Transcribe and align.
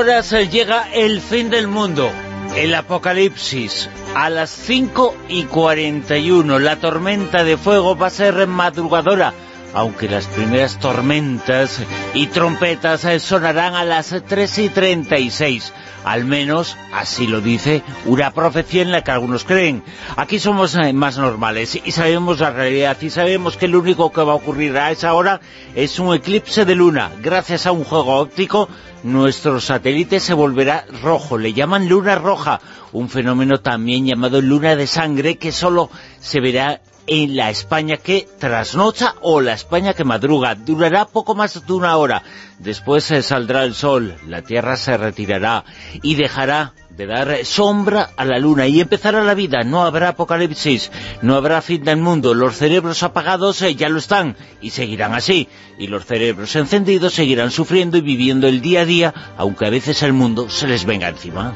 Horas 0.00 0.32
eh, 0.32 0.48
llega 0.48 0.90
el 0.94 1.20
fin 1.20 1.50
del 1.50 1.68
mundo, 1.68 2.10
el 2.56 2.74
apocalipsis. 2.74 3.90
A 4.14 4.30
las 4.30 4.48
5 4.48 5.14
y 5.28 5.42
41 5.42 6.58
la 6.58 6.76
tormenta 6.76 7.44
de 7.44 7.58
fuego 7.58 7.94
va 7.98 8.06
a 8.06 8.10
ser 8.10 8.46
madrugadora, 8.46 9.34
aunque 9.74 10.08
las 10.08 10.26
primeras 10.26 10.78
tormentas 10.78 11.80
y 12.14 12.26
trompetas 12.26 13.04
eh, 13.04 13.20
sonarán 13.20 13.74
a 13.74 13.84
las 13.84 14.14
3 14.26 14.58
y 14.58 14.68
36. 14.68 15.72
Al 16.04 16.24
menos 16.24 16.78
así 16.94 17.26
lo 17.26 17.40
dice 17.40 17.82
una 18.06 18.30
profecía 18.30 18.82
en 18.82 18.90
la 18.90 19.04
que 19.04 19.10
algunos 19.10 19.44
creen. 19.44 19.82
Aquí 20.16 20.38
somos 20.38 20.74
eh, 20.74 20.92
más 20.92 21.18
normales 21.18 21.78
y 21.84 21.90
sabemos 21.90 22.40
la 22.40 22.50
realidad 22.50 22.96
y 23.00 23.10
sabemos 23.10 23.56
que 23.56 23.68
lo 23.68 23.80
único 23.80 24.10
que 24.10 24.22
va 24.22 24.32
a 24.32 24.36
ocurrir 24.36 24.76
a 24.78 24.90
esa 24.90 25.12
hora 25.14 25.40
es 25.74 25.98
un 25.98 26.14
eclipse 26.14 26.64
de 26.64 26.74
luna. 26.74 27.10
Gracias 27.22 27.66
a 27.66 27.72
un 27.72 27.84
juego 27.84 28.16
óptico, 28.16 28.68
nuestro 29.02 29.60
satélite 29.60 30.20
se 30.20 30.34
volverá 30.34 30.86
rojo. 31.02 31.36
Le 31.36 31.52
llaman 31.52 31.88
luna 31.88 32.16
roja, 32.16 32.60
un 32.92 33.08
fenómeno 33.08 33.60
también 33.60 34.06
llamado 34.06 34.40
luna 34.40 34.76
de 34.76 34.86
sangre 34.86 35.36
que 35.36 35.52
solo 35.52 35.90
se 36.18 36.40
verá 36.40 36.80
en 37.10 37.36
la 37.36 37.50
España 37.50 37.96
que 37.96 38.28
trasnocha 38.38 39.16
o 39.20 39.40
la 39.40 39.52
España 39.52 39.94
que 39.94 40.04
madruga. 40.04 40.54
Durará 40.54 41.06
poco 41.06 41.34
más 41.34 41.66
de 41.66 41.72
una 41.72 41.96
hora. 41.96 42.22
Después 42.60 43.02
se 43.02 43.22
saldrá 43.22 43.64
el 43.64 43.74
sol, 43.74 44.14
la 44.28 44.42
Tierra 44.42 44.76
se 44.76 44.96
retirará 44.96 45.64
y 46.02 46.14
dejará 46.14 46.72
de 46.90 47.06
dar 47.06 47.44
sombra 47.44 48.10
a 48.16 48.24
la 48.24 48.38
luna 48.38 48.68
y 48.68 48.80
empezará 48.80 49.24
la 49.24 49.34
vida. 49.34 49.64
No 49.64 49.82
habrá 49.82 50.10
apocalipsis, 50.10 50.92
no 51.20 51.34
habrá 51.34 51.62
fin 51.62 51.82
del 51.82 51.96
mundo. 51.96 52.32
Los 52.32 52.56
cerebros 52.56 53.02
apagados 53.02 53.60
eh, 53.62 53.74
ya 53.74 53.88
lo 53.88 53.98
están 53.98 54.36
y 54.60 54.70
seguirán 54.70 55.12
así. 55.12 55.48
Y 55.78 55.88
los 55.88 56.06
cerebros 56.06 56.54
encendidos 56.54 57.14
seguirán 57.14 57.50
sufriendo 57.50 57.96
y 57.96 58.02
viviendo 58.02 58.46
el 58.46 58.60
día 58.60 58.82
a 58.82 58.86
día, 58.86 59.14
aunque 59.36 59.66
a 59.66 59.70
veces 59.70 60.04
el 60.04 60.12
mundo 60.12 60.48
se 60.48 60.68
les 60.68 60.84
venga 60.84 61.08
encima. 61.08 61.54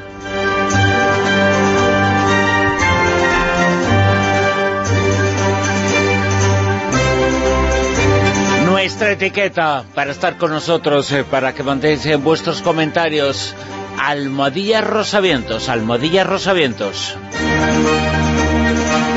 Nuestra 8.84 9.12
etiqueta 9.12 9.82
para 9.94 10.10
estar 10.10 10.36
con 10.36 10.50
nosotros, 10.50 11.10
eh, 11.10 11.24
para 11.24 11.54
que 11.54 11.62
mantéis 11.62 12.04
en 12.04 12.22
vuestros 12.22 12.60
comentarios. 12.60 13.54
Almohadilla 13.98 14.82
Rosavientos, 14.82 15.70
Almohadilla 15.70 16.22
Rosavientos. 16.22 17.16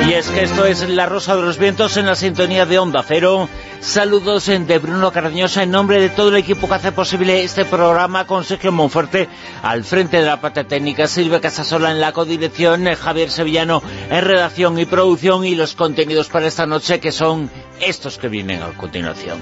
Y 0.07 0.13
es 0.13 0.29
que 0.29 0.43
esto 0.43 0.65
es 0.65 0.87
La 0.87 1.05
Rosa 1.05 1.35
de 1.35 1.41
los 1.41 1.57
Vientos 1.57 1.97
en 1.97 2.05
la 2.05 2.15
sintonía 2.15 2.65
de 2.65 2.79
Onda 2.79 3.03
Cero. 3.05 3.49
Saludos 3.79 4.45
de 4.47 4.79
Bruno 4.79 5.11
Cardeñosa 5.11 5.63
en 5.63 5.71
nombre 5.71 5.99
de 6.01 6.09
todo 6.09 6.29
el 6.29 6.37
equipo 6.37 6.67
que 6.67 6.73
hace 6.73 6.91
posible 6.91 7.43
este 7.43 7.63
programa 7.65 8.25
con 8.25 8.43
Sergio 8.43 8.71
Monfuerte 8.71 9.29
al 9.61 9.83
frente 9.83 10.17
de 10.17 10.25
la 10.25 10.41
parte 10.41 10.63
técnica, 10.63 11.07
Silvia 11.07 11.39
Casasola 11.41 11.91
en 11.91 12.01
la 12.01 12.11
codirección, 12.11 12.85
Javier 12.95 13.29
Sevillano 13.29 13.81
en 14.09 14.25
redacción 14.25 14.77
y 14.79 14.85
producción 14.85 15.45
y 15.45 15.55
los 15.55 15.75
contenidos 15.75 16.27
para 16.27 16.47
esta 16.47 16.65
noche 16.65 16.99
que 16.99 17.11
son 17.11 17.49
estos 17.79 18.17
que 18.17 18.27
vienen 18.27 18.61
a 18.63 18.69
continuación. 18.77 19.39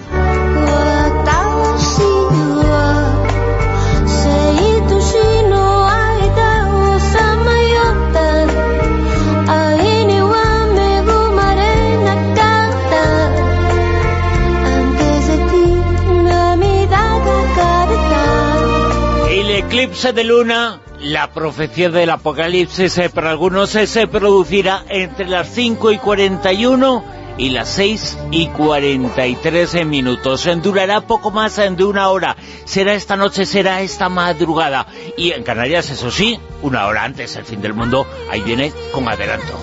Eclipse 19.68 20.14
de 20.14 20.24
luna, 20.24 20.80
la 21.00 21.32
profecía 21.32 21.90
del 21.90 22.10
apocalipsis 22.10 22.98
eh, 22.98 23.10
para 23.10 23.32
algunos 23.32 23.76
eh, 23.76 23.88
se 23.88 24.08
producirá 24.08 24.84
entre 24.90 25.28
las 25.28 25.50
5 25.50 25.92
y 25.92 25.98
41 25.98 27.04
y 27.38 27.50
las 27.50 27.70
6 27.70 28.18
y 28.32 28.48
43 28.48 29.86
minutos. 29.86 30.48
Durará 30.62 31.02
poco 31.02 31.32
más 31.32 31.56
de 31.56 31.84
una 31.84 32.10
hora. 32.10 32.38
Será 32.66 32.94
esta 32.94 33.18
noche, 33.18 33.46
será 33.46 33.82
esta 33.82 34.08
madrugada. 34.08 34.88
Y 35.18 35.32
en 35.32 35.44
Canarias, 35.44 35.90
eso 35.90 36.12
sí, 36.12 36.40
una 36.62 36.86
hora 36.88 37.04
antes, 37.04 37.36
el 37.36 37.46
fin 37.46 37.62
del 37.62 37.74
mundo, 37.74 38.08
ahí 38.30 38.42
viene 38.42 38.72
con 38.94 39.10
adelanto. 39.10 39.58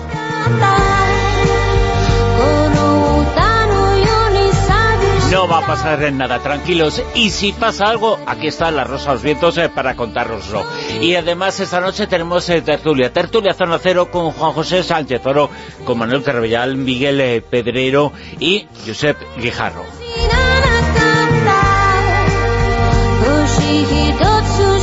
No 5.33 5.47
va 5.47 5.57
a 5.57 5.65
pasar 5.65 6.13
nada, 6.13 6.37
tranquilos. 6.37 7.01
Y 7.15 7.31
si 7.31 7.53
pasa 7.53 7.85
algo, 7.85 8.19
aquí 8.27 8.45
está 8.45 8.69
la 8.69 8.83
Rosa 8.83 9.13
los 9.13 9.23
Vientos 9.23 9.57
eh, 9.57 9.67
para 9.67 9.95
contároslo. 9.95 10.63
Y 11.01 11.15
además 11.15 11.59
esta 11.59 11.81
noche 11.81 12.05
tenemos 12.05 12.47
eh, 12.49 12.61
tertulia. 12.61 13.11
Tertulia 13.11 13.55
Zona 13.55 13.79
Cero 13.81 14.11
con 14.11 14.29
Juan 14.29 14.51
José 14.51 14.83
Sánchez 14.83 15.25
Oro, 15.25 15.49
con 15.85 15.97
Manuel 15.97 16.21
Carvellal, 16.21 16.77
Miguel 16.77 17.19
eh, 17.19 17.41
Pedrero 17.41 18.13
y 18.39 18.67
Josep 18.85 19.17
Guijarro. 19.39 19.83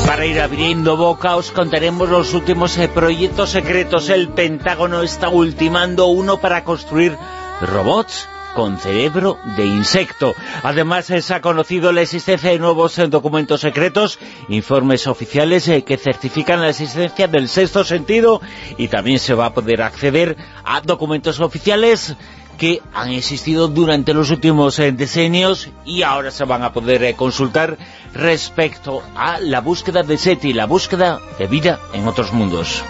Para 0.05 0.27
ir 0.27 0.41
abriendo 0.41 0.97
boca 0.97 1.37
os 1.37 1.53
contaremos 1.53 2.09
los 2.09 2.34
últimos 2.34 2.77
proyectos 2.93 3.50
secretos. 3.50 4.09
El 4.09 4.31
Pentágono 4.31 5.03
está 5.03 5.28
ultimando 5.28 6.06
uno 6.06 6.41
para 6.41 6.65
construir 6.65 7.16
robots 7.60 8.28
con 8.55 8.78
cerebro 8.78 9.38
de 9.56 9.66
insecto. 9.66 10.34
Además, 10.62 11.06
se 11.06 11.34
ha 11.34 11.41
conocido 11.41 11.93
la 11.93 12.03
existencia 12.03 12.50
de 12.50 12.59
nuevos 12.59 12.99
eh, 12.99 13.09
documentos 13.09 13.61
secretos, 13.61 14.19
informes 14.49 15.06
oficiales 15.06 15.69
eh, 15.69 15.83
que 15.83 15.97
certifican 15.97 16.60
la 16.60 16.71
existencia 16.71 17.28
del 17.28 17.49
sexto 17.49 17.84
sentido 17.84 18.41
y 18.77 18.89
también 18.89 19.19
se 19.19 19.34
va 19.34 19.47
a 19.47 19.55
poder 19.55 19.83
acceder 19.83 20.37
a 20.65 20.81
documentos 20.81 21.41
oficiales 21.41 22.16
que 22.59 22.83
han 22.93 23.10
existido 23.12 23.69
durante 23.69 24.12
los 24.12 24.31
últimos 24.31 24.78
eh, 24.78 24.93
decenios 24.93 25.71
y 25.87 26.03
ahora 26.03 26.31
se 26.31 26.44
van 26.44 26.62
a 26.62 26.72
poder 26.72 27.15
consultar 27.16 27.78
respecto 28.12 29.03
a 29.16 29.41
la 29.41 29.60
búsqueda 29.60 30.03
de 30.03 30.19
SETI, 30.19 30.53
la 30.53 30.66
búsqueda 30.66 31.21
de 31.39 31.47
vida 31.47 31.81
en 31.94 32.06
otros 32.06 32.33
mundos. 32.33 32.84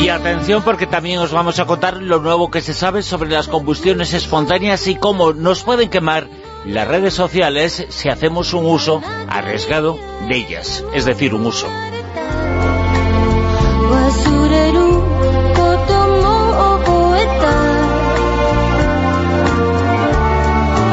Y 0.00 0.08
atención 0.08 0.62
porque 0.62 0.86
también 0.86 1.18
os 1.18 1.30
vamos 1.30 1.58
a 1.58 1.66
contar 1.66 1.98
lo 1.98 2.20
nuevo 2.20 2.50
que 2.50 2.62
se 2.62 2.72
sabe 2.72 3.02
sobre 3.02 3.28
las 3.28 3.48
combustiones 3.48 4.14
espontáneas 4.14 4.86
y 4.86 4.96
cómo 4.96 5.34
nos 5.34 5.62
pueden 5.62 5.90
quemar 5.90 6.26
las 6.64 6.88
redes 6.88 7.12
sociales 7.12 7.86
si 7.90 8.08
hacemos 8.08 8.54
un 8.54 8.64
uso 8.64 9.02
arriesgado 9.28 9.98
de 10.26 10.36
ellas, 10.36 10.84
es 10.94 11.04
decir, 11.04 11.34
un 11.34 11.46
uso. 11.46 11.66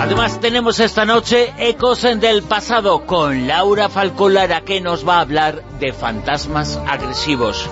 Además 0.01 0.39
tenemos 0.39 0.79
esta 0.79 1.05
noche 1.05 1.53
Ecos 1.57 2.01
del 2.01 2.43
Pasado 2.43 3.05
con 3.05 3.47
Laura 3.47 3.87
Falcolara 3.87 4.61
que 4.61 4.81
nos 4.81 5.07
va 5.07 5.17
a 5.17 5.21
hablar 5.21 5.63
de 5.79 5.93
fantasmas 5.93 6.79
agresivos. 6.87 7.69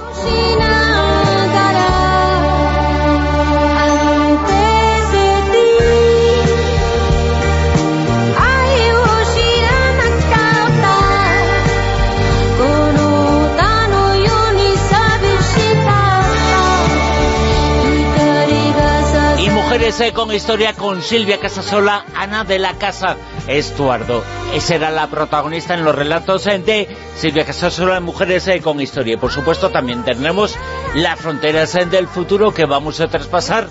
Mujeres 19.86 20.14
con 20.14 20.34
Historia 20.34 20.74
con 20.74 21.04
Silvia 21.04 21.40
Casasola, 21.40 22.06
Ana 22.16 22.44
de 22.44 22.58
la 22.58 22.74
Casa 22.74 23.18
Estuardo. 23.48 24.24
Esa 24.52 24.74
era 24.74 24.90
la 24.90 25.06
protagonista 25.12 25.76
en 25.76 25.86
los 25.86 25.94
relatos 25.94 26.46
de 26.46 26.88
Silvia 27.16 27.46
Casasola, 27.46 28.00
Mujeres 28.00 28.50
con 28.64 28.82
Historia. 28.82 29.14
Y 29.14 29.18
por 29.18 29.32
supuesto 29.32 29.70
también 29.70 30.04
tenemos 30.04 30.56
las 30.96 31.20
fronteras 31.20 31.74
del 31.92 32.08
futuro 32.08 32.52
que 32.52 32.66
vamos 32.66 33.00
a 33.00 33.10
traspasar 33.10 33.70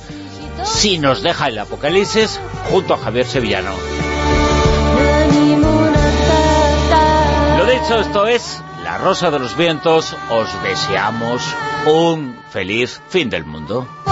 si 0.63 0.99
nos 0.99 1.21
deja 1.21 1.49
el 1.49 1.59
apocalipsis 1.59 2.39
junto 2.71 2.95
a 2.95 2.99
Javier 2.99 3.27
Sevillano. 3.27 3.73
dicho, 7.67 7.99
esto 7.99 8.29
es 8.29 8.63
La 8.85 8.99
Rosa 8.99 9.33
de 9.33 9.41
los 9.41 9.57
Vientos. 9.57 10.15
Os 10.31 10.63
deseamos 10.63 11.43
un 11.87 12.39
feliz 12.51 13.03
fin 13.09 13.29
del 13.29 13.45
mundo. 13.45 14.04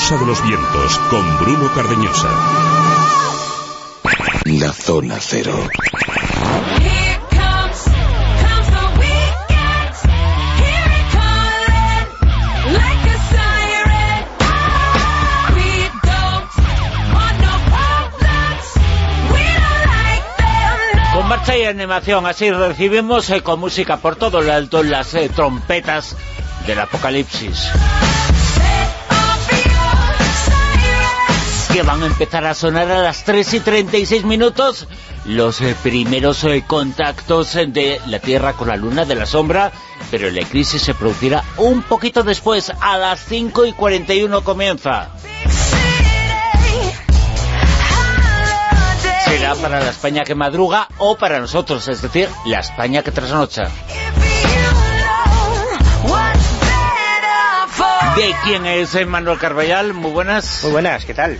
Rosa 0.00 0.16
de 0.16 0.26
los 0.26 0.42
Vientos 0.42 0.98
con 1.10 1.38
Bruno 1.40 1.70
Cardeñosa. 1.74 2.28
La 4.46 4.72
Zona 4.72 5.18
Cero. 5.20 5.52
Con 21.12 21.28
marcha 21.28 21.58
y 21.58 21.64
animación, 21.64 22.26
así 22.26 22.50
recibimos 22.50 23.28
eh, 23.28 23.42
con 23.42 23.60
música 23.60 23.98
por 23.98 24.16
todo 24.16 24.40
lo 24.40 24.52
alto 24.52 24.82
las 24.82 25.12
eh, 25.14 25.28
trompetas 25.28 26.16
del 26.66 26.80
apocalipsis. 26.80 27.70
Que 31.72 31.82
van 31.82 32.02
a 32.02 32.06
empezar 32.06 32.44
a 32.46 32.54
sonar 32.54 32.90
a 32.90 33.02
las 33.02 33.24
3 33.24 33.54
y 33.54 33.60
36 33.60 34.24
minutos 34.24 34.88
los 35.24 35.60
eh, 35.60 35.76
primeros 35.82 36.42
eh, 36.44 36.64
contactos 36.66 37.54
eh, 37.56 37.66
de 37.66 38.00
la 38.06 38.18
Tierra 38.18 38.54
con 38.54 38.68
la 38.68 38.76
Luna 38.76 39.04
de 39.04 39.14
la 39.14 39.26
Sombra, 39.26 39.70
pero 40.10 40.30
la 40.30 40.44
crisis 40.46 40.82
se 40.82 40.94
producirá 40.94 41.44
un 41.58 41.82
poquito 41.82 42.22
después, 42.22 42.72
a 42.80 42.96
las 42.96 43.20
5 43.26 43.66
y 43.66 43.72
41 43.72 44.42
comienza. 44.42 45.10
Será 49.24 49.54
para 49.56 49.80
la 49.80 49.90
España 49.90 50.24
que 50.24 50.34
madruga 50.34 50.88
o 50.98 51.16
para 51.16 51.38
nosotros, 51.38 51.86
es 51.88 52.02
decir, 52.02 52.28
la 52.46 52.60
España 52.60 53.02
que 53.02 53.12
trasnocha. 53.12 53.70
¿De 58.16 58.34
quién 58.44 58.66
es 58.66 58.94
eh, 58.94 59.06
Manuel 59.06 59.38
Carballal? 59.38 59.94
Muy 59.94 60.10
buenas. 60.10 60.60
Muy 60.62 60.72
buenas, 60.72 61.04
¿qué 61.04 61.14
tal? 61.14 61.38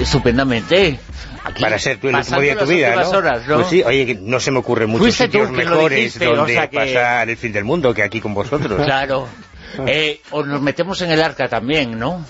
Estupendamente. 0.00 0.98
Aquí, 1.44 1.62
Para 1.62 1.78
ser 1.78 1.98
tú 2.00 2.08
el 2.08 2.16
último 2.16 2.40
día 2.40 2.54
de 2.54 2.60
tu 2.60 2.66
vida, 2.66 2.96
¿no? 2.96 3.10
horas, 3.10 3.46
¿no? 3.46 3.56
Pues 3.56 3.68
sí, 3.68 3.82
oye, 3.84 4.18
no 4.20 4.40
se 4.40 4.50
me 4.50 4.58
ocurren 4.58 4.90
muchos 4.90 5.14
sitios 5.14 5.50
mejores 5.50 5.96
dijiste, 5.96 6.26
o 6.26 6.34
donde 6.36 6.54
sea 6.54 6.68
que- 6.68 6.76
pasar 6.76 7.28
el 7.30 7.36
fin 7.36 7.52
del 7.52 7.64
mundo 7.64 7.94
que 7.94 8.02
aquí 8.02 8.20
con 8.20 8.34
vosotros. 8.34 8.80
Claro. 8.84 9.28
Eh, 9.86 10.22
o 10.30 10.42
nos 10.42 10.60
metemos 10.62 11.00
en 11.02 11.10
el 11.10 11.22
arca 11.22 11.48
también, 11.48 11.98
¿no? 11.98 12.24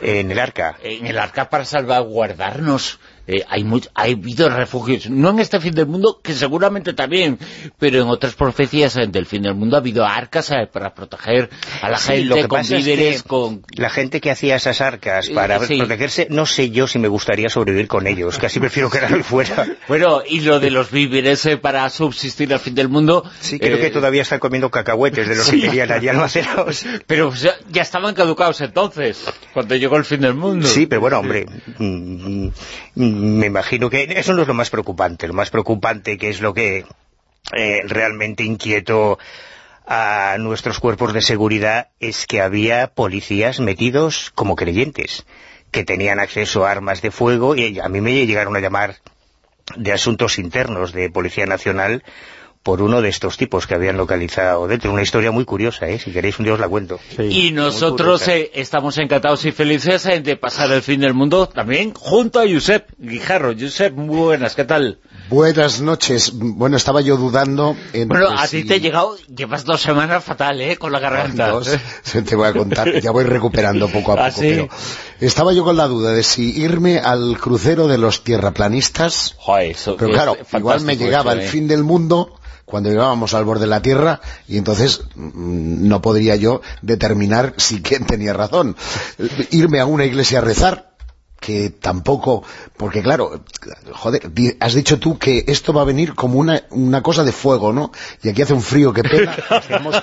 En 0.00 0.30
el 0.30 0.38
arca. 0.38 0.76
En 0.82 1.06
el 1.06 1.18
arca 1.18 1.48
para 1.48 1.64
salvaguardarnos. 1.64 3.00
Eh, 3.30 3.44
hay, 3.46 3.62
ha 3.94 4.02
habido 4.04 4.48
refugios, 4.48 5.10
no 5.10 5.28
en 5.30 5.40
este 5.40 5.60
fin 5.60 5.74
del 5.74 5.86
mundo, 5.86 6.18
que 6.22 6.32
seguramente 6.32 6.94
también, 6.94 7.38
pero 7.78 8.00
en 8.00 8.08
otras 8.08 8.34
profecías 8.34 8.96
eh, 8.96 9.06
del 9.06 9.26
fin 9.26 9.42
del 9.42 9.54
mundo 9.54 9.76
ha 9.76 9.80
habido 9.80 10.06
arcas 10.06 10.50
eh, 10.50 10.66
para 10.72 10.94
proteger 10.94 11.50
a 11.82 11.90
la 11.90 11.98
Sí, 11.98 12.24
lo 12.24 12.36
gente 12.36 12.42
que 12.42 12.48
con 12.48 12.58
pasa 12.60 12.76
es 12.78 12.84
víveres, 12.86 13.22
que 13.22 13.28
con... 13.28 13.62
La 13.76 13.90
gente 13.90 14.22
que 14.22 14.30
hacía 14.30 14.56
esas 14.56 14.80
arcas 14.80 15.28
para 15.28 15.56
Eh, 15.56 15.66
sí. 15.66 15.76
protegerse, 15.76 16.26
no 16.30 16.46
sé 16.46 16.70
yo 16.70 16.86
si 16.86 16.98
me 16.98 17.08
gustaría 17.08 17.48
sobrevivir 17.50 17.86
con 17.86 18.06
ellos, 18.06 18.38
casi 18.38 18.60
prefiero 18.60 18.88
quedarme 18.90 19.22
fuera. 19.22 19.66
Bueno, 19.88 20.22
y 20.26 20.40
lo 20.40 20.60
de 20.60 20.70
los 20.70 20.90
víveres 20.90 21.44
eh, 21.46 21.56
para 21.58 21.88
subsistir 21.90 22.52
al 22.52 22.60
fin 22.60 22.74
del 22.74 22.88
mundo... 22.88 23.24
Sí, 23.40 23.58
creo 23.58 23.76
eh, 23.76 23.80
que 23.80 23.90
todavía 23.90 24.22
están 24.22 24.38
comiendo 24.38 24.70
cacahuetes 24.70 25.28
de 25.28 25.36
los 25.36 25.46
sí. 25.46 25.60
que 25.60 25.68
tenían 25.68 25.92
allí 25.92 26.08
almacenados. 26.08 26.84
Pero 27.06 27.32
ya, 27.34 27.54
ya 27.70 27.82
estaban 27.82 28.14
caducados 28.14 28.60
entonces, 28.60 29.24
cuando 29.52 29.74
llegó 29.76 29.96
el 29.96 30.04
fin 30.04 30.20
del 30.20 30.34
mundo. 30.34 30.66
Sí, 30.66 30.86
pero 30.86 31.00
bueno, 31.00 31.18
hombre, 31.18 31.46
mm, 31.78 31.84
mm, 31.84 32.52
me 33.18 33.46
imagino 33.46 33.90
que 33.90 34.04
eso 34.16 34.32
no 34.32 34.42
es 34.42 34.48
lo 34.48 34.54
más 34.54 34.70
preocupante. 34.70 35.28
Lo 35.28 35.34
más 35.34 35.50
preocupante, 35.50 36.18
que 36.18 36.30
es 36.30 36.40
lo 36.40 36.54
que 36.54 36.86
eh, 37.56 37.80
realmente 37.84 38.44
inquietó 38.44 39.18
a 39.86 40.36
nuestros 40.38 40.80
cuerpos 40.80 41.12
de 41.12 41.22
seguridad, 41.22 41.88
es 42.00 42.26
que 42.26 42.40
había 42.40 42.88
policías 42.88 43.60
metidos 43.60 44.30
como 44.34 44.54
creyentes, 44.54 45.26
que 45.70 45.84
tenían 45.84 46.20
acceso 46.20 46.66
a 46.66 46.70
armas 46.70 47.00
de 47.02 47.10
fuego, 47.10 47.56
y 47.56 47.78
a 47.78 47.88
mí 47.88 48.00
me 48.00 48.26
llegaron 48.26 48.56
a 48.56 48.60
llamar 48.60 48.96
de 49.76 49.92
asuntos 49.92 50.38
internos 50.38 50.92
de 50.92 51.10
Policía 51.10 51.46
Nacional 51.46 52.02
por 52.68 52.82
uno 52.82 53.00
de 53.00 53.08
estos 53.08 53.38
tipos 53.38 53.66
que 53.66 53.74
habían 53.74 53.96
localizado 53.96 54.68
dentro. 54.68 54.92
Una 54.92 55.00
historia 55.00 55.30
muy 55.32 55.46
curiosa, 55.46 55.88
¿eh? 55.88 55.98
Si 55.98 56.10
queréis 56.10 56.38
un 56.38 56.44
día 56.44 56.52
os 56.52 56.60
la 56.60 56.68
cuento. 56.68 57.00
Y 57.18 57.50
nosotros 57.50 58.28
eh, 58.28 58.50
estamos 58.52 58.98
encantados 58.98 59.46
y 59.46 59.52
felices 59.52 60.04
eh, 60.04 60.20
de 60.20 60.36
pasar 60.36 60.70
el 60.72 60.82
fin 60.82 61.00
del 61.00 61.14
mundo 61.14 61.48
también 61.48 61.94
junto 61.94 62.40
a 62.40 62.42
Josep 62.46 62.90
Guijarro. 62.98 63.54
Josep, 63.58 63.94
muy 63.94 64.18
buenas, 64.18 64.54
¿qué 64.54 64.66
tal? 64.66 64.98
Buenas 65.30 65.80
noches. 65.80 66.32
Bueno, 66.34 66.76
estaba 66.76 67.00
yo 67.00 67.16
dudando 67.16 67.74
en... 67.94 68.08
Bueno, 68.08 68.28
a 68.36 68.46
ti 68.46 68.64
te 68.64 68.74
he 68.74 68.80
llegado, 68.80 69.16
llevas 69.34 69.64
dos 69.64 69.80
semanas 69.80 70.22
fatal, 70.22 70.60
¿eh? 70.60 70.76
Con 70.76 70.92
la 70.92 71.00
garganta. 71.00 71.48
Dos, 71.48 71.70
te 72.26 72.36
voy 72.36 72.48
a 72.48 72.52
contar, 72.52 73.00
ya 73.00 73.12
voy 73.12 73.24
recuperando 73.24 73.88
poco 73.88 74.12
a 74.12 74.16
poco, 74.16 74.26
¿Ah, 74.26 74.30
sí? 74.30 74.40
pero 74.42 74.68
estaba 75.20 75.54
yo 75.54 75.64
con 75.64 75.78
la 75.78 75.86
duda 75.86 76.12
de 76.12 76.22
si 76.22 76.60
irme 76.60 76.98
al 76.98 77.38
crucero 77.40 77.88
de 77.88 77.96
los 77.96 78.24
tierraplanistas, 78.24 79.36
Joder, 79.38 79.70
eso 79.70 79.96
pero 79.96 80.12
claro, 80.12 80.36
igual 80.52 80.82
me 80.82 80.98
llegaba 80.98 81.32
eso, 81.32 81.40
el 81.40 81.46
¿eh? 81.46 81.50
fin 81.50 81.66
del 81.66 81.82
mundo 81.82 82.37
cuando 82.68 82.90
llegábamos 82.90 83.34
al 83.34 83.44
borde 83.44 83.62
de 83.62 83.68
la 83.68 83.82
Tierra 83.82 84.20
y 84.46 84.58
entonces 84.58 85.02
mm, 85.14 85.88
no 85.88 86.02
podría 86.02 86.36
yo 86.36 86.60
determinar 86.82 87.54
si 87.56 87.82
quién 87.82 88.04
tenía 88.04 88.32
razón. 88.32 88.76
Irme 89.50 89.80
a 89.80 89.86
una 89.86 90.04
iglesia 90.04 90.38
a 90.38 90.42
rezar, 90.42 90.88
que 91.40 91.70
tampoco, 91.70 92.42
porque 92.76 93.02
claro, 93.02 93.44
joder, 93.92 94.30
has 94.60 94.74
dicho 94.74 94.98
tú 94.98 95.18
que 95.18 95.44
esto 95.46 95.72
va 95.72 95.82
a 95.82 95.84
venir 95.84 96.14
como 96.14 96.38
una, 96.38 96.64
una 96.70 97.02
cosa 97.02 97.22
de 97.24 97.32
fuego, 97.32 97.72
¿no? 97.72 97.92
Y 98.22 98.28
aquí 98.28 98.42
hace 98.42 98.54
un 98.54 98.62
frío 98.62 98.92
que 98.92 99.02
pega, 99.02 99.36
estamos 99.50 99.96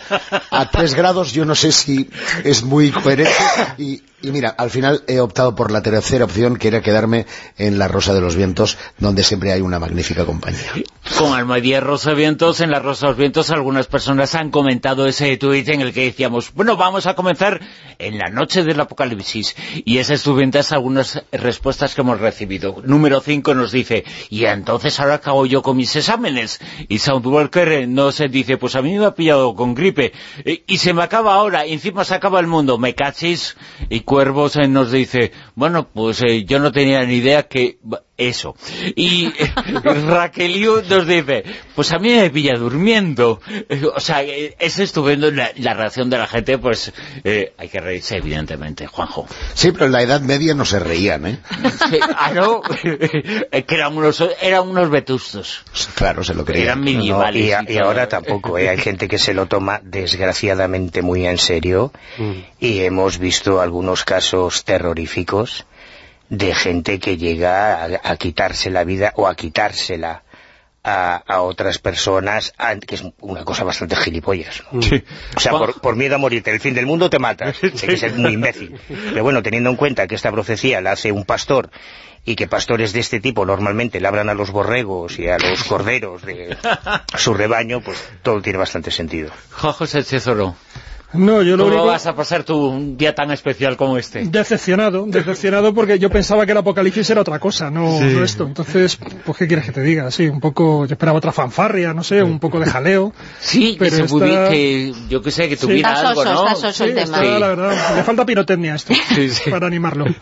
a 0.49 0.71
tres 0.71 0.95
grados, 0.95 1.33
yo 1.33 1.45
no 1.45 1.53
sé 1.53 1.71
si 1.71 2.09
es 2.43 2.63
muy 2.63 2.91
coherente, 2.91 3.33
y 3.77 4.01
mira, 4.31 4.49
al 4.49 4.69
final 4.69 5.03
he 5.07 5.19
optado 5.19 5.55
por 5.55 5.71
la 5.71 5.81
tercera 5.81 6.25
opción, 6.25 6.57
que 6.57 6.69
era 6.69 6.81
quedarme 6.81 7.25
en 7.57 7.77
la 7.77 7.87
Rosa 7.87 8.13
de 8.13 8.21
los 8.21 8.35
Vientos, 8.35 8.77
donde 8.97 9.23
siempre 9.23 9.51
hay 9.51 9.61
una 9.61 9.77
magnífica 9.77 10.25
compañía. 10.25 10.71
Con 11.13 11.33
Almadía 11.33 11.79
Rosa 11.79 12.13
Vientos, 12.13 12.59
en 12.59 12.71
la 12.71 12.79
Rosa 12.79 13.05
de 13.05 13.11
los 13.11 13.17
Vientos, 13.17 13.49
algunas 13.51 13.87
personas 13.87 14.35
han 14.35 14.49
comentado 14.49 15.05
ese 15.07 15.37
tuit 15.37 15.69
en 15.69 15.79
el 15.81 15.93
que 15.93 16.03
decíamos, 16.05 16.51
bueno, 16.53 16.75
vamos 16.75 17.05
a 17.05 17.13
comenzar 17.15 17.61
en 17.99 18.17
la 18.17 18.29
noche 18.29 18.63
del 18.63 18.79
apocalipsis. 18.81 19.55
Y 19.85 19.99
esas 19.99 20.19
estudiantes 20.19 20.73
algunas 20.73 21.23
respuestas 21.31 21.95
que 21.95 22.01
hemos 22.01 22.19
recibido. 22.19 22.81
Número 22.83 23.21
5 23.21 23.53
nos 23.53 23.71
dice, 23.71 24.03
y 24.29 24.43
entonces 24.45 24.99
ahora 24.99 25.13
acabo 25.15 25.45
yo 25.45 25.61
con 25.61 25.77
mis 25.77 25.95
exámenes. 25.95 26.59
Y 26.89 26.97
Soundwalker 26.97 27.71
eh, 27.71 27.87
nos 27.87 28.17
dice, 28.17 28.57
pues 28.57 28.75
a 28.75 28.81
mí 28.81 28.97
me 28.97 29.05
ha 29.05 29.15
pillado 29.15 29.55
con 29.55 29.73
gripe. 29.73 30.11
eh, 30.43 30.63
Y 30.67 30.79
se 30.79 30.93
me 30.93 31.03
acaba 31.03 31.35
ahora, 31.35 31.65
encima 31.65 32.03
se 32.03 32.15
acaba 32.15 32.41
el 32.41 32.47
mundo. 32.47 32.77
Me 32.77 32.93
cachis. 32.93 33.55
Y 33.89 34.01
Cuervos 34.01 34.57
eh, 34.57 34.67
nos 34.67 34.91
dice, 34.91 35.31
bueno, 35.53 35.87
pues 35.87 36.21
eh, 36.23 36.43
yo 36.43 36.59
no 36.59 36.71
tenía 36.73 37.03
ni 37.05 37.15
idea 37.15 37.43
que... 37.43 37.77
Eso. 38.17 38.55
Y 38.95 39.29
Raqueliu 39.83 40.81
nos 40.89 41.05
dice, 41.05 41.43
pues 41.75 41.91
a 41.91 41.99
mí 41.99 42.09
me 42.13 42.29
pilla 42.29 42.53
durmiendo. 42.57 43.41
O 43.93 43.99
sea, 43.99 44.21
es 44.23 44.79
estupendo 44.79 45.29
la, 45.31 45.51
la 45.57 45.73
reacción 45.73 46.09
de 46.09 46.17
la 46.17 46.27
gente, 46.27 46.57
pues 46.57 46.93
eh, 47.23 47.53
hay 47.57 47.67
que 47.67 47.79
reírse, 47.81 48.17
evidentemente, 48.17 48.87
Juanjo. 48.87 49.27
Sí, 49.53 49.71
pero 49.71 49.87
en 49.87 49.91
la 49.91 50.01
Edad 50.01 50.21
Media 50.21 50.53
no 50.55 50.63
se 50.65 50.79
reían, 50.79 51.25
¿eh? 51.27 51.39
Sí, 51.89 51.99
ah, 52.15 52.31
no, 52.33 52.61
que 52.81 53.65
eran 53.75 53.97
unos, 53.97 54.23
eran 54.41 54.67
unos 54.69 54.89
vetustos. 54.89 55.63
Claro, 55.95 56.23
se 56.23 56.33
lo 56.33 56.45
creían. 56.45 56.65
Eran 56.67 56.79
No, 56.79 56.85
medievales. 56.85 57.43
y, 57.45 57.51
a- 57.51 57.65
y 57.67 57.77
ahora 57.77 58.07
tampoco, 58.07 58.57
¿eh? 58.57 58.69
hay 58.69 58.77
gente 58.77 59.07
que 59.09 59.17
se 59.19 59.33
lo 59.33 59.47
toma 59.47 59.81
desgraciadamente 59.83 61.01
muy 61.01 61.25
en 61.27 61.37
serio 61.37 61.91
y 62.59 62.79
hemos 62.79 63.17
visto 63.19 63.59
algunos 63.61 64.03
casos 64.05 64.63
terroríficos 64.63 65.65
de 66.29 66.53
gente 66.55 66.99
que 66.99 67.17
llega 67.17 67.83
a, 67.83 67.87
a 68.03 68.17
quitarse 68.17 68.69
la 68.69 68.83
vida 68.83 69.13
o 69.15 69.27
a 69.27 69.35
quitársela 69.35 70.23
a, 70.83 71.15
a 71.15 71.41
otras 71.41 71.79
personas, 71.79 72.53
a- 72.57 72.75
que 72.75 72.95
es 72.95 73.03
una 73.19 73.43
cosa 73.43 73.63
bastante 73.63 73.95
gilipollas. 73.95 74.61
¿no? 74.71 74.79
O 75.35 75.39
sea, 75.39 75.51
por, 75.53 75.81
por 75.81 75.95
miedo 75.95 76.15
a 76.15 76.17
morirte, 76.19 76.51
el 76.51 76.59
fin 76.59 76.73
del 76.75 76.85
mundo 76.85 77.09
te 77.09 77.17
matas. 77.19 77.57
Hay 77.63 77.71
que 77.71 77.97
ser 77.97 78.13
muy 78.13 78.33
imbécil. 78.33 78.79
Pero 78.87 79.23
bueno, 79.23 79.41
teniendo 79.41 79.69
en 79.71 79.75
cuenta 79.77 80.05
que 80.07 80.15
esta 80.15 80.31
profecía 80.31 80.81
la 80.81 80.91
hace 80.91 81.11
un 81.11 81.25
pastor 81.25 81.69
y 82.23 82.35
que 82.35 82.47
pastores 82.47 82.91
de 82.93 82.99
este 82.99 83.19
tipo 83.19 83.45
normalmente 83.45 83.99
labran 83.99 84.29
a 84.29 84.33
los 84.33 84.49
borregos 84.51 85.17
y 85.19 85.27
a 85.27 85.37
los 85.37 85.63
corderos 85.63 86.23
de 86.23 86.55
su 87.17 87.33
rebaño, 87.35 87.81
pues 87.81 88.03
todo 88.23 88.41
tiene 88.41 88.57
bastante 88.57 88.89
sentido. 88.91 89.29
Oro. 90.27 90.55
No, 91.17 91.41
yo 91.41 91.57
lo 91.57 91.63
¿Cómo 91.65 91.75
único... 91.75 91.87
vas 91.87 92.05
a 92.07 92.15
pasar 92.15 92.43
tú 92.43 92.57
un 92.67 92.97
día 92.97 93.13
tan 93.15 93.31
especial 93.31 93.77
como 93.77 93.97
este? 93.97 94.25
Decepcionado, 94.25 95.05
decepcionado 95.07 95.73
porque 95.73 95.97
yo 95.99 96.09
pensaba 96.09 96.45
que 96.45 96.51
el 96.51 96.57
apocalipsis 96.57 97.09
era 97.09 97.21
otra 97.21 97.39
cosa, 97.39 97.69
no, 97.71 97.99
no 98.01 98.23
esto. 98.23 98.45
Entonces, 98.45 98.97
pues 99.25 99.37
¿qué 99.37 99.47
quieres 99.47 99.65
que 99.65 99.71
te 99.71 99.81
diga? 99.81 100.09
Sí, 100.11 100.27
un 100.27 100.39
poco, 100.39 100.85
yo 100.85 100.93
esperaba 100.93 101.17
otra 101.17 101.31
fanfarria, 101.31 101.93
no 101.93 102.03
sé, 102.03 102.21
un 102.23 102.39
poco 102.39 102.59
de 102.59 102.65
jaleo. 102.65 103.13
Sí, 103.39 103.75
pero 103.79 103.95
esta- 103.95 104.07
pudiera- 104.07 104.49
que 104.49 104.93
yo 105.09 105.21
que 105.21 105.31
sé, 105.31 105.49
que 105.49 105.55
Sí. 105.57 105.65
tuviera 105.67 105.93
Está 105.93 106.09
algo, 106.09 106.25
¿no? 106.25 106.47
está 106.53 106.67
el 106.69 106.73
Sí, 106.73 106.83
tema. 106.85 107.01
está, 107.01 107.23
la 107.39 107.47
verdad, 107.47 107.95
le 107.95 108.03
falta 108.03 108.25
pirotecnia 108.25 108.75
esto, 108.75 108.93
Sí, 109.15 109.29
sí. 109.29 109.49
para 109.49 109.67
animarlo. 109.67 110.05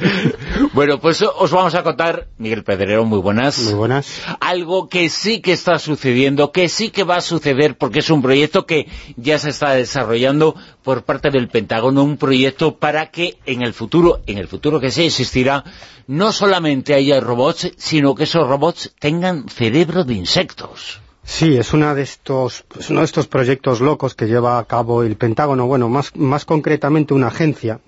Bueno, 0.74 1.00
pues 1.00 1.22
os 1.22 1.52
vamos 1.52 1.76
a 1.76 1.84
contar, 1.84 2.28
Miguel 2.38 2.64
Pedrero, 2.64 3.06
muy 3.06 3.20
buenas. 3.20 3.60
Muy 3.60 3.74
buenas. 3.74 4.22
Algo 4.40 4.88
que 4.88 5.10
sí 5.10 5.40
que 5.42 5.52
está 5.54 5.78
sucediendo, 5.80 6.52
que 6.52 6.68
sí 6.70 6.90
que 6.90 7.04
va 7.04 7.18
a 7.18 7.22
suceder, 7.22 7.78
porque 7.78 8.00
es 8.00 8.10
un 8.10 8.22
proyecto 8.22 8.66
que 8.66 8.88
ya 9.16 9.38
se 9.40 9.50
está 9.50 9.72
desarrollando 9.74 10.56
por 10.84 11.04
parte 11.04 11.32
del 11.32 11.48
Pentágono, 11.48 12.04
un 12.04 12.18
proyecto 12.18 12.76
para 12.76 13.10
que 13.10 13.38
en 13.46 13.62
el 13.62 13.74
futuro, 13.74 14.22
en 14.28 14.38
el 14.38 14.48
futuro 14.48 14.80
que 14.80 14.92
sí 14.92 15.06
existirá, 15.06 15.64
no 16.08 16.32
solamente 16.32 16.94
haya 16.94 17.20
robots, 17.20 17.72
sino 17.78 18.16
que 18.16 18.24
esos 18.24 18.48
robots 18.48 18.94
tengan 19.00 19.48
cerebro 19.48 20.04
de 20.04 20.14
insectos. 20.14 21.02
Sí, 21.24 21.56
es 21.56 21.74
una 21.74 21.96
de 21.96 22.02
estos, 22.02 22.66
es 22.78 22.90
uno 22.90 23.00
de 23.00 23.06
estos 23.06 23.28
proyectos 23.28 23.80
locos 23.80 24.14
que 24.14 24.28
lleva 24.28 24.60
a 24.60 24.66
cabo 24.66 25.04
el 25.04 25.16
Pentágono, 25.16 25.66
bueno, 25.68 25.88
más, 25.88 26.14
más 26.16 26.44
concretamente 26.44 27.14
una 27.14 27.28
agencia 27.28 27.80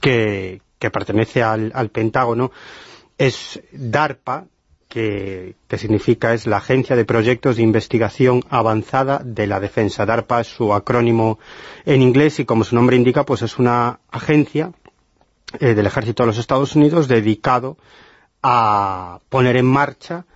que, 0.00 0.62
que 0.78 0.90
pertenece 0.90 1.42
al, 1.42 1.72
al 1.74 1.88
Pentágono, 1.88 2.52
es 3.18 3.60
DARPA, 3.72 4.46
que, 4.94 5.56
que 5.66 5.76
significa 5.76 6.34
es 6.34 6.46
la 6.46 6.58
Agencia 6.58 6.94
de 6.94 7.04
Proyectos 7.04 7.56
de 7.56 7.64
Investigación 7.64 8.44
Avanzada 8.48 9.20
de 9.24 9.48
la 9.48 9.58
Defensa. 9.58 10.06
DARPA 10.06 10.42
es 10.42 10.46
su 10.46 10.72
acrónimo 10.72 11.40
en 11.84 12.00
inglés 12.00 12.38
y 12.38 12.44
como 12.44 12.62
su 12.62 12.76
nombre 12.76 12.94
indica, 12.94 13.26
pues 13.26 13.42
es 13.42 13.58
una 13.58 13.98
agencia 14.12 14.70
eh, 15.58 15.74
del 15.74 15.86
Ejército 15.86 16.22
de 16.22 16.28
los 16.28 16.38
Estados 16.38 16.76
Unidos 16.76 17.08
dedicado 17.08 17.76
a 18.40 19.18
poner 19.30 19.56
en 19.56 19.66
marcha 19.66 20.26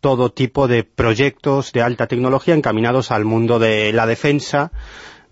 todo 0.00 0.30
tipo 0.30 0.68
de 0.68 0.84
proyectos 0.84 1.72
de 1.72 1.82
alta 1.82 2.06
tecnología 2.06 2.54
encaminados 2.54 3.10
al 3.10 3.24
mundo 3.24 3.58
de 3.58 3.92
la 3.92 4.06
defensa, 4.06 4.70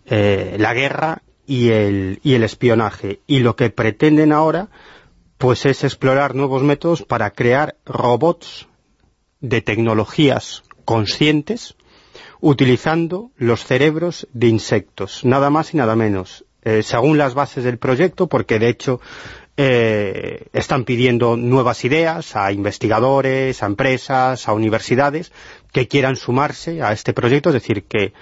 eh, 0.05 0.57
la 0.59 0.75
guerra 0.75 1.23
y 1.47 1.69
el, 1.69 2.19
y 2.25 2.35
el 2.35 2.43
espionaje. 2.43 3.21
Y 3.29 3.39
lo 3.39 3.55
que 3.55 3.71
pretenden 3.71 4.33
ahora 4.33 4.69
pues 5.39 5.67
es 5.67 5.85
explorar 5.85 6.35
nuevos 6.35 6.63
métodos 6.63 7.03
para 7.03 7.31
crear 7.31 7.77
robots 7.85 8.69
de 9.41 9.61
tecnologías 9.61 10.63
conscientes 10.85 11.77
utilizando 12.41 13.31
los 13.37 13.65
cerebros 13.65 14.29
de 14.33 14.49
insectos, 14.49 15.25
nada 15.25 15.51
más 15.51 15.75
y 15.75 15.77
nada 15.77 15.97
menos. 15.97 16.45
Eh, 16.63 16.83
según 16.83 17.19
las 17.19 17.35
bases 17.35 17.65
del 17.65 17.79
proyecto, 17.79 18.27
porque 18.27 18.59
de 18.59 18.69
hecho 18.69 19.01
eh, 19.57 20.47
están 20.53 20.85
pidiendo 20.85 21.37
nuevas 21.37 21.85
ideas 21.85 22.37
a 22.37 22.53
investigadores, 22.53 23.63
a 23.63 23.67
empresas, 23.67 24.49
a 24.49 24.53
universidades 24.53 25.31
que 25.73 25.89
quieran 25.89 26.17
sumarse 26.17 26.83
a 26.83 26.93
este 26.93 27.13
proyecto, 27.13 27.51
es 27.51 27.55
decir, 27.55 27.85
que 27.85 28.15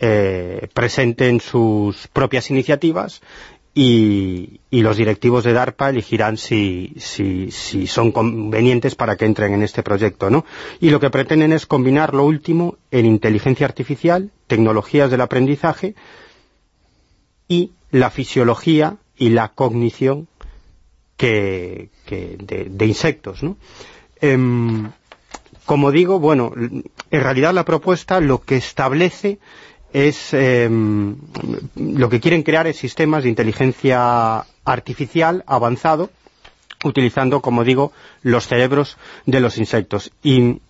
eh, 0.00 0.68
presenten 0.72 1.40
sus 1.40 2.08
propias 2.08 2.50
iniciativas 2.50 3.20
y, 3.74 4.60
los 4.70 4.96
directivos 4.96 5.44
de 5.44 5.52
DARPA 5.52 5.90
elegirán 5.90 6.36
si, 6.36 6.94
si, 6.98 7.86
son 7.86 8.12
convenientes 8.12 8.94
para 8.94 9.16
que 9.16 9.26
entren 9.26 9.54
en 9.54 9.62
este 9.62 9.82
proyecto, 9.82 10.30
¿no? 10.30 10.44
Y 10.80 10.90
lo 10.90 11.00
que 11.00 11.10
pretenden 11.10 11.52
es 11.52 11.66
combinar 11.66 12.14
lo 12.14 12.24
último 12.24 12.76
en 12.90 13.06
inteligencia 13.06 13.66
artificial, 13.66 14.30
tecnologías 14.46 15.10
del 15.10 15.20
aprendizaje 15.20 15.94
y 17.46 17.72
la 17.90 18.10
fisiología 18.10 18.96
y 19.16 19.30
la 19.30 19.48
cognición 19.48 20.28
que, 21.16 21.90
de 22.08 22.86
insectos, 22.86 23.42
¿no? 23.42 23.56
Em, 24.20 24.90
como 25.66 25.92
digo, 25.92 26.18
bueno, 26.18 26.52
en 26.56 26.82
realidad 27.10 27.54
la 27.54 27.64
propuesta 27.64 28.20
lo 28.20 28.40
que 28.40 28.56
establece 28.56 29.38
es 29.92 30.32
em, 30.34 31.16
lo 31.76 32.08
que 32.08 32.20
quieren 32.20 32.42
crear 32.42 32.66
es 32.66 32.76
sistemas 32.76 33.22
de 33.24 33.28
inteligencia 33.30 34.44
artificial 34.64 35.44
avanzado 35.46 36.10
utilizando, 36.84 37.40
como 37.40 37.64
digo, 37.64 37.92
los 38.22 38.46
cerebros 38.46 38.96
de 39.26 39.40
los 39.40 39.58
insectos 39.58 40.12
y, 40.22 40.60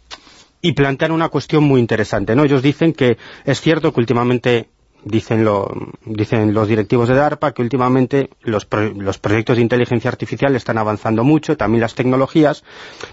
y 0.60 0.72
plantean 0.72 1.12
una 1.12 1.28
cuestión 1.28 1.64
muy 1.64 1.80
interesante, 1.80 2.34
¿no? 2.34 2.44
Ellos 2.44 2.62
dicen 2.62 2.92
que 2.92 3.16
es 3.44 3.60
cierto 3.60 3.92
que 3.92 4.00
últimamente 4.00 4.68
dicen, 5.04 5.46
dicen 6.04 6.52
los 6.52 6.68
directivos 6.68 7.08
de 7.08 7.14
DARPA 7.14 7.52
que 7.52 7.62
últimamente 7.62 8.30
los, 8.42 8.66
los 8.96 9.18
proyectos 9.18 9.56
de 9.56 9.62
inteligencia 9.62 10.10
artificial 10.10 10.54
están 10.56 10.78
avanzando 10.78 11.24
mucho, 11.24 11.56
también 11.56 11.80
las 11.82 11.94
tecnologías, 11.94 12.64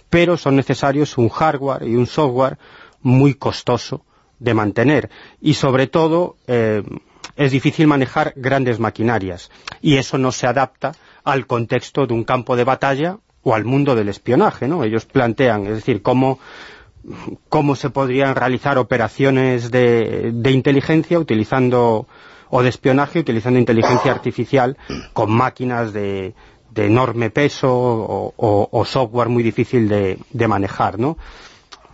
pero 0.10 0.38
son 0.38 0.56
necesarios 0.56 1.18
un 1.18 1.30
hardware 1.30 1.84
y 1.84 1.96
un 1.96 2.08
software 2.08 2.58
muy 3.02 3.36
costoso 3.36 4.04
de 4.40 4.54
mantener 4.54 5.10
y 5.42 5.56
sobre 5.56 5.88
todo 5.88 6.36
eh, 6.48 6.84
es 7.36 7.52
difícil 7.52 7.88
manejar 7.88 8.34
grandes 8.36 8.80
maquinarias 8.80 9.52
y 9.82 9.98
eso 9.98 10.18
no 10.18 10.32
se 10.32 10.48
adapta 10.48 10.94
al 11.24 11.48
contexto 11.48 12.08
de 12.08 12.14
un 12.14 12.24
campo 12.24 12.56
de 12.56 12.64
batalla 12.64 13.18
o 13.44 13.56
al 13.56 13.66
mundo 13.66 13.96
del 13.96 14.10
espionaje, 14.10 14.68
¿no? 14.68 14.84
Ellos 14.84 15.06
plantean, 15.06 15.68
es 15.68 15.76
decir, 15.76 16.02
cómo 16.02 16.40
cómo 17.50 17.76
se 17.76 17.90
podrían 17.90 18.36
realizar 18.36 18.78
operaciones 18.78 19.72
de, 19.72 20.34
inteligencia 20.52 21.20
utilizando 21.20 22.08
o 22.50 22.62
de 22.62 22.70
espionaje 22.70 23.20
utilizando 23.20 23.60
inteligencia 23.60 24.12
artificial 24.12 24.78
con 25.14 25.32
máquinas 25.32 25.94
de, 25.94 26.34
de 26.72 26.86
enorme 26.86 27.30
peso 27.30 27.70
o 27.72 28.86
software 28.86 29.30
muy 29.30 29.44
difícil 29.44 29.88
de, 29.88 30.20
de 30.32 30.48
manejar, 30.48 31.00
¿no? 31.00 31.18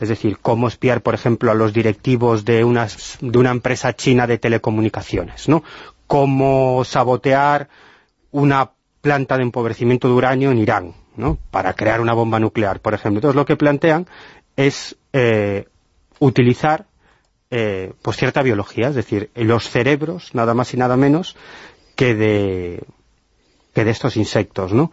Es 0.03 0.09
decir, 0.09 0.37
cómo 0.41 0.67
espiar, 0.67 0.99
por 0.99 1.13
ejemplo, 1.13 1.49
a 1.49 1.53
los 1.53 1.71
directivos 1.71 2.43
de, 2.43 2.65
una 2.65 3.51
empresa 3.51 3.95
china 3.95 4.27
de 4.27 4.37
telecomunicaciones, 4.37 5.47
¿no? 5.47 5.63
Cómo 6.07 6.83
sabotear 6.83 7.69
una 8.31 8.71
planta 8.99 9.37
de 9.37 9.43
empobrecimiento 9.43 10.09
de 10.09 10.13
uranio 10.13 10.51
en 10.51 10.57
Irán, 10.57 10.93
¿no? 11.15 11.37
Para 11.51 11.73
crear 11.73 12.01
una 12.01 12.11
bomba 12.11 12.37
nuclear, 12.37 12.81
por 12.81 12.93
ejemplo. 12.93 13.19
Entonces, 13.19 13.37
lo 13.37 13.45
que 13.45 13.55
plantean 13.55 14.05
es 14.57 14.97
eh, 15.13 15.69
utilizar 16.19 16.85
eh, 17.49 17.93
pues 18.01 18.17
cierta 18.17 18.41
biología, 18.41 18.89
es 18.89 18.95
decir, 18.95 19.29
los 19.35 19.69
cerebros, 19.69 20.35
nada 20.35 20.53
más 20.53 20.73
y 20.73 20.77
nada 20.77 20.97
menos, 20.97 21.37
que 21.95 22.13
de, 22.13 22.83
que 23.73 23.85
de 23.85 23.91
estos 23.91 24.17
insectos, 24.17 24.73
¿no? 24.73 24.91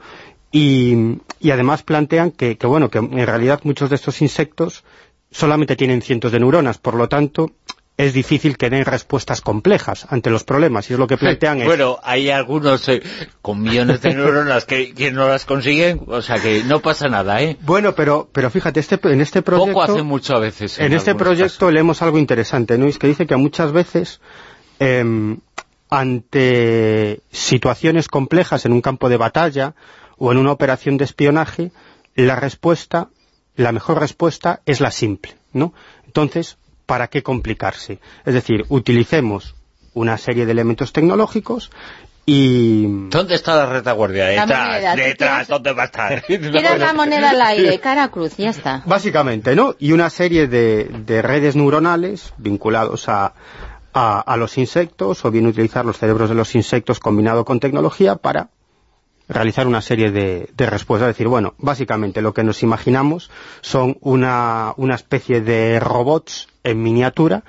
Y, 0.53 1.19
y 1.39 1.51
además 1.51 1.83
plantean 1.83 2.33
que, 2.33 2.59
que, 2.59 2.67
bueno, 2.67 2.91
que 2.91 2.99
en 2.99 3.27
realidad 3.27 3.61
muchos 3.63 3.89
de 3.91 3.97
estos 3.97 4.21
insectos 4.21 4.85
solamente 5.31 5.77
tienen 5.77 6.03
cientos 6.03 6.33
de 6.33 6.41
neuronas, 6.41 6.79
por 6.79 6.95
lo 6.95 7.09
tanto, 7.09 7.53
es 7.97 8.15
difícil 8.15 8.57
que 8.57 8.71
den 8.71 8.85
respuestas 8.85 9.43
complejas 9.43 10.07
ante 10.09 10.31
los 10.31 10.45
problemas, 10.45 10.89
y 10.91 10.95
es 10.95 10.99
lo 10.99 11.07
que 11.07 11.19
plantean 11.19 11.61
es... 11.61 11.67
Bueno, 11.67 11.99
hay 12.03 12.31
algunos 12.31 12.89
eh, 12.89 13.03
con 13.43 13.63
millones 13.63 14.01
de 14.01 14.15
neuronas 14.15 14.65
que, 14.65 14.95
que 14.95 15.13
no 15.13 15.29
las 15.29 15.45
consiguen, 15.45 16.01
o 16.07 16.23
sea 16.23 16.41
que 16.41 16.65
no 16.65 16.81
pasa 16.81 17.09
nada, 17.09 17.43
¿eh? 17.43 17.59
Bueno, 17.61 17.95
pero, 17.95 18.29
pero 18.33 18.51
fíjate, 18.51 18.81
este, 18.81 18.99
en 19.05 19.21
este 19.21 19.43
proyecto... 19.43 19.73
Poco 19.73 19.83
hace 19.83 20.03
mucho 20.03 20.35
a 20.35 20.41
veces. 20.41 20.79
En 20.79 20.93
este 20.95 21.11
algunos 21.11 21.29
proyecto 21.29 21.59
casos. 21.59 21.73
leemos 21.75 22.03
algo 22.03 22.19
interesante, 22.19 22.79
¿no? 22.79 22.87
Y 22.87 22.91
es 22.91 22.99
que 22.99 23.07
dice 23.07 23.27
que 23.27 23.37
muchas 23.37 23.71
veces, 23.71 24.21
em, 24.79 25.39
ante 25.91 27.21
situaciones 27.31 28.09
complejas 28.09 28.65
en 28.65 28.73
un 28.73 28.81
campo 28.81 29.09
de 29.09 29.19
batalla 29.19 29.75
o 30.21 30.31
en 30.31 30.39
una 30.39 30.53
operación 30.53 30.99
de 30.99 31.05
espionaje, 31.05 31.73
la 32.15 32.37
respuesta, 32.37 33.09
la 33.57 33.73
mejor 33.73 33.99
respuesta 33.99 34.61
es 34.67 34.81
la 34.81 34.91
simple, 34.91 35.35
¿no? 35.55 35.73
Entonces, 36.07 36.59
¿para 36.85 37.09
qué 37.09 37.23
complicarse? 37.23 38.01
Es 38.27 38.35
decir, 38.35 38.67
utilicemos 38.69 39.55
una 39.95 40.19
serie 40.19 40.45
de 40.45 40.53
elementos 40.53 40.93
tecnológicos 40.93 41.71
y... 42.27 43.09
¿Dónde 43.09 43.35
está 43.35 43.57
la 43.57 43.67
retaguardia? 43.73 44.27
La 44.27 44.43
Detrás, 44.43 44.67
moneda, 44.67 44.95
detrás, 44.95 45.49
¿dónde 45.49 45.73
va 45.73 45.83
a 45.83 45.87
estar? 45.87 46.23
Tiras 46.27 46.79
la 46.79 46.93
moneda 46.93 47.31
al 47.31 47.41
aire, 47.41 47.79
cara 47.81 48.05
a 48.05 48.11
cruz, 48.11 48.37
ya 48.37 48.51
está. 48.51 48.83
Básicamente, 48.85 49.57
¿no? 49.57 49.75
Y 49.79 49.93
una 49.93 50.11
serie 50.11 50.49
de, 50.49 50.85
de 50.85 51.23
redes 51.23 51.57
neuronales 51.57 52.35
vinculados 52.37 53.09
a, 53.09 53.33
a, 53.95 54.21
a 54.21 54.37
los 54.37 54.59
insectos, 54.59 55.25
o 55.25 55.31
bien 55.31 55.47
utilizar 55.47 55.87
los 55.87 55.97
cerebros 55.97 56.29
de 56.29 56.35
los 56.35 56.55
insectos 56.55 57.01
combinado 57.01 57.47
con 57.47 57.59
tecnología 57.59 58.17
para 58.17 58.51
realizar 59.31 59.67
una 59.67 59.81
serie 59.81 60.11
de, 60.11 60.51
de 60.55 60.67
respuestas. 60.67 61.09
Es 61.09 61.17
decir, 61.17 61.29
bueno, 61.29 61.55
básicamente 61.59 62.21
lo 62.21 62.35
que 62.35 62.45
nos 62.45 62.63
imaginamos 62.63 63.31
son 63.61 63.97
una, 64.01 64.75
una 64.77 64.97
especie 64.97 65.41
de 65.41 65.81
robots 65.81 66.49
en 66.65 66.83
miniatura 66.83 67.45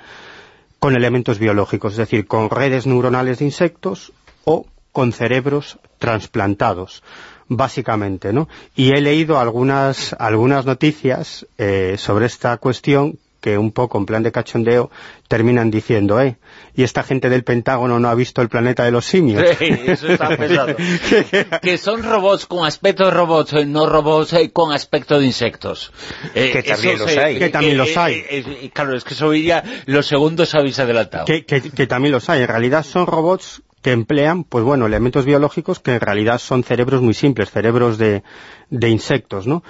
con 0.78 0.96
elementos 0.96 1.38
biológicos, 1.38 1.92
es 1.92 1.98
decir, 1.98 2.26
con 2.26 2.50
redes 2.50 2.86
neuronales 2.86 3.38
de 3.38 3.44
insectos 3.44 4.12
o 4.44 4.66
con 4.92 5.12
cerebros 5.12 5.78
trasplantados, 5.98 7.02
básicamente, 7.48 8.32
¿no? 8.32 8.48
Y 8.74 8.90
he 8.90 9.00
leído 9.00 9.38
algunas, 9.38 10.14
algunas 10.18 10.66
noticias 10.66 11.46
eh, 11.58 11.96
sobre 11.98 12.26
esta 12.26 12.56
cuestión 12.58 13.18
que 13.42 13.58
un 13.58 13.72
poco 13.72 13.98
en 13.98 14.06
plan 14.06 14.22
de 14.22 14.30
cachondeo 14.30 14.90
terminan 15.28 15.70
diciendo, 15.70 16.20
eh, 16.20 16.38
y 16.74 16.84
esta 16.84 17.02
gente 17.02 17.28
del 17.28 17.42
Pentágono 17.42 17.98
no 17.98 18.08
ha 18.08 18.14
visto 18.14 18.40
el 18.40 18.48
planeta 18.48 18.84
de 18.84 18.92
los 18.92 19.04
simios. 19.04 19.42
Sí, 19.62 19.68
eso 19.86 20.08
está 20.08 20.36
pesado. 20.36 20.74
que 21.62 21.78
son 21.78 22.02
robots 22.02 22.46
con 22.46 22.64
aspecto 22.66 23.04
de 23.04 23.10
robots, 23.10 23.52
eh, 23.52 23.66
no 23.66 23.86
robots 23.86 24.32
eh, 24.32 24.50
con 24.50 24.72
aspecto 24.72 25.18
de 25.18 25.26
insectos. 25.26 25.92
Eh, 26.34 26.50
que 26.52 26.62
también 26.62 26.98
los 26.98 27.16
hay. 27.16 27.38
Que 27.38 27.48
también 27.48 27.76
los 27.76 27.96
hay. 27.96 28.70
claro, 28.72 28.96
es 28.96 29.04
que 29.04 29.14
eso 29.14 29.32
ya 29.34 29.62
los 29.86 30.06
segundos 30.06 30.54
habéis 30.54 30.78
adelantado. 30.78 31.26
Que, 31.26 31.44
que 31.44 31.86
también 31.86 32.12
los 32.12 32.28
hay. 32.28 32.42
En 32.42 32.48
realidad 32.48 32.84
son 32.84 33.06
robots 33.06 33.62
que 33.82 33.90
emplean, 33.90 34.44
pues 34.44 34.64
bueno, 34.64 34.86
elementos 34.86 35.24
biológicos 35.24 35.80
que 35.80 35.94
en 35.94 36.00
realidad 36.00 36.38
son 36.38 36.62
cerebros 36.62 37.02
muy 37.02 37.14
simples, 37.14 37.50
cerebros 37.50 37.98
de, 37.98 38.22
de 38.70 38.88
insectos, 38.88 39.46
¿no? 39.46 39.62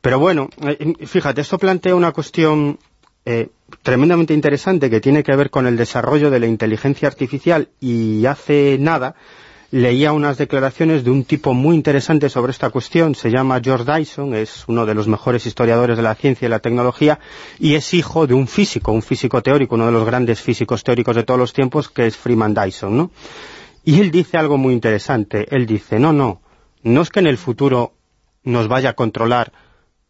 Pero 0.00 0.20
bueno, 0.20 0.48
fíjate, 1.04 1.40
esto 1.40 1.58
plantea 1.58 1.96
una 1.96 2.12
cuestión 2.12 2.78
eh, 3.26 3.48
tremendamente 3.82 4.34
interesante 4.34 4.88
que 4.88 5.00
tiene 5.00 5.24
que 5.24 5.34
ver 5.34 5.50
con 5.50 5.66
el 5.66 5.76
desarrollo 5.76 6.30
de 6.30 6.38
la 6.38 6.46
inteligencia 6.46 7.08
artificial 7.08 7.68
y 7.80 8.24
hace 8.24 8.78
nada 8.78 9.16
leía 9.72 10.12
unas 10.12 10.38
declaraciones 10.38 11.02
de 11.02 11.10
un 11.10 11.24
tipo 11.24 11.52
muy 11.52 11.74
interesante 11.74 12.28
sobre 12.28 12.52
esta 12.52 12.70
cuestión, 12.70 13.16
se 13.16 13.32
llama 13.32 13.60
George 13.60 13.92
Dyson, 13.92 14.34
es 14.34 14.64
uno 14.68 14.86
de 14.86 14.94
los 14.94 15.08
mejores 15.08 15.44
historiadores 15.44 15.96
de 15.96 16.04
la 16.04 16.14
ciencia 16.14 16.46
y 16.46 16.48
la 16.48 16.60
tecnología 16.60 17.18
y 17.58 17.74
es 17.74 17.92
hijo 17.94 18.28
de 18.28 18.34
un 18.34 18.46
físico, 18.46 18.92
un 18.92 19.02
físico 19.02 19.42
teórico, 19.42 19.74
uno 19.74 19.86
de 19.86 19.92
los 19.92 20.06
grandes 20.06 20.40
físicos 20.40 20.84
teóricos 20.84 21.16
de 21.16 21.24
todos 21.24 21.40
los 21.40 21.52
tiempos 21.52 21.88
que 21.88 22.06
es 22.06 22.16
Freeman 22.16 22.54
Dyson, 22.54 22.96
¿no? 22.96 23.10
Y 23.84 24.00
él 24.00 24.12
dice 24.12 24.36
algo 24.36 24.56
muy 24.56 24.72
interesante, 24.72 25.48
él 25.50 25.66
dice, 25.66 25.98
no, 25.98 26.12
no, 26.12 26.42
no 26.84 27.02
es 27.02 27.10
que 27.10 27.20
en 27.20 27.26
el 27.26 27.38
futuro 27.38 27.94
nos 28.44 28.68
vaya 28.68 28.90
a 28.90 28.92
controlar 28.94 29.52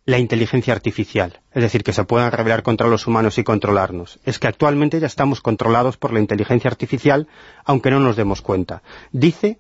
la 0.07 0.19
inteligencia 0.19 0.73
artificial, 0.73 1.41
es 1.53 1.63
decir, 1.63 1.83
que 1.83 1.93
se 1.93 2.05
puedan 2.05 2.31
rebelar 2.31 2.63
contra 2.63 2.87
los 2.87 3.09
humanos 3.09 3.39
y 3.39 3.45
controlarnos. 3.45 4.21
Es 4.25 4.39
que 4.39 4.47
actualmente 4.47 5.01
ya 5.01 5.09
estamos 5.09 5.41
controlados 5.41 5.97
por 5.97 6.13
la 6.13 6.21
inteligencia 6.21 6.71
artificial, 6.71 7.27
aunque 7.65 7.91
no 7.91 7.99
nos 7.99 8.15
demos 8.15 8.41
cuenta. 8.41 8.83
Dice, 9.11 9.59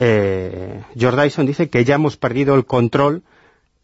eh, 0.00 0.82
George 0.96 1.22
Dyson 1.22 1.46
dice 1.46 1.70
que 1.70 1.84
ya 1.84 1.94
hemos 1.94 2.16
perdido 2.16 2.56
el 2.56 2.66
control 2.66 3.22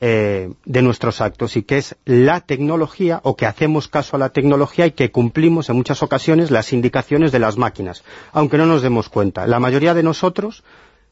eh, 0.00 0.50
de 0.64 0.82
nuestros 0.82 1.20
actos 1.20 1.56
y 1.56 1.62
que 1.62 1.78
es 1.78 1.94
la 2.04 2.40
tecnología 2.40 3.20
o 3.22 3.36
que 3.36 3.46
hacemos 3.46 3.86
caso 3.86 4.16
a 4.16 4.18
la 4.18 4.30
tecnología 4.30 4.86
y 4.86 4.92
que 4.92 5.12
cumplimos 5.12 5.68
en 5.68 5.76
muchas 5.76 6.02
ocasiones 6.02 6.50
las 6.50 6.72
indicaciones 6.72 7.30
de 7.30 7.38
las 7.38 7.56
máquinas, 7.56 8.02
aunque 8.32 8.58
no 8.58 8.66
nos 8.66 8.82
demos 8.82 9.08
cuenta. 9.08 9.46
La 9.46 9.60
mayoría 9.60 9.94
de 9.94 10.02
nosotros 10.02 10.64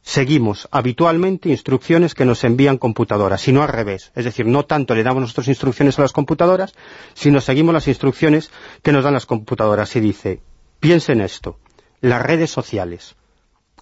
seguimos 0.03 0.69
habitualmente 0.71 1.49
instrucciones 1.49 2.15
que 2.15 2.25
nos 2.25 2.45
envían 2.45 2.79
computadoras, 2.79 3.41
sino 3.41 3.63
al 3.63 3.69
revés. 3.69 4.13
Es 4.15 4.25
decir, 4.25 4.47
no 4.47 4.65
tanto 4.65 4.95
le 4.95 5.03
damos 5.03 5.21
nosotros 5.21 5.49
instrucciones 5.49 5.99
a 5.99 6.03
las 6.03 6.13
computadoras, 6.13 6.75
sino 7.15 7.41
seguimos 7.41 7.75
las 7.75 7.89
instrucciones 7.89 8.51
que 8.83 8.93
nos 8.93 9.05
dan 9.05 9.15
las 9.15 9.27
computadoras. 9.27 9.95
Y 9.97 10.01
dice, 10.01 10.41
piensen 10.81 11.21
esto, 11.21 11.59
las 12.01 12.23
redes 12.23 12.51
sociales. 12.51 13.17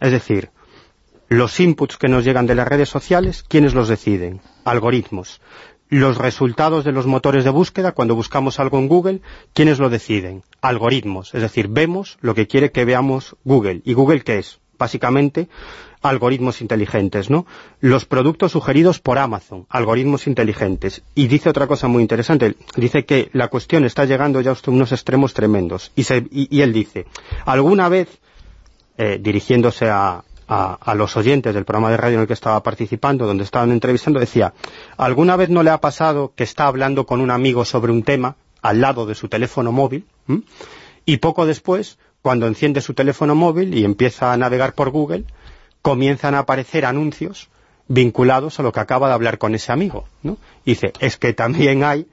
Es 0.00 0.10
decir, 0.10 0.50
los 1.28 1.58
inputs 1.58 1.96
que 1.96 2.08
nos 2.08 2.24
llegan 2.24 2.46
de 2.46 2.54
las 2.54 2.68
redes 2.68 2.88
sociales, 2.88 3.42
¿quiénes 3.42 3.74
los 3.74 3.88
deciden? 3.88 4.40
Algoritmos. 4.64 5.40
Los 5.88 6.18
resultados 6.18 6.84
de 6.84 6.92
los 6.92 7.06
motores 7.06 7.44
de 7.44 7.50
búsqueda, 7.50 7.92
cuando 7.92 8.16
buscamos 8.16 8.58
algo 8.58 8.78
en 8.78 8.88
Google, 8.88 9.20
¿quiénes 9.52 9.78
lo 9.78 9.88
deciden? 9.88 10.42
Algoritmos. 10.60 11.34
Es 11.34 11.42
decir, 11.42 11.68
vemos 11.68 12.18
lo 12.20 12.34
que 12.34 12.46
quiere 12.46 12.72
que 12.72 12.84
veamos 12.84 13.36
Google. 13.44 13.82
¿Y 13.84 13.94
Google 13.94 14.22
qué 14.22 14.38
es? 14.38 14.60
Básicamente, 14.78 15.48
algoritmos 16.08 16.60
inteligentes, 16.60 17.30
¿no? 17.30 17.46
Los 17.80 18.04
productos 18.04 18.52
sugeridos 18.52 19.00
por 19.00 19.18
Amazon, 19.18 19.66
algoritmos 19.68 20.26
inteligentes. 20.26 21.02
Y 21.14 21.28
dice 21.28 21.50
otra 21.50 21.66
cosa 21.66 21.88
muy 21.88 22.02
interesante, 22.02 22.56
dice 22.76 23.04
que 23.04 23.30
la 23.32 23.48
cuestión 23.48 23.84
está 23.84 24.04
llegando 24.04 24.40
ya 24.40 24.52
a 24.52 24.70
unos 24.70 24.92
extremos 24.92 25.34
tremendos. 25.34 25.92
Y, 25.96 26.60
él 26.60 26.72
dice, 26.72 27.06
alguna 27.44 27.88
vez, 27.88 28.08
eh, 28.98 29.18
dirigiéndose 29.20 29.88
a, 29.88 30.24
a, 30.48 30.94
los 30.94 31.16
oyentes 31.16 31.54
del 31.54 31.64
programa 31.64 31.90
de 31.90 31.96
radio 31.96 32.16
en 32.16 32.20
el 32.22 32.26
que 32.26 32.32
estaba 32.32 32.62
participando, 32.62 33.26
donde 33.26 33.44
estaban 33.44 33.72
entrevistando, 33.72 34.20
decía, 34.20 34.54
¿alguna 34.96 35.36
vez 35.36 35.50
no 35.50 35.62
le 35.62 35.70
ha 35.70 35.80
pasado 35.80 36.32
que 36.34 36.44
está 36.44 36.66
hablando 36.66 37.06
con 37.06 37.20
un 37.20 37.30
amigo 37.30 37.64
sobre 37.64 37.92
un 37.92 38.02
tema 38.02 38.36
al 38.62 38.80
lado 38.80 39.06
de 39.06 39.14
su 39.14 39.28
teléfono 39.28 39.72
móvil? 39.72 40.06
Y 41.04 41.18
poco 41.18 41.46
después, 41.46 41.98
cuando 42.22 42.46
enciende 42.46 42.80
su 42.80 42.94
teléfono 42.94 43.34
móvil 43.34 43.74
y 43.74 43.84
empieza 43.84 44.32
a 44.32 44.36
navegar 44.36 44.74
por 44.74 44.90
Google, 44.90 45.24
comienzan 45.86 46.34
a 46.34 46.40
aparecer 46.40 46.84
anuncios 46.84 47.48
vinculados 47.86 48.58
a 48.58 48.64
lo 48.64 48.72
que 48.72 48.80
acaba 48.80 49.06
de 49.06 49.14
hablar 49.14 49.38
con 49.38 49.54
ese 49.54 49.70
amigo. 49.70 50.08
¿no? 50.24 50.36
dice, 50.64 50.92
es 50.98 51.16
que 51.16 51.32
también 51.32 51.84
hay 51.84 52.08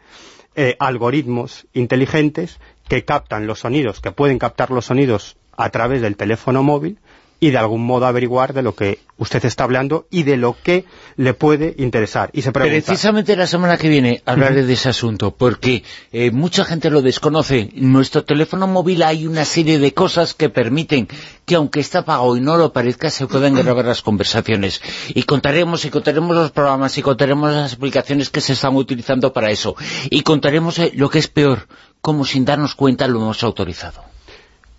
eh, 0.55 0.75
algoritmos 0.77 1.65
inteligentes 1.73 2.59
que 2.87 3.03
captan 3.03 3.47
los 3.47 3.61
sonidos, 3.61 3.99
que 3.99 4.11
pueden 4.11 4.37
captar 4.37 4.69
los 4.69 4.85
sonidos 4.85 5.37
a 5.57 5.71
través 5.71 6.03
del 6.03 6.17
teléfono 6.17 6.61
móvil 6.61 6.99
y 7.43 7.51
de 7.51 7.57
algún 7.57 7.85
modo 7.85 8.05
averiguar 8.05 8.53
de 8.53 8.61
lo 8.61 8.73
que 8.73 8.99
usted 9.17 9.43
está 9.43 9.65
hablando 9.65 10.07
y 10.09 10.23
de 10.23 10.37
lo 10.37 10.55
que 10.63 10.85
le 11.17 11.33
puede 11.33 11.75
interesar. 11.77 12.29
Y 12.31 12.41
se 12.41 12.53
pregunta... 12.53 12.85
Precisamente 12.85 13.35
la 13.35 13.47
semana 13.47 13.75
que 13.75 13.89
viene 13.89 14.23
hablaré 14.25 14.63
de 14.63 14.71
ese 14.71 14.87
asunto, 14.87 15.31
porque 15.31 15.83
eh, 16.13 16.31
mucha 16.31 16.63
gente 16.63 16.89
lo 16.89 17.01
desconoce. 17.01 17.69
En 17.75 17.91
nuestro 17.91 18.23
teléfono 18.23 18.65
móvil 18.65 19.03
hay 19.03 19.27
una 19.27 19.43
serie 19.43 19.77
de 19.77 19.93
cosas 19.93 20.33
que 20.33 20.47
permiten 20.47 21.09
que 21.43 21.55
aunque 21.55 21.81
está 21.81 21.99
apagado 21.99 22.37
y 22.37 22.39
no 22.39 22.55
lo 22.55 22.71
parezca, 22.71 23.09
se 23.09 23.27
puedan 23.27 23.55
grabar 23.55 23.83
las 23.83 24.03
conversaciones. 24.03 24.81
Y 25.09 25.23
contaremos, 25.23 25.83
y 25.83 25.89
contaremos 25.89 26.33
los 26.33 26.51
programas, 26.51 26.97
y 26.97 27.01
contaremos 27.01 27.51
las 27.51 27.73
aplicaciones 27.73 28.29
que 28.29 28.39
se 28.39 28.53
están 28.53 28.77
utilizando 28.77 29.33
para 29.33 29.51
eso. 29.51 29.75
Y 30.09 30.21
contaremos 30.21 30.79
eh, 30.79 30.93
lo 30.95 31.09
que 31.09 31.19
es 31.19 31.27
peor, 31.27 31.67
como 31.99 32.23
sin 32.23 32.45
darnos 32.45 32.73
cuenta 32.73 33.05
lo 33.05 33.19
hemos 33.19 33.43
autorizado. 33.43 34.12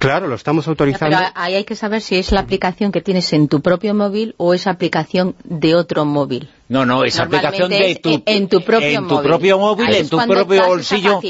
Claro, 0.04 0.28
lo 0.28 0.34
estamos 0.34 0.68
autorizando. 0.68 1.16
Pero 1.16 1.30
ahí 1.34 1.54
hay 1.54 1.64
que 1.64 1.76
saber 1.76 2.00
si 2.00 2.16
es 2.16 2.30
la 2.30 2.40
aplicación 2.40 2.92
que 2.92 3.00
tienes 3.00 3.32
en 3.32 3.48
tu 3.48 3.60
propio 3.62 3.94
móvil 3.94 4.34
o 4.36 4.52
es 4.52 4.66
aplicación 4.66 5.34
de 5.44 5.74
otro 5.74 6.04
móvil. 6.04 6.50
No, 6.68 6.84
no, 6.84 7.04
es 7.04 7.18
aplicación 7.18 7.70
de 7.70 7.94
tu, 7.96 8.22
en 8.26 8.48
tu 8.48 8.62
propio 8.62 8.88
en 8.88 9.08
tu 9.08 9.22
propio 9.22 9.58
móvil, 9.58 9.94
en 9.94 10.08
tu 10.08 10.18
propio 10.18 10.66
bolsillo. 10.66 11.20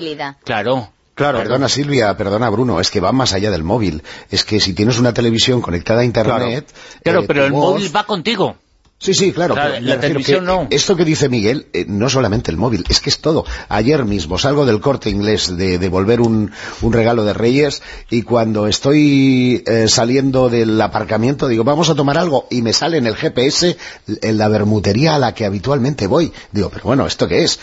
Claro. 0.44 0.88
Claro. 1.14 1.38
Perdona 1.38 1.68
Silvia, 1.68 2.16
perdona 2.16 2.50
Bruno, 2.50 2.80
es 2.80 2.90
que 2.90 2.98
va 2.98 3.12
más 3.12 3.34
allá 3.34 3.52
del 3.52 3.62
móvil. 3.62 4.02
Es 4.30 4.44
que 4.44 4.58
si 4.58 4.74
tienes 4.74 4.98
una 4.98 5.14
televisión 5.14 5.62
conectada 5.62 6.00
a 6.00 6.04
Internet... 6.04 6.74
Claro, 7.04 7.20
eh, 7.20 7.24
pero 7.28 7.44
el 7.44 7.52
móvil 7.52 7.94
va 7.94 8.02
contigo. 8.02 8.56
Sí, 8.98 9.12
sí, 9.12 9.32
claro. 9.32 9.54
la 9.54 10.00
televisión 10.00 10.46
no. 10.46 10.66
Esto 10.70 10.96
que 10.96 11.04
dice 11.04 11.28
Miguel, 11.28 11.66
eh, 11.72 11.84
no 11.86 12.08
solamente 12.08 12.50
el 12.50 12.56
móvil, 12.56 12.84
es 12.88 13.00
que 13.00 13.10
es 13.10 13.18
todo. 13.18 13.44
Ayer 13.68 14.04
mismo 14.04 14.38
salgo 14.38 14.64
del 14.64 14.80
corte 14.80 15.10
inglés 15.10 15.56
de 15.56 15.78
devolver 15.78 16.20
un, 16.22 16.52
un 16.80 16.92
regalo 16.92 17.24
de 17.24 17.34
Reyes 17.34 17.82
y 18.08 18.22
cuando 18.22 18.66
estoy 18.66 19.62
eh, 19.66 19.88
saliendo 19.88 20.48
del 20.48 20.80
aparcamiento 20.80 21.48
digo, 21.48 21.64
vamos 21.64 21.90
a 21.90 21.94
tomar 21.94 22.16
algo 22.16 22.46
y 22.50 22.62
me 22.62 22.72
sale 22.72 22.96
en 22.96 23.06
el 23.06 23.16
GPS 23.16 23.76
en 24.06 24.38
la 24.38 24.48
bermutería 24.48 25.16
a 25.16 25.18
la 25.18 25.34
que 25.34 25.44
habitualmente 25.44 26.06
voy. 26.06 26.32
Digo, 26.52 26.70
pero 26.70 26.84
bueno, 26.84 27.06
¿esto 27.06 27.28
qué 27.28 27.44
es? 27.44 27.60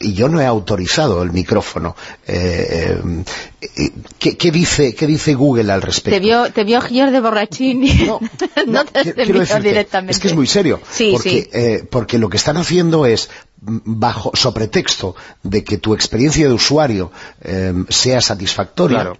y 0.00 0.14
yo 0.14 0.28
no 0.28 0.40
he 0.40 0.46
autorizado 0.46 1.22
el 1.22 1.32
micrófono. 1.32 1.94
Eh, 2.26 2.98
¿qué, 4.18 4.50
dice, 4.50 4.94
¿Qué 4.94 5.06
dice 5.06 5.34
Google 5.34 5.70
al 5.72 5.82
respecto? 5.82 6.16
Te 6.16 6.20
vio, 6.20 6.50
te 6.52 6.64
vio 6.64 6.80
de 6.80 7.20
borrachín 7.20 7.84
no, 8.06 8.20
no, 8.66 8.84
te 8.84 9.12
directamente. 9.60 10.12
Es 10.12 10.20
que 10.20 10.28
es 10.28 10.34
muy 10.34 10.46
serio 10.46 10.73
porque, 10.78 11.50
eh, 11.52 11.86
porque 11.88 12.18
lo 12.18 12.28
que 12.28 12.36
están 12.36 12.56
haciendo 12.56 13.06
es 13.06 13.30
bajo 13.66 14.32
pretexto 14.52 15.16
de 15.42 15.64
que 15.64 15.78
tu 15.78 15.94
experiencia 15.94 16.46
de 16.46 16.52
usuario 16.52 17.10
eh, 17.40 17.72
sea 17.88 18.20
satisfactoria 18.20 19.12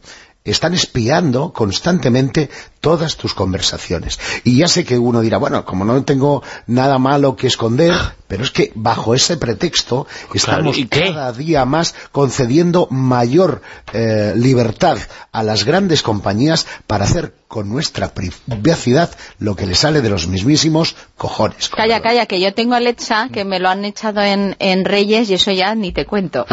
están 0.44 0.74
espiando 0.74 1.54
constantemente 1.54 2.50
todas 2.80 3.16
tus 3.16 3.32
conversaciones. 3.32 4.20
Y 4.44 4.58
ya 4.58 4.68
sé 4.68 4.84
que 4.84 4.98
uno 4.98 5.22
dirá, 5.22 5.38
bueno, 5.38 5.64
como 5.64 5.86
no 5.86 6.04
tengo 6.04 6.42
nada 6.66 6.98
malo 6.98 7.34
que 7.34 7.46
esconder, 7.46 7.94
pero 8.28 8.44
es 8.44 8.50
que 8.50 8.70
bajo 8.74 9.14
ese 9.14 9.38
pretexto 9.38 10.06
estamos 10.34 10.76
cada 10.90 11.32
día 11.32 11.64
más 11.64 11.94
concediendo 12.12 12.88
mayor 12.90 13.62
eh, 13.94 14.34
libertad 14.36 14.98
a 15.32 15.42
las 15.42 15.64
grandes 15.64 16.02
compañías 16.02 16.66
para 16.86 17.06
hacer 17.06 17.32
con 17.48 17.68
nuestra 17.68 18.12
privacidad 18.12 19.10
lo 19.38 19.54
que 19.54 19.64
le 19.64 19.76
sale 19.76 20.02
de 20.02 20.10
los 20.10 20.26
mismísimos 20.26 20.96
cojones. 21.16 21.68
Calla, 21.68 22.02
calla, 22.02 22.26
que 22.26 22.40
yo 22.40 22.52
tengo 22.52 22.74
Alexa, 22.74 23.28
que 23.32 23.44
me 23.44 23.60
lo 23.60 23.68
han 23.68 23.84
echado 23.84 24.20
en, 24.20 24.84
Reyes 24.84 25.30
y 25.30 25.34
eso 25.34 25.52
ya 25.52 25.74
ni 25.76 25.92
te 25.92 26.04
cuento. 26.04 26.44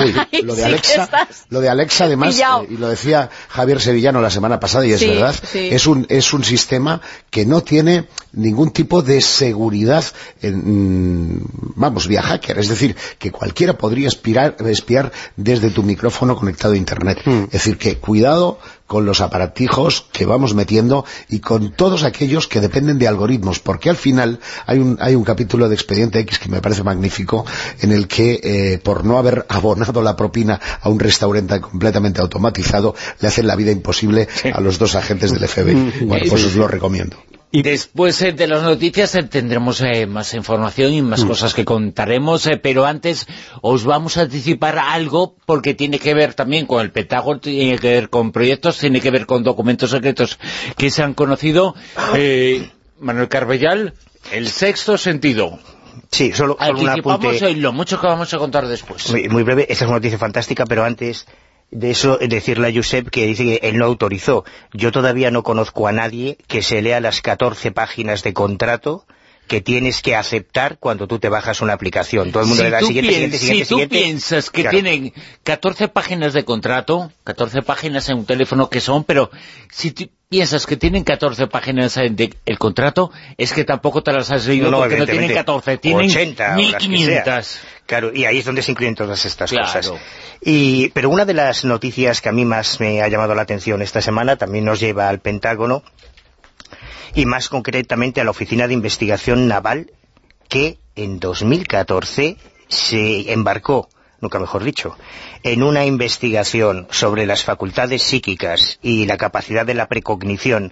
lo, 0.44 0.56
de 0.56 0.66
Alexa, 0.66 1.10
lo 1.50 1.60
de 1.60 1.70
Alexa, 1.70 2.06
además, 2.06 2.40
eh, 2.40 2.44
y 2.70 2.78
lo 2.78 2.88
decía 2.88 3.32
Javier 3.50 3.81
Sevillano 3.82 4.22
la 4.22 4.30
semana 4.30 4.60
pasada, 4.60 4.86
y 4.86 4.94
es 4.94 5.06
verdad, 5.06 5.36
es, 5.54 5.88
un, 5.88 6.06
es 6.10 6.34
un 6.34 6.44
sistema 6.44 7.02
que 7.30 7.46
no 7.46 7.62
tiene 7.62 8.08
ningún 8.34 8.72
tipo 8.72 9.02
de 9.02 9.22
seguridad, 9.22 10.04
en, 10.42 11.34
mm, 11.36 11.46
vamos, 11.76 12.08
vía 12.08 12.22
hacker, 12.22 12.60
es 12.60 12.70
decir, 12.70 12.96
que 13.18 13.32
cualquiera 13.32 13.78
podría 13.78 14.08
espiar, 14.08 14.56
espiar 14.66 15.12
desde 15.36 15.70
tu 15.70 15.84
micrófono 15.84 16.36
conectado 16.36 16.74
a 16.74 16.78
Internet. 16.78 17.20
Hmm. 17.26 17.44
Es 17.46 17.52
decir, 17.52 17.78
que 17.78 17.98
cuidado 17.98 18.60
con 18.92 19.06
los 19.06 19.22
aparatijos 19.22 20.04
que 20.12 20.26
vamos 20.26 20.54
metiendo 20.54 21.06
y 21.30 21.40
con 21.40 21.72
todos 21.72 22.04
aquellos 22.04 22.50
que 22.50 22.60
dependen 22.60 23.00
de 23.00 23.08
algoritmos, 23.08 23.62
porque 23.62 23.90
al 23.90 23.96
final 23.96 24.42
hay 24.66 24.80
un, 24.80 24.98
hay 25.00 25.16
un 25.16 25.24
capítulo 25.24 25.70
de 25.70 25.76
Expediente 25.76 26.20
X 26.20 26.40
que 26.40 26.50
me 26.50 26.60
parece 26.60 26.84
magnífico, 26.84 27.46
en 27.80 27.94
el 27.94 28.10
que 28.10 28.42
eh, 28.44 28.80
por 28.80 29.06
no 29.06 29.18
haber 29.18 29.46
abonado 29.48 30.02
la 30.02 30.18
propina 30.18 30.60
a 30.82 30.90
un 30.90 31.00
restaurante 31.00 31.62
completamente 31.62 32.20
automatizado, 32.20 32.94
le 33.22 33.30
hacen 33.30 33.48
la 33.48 33.56
vida 33.56 33.72
imposible 33.72 34.28
a 34.54 34.60
los 34.60 34.78
dos 34.78 34.96
agentes 34.96 35.32
del 35.32 35.48
FBI. 35.48 35.94
Bueno, 36.12 36.26
pues 36.28 36.44
os 36.44 36.56
lo 36.58 36.68
recomiendo. 36.68 37.16
Y 37.54 37.64
después 37.64 38.22
eh, 38.22 38.32
de 38.32 38.48
las 38.48 38.64
noticias 38.64 39.14
eh, 39.16 39.24
tendremos 39.24 39.82
eh, 39.82 40.06
más 40.06 40.34
información 40.34 40.94
y 40.94 41.02
más 41.02 41.26
mm. 41.26 41.28
cosas 41.28 41.54
que 41.54 41.66
contaremos, 41.66 42.50
pero 42.64 42.86
antes 42.86 43.28
os 43.62 43.84
vamos 43.84 44.16
a 44.16 44.22
anticipar 44.22 44.80
algo 44.80 45.36
porque 45.46 45.74
tiene 45.74 46.00
que 46.00 46.14
ver 46.14 46.34
también 46.34 46.66
con 46.66 46.82
el 46.82 46.92
Pentágono, 46.92 47.42
tiene 47.42 47.78
que 47.78 47.90
ver 47.90 48.10
con 48.10 48.32
proyectos, 48.32 48.78
tiene 48.78 49.02
que 49.02 49.12
ver 49.12 49.26
con 49.26 49.44
documentos 49.44 49.92
secretos 49.92 50.40
que 50.78 50.90
se 50.90 51.04
han 51.04 51.14
conocido. 51.14 51.76
Manuel 53.00 53.28
Carbellal, 53.28 53.96
el 54.32 54.48
sexto 54.48 54.98
sentido. 54.98 55.60
Sí, 56.10 56.32
solo, 56.32 56.56
solo 56.58 56.80
un 56.80 56.90
apunte. 56.90 57.56
lo 57.56 57.74
mucho 57.74 58.00
que 58.00 58.08
vamos 58.08 58.34
a 58.34 58.38
contar 58.38 58.68
después. 58.68 59.12
Muy, 59.12 59.28
muy 59.28 59.44
breve, 59.44 59.64
esta 59.64 59.86
es 59.86 59.90
una 59.90 59.98
noticia 59.98 60.18
fantástica, 60.18 60.66
pero 60.66 60.86
antes 60.86 61.26
de 61.72 61.92
eso 61.92 62.18
decirle 62.18 62.68
a 62.68 62.74
Josep 62.74 63.10
que 63.10 63.26
dice 63.26 63.44
que 63.44 63.60
él 63.68 63.78
no 63.78 63.86
autorizó. 63.86 64.44
Yo 64.74 64.92
todavía 64.92 65.32
no 65.32 65.44
conozco 65.44 65.88
a 65.88 65.92
nadie 65.92 66.38
que 66.48 66.62
se 66.62 66.82
lea 66.82 67.00
las 67.00 67.22
14 67.22 67.72
páginas 67.72 68.24
de 68.24 68.34
contrato 68.34 69.06
que 69.48 69.60
tienes 69.60 70.02
que 70.02 70.16
aceptar 70.16 70.78
cuando 70.78 71.08
tú 71.08 71.20
te 71.20 71.28
bajas 71.28 71.62
una 71.62 71.74
aplicación. 71.74 72.32
Todo 72.32 72.44
el 72.44 72.50
mundo 72.50 72.64
le 72.64 72.70
da 72.70 72.80
siguiente, 72.80 73.12
siguiente, 73.12 73.38
siguiente, 73.38 73.66
Si 73.66 73.74
tú 73.74 73.90
piensas 73.90 74.50
que 74.50 74.64
tienen 74.66 75.14
14 75.44 75.88
páginas 75.90 76.34
de 76.34 76.46
contrato, 76.46 77.12
14 77.24 77.62
páginas 77.62 78.08
en 78.10 78.20
un 78.20 78.26
teléfono 78.26 78.70
que 78.70 78.80
son, 78.80 79.04
pero 79.04 79.30
si 79.70 79.92
piensas 80.32 80.66
que 80.66 80.78
tienen 80.78 81.04
14 81.04 81.48
páginas 81.48 81.96
de 81.96 82.34
el 82.46 82.58
contrato, 82.58 83.12
es 83.38 83.52
que 83.52 83.66
tampoco 83.66 84.02
te 84.02 84.14
las 84.14 84.32
has 84.32 84.48
leído 84.48 84.72
porque 84.72 84.98
no 84.98 85.06
tienen 85.06 85.34
14, 85.34 85.78
tienen 85.78 86.10
80, 86.10 86.56
1500. 86.56 87.60
Claro, 87.86 88.14
y 88.14 88.24
ahí 88.24 88.38
es 88.38 88.46
donde 88.46 88.62
se 88.62 88.72
incluyen 88.72 88.96
todas 88.96 89.26
estas 89.26 89.52
cosas. 89.52 89.92
Y, 90.40 90.88
pero 90.92 91.10
una 91.10 91.26
de 91.26 91.34
las 91.34 91.66
noticias 91.66 92.22
que 92.22 92.30
a 92.30 92.32
mí 92.32 92.46
más 92.46 92.80
me 92.80 93.02
ha 93.02 93.10
llamado 93.10 93.36
la 93.36 93.42
atención 93.42 93.82
esta 93.82 94.02
semana 94.02 94.38
también 94.38 94.64
nos 94.64 94.80
lleva 94.80 95.10
al 95.10 95.20
Pentágono 95.20 95.84
y 97.14 97.26
más 97.26 97.50
concretamente 97.50 98.22
a 98.22 98.24
la 98.24 98.32
Oficina 98.32 98.70
de 98.70 98.74
Investigación 98.74 99.50
Naval 99.50 99.92
que 100.48 100.78
en 100.96 101.20
2014 101.20 102.38
se 102.70 103.34
embarcó, 103.34 103.90
nunca 104.22 104.40
mejor 104.40 104.64
dicho, 104.64 104.96
en 105.44 105.64
una 105.64 105.86
investigación 105.86 106.88
sobre 106.92 107.26
las 107.26 107.44
facultades 107.44 108.04
psíquicas 108.04 108.80
y 108.82 109.06
la 109.06 109.18
capacidad 109.18 109.66
de 109.66 109.74
la 109.74 109.88
precognición 109.88 110.72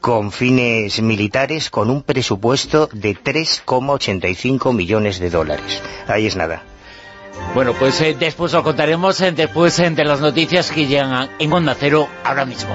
con 0.00 0.32
fines 0.32 1.00
militares 1.02 1.70
con 1.70 1.90
un 1.90 2.02
presupuesto 2.02 2.88
de 2.92 3.14
3,85 3.14 4.74
millones 4.74 5.18
de 5.18 5.30
dólares. 5.30 5.82
Ahí 6.06 6.26
es 6.26 6.36
nada. 6.36 6.62
Bueno, 7.54 7.74
pues 7.74 8.00
eh, 8.00 8.16
después 8.18 8.52
lo 8.52 8.62
contaremos, 8.62 9.20
eh, 9.20 9.32
después 9.32 9.78
eh, 9.78 9.90
de 9.90 10.04
las 10.04 10.20
noticias 10.20 10.70
que 10.70 10.86
llegan 10.86 11.30
en 11.38 11.52
Onda 11.52 11.76
Cero 11.78 12.08
ahora 12.24 12.44
mismo. 12.44 12.74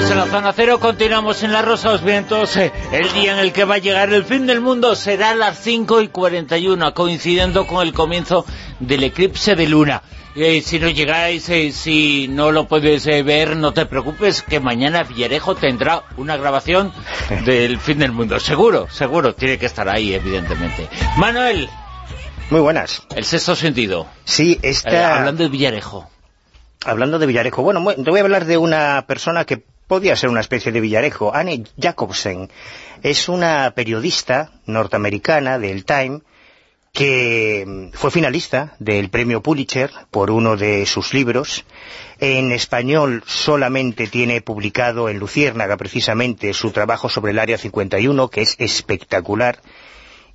Continuamos 0.00 0.26
en 0.26 0.32
la 0.32 0.38
zona 0.38 0.52
cero, 0.54 0.80
continuamos 0.80 1.42
en 1.42 1.52
la 1.52 1.60
Rosa 1.60 1.88
de 1.88 1.94
los 1.94 2.04
Vientos. 2.04 2.56
Eh, 2.56 2.72
el 2.90 3.12
día 3.12 3.34
en 3.34 3.38
el 3.38 3.52
que 3.52 3.64
va 3.64 3.74
a 3.74 3.78
llegar 3.78 4.10
el 4.14 4.24
fin 4.24 4.46
del 4.46 4.62
mundo 4.62 4.96
será 4.96 5.32
a 5.32 5.34
las 5.34 5.58
5 5.58 6.00
y 6.00 6.08
41, 6.08 6.94
coincidiendo 6.94 7.66
con 7.66 7.86
el 7.86 7.92
comienzo 7.92 8.46
del 8.78 9.04
eclipse 9.04 9.56
de 9.56 9.66
luna. 9.68 10.02
Eh, 10.34 10.62
si 10.62 10.78
no 10.78 10.88
llegáis, 10.88 11.50
eh, 11.50 11.70
si 11.70 12.28
no 12.28 12.50
lo 12.50 12.66
puedes 12.66 13.06
eh, 13.08 13.22
ver, 13.22 13.56
no 13.56 13.74
te 13.74 13.84
preocupes, 13.84 14.40
que 14.40 14.58
mañana 14.58 15.02
Villarejo 15.02 15.54
tendrá 15.54 16.04
una 16.16 16.38
grabación 16.38 16.94
del 17.44 17.78
fin 17.78 17.98
del 17.98 18.12
mundo. 18.12 18.40
Seguro, 18.40 18.88
seguro, 18.88 19.34
tiene 19.34 19.58
que 19.58 19.66
estar 19.66 19.86
ahí, 19.86 20.14
evidentemente. 20.14 20.88
Manuel. 21.18 21.68
Muy 22.48 22.60
buenas. 22.60 23.02
El 23.14 23.26
sexto 23.26 23.54
sentido. 23.54 24.06
Sí, 24.24 24.58
está... 24.62 25.18
hablando 25.18 25.42
de 25.42 25.50
Villarejo. 25.50 26.08
Hablando 26.84 27.18
de 27.18 27.26
Villarejo. 27.26 27.62
Bueno, 27.62 27.84
te 27.94 28.10
voy 28.10 28.20
a 28.20 28.22
hablar 28.22 28.46
de 28.46 28.56
una 28.56 29.04
persona 29.06 29.44
que 29.44 29.62
podía 29.86 30.16
ser 30.16 30.30
una 30.30 30.40
especie 30.40 30.72
de 30.72 30.80
Villarejo. 30.80 31.34
Anne 31.34 31.64
Jacobsen. 31.78 32.48
Es 33.02 33.28
una 33.28 33.72
periodista 33.74 34.52
norteamericana 34.66 35.58
del 35.58 35.84
Time 35.84 36.20
que 36.92 37.64
mm, 37.66 37.92
fue 37.92 38.10
finalista 38.10 38.74
del 38.78 39.10
premio 39.10 39.42
Pulitzer 39.42 39.90
por 40.10 40.30
uno 40.30 40.56
de 40.56 40.86
sus 40.86 41.12
libros. 41.14 41.64
En 42.18 42.52
español 42.52 43.22
solamente 43.26 44.06
tiene 44.06 44.40
publicado 44.40 45.08
en 45.08 45.18
Luciérnaga 45.18 45.76
precisamente 45.76 46.52
su 46.52 46.70
trabajo 46.70 47.08
sobre 47.08 47.32
el 47.32 47.38
Área 47.38 47.58
51, 47.58 48.28
que 48.28 48.42
es 48.42 48.56
espectacular, 48.58 49.60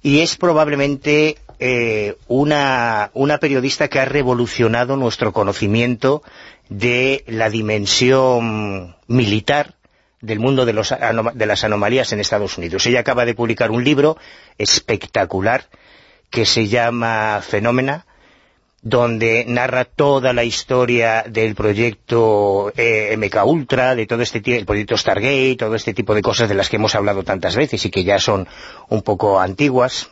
y 0.01 0.19
es 0.19 0.35
probablemente 0.35 1.37
eh, 1.59 2.15
una, 2.27 3.11
periodista 3.39 3.87
que 3.87 3.99
ha 3.99 4.05
revolucionado 4.05 4.97
nuestro 4.97 5.33
conocimiento 5.33 6.23
de 6.69 7.23
la 7.27 7.49
dimensión 7.49 8.95
militar 9.07 9.75
del 10.21 10.39
mundo 10.39 10.65
de, 10.65 10.73
los, 10.73 10.93
de 11.33 11.45
las 11.45 11.63
anomalías 11.63 12.11
en 12.11 12.19
Estados 12.19 12.57
Unidos. 12.57 12.85
Ella 12.85 13.01
acaba 13.01 13.25
de 13.25 13.35
publicar 13.35 13.71
un 13.71 13.83
libro 13.83 14.17
espectacular 14.57 15.69
que 16.29 16.45
se 16.45 16.67
llama 16.67 17.41
Fenómena, 17.41 18.05
donde 18.81 19.45
narra 19.47 19.85
toda 19.85 20.31
la 20.31 20.43
historia 20.43 21.23
del 21.27 21.55
proyecto 21.55 22.71
eh, 22.77 23.15
MK 23.17 23.45
Ultra, 23.45 23.95
de 23.95 24.05
todo 24.05 24.21
este 24.21 24.41
el 24.55 24.65
proyecto 24.65 24.95
Stargate, 24.95 25.55
todo 25.57 25.75
este 25.75 25.93
tipo 25.93 26.13
de 26.13 26.21
cosas 26.21 26.49
de 26.49 26.55
las 26.55 26.69
que 26.69 26.75
hemos 26.75 26.93
hablado 26.93 27.23
tantas 27.23 27.55
veces 27.55 27.83
y 27.85 27.89
que 27.89 28.03
ya 28.03 28.19
son 28.19 28.47
un 28.89 29.01
poco 29.01 29.39
antiguas. 29.39 30.11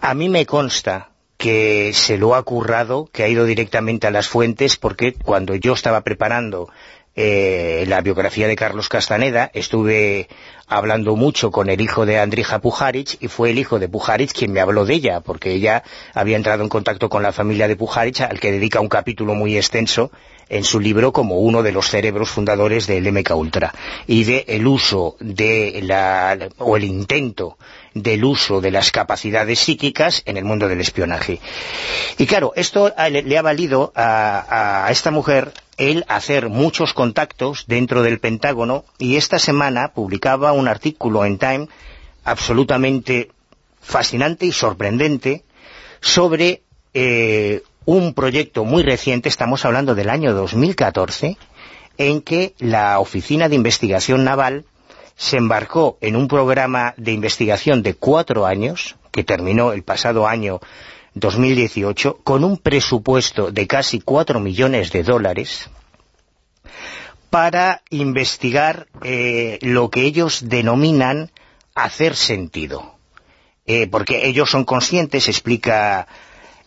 A 0.00 0.14
mí 0.14 0.28
me 0.28 0.46
consta 0.46 1.10
que 1.36 1.92
se 1.94 2.18
lo 2.18 2.34
ha 2.34 2.42
currado, 2.42 3.08
que 3.12 3.22
ha 3.22 3.28
ido 3.28 3.44
directamente 3.44 4.06
a 4.06 4.10
las 4.10 4.28
fuentes, 4.28 4.76
porque 4.76 5.14
cuando 5.14 5.54
yo 5.54 5.72
estaba 5.72 6.00
preparando 6.02 6.68
eh, 7.14 7.84
la 7.88 8.00
biografía 8.00 8.46
de 8.48 8.56
Carlos 8.56 8.88
Castaneda, 8.88 9.50
estuve 9.54 10.28
hablando 10.66 11.16
mucho 11.16 11.50
con 11.50 11.68
el 11.68 11.80
hijo 11.80 12.06
de 12.06 12.18
Andrija 12.18 12.60
Pujaric, 12.60 13.16
y 13.20 13.28
fue 13.28 13.50
el 13.50 13.58
hijo 13.58 13.78
de 13.78 13.88
Pujaric 13.88 14.32
quien 14.32 14.52
me 14.52 14.60
habló 14.60 14.84
de 14.84 14.94
ella, 14.94 15.20
porque 15.20 15.52
ella 15.52 15.82
había 16.14 16.36
entrado 16.36 16.62
en 16.62 16.68
contacto 16.68 17.08
con 17.08 17.22
la 17.22 17.32
familia 17.32 17.66
de 17.66 17.76
Pujaric, 17.76 18.20
al 18.20 18.40
que 18.40 18.52
dedica 18.52 18.80
un 18.80 18.88
capítulo 18.88 19.34
muy 19.34 19.56
extenso 19.56 20.10
en 20.48 20.64
su 20.64 20.80
libro 20.80 21.12
como 21.12 21.38
uno 21.38 21.62
de 21.62 21.72
los 21.72 21.88
cerebros 21.88 22.30
fundadores 22.30 22.86
del 22.86 23.12
MK 23.12 23.34
Ultra, 23.36 23.74
y 24.06 24.24
de 24.24 24.44
el 24.48 24.66
uso 24.66 25.16
de 25.20 25.80
la, 25.82 26.36
o 26.58 26.76
el 26.76 26.84
intento 26.84 27.58
del 28.02 28.24
uso 28.24 28.60
de 28.60 28.70
las 28.70 28.90
capacidades 28.90 29.58
psíquicas 29.58 30.22
en 30.26 30.36
el 30.36 30.44
mundo 30.44 30.68
del 30.68 30.80
espionaje. 30.80 31.40
Y 32.18 32.26
claro, 32.26 32.52
esto 32.56 32.92
le, 33.10 33.38
ha 33.38 33.42
valido 33.42 33.92
a 33.94 34.88
esta 34.90 35.10
mujer 35.10 35.52
él 35.78 36.04
hacer 36.08 36.48
muchos 36.48 36.92
contactos 36.92 37.64
dentro 37.66 38.02
del 38.02 38.18
Pentágono 38.18 38.84
y 38.98 39.16
esta 39.16 39.38
semana 39.38 39.92
publicaba 39.94 40.52
un 40.52 40.68
artículo 40.68 41.24
en 41.24 41.38
Time 41.38 41.68
absolutamente 42.24 43.30
fascinante 43.80 44.44
y 44.44 44.52
sorprendente 44.52 45.44
sobre 46.00 46.62
eh, 46.92 47.62
un 47.84 48.12
proyecto 48.12 48.64
muy 48.64 48.82
reciente, 48.82 49.28
estamos 49.28 49.64
hablando 49.64 49.94
del 49.94 50.10
año 50.10 50.34
2014, 50.34 51.38
en 51.96 52.20
que 52.20 52.54
la 52.58 52.98
Oficina 52.98 53.48
de 53.48 53.54
Investigación 53.54 54.24
Naval 54.24 54.64
se 55.18 55.36
embarcó 55.36 55.98
en 56.00 56.14
un 56.14 56.28
programa 56.28 56.94
de 56.96 57.10
investigación 57.10 57.82
de 57.82 57.94
cuatro 57.94 58.46
años, 58.46 58.94
que 59.10 59.24
terminó 59.24 59.72
el 59.72 59.82
pasado 59.82 60.28
año 60.28 60.60
2018 61.14 62.20
con 62.22 62.44
un 62.44 62.56
presupuesto 62.56 63.50
de 63.50 63.66
casi 63.66 63.98
4 64.00 64.38
millones 64.38 64.92
de 64.92 65.02
dólares 65.02 65.68
para 67.30 67.82
investigar 67.90 68.86
eh, 69.02 69.58
lo 69.60 69.90
que 69.90 70.02
ellos 70.02 70.48
denominan 70.48 71.32
hacer 71.74 72.14
sentido. 72.14 72.94
Eh, 73.66 73.88
porque 73.88 74.28
ellos 74.28 74.48
son 74.48 74.64
conscientes, 74.64 75.26
explica, 75.26 76.06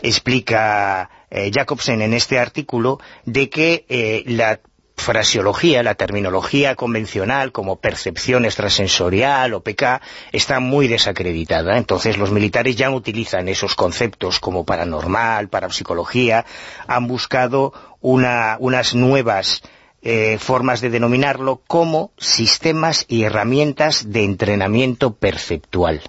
explica 0.02 1.10
eh, 1.30 1.52
Jacobsen 1.54 2.02
en 2.02 2.14
este 2.14 2.38
artículo, 2.38 3.00
de 3.26 3.50
que 3.50 4.24
la 4.28 4.60
fraseología, 5.02 5.84
la 5.84 5.96
terminología 5.96 6.76
convencional 6.76 7.52
como 7.52 7.78
percepción 7.78 8.46
extrasensorial 8.46 9.54
o 9.54 9.62
PK 9.62 10.02
está 10.32 10.60
muy 10.60 10.88
desacreditada. 10.88 11.78
Entonces 11.78 12.18
los 12.18 12.32
militares 12.32 12.76
ya 12.76 12.90
utilizan 12.90 13.50
esos 13.50 13.76
conceptos 13.76 14.40
como 14.40 14.66
paranormal, 14.66 15.50
parapsicología, 15.50 16.46
han 16.88 17.08
buscado 17.08 17.74
unas 18.00 18.96
nuevas 18.96 19.62
eh, 20.04 20.38
formas 20.40 20.82
de 20.82 20.90
denominarlo 20.90 21.62
como 21.68 22.12
sistemas 22.18 23.06
y 23.08 23.24
herramientas 23.24 24.12
de 24.12 24.24
entrenamiento 24.24 25.14
perceptual. 25.14 26.02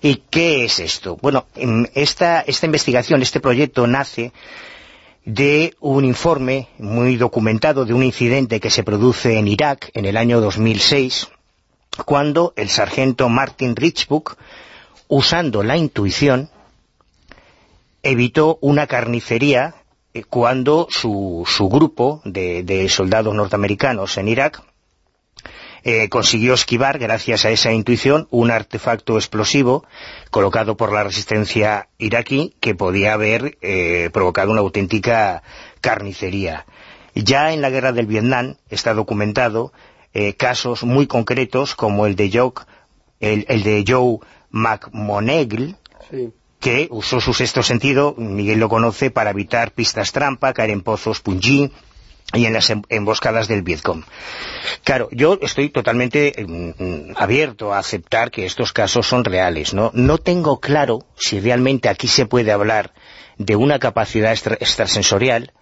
¿Y 0.00 0.22
qué 0.30 0.64
es 0.64 0.78
esto? 0.78 1.16
Bueno, 1.20 1.46
esta, 1.94 2.40
esta 2.40 2.66
investigación, 2.66 3.22
este 3.22 3.40
proyecto 3.40 3.86
nace 3.86 4.32
de 5.28 5.74
un 5.80 6.06
informe 6.06 6.68
muy 6.78 7.16
documentado 7.16 7.84
de 7.84 7.92
un 7.92 8.02
incidente 8.02 8.60
que 8.60 8.70
se 8.70 8.82
produce 8.82 9.36
en 9.38 9.46
Irak 9.46 9.90
en 9.92 10.06
el 10.06 10.16
año 10.16 10.40
2006, 10.40 11.28
cuando 12.06 12.54
el 12.56 12.70
sargento 12.70 13.28
Martin 13.28 13.76
Richbook, 13.76 14.38
usando 15.06 15.62
la 15.62 15.76
intuición, 15.76 16.48
evitó 18.02 18.56
una 18.62 18.86
carnicería 18.86 19.74
eh, 20.14 20.24
cuando 20.24 20.88
su, 20.90 21.44
su 21.46 21.68
grupo 21.68 22.22
de, 22.24 22.62
de 22.62 22.88
soldados 22.88 23.34
norteamericanos 23.34 24.16
en 24.16 24.28
Irak 24.28 24.62
eh, 25.82 26.08
consiguió 26.08 26.54
esquivar, 26.54 26.98
gracias 26.98 27.44
a 27.44 27.50
esa 27.50 27.72
intuición, 27.72 28.26
un 28.30 28.50
artefacto 28.50 29.16
explosivo 29.16 29.84
colocado 30.30 30.76
por 30.76 30.92
la 30.92 31.04
resistencia 31.04 31.88
iraquí 31.98 32.54
que 32.60 32.74
podía 32.74 33.12
haber 33.12 33.58
eh, 33.60 34.10
provocado 34.12 34.50
una 34.50 34.60
auténtica 34.60 35.42
carnicería. 35.80 36.66
Ya 37.14 37.52
en 37.52 37.62
la 37.62 37.70
guerra 37.70 37.92
del 37.92 38.06
Vietnam 38.06 38.56
está 38.68 38.94
documentado 38.94 39.72
eh, 40.14 40.34
casos 40.34 40.84
muy 40.84 41.06
concretos 41.06 41.74
como 41.74 42.06
el 42.06 42.16
de 42.16 42.30
Joe, 42.32 42.52
el, 43.20 43.62
de 43.62 43.84
Joe 43.86 44.18
McMonegle, 44.50 45.74
que 46.60 46.88
usó 46.90 47.20
su 47.20 47.34
sexto 47.34 47.62
sentido, 47.62 48.14
Miguel 48.16 48.58
lo 48.58 48.68
conoce, 48.68 49.10
para 49.10 49.30
evitar 49.30 49.72
pistas 49.72 50.12
trampa, 50.12 50.52
caer 50.52 50.70
en 50.70 50.80
pozos 50.80 51.20
punji, 51.20 51.70
y 52.34 52.46
en 52.46 52.52
las 52.52 52.70
em-, 52.70 52.82
emboscadas 52.88 53.48
del 53.48 53.62
Vietcong. 53.62 54.04
Claro, 54.84 55.08
yo 55.12 55.38
estoy 55.40 55.70
totalmente 55.70 56.32
mm, 56.46 57.12
abierto 57.16 57.72
a 57.72 57.78
aceptar 57.78 58.30
que 58.30 58.44
estos 58.44 58.72
casos 58.72 59.06
son 59.06 59.24
reales, 59.24 59.74
¿no? 59.74 59.90
No 59.94 60.18
tengo 60.18 60.60
claro 60.60 61.04
si 61.16 61.40
realmente 61.40 61.88
aquí 61.88 62.08
se 62.08 62.26
puede 62.26 62.52
hablar 62.52 62.92
de 63.38 63.56
una 63.56 63.78
capacidad 63.78 64.32
extrasensorial 64.32 65.52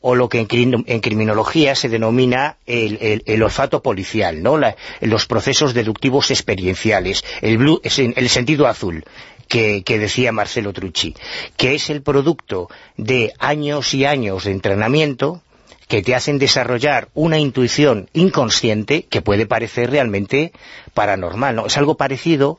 o 0.00 0.14
lo 0.14 0.28
que 0.28 0.38
en, 0.38 1.00
criminología 1.00 1.74
se 1.74 1.88
denomina 1.88 2.58
el, 2.66 3.42
olfato 3.42 3.82
policial, 3.82 4.42
¿no? 4.42 4.58
los 5.00 5.26
procesos 5.26 5.74
deductivos 5.74 6.30
experienciales, 6.30 7.24
el, 7.40 8.28
sentido 8.28 8.66
azul, 8.66 9.04
que, 9.48 9.82
decía 9.86 10.32
Marcelo 10.32 10.72
Trucci, 10.72 11.14
que 11.56 11.74
es 11.74 11.90
el 11.90 12.02
producto 12.02 12.68
de 12.96 13.32
años 13.38 13.94
y 13.94 14.04
años 14.04 14.44
de 14.44 14.52
entrenamiento 14.52 15.42
que 15.88 16.02
te 16.02 16.14
hacen 16.14 16.38
desarrollar 16.38 17.08
una 17.14 17.38
intuición 17.38 18.08
inconsciente 18.12 19.04
que 19.04 19.22
puede 19.22 19.46
parecer 19.46 19.90
realmente 19.90 20.52
paranormal. 20.94 21.54
¿no? 21.54 21.66
Es 21.66 21.76
algo 21.76 21.96
parecido, 21.96 22.58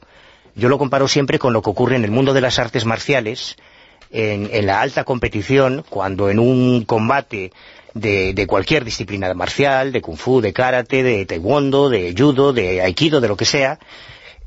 yo 0.56 0.70
lo 0.70 0.78
comparo 0.78 1.08
siempre 1.08 1.40
con 1.40 1.54
lo 1.54 1.62
que 1.62 1.70
ocurre 1.70 1.96
en 1.96 2.06
el 2.06 2.12
mundo 2.12 2.34
de 2.34 2.42
las 2.42 2.60
artes 2.60 2.86
marciales, 2.86 3.58
en, 4.10 4.66
la 4.66 4.82
alta 4.82 5.04
competición, 5.04 5.84
cuando 5.90 6.30
en 6.30 6.40
un 6.40 6.86
combate 6.86 7.52
de, 7.94 8.46
cualquier 8.48 8.86
disciplina 8.86 9.34
marcial, 9.34 9.92
de 9.92 10.02
kung 10.02 10.18
fu, 10.18 10.40
de 10.40 10.54
karate, 10.54 11.04
de 11.04 11.26
taekwondo, 11.26 11.90
de 11.90 12.16
judo, 12.18 12.54
de 12.54 12.82
aikido, 12.82 13.20
de 13.20 13.28
lo 13.28 13.36
que 13.36 13.46
sea, 13.46 13.80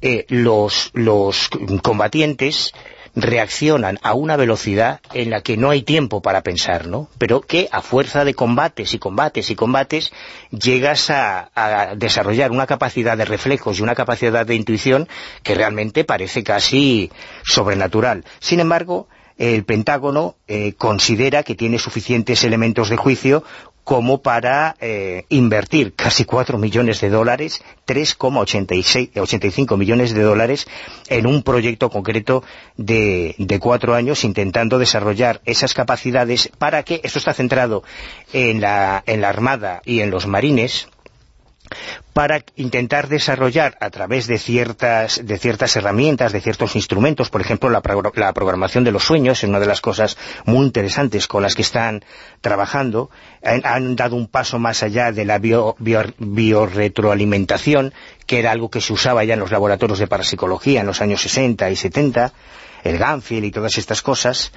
eh, 0.01 0.25
los, 0.29 0.91
los 0.95 1.51
combatientes 1.83 2.73
reaccionan 3.15 3.99
a 4.03 4.15
una 4.15 4.37
velocidad 4.37 5.01
en 5.13 5.31
la 5.31 5.43
que 5.43 5.57
no 5.57 5.71
hay 5.71 5.83
tiempo 5.83 6.23
para 6.23 6.43
pensar, 6.43 6.87
¿no? 6.87 7.09
Pero 7.19 7.41
que 7.41 7.69
a 7.73 7.83
fuerza 7.83 8.25
de 8.25 8.35
combates 8.35 8.95
y 8.95 8.99
combates 8.99 9.51
y 9.51 9.55
combates 9.55 10.13
llegas 10.51 11.11
a, 11.11 11.51
desarrollar 11.97 12.51
una 12.51 12.67
capacidad 12.67 13.17
de 13.17 13.25
reflejos 13.25 13.79
y 13.79 13.83
una 13.83 13.95
capacidad 13.95 14.47
de 14.47 14.55
intuición 14.55 15.09
que 15.43 15.55
realmente 15.55 16.05
parece 16.05 16.45
casi 16.45 17.11
sobrenatural. 17.45 18.25
Sin 18.39 18.61
embargo, 18.61 19.09
el 19.39 19.65
Pentágono 19.65 20.37
eh, 20.49 20.75
considera 20.75 21.43
que 21.43 21.55
tiene 21.55 21.79
suficientes 21.79 22.45
elementos 22.45 22.91
de 22.91 22.97
juicio 22.97 23.43
como 23.91 24.23
para 24.23 24.77
eh, 24.79 25.25
invertir 25.31 25.95
casi 25.95 26.25
4 26.25 26.59
millones 26.59 27.01
de 27.01 27.11
dólares, 27.11 27.61
3,85 27.89 29.77
millones 29.77 30.15
de 30.15 30.23
dólares 30.23 30.69
en 31.09 31.27
un 31.27 31.43
proyecto 31.43 31.91
concreto 31.91 32.45
de, 32.77 33.35
de 33.37 33.59
cuatro 33.59 33.97
años 33.97 34.23
intentando 34.23 34.79
desarrollar 34.79 35.41
esas 35.45 35.75
capacidades 35.75 36.53
para 36.57 36.85
que, 36.85 37.01
esto 37.03 37.19
está 37.19 37.35
centrado 37.35 37.83
en 38.33 38.61
la, 38.61 39.03
en 39.07 39.23
la 39.23 39.29
Armada 39.29 39.83
y 39.85 40.03
en 40.03 40.13
los 40.13 40.25
marines, 40.29 40.87
para 42.13 42.45
intentar 42.57 43.09
desarrollar 43.09 43.79
a 43.81 43.89
través 43.91 44.27
de 44.27 44.39
ciertas, 44.39 45.21
herramientas, 45.77 46.33
de 46.33 46.41
ciertos 46.41 46.75
instrumentos, 46.77 47.31
por 47.31 47.41
ejemplo 47.41 47.71
la, 47.71 47.81
programación 47.81 48.85
de 48.85 48.93
los 48.93 49.05
sueños, 49.05 49.43
es 49.43 49.49
una 49.49 49.61
de 49.61 49.67
las 49.67 49.81
cosas 49.81 50.19
muy 50.45 50.67
interesantes 50.67 51.27
con 51.27 51.43
las 51.43 51.55
que 51.55 51.63
están 51.63 52.05
trabajando, 52.41 53.11
han, 53.43 53.97
dado 53.97 54.17
un 54.17 54.27
paso 54.27 54.59
más 54.59 54.83
allá 54.83 55.13
de 55.13 55.25
la 55.25 55.39
biorretroalimentación, 55.39 57.95
que 58.27 58.39
era 58.39 58.51
algo 58.51 58.71
que 58.71 58.81
se 58.81 58.93
usaba 58.93 59.25
ya 59.25 59.35
en 59.35 59.41
los 59.41 59.51
laboratorios 59.51 59.99
de 59.99 60.07
parapsicología 60.07 60.81
en 60.81 60.87
los 60.87 61.01
años 61.01 61.23
60 61.23 61.71
y 61.71 61.77
70, 61.77 62.33
el 62.85 62.99
Ganfield 62.99 63.45
y 63.45 63.51
todas 63.51 63.79
estas 63.79 64.03
cosas, 64.03 64.53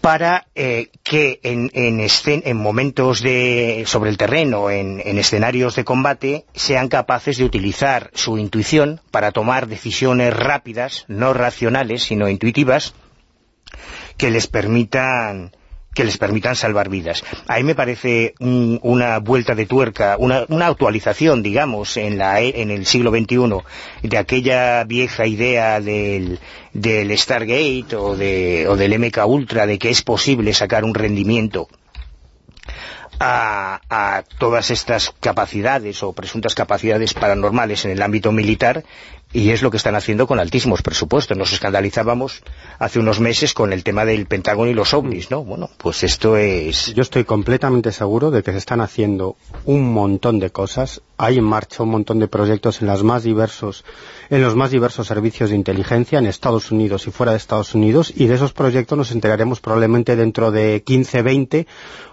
para 0.00 0.46
eh, 0.54 0.90
que 1.02 1.40
en, 1.42 1.70
en, 1.74 2.56
momentos 2.56 3.22
de, 3.22 3.84
sobre 3.86 4.10
el 4.10 4.16
terreno, 4.16 4.70
en, 4.70 5.02
en, 5.04 5.18
escenarios 5.18 5.76
de 5.76 5.84
combate, 5.84 6.46
sean 6.54 6.88
capaces 6.88 7.36
de 7.36 7.44
utilizar 7.44 8.10
su 8.14 8.38
intuición 8.38 9.00
para 9.10 9.32
tomar 9.32 9.66
decisiones 9.66 10.34
rápidas, 10.34 11.04
no 11.08 11.34
racionales, 11.34 12.02
sino 12.02 12.28
intuitivas, 12.28 12.94
que 14.16 14.30
les 14.30 14.46
permitan 14.46 15.52
que 15.94 16.04
les 16.04 16.18
permitan 16.18 16.54
salvar 16.54 16.88
vidas. 16.88 17.24
Ahí 17.48 17.64
me 17.64 17.74
parece 17.74 18.34
una 18.38 19.18
vuelta 19.18 19.54
de 19.54 19.66
tuerca, 19.66 20.16
una, 20.18 20.46
actualización, 20.66 21.42
digamos, 21.42 21.96
en, 21.96 22.18
la, 22.18 22.40
e, 22.40 22.62
en 22.62 22.70
el 22.70 22.86
siglo 22.86 23.10
XXI 23.10 24.08
de 24.08 24.18
aquella 24.18 24.84
vieja 24.84 25.26
idea 25.26 25.80
del, 25.80 26.38
Stargate 27.16 27.96
o, 27.96 28.16
de, 28.16 28.66
o 28.68 28.76
del 28.76 28.98
MK 28.98 29.26
Ultra 29.26 29.66
de 29.66 29.78
que 29.78 29.90
es 29.90 30.02
posible 30.02 30.54
sacar 30.54 30.84
un 30.84 30.94
rendimiento 30.94 31.68
a, 33.18 33.80
a, 33.90 34.22
todas 34.38 34.70
estas 34.70 35.12
capacidades 35.20 36.02
o 36.02 36.12
presuntas 36.12 36.54
capacidades 36.54 37.12
paranormales 37.14 37.84
en 37.84 37.90
el 37.90 38.02
ámbito 38.02 38.32
militar 38.32 38.84
y 39.32 39.50
es 39.50 39.62
lo 39.62 39.70
que 39.70 39.76
están 39.76 39.94
haciendo 39.94 40.26
con 40.26 40.40
altísimos 40.40 40.82
presupuestos. 40.82 41.36
Nos 41.36 41.52
escandalizábamos 41.52 42.42
hace 42.78 42.98
unos 42.98 43.20
meses 43.20 43.54
con 43.54 43.72
el 43.72 43.84
tema 43.84 44.04
del 44.04 44.26
Pentágono 44.26 44.70
y 44.70 44.74
los 44.74 44.92
ovnis, 44.92 45.30
¿no? 45.30 45.44
Bueno, 45.44 45.70
pues 45.76 46.02
esto 46.02 46.36
es... 46.36 46.92
Yo 46.94 47.02
estoy 47.02 47.24
completamente 47.24 47.92
seguro 47.92 48.30
de 48.30 48.42
que 48.42 48.52
se 48.52 48.58
están 48.58 48.80
haciendo 48.80 49.36
un 49.64 49.92
montón 49.92 50.40
de 50.40 50.50
cosas. 50.50 51.02
Hay 51.16 51.38
en 51.38 51.44
marcha 51.44 51.84
un 51.84 51.90
montón 51.90 52.18
de 52.18 52.26
proyectos 52.26 52.80
en, 52.80 52.88
las 52.88 53.04
más 53.04 53.22
diversos, 53.22 53.84
en 54.30 54.42
los 54.42 54.56
más 54.56 54.70
diversos 54.70 55.06
servicios 55.06 55.50
de 55.50 55.56
inteligencia 55.56 56.18
en 56.18 56.26
Estados 56.26 56.72
Unidos 56.72 57.06
y 57.06 57.10
fuera 57.10 57.32
de 57.32 57.38
Estados 57.38 57.74
Unidos 57.74 58.12
y 58.14 58.26
de 58.26 58.34
esos 58.34 58.52
proyectos 58.52 58.98
nos 58.98 59.12
enteraremos 59.12 59.60
probablemente 59.60 60.16
dentro 60.16 60.50
de 60.50 60.82
15, 60.84 61.22
20 61.22 61.66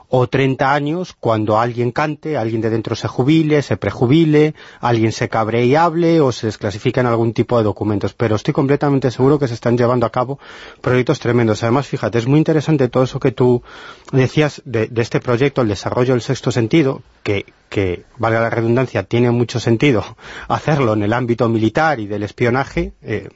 o 0.10 0.28
30 0.28 0.74
años 0.74 1.16
cuando 1.20 1.60
alguien 1.60 1.92
cante, 1.92 2.38
alguien 2.38 2.62
de 2.62 2.70
dentro 2.70 2.96
se 2.96 3.08
jubile, 3.08 3.62
se 3.62 3.78
prejubile, 3.78 4.56
alguien 4.80 5.12
se 5.12 5.28
cabre 5.28 5.66
y 5.66 5.76
hable 5.76 6.22
o 6.22 6.32
se 6.32 6.48
desclasifica 6.48 7.02
en 7.02 7.08
algún 7.08 7.34
tipo 7.34 7.58
de 7.58 7.64
documentos. 7.64 8.14
Pero 8.14 8.36
estoy 8.36 8.54
completamente 8.54 9.12
seguro 9.12 9.38
que 9.38 9.48
se 9.48 9.54
están 9.54 9.78
llevando 9.78 10.06
a 10.06 10.12
cabo 10.12 10.40
proyectos 10.82 11.20
tremendos. 11.20 11.64
Además, 11.64 11.88
fíjate, 11.88 12.18
es 12.18 12.28
muy 12.28 12.38
interesante 12.38 12.88
todo 12.88 13.04
eso 13.04 13.20
que 13.20 13.32
tú 13.32 13.64
decías 14.12 14.62
de, 14.66 14.90
este 14.96 15.20
proyecto, 15.20 15.62
el 15.62 15.68
desarrollo 15.68 16.14
del 16.14 16.22
sexto 16.22 16.52
sentido, 16.52 17.02
que, 17.24 17.46
que, 17.70 18.06
valga 18.18 18.40
la 18.40 18.50
redundancia, 18.50 19.04
tiene 19.04 19.32
mucho 19.32 19.60
sentido 19.60 20.04
hacerlo 20.48 20.94
en 20.94 21.04
el 21.04 21.14
ámbito 21.14 21.50
militar 21.50 22.00
y 22.00 22.08
del 22.08 22.24
espionaje, 22.24 22.94
eh, 23.02 23.30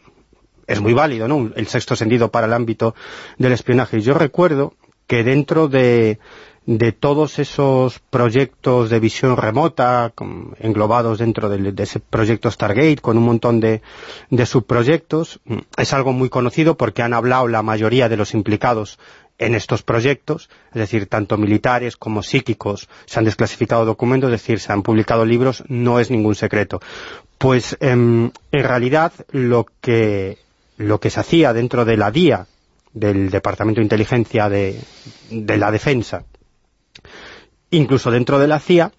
es 0.67 0.79
muy 0.79 0.93
válido, 0.93 1.27
¿no? 1.27 1.51
El 1.53 1.67
sexto 1.67 1.97
sentido 1.97 2.31
para 2.31 2.47
el 2.47 2.53
ámbito 2.53 2.95
del 3.37 3.51
espionaje. 3.51 3.99
Yo 3.99 4.13
recuerdo 4.13 4.73
que 5.05 5.25
dentro 5.25 5.67
de 5.67 6.19
de 6.65 6.91
todos 6.91 7.39
esos 7.39 7.99
proyectos 7.99 8.89
de 8.89 8.99
visión 8.99 9.35
remota 9.35 10.13
englobados 10.59 11.17
dentro 11.17 11.49
de, 11.49 11.73
ese 11.81 11.99
proyecto 11.99 12.51
Stargate 12.51 12.97
con 12.97 13.17
un 13.17 13.23
montón 13.23 13.59
de, 13.59 13.81
subproyectos. 14.45 15.39
Es 15.77 15.93
algo 15.93 16.13
muy 16.13 16.29
conocido 16.29 16.77
porque 16.77 17.01
han 17.01 17.13
hablado 17.13 17.47
la 17.47 17.63
mayoría 17.63 18.09
de 18.09 18.17
los 18.17 18.33
implicados 18.33 18.99
en 19.39 19.55
estos 19.55 19.81
proyectos, 19.81 20.51
es 20.67 20.75
decir, 20.75 21.07
tanto 21.07 21.35
militares 21.35 21.97
como 21.97 22.21
psíquicos, 22.21 22.87
se 23.05 23.17
han 23.17 23.25
desclasificado 23.25 23.85
documentos, 23.85 24.27
es 24.31 24.39
decir, 24.39 24.59
se 24.59 24.71
han 24.71 24.83
publicado 24.83 25.25
libros, 25.25 25.63
no 25.67 25.99
es 25.99 26.11
ningún 26.11 26.35
secreto. 26.35 26.79
Pues 27.39 27.75
em, 27.79 28.29
en 28.51 28.63
realidad 28.63 29.13
lo 29.31 29.65
que, 29.81 30.37
lo 30.77 30.99
que 30.99 31.09
se 31.09 31.21
hacía 31.21 31.53
dentro 31.53 31.85
de 31.85 31.97
la 31.97 32.11
DIA, 32.11 32.45
del 32.93 33.31
Departamento 33.31 33.79
de 33.79 33.85
Inteligencia 33.85 34.47
de 34.47 34.77
la 35.31 35.71
Defensa, 35.71 36.23
incluso 37.71 38.11
dentro 38.11 38.37
de 38.37 38.47
la 38.47 38.59
CIA, 38.59 38.91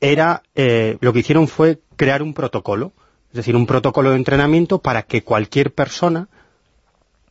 era 0.00 0.42
eh, 0.54 0.96
lo 1.00 1.12
que 1.12 1.20
hicieron 1.20 1.48
fue 1.48 1.80
crear 1.96 2.22
un 2.22 2.34
protocolo, 2.34 2.92
es 3.30 3.34
decir, 3.34 3.56
un 3.56 3.66
protocolo 3.66 4.10
de 4.10 4.16
entrenamiento 4.16 4.78
para 4.78 5.02
que 5.02 5.22
cualquier 5.22 5.72
persona, 5.72 6.28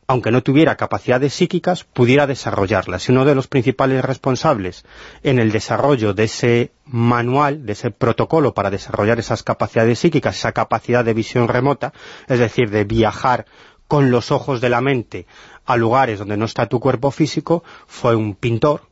aunque 0.06 0.30
no 0.30 0.42
tuviera 0.42 0.76
capacidades 0.76 1.34
psíquicas, 1.34 1.84
pudiera 1.84 2.26
desarrollarlas. 2.26 3.08
Y 3.08 3.12
uno 3.12 3.24
de 3.24 3.34
los 3.34 3.48
principales 3.48 4.04
responsables 4.04 4.84
en 5.22 5.38
el 5.38 5.50
desarrollo 5.50 6.14
de 6.14 6.24
ese 6.24 6.72
manual, 6.84 7.66
de 7.66 7.72
ese 7.72 7.90
protocolo 7.90 8.54
para 8.54 8.70
desarrollar 8.70 9.18
esas 9.18 9.42
capacidades 9.42 9.98
psíquicas, 9.98 10.36
esa 10.36 10.52
capacidad 10.52 11.04
de 11.04 11.14
visión 11.14 11.48
remota, 11.48 11.92
es 12.28 12.38
decir, 12.38 12.70
de 12.70 12.84
viajar 12.84 13.46
con 13.88 14.10
los 14.10 14.30
ojos 14.30 14.60
de 14.60 14.68
la 14.68 14.82
mente 14.82 15.26
a 15.64 15.76
lugares 15.76 16.18
donde 16.18 16.36
no 16.36 16.44
está 16.44 16.66
tu 16.66 16.78
cuerpo 16.78 17.10
físico, 17.10 17.64
fue 17.86 18.14
un 18.14 18.34
pintor, 18.34 18.82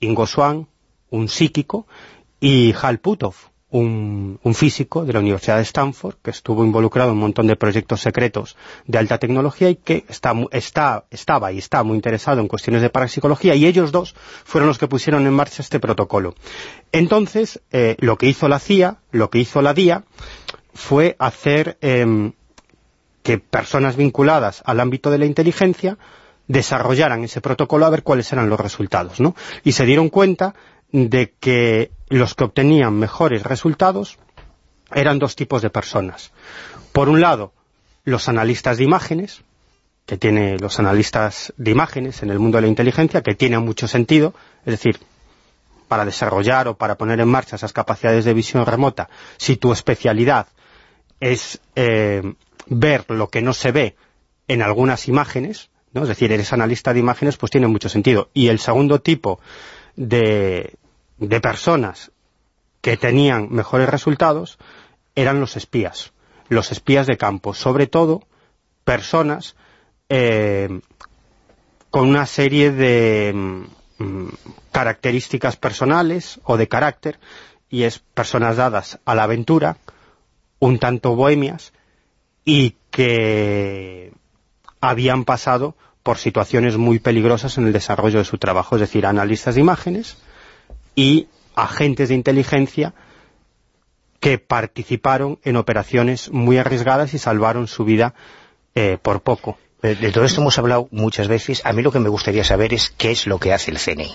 Ingo 0.00 0.26
Swann, 0.26 0.68
un 1.14 1.28
psíquico, 1.28 1.86
y 2.40 2.74
Hal 2.80 2.98
Puthoff, 2.98 3.48
un, 3.70 4.54
físico 4.54 5.04
de 5.04 5.12
la 5.12 5.18
Universidad 5.18 5.56
de 5.56 5.62
Stanford, 5.62 6.16
que 6.22 6.30
estuvo 6.30 6.64
involucrado 6.64 7.10
en 7.10 7.14
un 7.14 7.20
montón 7.20 7.48
de 7.48 7.56
proyectos 7.56 8.00
secretos 8.00 8.56
de 8.86 8.98
alta 8.98 9.18
tecnología 9.18 9.68
y 9.68 9.76
que 9.76 10.04
está, 10.08 10.32
estaba 11.10 11.52
y 11.52 11.58
está 11.58 11.82
muy 11.82 11.96
interesado 11.96 12.40
en 12.40 12.46
cuestiones 12.46 12.82
de 12.82 12.90
parapsicología, 12.90 13.54
y 13.56 13.66
ellos 13.66 13.90
dos 13.90 14.14
fueron 14.44 14.68
los 14.68 14.78
que 14.78 14.86
pusieron 14.86 15.26
en 15.26 15.32
marcha 15.32 15.62
este 15.62 15.80
protocolo. 15.80 16.34
Entonces, 16.92 17.60
eh, 17.72 17.96
lo 17.98 18.16
que 18.16 18.26
hizo 18.26 18.48
la 18.48 18.60
CIA, 18.60 18.98
lo 19.10 19.28
que 19.28 19.38
hizo 19.38 19.60
la 19.60 19.74
DIA, 19.74 20.04
fue 20.72 21.16
hacer 21.18 21.76
em, 21.80 22.32
que 23.24 23.38
personas 23.38 23.96
vinculadas 23.96 24.62
al 24.66 24.80
ámbito 24.80 25.10
de 25.10 25.18
la 25.18 25.26
inteligencia 25.26 25.98
desarrollaran 26.46 27.24
ese 27.24 27.40
protocolo 27.40 27.86
a 27.86 27.90
ver 27.90 28.02
cuáles 28.02 28.32
eran 28.32 28.50
los 28.50 28.60
resultados, 28.60 29.18
¿no? 29.18 29.34
Y 29.64 29.72
se 29.72 29.86
dieron 29.86 30.10
cuenta 30.10 30.54
de 30.94 31.32
que 31.40 31.90
los 32.08 32.36
que 32.36 32.44
obtenían 32.44 32.94
mejores 32.96 33.42
resultados 33.42 34.16
eran 34.92 35.18
dos 35.18 35.34
tipos 35.34 35.60
de 35.60 35.68
personas. 35.68 36.30
Por 36.92 37.08
un 37.08 37.20
lado, 37.20 37.52
los 38.04 38.28
analistas 38.28 38.78
de 38.78 38.84
imágenes, 38.84 39.42
que 40.06 40.16
tiene 40.16 40.56
los 40.56 40.78
analistas 40.78 41.52
de 41.56 41.72
imágenes 41.72 42.22
en 42.22 42.30
el 42.30 42.38
mundo 42.38 42.58
de 42.58 42.62
la 42.62 42.68
inteligencia, 42.68 43.24
que 43.24 43.34
tiene 43.34 43.58
mucho 43.58 43.88
sentido, 43.88 44.34
es 44.64 44.70
decir, 44.70 45.00
para 45.88 46.04
desarrollar 46.04 46.68
o 46.68 46.76
para 46.76 46.96
poner 46.96 47.18
en 47.18 47.28
marcha 47.28 47.56
esas 47.56 47.72
capacidades 47.72 48.24
de 48.24 48.32
visión 48.32 48.64
remota, 48.64 49.08
si 49.36 49.56
tu 49.56 49.72
especialidad 49.72 50.46
es 51.18 51.60
eh, 51.74 52.22
ver 52.66 53.04
lo 53.08 53.30
que 53.30 53.42
no 53.42 53.52
se 53.52 53.72
ve 53.72 53.96
en 54.46 54.62
algunas 54.62 55.08
imágenes, 55.08 55.70
es 55.92 56.06
decir, 56.06 56.30
eres 56.30 56.52
analista 56.52 56.94
de 56.94 57.00
imágenes, 57.00 57.36
pues 57.36 57.50
tiene 57.50 57.66
mucho 57.66 57.88
sentido. 57.88 58.30
Y 58.32 58.46
el 58.46 58.60
segundo 58.60 59.00
tipo 59.00 59.40
de, 59.96 60.76
personas 61.42 62.12
que 62.80 62.96
tenían 62.96 63.48
mejores 63.50 63.88
resultados 63.88 64.58
eran 65.14 65.40
los 65.40 65.56
espías, 65.56 66.12
los 66.48 66.72
espías 66.72 67.06
de 67.06 67.16
campo, 67.16 67.54
sobre 67.54 67.86
todo 67.86 68.22
personas 68.84 69.56
eh, 70.08 70.80
con 71.90 72.08
una 72.08 72.26
serie 72.26 72.72
de 72.72 73.32
mm, 73.98 74.28
características 74.72 75.56
personales 75.56 76.40
o 76.44 76.56
de 76.56 76.68
carácter, 76.68 77.18
y 77.70 77.84
es 77.84 78.00
personas 78.00 78.56
dadas 78.56 78.98
a 79.04 79.14
la 79.14 79.22
aventura, 79.22 79.78
un 80.58 80.78
tanto 80.78 81.16
bohemias, 81.16 81.72
y 82.44 82.76
que 82.90 84.12
habían 84.80 85.24
pasado 85.24 85.74
por 86.02 86.18
situaciones 86.18 86.76
muy 86.76 86.98
peligrosas 86.98 87.56
en 87.56 87.66
el 87.66 87.72
desarrollo 87.72 88.18
de 88.18 88.24
su 88.26 88.36
trabajo, 88.36 88.76
es 88.76 88.80
decir, 88.80 89.06
analistas 89.06 89.54
de 89.54 89.62
imágenes 89.62 90.18
y 90.94 91.28
agentes 91.54 92.08
de 92.08 92.14
inteligencia 92.14 92.94
que 94.20 94.38
participaron 94.38 95.38
en 95.44 95.56
operaciones 95.56 96.30
muy 96.30 96.56
arriesgadas 96.58 97.14
y 97.14 97.18
salvaron 97.18 97.68
su 97.68 97.84
vida 97.84 98.14
eh, 98.74 98.98
por 99.00 99.22
poco. 99.22 99.58
De 99.82 100.12
todo 100.12 100.24
esto 100.24 100.40
hemos 100.40 100.58
hablado 100.58 100.88
muchas 100.92 101.28
veces. 101.28 101.60
A 101.66 101.74
mí 101.74 101.82
lo 101.82 101.92
que 101.92 101.98
me 101.98 102.08
gustaría 102.08 102.42
saber 102.42 102.72
es 102.72 102.88
qué 102.88 103.10
es 103.10 103.26
lo 103.26 103.38
que 103.38 103.52
hace 103.52 103.70
el 103.70 103.78
CNI. 103.78 104.10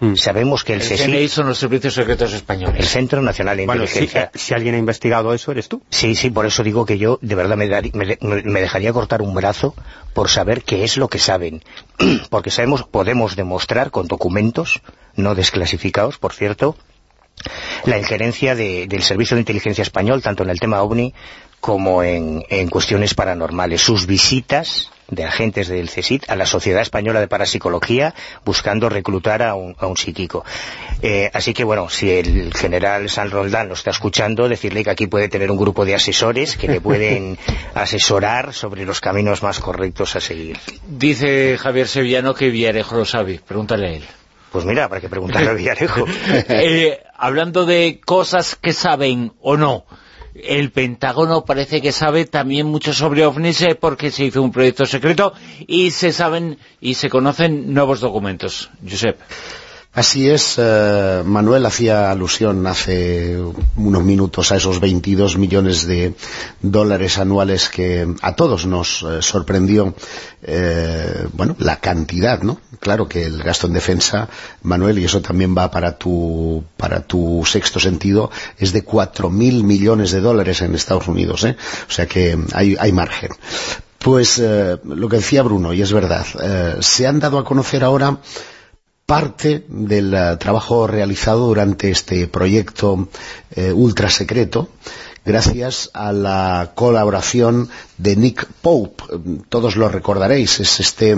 Mm. 0.00 0.16
Sabemos 0.16 0.64
que 0.64 0.74
el, 0.74 0.82
el 0.82 0.98
CNI 0.98 1.28
son 1.28 1.46
los 1.46 1.58
servicios 1.58 1.94
secretos 1.94 2.32
españoles. 2.32 2.80
El 2.80 2.86
Centro 2.86 3.22
Nacional 3.22 3.56
de 3.56 3.62
Inteligencia. 3.62 4.30
Si, 4.34 4.52
alguien 4.52 4.74
ha 4.74 4.78
investigado 4.78 5.32
eso, 5.32 5.52
¿eres 5.52 5.68
tú? 5.68 5.82
Sí, 5.88 6.14
sí, 6.14 6.30
por 6.30 6.46
eso 6.46 6.62
digo 6.62 6.84
que 6.84 6.98
yo 6.98 7.18
de 7.22 7.34
verdad 7.34 7.56
me, 7.56 7.68
me, 8.20 8.60
dejaría 8.60 8.92
cortar 8.92 9.22
un 9.22 9.34
brazo 9.34 9.74
por 10.12 10.28
saber 10.28 10.62
qué 10.62 10.84
es 10.84 10.96
lo 10.96 11.08
que 11.08 11.18
saben. 11.18 11.62
Porque 12.30 12.50
sabemos, 12.50 12.82
podemos 12.82 13.36
demostrar 13.36 13.90
con 13.90 14.08
documentos, 14.08 14.82
no 15.14 15.34
desclasificados, 15.34 16.18
por 16.18 16.32
cierto, 16.32 16.76
la 17.84 17.98
injerencia 17.98 18.54
del 18.54 19.02
Servicio 19.02 19.36
de 19.36 19.42
Inteligencia 19.42 19.82
Español, 19.82 20.22
tanto 20.22 20.42
en 20.42 20.50
el 20.50 20.60
tema 20.60 20.82
OVNI 20.82 21.14
como 21.60 22.02
en, 22.02 22.42
cuestiones 22.68 23.14
paranormales. 23.14 23.80
Sus 23.80 24.06
visitas 24.06 24.90
de 25.08 25.24
agentes 25.24 25.68
del 25.68 25.90
CSIC 25.90 26.28
a 26.28 26.36
la 26.36 26.46
Sociedad 26.46 26.82
Española 26.82 27.20
de 27.20 27.28
Parapsicología 27.28 28.14
buscando 28.44 28.88
reclutar 28.88 29.42
a 29.42 29.54
un, 29.54 29.74
psíquico. 29.96 30.44
Eh, 31.02 31.30
así 31.32 31.54
que, 31.54 31.64
bueno, 31.64 31.88
si 31.88 32.10
el 32.10 32.52
general 32.54 33.08
San 33.08 33.30
Roldán 33.30 33.68
lo 33.68 33.74
está 33.74 33.90
escuchando, 33.90 34.48
decirle 34.48 34.82
que 34.82 34.90
aquí 34.90 35.06
puede 35.06 35.28
tener 35.28 35.50
un 35.50 35.58
grupo 35.58 35.84
de 35.84 35.94
asesores 35.94 36.56
que 36.56 36.68
le 36.68 36.80
pueden 36.80 37.38
asesorar 37.74 38.52
sobre 38.52 38.84
los 38.84 39.00
caminos 39.00 39.42
más 39.42 39.60
correctos 39.60 40.16
a 40.16 40.20
seguir. 40.20 40.58
Dice 40.86 41.58
Javier 41.58 41.88
Sevillano 41.88 42.34
que 42.34 42.50
Villarejo 42.50 42.96
lo 42.96 43.04
sabe. 43.04 43.40
Pregúntale 43.46 43.88
a 43.88 43.92
él. 43.92 44.04
Pues 44.50 44.64
mira, 44.64 44.88
para 44.88 45.00
que 45.00 45.08
preguntarle 45.08 45.50
a 45.50 45.52
Villarejo. 45.54 46.04
Eh, 46.48 47.02
hablando 47.16 47.66
de 47.66 48.00
cosas 48.04 48.56
que 48.56 48.72
saben 48.72 49.32
o 49.40 49.56
no, 49.56 49.84
el 50.34 50.70
Pentágono 50.72 51.44
parece 51.44 51.80
que 51.80 51.92
sabe 51.92 52.24
también 52.26 52.66
mucho 52.66 52.92
sobre 52.92 53.24
OVNIs 53.24 53.62
eh, 53.62 53.74
porque 53.74 54.10
se 54.10 54.24
hizo 54.24 54.42
un 54.42 54.50
proyecto 54.52 54.84
secreto 54.84 55.32
y 55.66 55.90
se 55.92 56.12
saben 56.12 56.58
y 56.80 56.94
se 56.94 57.08
conocen 57.08 57.72
nuevos 57.72 58.00
documentos. 58.00 58.70
Josep. 58.88 59.18
Así 59.94 60.28
es, 60.28 60.56
eh, 60.58 61.22
Manuel 61.24 61.64
hacía 61.66 62.10
alusión 62.10 62.66
hace 62.66 63.38
unos 63.76 64.02
minutos 64.02 64.50
a 64.50 64.56
esos 64.56 64.80
22 64.80 65.38
millones 65.38 65.86
de 65.86 66.14
dólares 66.60 67.16
anuales 67.18 67.68
que 67.68 68.12
a 68.20 68.34
todos 68.34 68.66
nos 68.66 69.04
eh, 69.04 69.22
sorprendió, 69.22 69.94
eh, 70.42 71.28
bueno, 71.32 71.54
la 71.60 71.76
cantidad, 71.76 72.42
¿no? 72.42 72.58
Claro 72.80 73.08
que 73.08 73.22
el 73.22 73.40
gasto 73.40 73.68
en 73.68 73.74
defensa, 73.74 74.28
Manuel, 74.62 74.98
y 74.98 75.04
eso 75.04 75.22
también 75.22 75.56
va 75.56 75.70
para 75.70 75.96
tu, 75.96 76.64
para 76.76 77.06
tu 77.06 77.44
sexto 77.46 77.78
sentido, 77.78 78.32
es 78.58 78.72
de 78.72 78.84
4.000 78.84 79.62
millones 79.62 80.10
de 80.10 80.20
dólares 80.20 80.60
en 80.62 80.74
Estados 80.74 81.06
Unidos, 81.06 81.44
¿eh? 81.44 81.56
O 81.88 81.92
sea 81.92 82.06
que 82.06 82.36
hay, 82.52 82.76
hay 82.80 82.90
margen. 82.90 83.30
Pues 84.00 84.38
lo 84.38 85.08
que 85.08 85.16
decía 85.16 85.42
Bruno, 85.42 85.72
y 85.72 85.80
es 85.80 85.90
verdad, 85.90 86.26
se 86.80 87.06
han 87.06 87.20
dado 87.20 87.38
a 87.38 87.44
conocer 87.44 87.82
ahora 87.82 88.18
parte 89.06 89.64
del 89.68 90.14
eh, 90.14 90.36
trabajo 90.38 90.86
realizado 90.86 91.46
durante 91.46 91.90
este 91.90 92.26
proyecto 92.26 93.08
eh, 93.54 93.72
ultra 93.72 94.08
secreto 94.08 94.68
gracias 95.24 95.90
a 95.94 96.12
la 96.12 96.72
colaboración 96.74 97.68
de 97.96 98.16
Nick 98.16 98.46
Pope. 98.60 99.04
Todos 99.48 99.76
lo 99.76 99.88
recordaréis, 99.88 100.60
es 100.60 100.80
este 100.80 101.16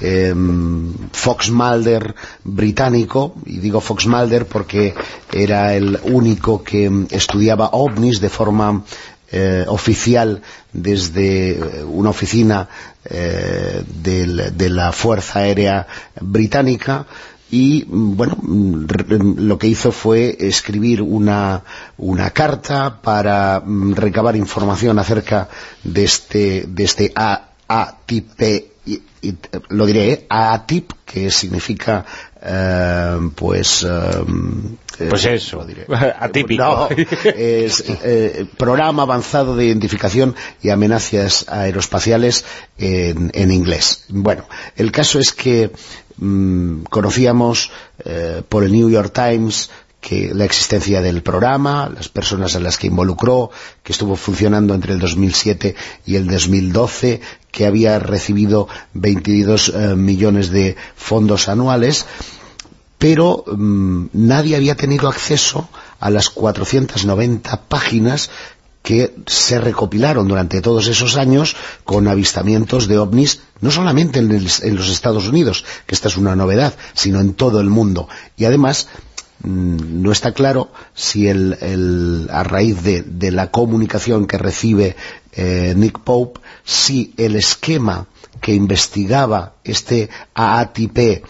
em, 0.00 0.94
Fox 1.12 1.50
Mulder 1.50 2.14
británico, 2.44 3.34
y 3.44 3.58
digo 3.58 3.80
Fox 3.80 4.06
Mulder 4.06 4.46
porque 4.46 4.94
era 5.32 5.74
el 5.74 5.98
único 6.04 6.62
que 6.62 7.06
estudiaba 7.10 7.70
ovnis 7.72 8.20
de 8.20 8.28
forma 8.28 8.84
eh, 9.30 9.64
oficial 9.68 10.42
desde 10.72 11.84
una 11.84 12.10
oficina 12.10 12.68
eh, 13.04 13.82
de 13.86 14.68
la 14.68 14.92
Fuerza 14.92 15.40
Aérea 15.40 15.86
Británica 16.20 17.06
y 17.50 17.84
bueno, 17.86 18.36
lo 18.42 19.58
que 19.58 19.68
hizo 19.68 19.92
fue 19.92 20.36
escribir 20.40 21.02
una, 21.02 21.62
una 21.98 22.30
carta 22.30 23.00
para 23.00 23.62
mm, 23.64 23.92
recabar 23.94 24.34
información 24.34 24.98
acerca 24.98 25.48
de 25.84 26.02
este, 26.04 26.64
de 26.66 26.82
este 26.84 27.12
ATP, 27.14 28.72
lo 29.68 29.86
diré, 29.86 30.26
ATIP, 30.28 30.92
que 31.04 31.30
significa 31.30 32.04
eh, 32.44 33.30
pues... 33.34 33.86
pues 35.08 35.24
eso, 35.24 35.66
atípico. 36.18 36.88
es 37.24 37.84
Programa 38.56 39.02
Avanzado 39.02 39.56
de 39.56 39.66
Identificación 39.66 40.34
y 40.62 40.70
Amenazas 40.70 41.46
Aeroespaciales 41.48 42.44
en, 42.78 43.30
en 43.34 43.50
inglés. 43.50 44.04
Bueno, 44.08 44.46
el 44.76 44.92
caso 44.92 45.18
es 45.18 45.32
que 45.32 45.70
mm, 46.18 46.84
conocíamos 46.84 47.70
por 48.48 48.64
el 48.64 48.72
New 48.72 48.90
York 48.90 49.12
Times 49.12 49.70
que 50.04 50.34
la 50.34 50.44
existencia 50.44 51.00
del 51.00 51.22
programa, 51.22 51.88
las 51.88 52.10
personas 52.10 52.54
a 52.54 52.60
las 52.60 52.76
que 52.76 52.88
involucró, 52.88 53.50
que 53.82 53.92
estuvo 53.92 54.16
funcionando 54.16 54.74
entre 54.74 54.92
el 54.92 54.98
2007 55.00 55.74
y 56.04 56.16
el 56.16 56.26
2012, 56.26 57.22
que 57.50 57.64
había 57.64 57.98
recibido 57.98 58.68
22 58.92 59.72
eh, 59.74 59.96
millones 59.96 60.50
de 60.50 60.76
fondos 60.94 61.48
anuales, 61.48 62.04
pero 62.98 63.44
mm, 63.46 64.08
nadie 64.12 64.56
había 64.56 64.74
tenido 64.74 65.08
acceso 65.08 65.70
a 66.00 66.10
las 66.10 66.28
490 66.28 67.62
páginas 67.62 68.28
que 68.82 69.14
se 69.24 69.58
recopilaron 69.58 70.28
durante 70.28 70.60
todos 70.60 70.86
esos 70.88 71.16
años 71.16 71.56
con 71.84 72.08
avistamientos 72.08 72.88
de 72.88 72.98
ovnis, 72.98 73.40
no 73.62 73.70
solamente 73.70 74.18
en, 74.18 74.44
los 74.76 74.90
Estados 74.90 75.26
Unidos, 75.26 75.64
que 75.86 75.94
esta 75.94 76.08
es 76.08 76.18
una 76.18 76.36
novedad, 76.36 76.74
sino 76.92 77.20
en 77.20 77.32
todo 77.32 77.62
el 77.62 77.70
mundo. 77.70 78.06
Y 78.36 78.44
además 78.44 78.88
no 79.44 80.10
está 80.10 80.32
claro 80.32 80.70
si 80.94 81.28
el, 81.28 82.28
a 82.30 82.42
raíz 82.42 82.82
de, 82.82 83.30
la 83.30 83.50
comunicación 83.50 84.26
que 84.26 84.38
recibe 84.38 84.96
eh, 85.32 85.74
Nick 85.76 86.00
Pope, 86.00 86.40
si 86.64 87.12
el 87.16 87.36
esquema 87.36 88.06
que 88.40 88.54
investigaba 88.54 89.54
este 89.64 90.08
AATP 90.34 91.24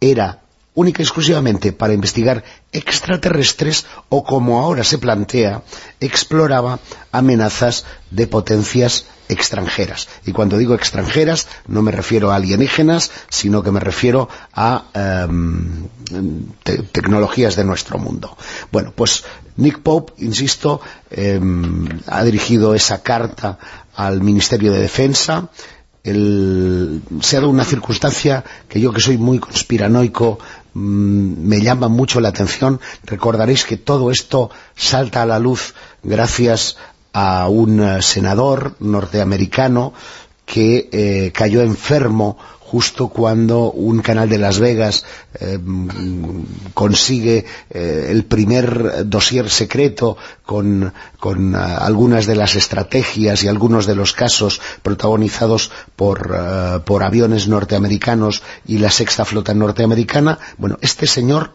era 0.00 0.40
única 0.74 1.02
y 1.02 1.04
exclusivamente 1.04 1.72
para 1.72 1.94
investigar 1.94 2.42
extraterrestres 2.72 3.86
o, 4.08 4.24
como 4.24 4.60
ahora 4.60 4.82
se 4.82 4.98
plantea, 4.98 5.62
exploraba 6.00 6.80
amenazas 7.12 7.84
de 8.10 8.26
potencias 8.26 9.06
extranjeras. 9.28 10.08
Y 10.26 10.32
cuando 10.32 10.58
digo 10.58 10.74
extranjeras, 10.74 11.46
no 11.66 11.82
me 11.82 11.92
refiero 11.92 12.30
a 12.30 12.36
alienígenas, 12.36 13.10
sino 13.28 13.62
que 13.62 13.70
me 13.70 13.80
refiero 13.80 14.28
a 14.52 14.84
em, 14.94 15.88
tecnologías 16.92 17.56
de 17.56 17.64
nuestro 17.64 17.98
mundo. 17.98 18.36
Bueno, 18.70 18.92
pues 18.94 19.24
Nick 19.56 19.80
Pope, 19.80 20.12
insisto, 20.18 20.80
em, 21.10 21.86
ha 22.06 22.22
dirigido 22.24 22.74
esa 22.74 23.02
carta 23.02 23.58
al 23.94 24.20
Ministerio 24.20 24.72
de 24.72 24.80
Defensa, 24.80 25.48
se 26.04 27.36
ha 27.36 27.40
dado 27.40 27.48
una 27.48 27.64
circunstancia 27.64 28.44
que 28.68 28.78
yo 28.78 28.92
que 28.92 29.00
soy 29.00 29.16
muy 29.16 29.38
conspiranoico 29.38 30.38
mm, 30.74 31.48
me 31.48 31.62
llama 31.62 31.88
mucho 31.88 32.20
la 32.20 32.28
atención. 32.28 32.78
Recordaréis 33.04 33.64
que 33.64 33.78
todo 33.78 34.10
esto 34.10 34.50
salta 34.76 35.22
a 35.22 35.26
la 35.26 35.38
luz 35.38 35.74
gracias 36.02 36.76
a 37.14 37.48
un 37.48 37.80
eh, 37.80 38.02
senador 38.02 38.74
norteamericano 38.80 39.94
que 40.44 40.90
eh, 40.92 41.32
cayó 41.32 41.62
enfermo 41.62 42.36
justo 42.60 43.08
cuando 43.08 43.70
un 43.70 44.02
canal 44.02 44.28
de 44.28 44.36
Las 44.36 44.58
Vegas 44.58 45.04
eh, 45.38 45.60
consigue 46.74 47.44
el 47.70 48.24
primer 48.24 49.08
dossier 49.08 49.48
secreto 49.48 50.16
con, 50.44 50.92
algunas 51.54 52.26
de 52.26 52.34
las 52.34 52.56
estrategias 52.56 53.44
y 53.44 53.48
algunos 53.48 53.86
de 53.86 53.94
los 53.94 54.12
casos 54.12 54.60
protagonizados 54.82 55.70
por, 55.94 56.82
por 56.84 57.04
aviones 57.04 57.46
norteamericanos 57.46 58.42
y 58.66 58.78
la 58.78 58.90
sexta 58.90 59.24
flota 59.24 59.54
norteamericana. 59.54 60.40
Bueno, 60.58 60.78
este 60.80 61.06
señor 61.06 61.52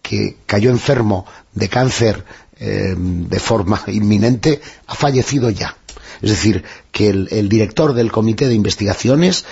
que 0.00 0.36
cayó 0.46 0.70
enfermo 0.70 1.26
de 1.54 1.68
cáncer 1.68 2.24
Em, 2.58 3.28
de 3.28 3.38
forma 3.38 3.82
inminente, 3.88 4.62
ha 4.86 4.94
fallecido 4.94 5.50
ya. 5.50 5.76
Es 6.22 6.30
decir, 6.30 6.64
que 6.90 7.10
el, 7.10 7.48
director 7.50 7.92
del 7.92 8.10
Comité 8.10 8.48
de 8.48 8.54
Investigaciones 8.54 9.44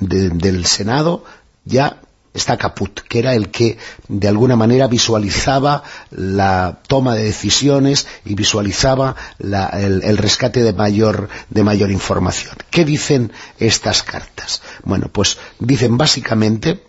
del 0.00 0.64
Senado 0.64 1.22
ya 1.66 2.00
está 2.32 2.56
caput, 2.56 3.00
que 3.00 3.18
era 3.18 3.34
el 3.34 3.50
que 3.50 3.76
de 4.08 4.28
alguna 4.28 4.56
manera 4.56 4.86
visualizaba 4.86 5.82
la 6.10 6.80
toma 6.86 7.14
de 7.14 7.24
decisiones 7.24 8.06
y 8.24 8.34
visualizaba 8.34 9.16
el, 9.38 10.02
el, 10.02 10.16
rescate 10.16 10.62
de 10.62 10.72
mayor, 10.72 11.28
de 11.50 11.62
mayor 11.62 11.90
información. 11.90 12.56
¿Qué 12.70 12.86
dicen 12.86 13.32
estas 13.58 14.02
cartas? 14.02 14.62
Bueno, 14.82 15.10
pues 15.12 15.36
dicen 15.58 15.98
básicamente 15.98 16.80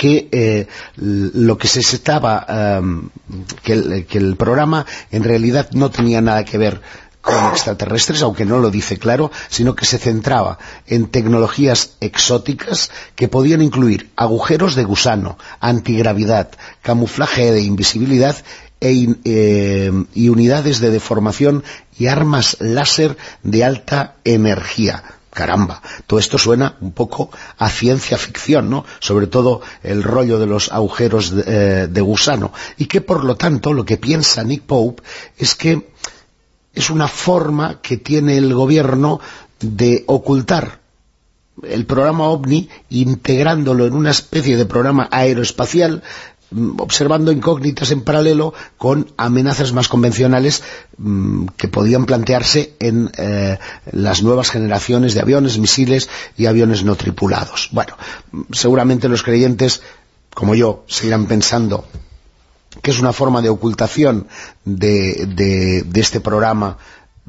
que 0.00 0.30
eh, 0.32 0.66
lo 0.96 1.58
que 1.58 1.68
se 1.68 1.80
estaba, 1.80 2.46
em, 2.48 3.10
que, 3.62 3.74
el, 3.74 4.36
programa 4.36 4.86
en 5.10 5.24
realidad 5.24 5.68
no 5.72 5.90
tenía 5.90 6.22
nada 6.22 6.42
que 6.46 6.56
ver 6.56 6.80
con 7.20 7.44
extraterrestres, 7.50 8.22
aunque 8.22 8.46
no 8.46 8.60
lo 8.60 8.70
dice 8.70 8.96
claro, 8.96 9.30
sino 9.50 9.74
que 9.74 9.84
se 9.84 9.98
centraba 9.98 10.56
en 10.86 11.08
tecnologías 11.08 11.96
exóticas 12.00 12.90
que 13.14 13.28
podían 13.28 13.60
incluir 13.60 14.08
agujeros 14.16 14.74
de 14.74 14.84
gusano, 14.84 15.36
antigravidad, 15.60 16.48
camuflaje 16.80 17.52
de 17.52 17.60
invisibilidad 17.60 18.36
e 18.80 19.06
eh, 19.24 19.92
y 20.14 20.30
unidades 20.30 20.80
de 20.80 20.90
deformación 20.90 21.62
y 21.98 22.06
armas 22.06 22.56
láser 22.58 23.18
de 23.42 23.64
alta 23.66 24.14
energía 24.24 25.19
caramba, 25.40 25.80
todo 26.06 26.20
esto 26.20 26.36
suena 26.36 26.76
un 26.82 26.92
poco 26.92 27.30
a 27.56 27.70
ciencia 27.70 28.18
ficción, 28.18 28.68
¿no? 28.68 28.84
Sobre 28.98 29.26
todo 29.26 29.62
el 29.82 30.02
rollo 30.02 30.38
de 30.38 30.46
los 30.46 30.70
agujeros 30.70 31.30
de, 31.34 31.84
eh, 31.84 32.00
gusano. 32.02 32.52
Y 32.76 32.84
que, 32.84 33.00
por 33.00 33.24
lo 33.24 33.36
tanto, 33.36 33.72
lo 33.72 33.86
que 33.86 33.96
piensa 33.96 34.44
Nick 34.44 34.64
Pope 34.64 35.02
es 35.38 35.54
que 35.54 35.88
es 36.74 36.90
una 36.90 37.08
forma 37.08 37.80
que 37.80 37.96
tiene 37.96 38.36
el 38.36 38.52
gobierno 38.52 39.18
de 39.60 40.04
ocultar 40.08 40.80
el 41.62 41.86
programa 41.86 42.28
OVNI 42.28 42.68
integrándolo 42.90 43.86
en 43.86 43.94
una 43.94 44.10
especie 44.10 44.58
de 44.58 44.66
programa 44.66 45.08
aeroespacial 45.10 46.02
observando 46.78 47.32
incógnitas 47.32 47.90
en 47.90 48.02
paralelo 48.02 48.54
con 48.76 49.12
amenazas 49.16 49.72
más 49.72 49.88
convencionales 49.88 50.62
mm, 50.98 51.46
que 51.56 51.68
podían 51.68 52.06
plantearse 52.06 52.74
en 52.80 53.10
eh, 53.16 53.58
las 53.92 54.22
nuevas 54.22 54.50
generaciones 54.50 55.14
de 55.14 55.20
aviones, 55.20 55.58
misiles 55.58 56.08
y 56.36 56.46
aviones 56.46 56.84
no 56.84 56.96
tripulados. 56.96 57.68
Bueno, 57.72 57.96
seguramente 58.52 59.08
los 59.08 59.22
creyentes, 59.22 59.82
como 60.34 60.54
yo, 60.54 60.84
seguirán 60.88 61.26
pensando 61.26 61.86
que 62.82 62.92
es 62.92 63.00
una 63.00 63.12
forma 63.12 63.42
de 63.42 63.48
ocultación 63.48 64.28
de 64.64 65.84
este 65.94 66.20
programa 66.20 66.78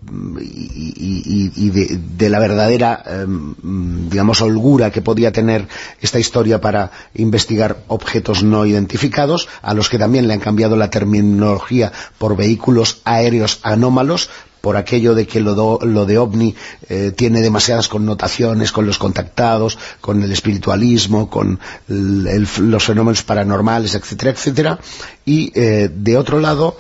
y, 0.10 1.70
de, 1.70 2.30
la 2.30 2.40
verdadera, 2.40 3.04
em, 3.06 4.10
digamos, 4.10 4.42
holgura 4.42 4.92
que 4.92 5.02
podía 5.02 5.32
tener 5.32 5.68
esta 6.02 6.20
historia 6.20 6.60
para 6.60 6.92
investigar 7.14 7.84
objetos 7.88 8.44
no 8.44 8.66
identificados, 8.66 9.48
a 9.62 9.74
los 9.74 9.90
que 9.90 10.00
también 10.00 10.28
le 10.28 10.34
han 10.34 10.40
cambiado 10.40 10.76
la 10.76 10.90
terminología 10.90 11.92
por 12.18 12.36
vehículos 12.36 13.02
aéreos 13.04 13.60
anómalos, 13.64 14.30
por 14.62 14.78
aquello 14.78 15.16
de 15.16 15.26
que 15.26 15.40
lo, 15.40 15.80
de 16.06 16.18
OVNI 16.18 16.56
eh, 16.88 17.12
tiene 17.16 17.42
demasiadas 17.42 17.88
connotaciones 17.88 18.72
con 18.72 18.86
los 18.86 19.00
contactados, 19.00 19.78
con 20.00 20.22
el 20.22 20.32
espiritualismo, 20.32 21.30
con 21.30 21.60
los 21.88 22.84
fenómenos 22.86 23.24
paranormales, 23.24 23.96
etcétera, 23.96 24.32
etcétera, 24.32 24.80
y 25.26 25.52
eh, 25.56 25.90
de 25.94 26.18
otro 26.18 26.40
lado 26.40 26.78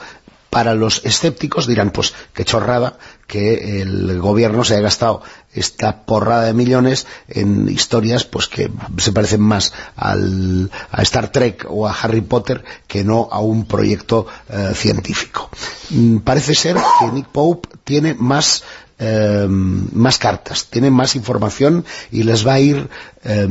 para 0.51 0.75
los 0.75 1.03
escépticos 1.05 1.65
dirán, 1.65 1.91
pues 1.91 2.13
qué 2.33 2.43
chorrada 2.43 2.97
que 3.25 3.81
el 3.81 4.19
gobierno 4.19 4.65
se 4.65 4.73
haya 4.73 4.83
gastado 4.83 5.23
esta 5.53 6.05
porrada 6.05 6.43
de 6.43 6.53
millones 6.53 7.07
en 7.29 7.69
historias 7.69 8.25
pues 8.25 8.49
que 8.49 8.69
se 8.97 9.13
parecen 9.13 9.39
más 9.39 9.71
al, 9.95 10.69
a 10.91 11.01
Star 11.03 11.31
Trek 11.31 11.65
o 11.69 11.87
a 11.87 11.93
Harry 11.93 12.19
Potter 12.19 12.65
que 12.85 13.05
no 13.05 13.29
a 13.31 13.39
un 13.39 13.65
proyecto 13.65 14.27
eh, 14.49 14.73
científico. 14.75 15.49
Mm, 15.89 16.17
parece 16.17 16.53
ser 16.53 16.75
que 16.75 17.11
Nick 17.13 17.27
Pope 17.27 17.69
tiene 17.85 18.13
más 18.13 18.63
eh, 18.99 19.47
más 19.47 20.17
cartas, 20.17 20.67
tiene 20.69 20.91
más 20.91 21.15
información 21.15 21.85
y 22.11 22.23
les 22.23 22.45
va 22.45 22.55
a 22.55 22.59
ir 22.59 22.89
eh, 23.23 23.47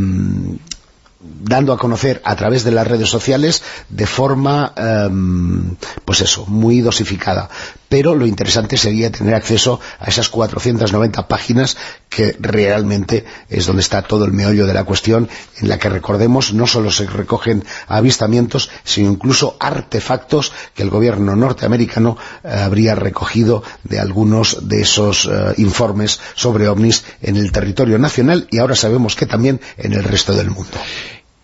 dando 1.21 1.73
a 1.73 1.79
conocer 1.79 2.21
a 2.25 2.35
través 2.37 2.65
de 2.65 2.73
las 2.73 2.87
redes 2.87 3.09
sociales 3.09 3.63
de 3.89 4.07
forma, 4.07 4.73
em, 4.77 5.77
pues 6.05 6.21
eso, 6.23 6.47
muy 6.47 6.81
dosificada. 6.81 7.51
Pero 7.91 8.15
lo 8.15 8.25
interesante 8.25 8.77
sería 8.77 9.11
tener 9.11 9.35
acceso 9.35 9.81
a 9.99 10.07
esas 10.07 10.29
490 10.29 11.27
páginas 11.27 11.77
que 12.09 12.37
realmente 12.39 13.25
es 13.49 13.67
donde 13.67 13.83
está 13.83 14.03
todo 14.03 14.25
el 14.25 14.33
meollo 14.33 14.65
de 14.65 14.75
la 14.75 14.85
cuestión, 14.85 15.29
en 15.59 15.69
la 15.69 15.77
que 15.79 15.89
recordemos 15.89 16.55
no 16.55 16.69
solo 16.69 16.93
se 16.93 17.07
recogen 17.07 17.65
avistamientos, 17.89 18.71
sino 18.85 19.11
incluso 19.11 19.57
artefactos 19.59 20.53
que 20.73 20.85
el 20.85 20.91
gobierno 20.91 21.35
norteamericano 21.35 22.17
eh, 22.45 22.49
habría 22.49 22.95
recogido 22.95 23.65
de 23.83 23.99
algunos 23.99 24.69
de 24.69 24.83
esos 24.83 25.29
eh, 25.31 25.55
informes 25.57 26.21
sobre 26.37 26.69
ovnis 26.69 27.05
en 27.21 27.37
el 27.37 27.51
territorio 27.51 27.99
nacional 27.99 28.47
y 28.53 28.59
ahora 28.59 28.77
sabemos 28.77 29.17
que 29.17 29.27
también 29.27 29.61
en 29.77 29.95
el 29.95 30.05
resto 30.05 30.33
del 30.33 30.51
mundo. 30.51 30.79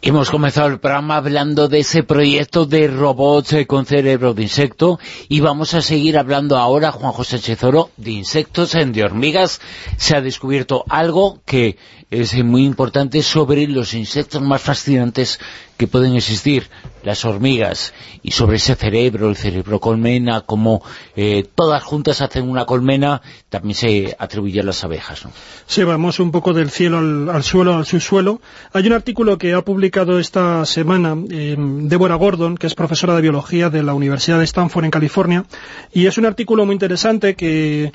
Hemos 0.07 0.31
comenzado 0.31 0.69
el 0.69 0.79
programa 0.79 1.17
hablando 1.17 1.67
de 1.67 1.81
ese 1.81 2.05
proyecto 2.05 2.65
de 2.65 2.87
robots 2.87 3.55
eh, 3.55 3.67
con 3.67 3.87
cerebro 3.87 4.35
de 4.35 4.45
insecto 4.45 5.01
y 5.29 5.41
vamos 5.41 5.75
a 5.75 5.83
seguir 5.83 6.17
hablando 6.17 6.59
ahora, 6.59 6.93
Juan 6.93 7.11
José 7.11 7.41
Chezoro, 7.41 7.91
de 7.97 8.13
insectos, 8.13 8.71
de 8.71 9.03
hormigas. 9.03 9.61
Se 9.97 10.17
ha 10.17 10.21
descubierto 10.21 10.85
algo 10.89 11.41
que 11.45 11.77
es 12.11 12.35
muy 12.45 12.65
importante 12.65 13.23
sobre 13.23 13.67
los 13.67 13.95
insectos 13.95 14.41
más 14.41 14.63
fascinantes 14.63 15.41
que 15.77 15.89
pueden 15.89 16.15
existir, 16.15 16.71
las 17.03 17.25
hormigas, 17.25 17.93
y 18.23 18.31
sobre 18.31 18.57
ese 18.57 18.75
cerebro, 18.77 19.29
el 19.29 19.37
cerebro 19.37 19.79
colmena, 19.81 20.41
como 20.41 20.83
eh, 21.17 21.47
todas 21.55 21.83
juntas 21.83 22.23
hacen 22.23 22.49
una 22.49 22.65
colmena, 22.65 23.21
también 23.51 23.75
se 23.75 24.17
atribuye 24.19 24.61
a 24.61 24.63
las 24.63 24.83
abejas. 24.85 25.27
Sí, 25.67 25.83
vamos 25.83 26.19
un 26.19 26.31
poco 26.31 26.55
del 26.55 26.71
cielo 26.71 26.99
al, 27.31 27.43
suelo, 27.43 27.75
al 27.75 27.87
subsuelo. 27.87 28.41
Hay 28.73 28.87
un 28.87 28.93
artículo 28.93 29.37
que 29.37 29.53
ha 29.53 29.63
publicado 29.63 30.19
esta 30.19 30.65
semana 30.65 31.17
eh, 31.31 31.57
Deborah 31.59 32.15
Gordon, 32.15 32.57
que 32.57 32.69
es 32.69 32.75
profesora 32.75 33.15
de 33.15 33.23
biología 33.23 33.69
de 33.69 33.83
la 33.83 33.95
Universidad 33.95 34.39
de 34.39 34.45
Stanford 34.45 34.85
en 34.85 34.91
California, 34.91 35.45
y 35.93 36.07
es 36.07 36.17
un 36.17 36.25
artículo 36.25 36.65
muy 36.65 36.75
interesante 36.75 37.35
que 37.35 37.93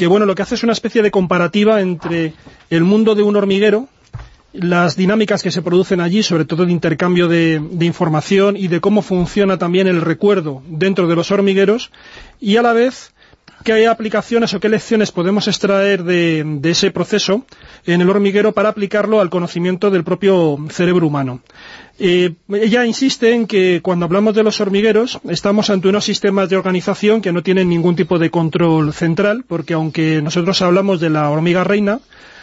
que 0.00 0.06
bueno, 0.06 0.24
lo 0.24 0.34
que 0.34 0.40
hace 0.40 0.54
es 0.54 0.62
una 0.62 0.72
especie 0.72 1.02
de 1.02 1.10
comparativa 1.10 1.82
entre 1.82 2.32
el 2.70 2.84
mundo 2.84 3.14
de 3.14 3.22
un 3.22 3.36
hormiguero, 3.36 3.86
las 4.54 4.96
dinámicas 4.96 5.42
que 5.42 5.50
se 5.50 5.60
producen 5.60 6.00
allí, 6.00 6.22
sobre 6.22 6.46
todo 6.46 6.64
de 6.64 6.72
intercambio 6.72 7.28
de, 7.28 7.60
información 7.80 8.56
y 8.56 8.68
de 8.68 8.80
cómo 8.80 9.02
funciona 9.02 9.58
también 9.58 9.88
el 9.88 10.00
recuerdo 10.00 10.62
dentro 10.66 11.06
de 11.06 11.16
los 11.16 11.30
hormigueros, 11.30 11.90
y 12.40 12.56
a 12.56 12.62
la 12.62 12.72
vez 12.72 13.12
qué 13.62 13.86
aplicaciones 13.88 14.54
o 14.54 14.60
qué 14.60 14.70
lecciones 14.70 15.12
podemos 15.12 15.48
extraer 15.48 16.02
de, 16.02 16.60
ese 16.62 16.90
proceso 16.92 17.44
en 17.84 18.00
el 18.00 18.08
hormiguero 18.08 18.52
para 18.52 18.70
aplicarlo 18.70 19.20
al 19.20 19.28
conocimiento 19.28 19.90
del 19.90 20.02
propio 20.02 20.56
cerebro 20.70 21.08
humano. 21.08 21.42
Eh, 22.02 22.32
ella 22.48 22.86
insiste 22.86 23.34
en 23.34 23.46
que 23.46 23.82
cuando 23.82 24.06
hablamos 24.06 24.34
de 24.34 24.42
los 24.42 24.58
hormigueros 24.62 25.20
estamos 25.28 25.68
ante 25.68 25.88
unos 25.88 26.06
sistemas 26.06 26.48
de 26.48 26.56
organización 26.56 27.20
que 27.20 27.30
no 27.30 27.42
tienen 27.42 27.68
ningún 27.68 27.94
tipo 27.94 28.18
de 28.18 28.30
control 28.30 28.94
central, 28.94 29.44
porque 29.46 29.74
aunque 29.74 30.22
nosotros 30.22 30.62
hablamos 30.62 30.98
de 30.98 31.10
la 31.10 31.28
hormiga 31.28 31.62
reina, 31.62 32.00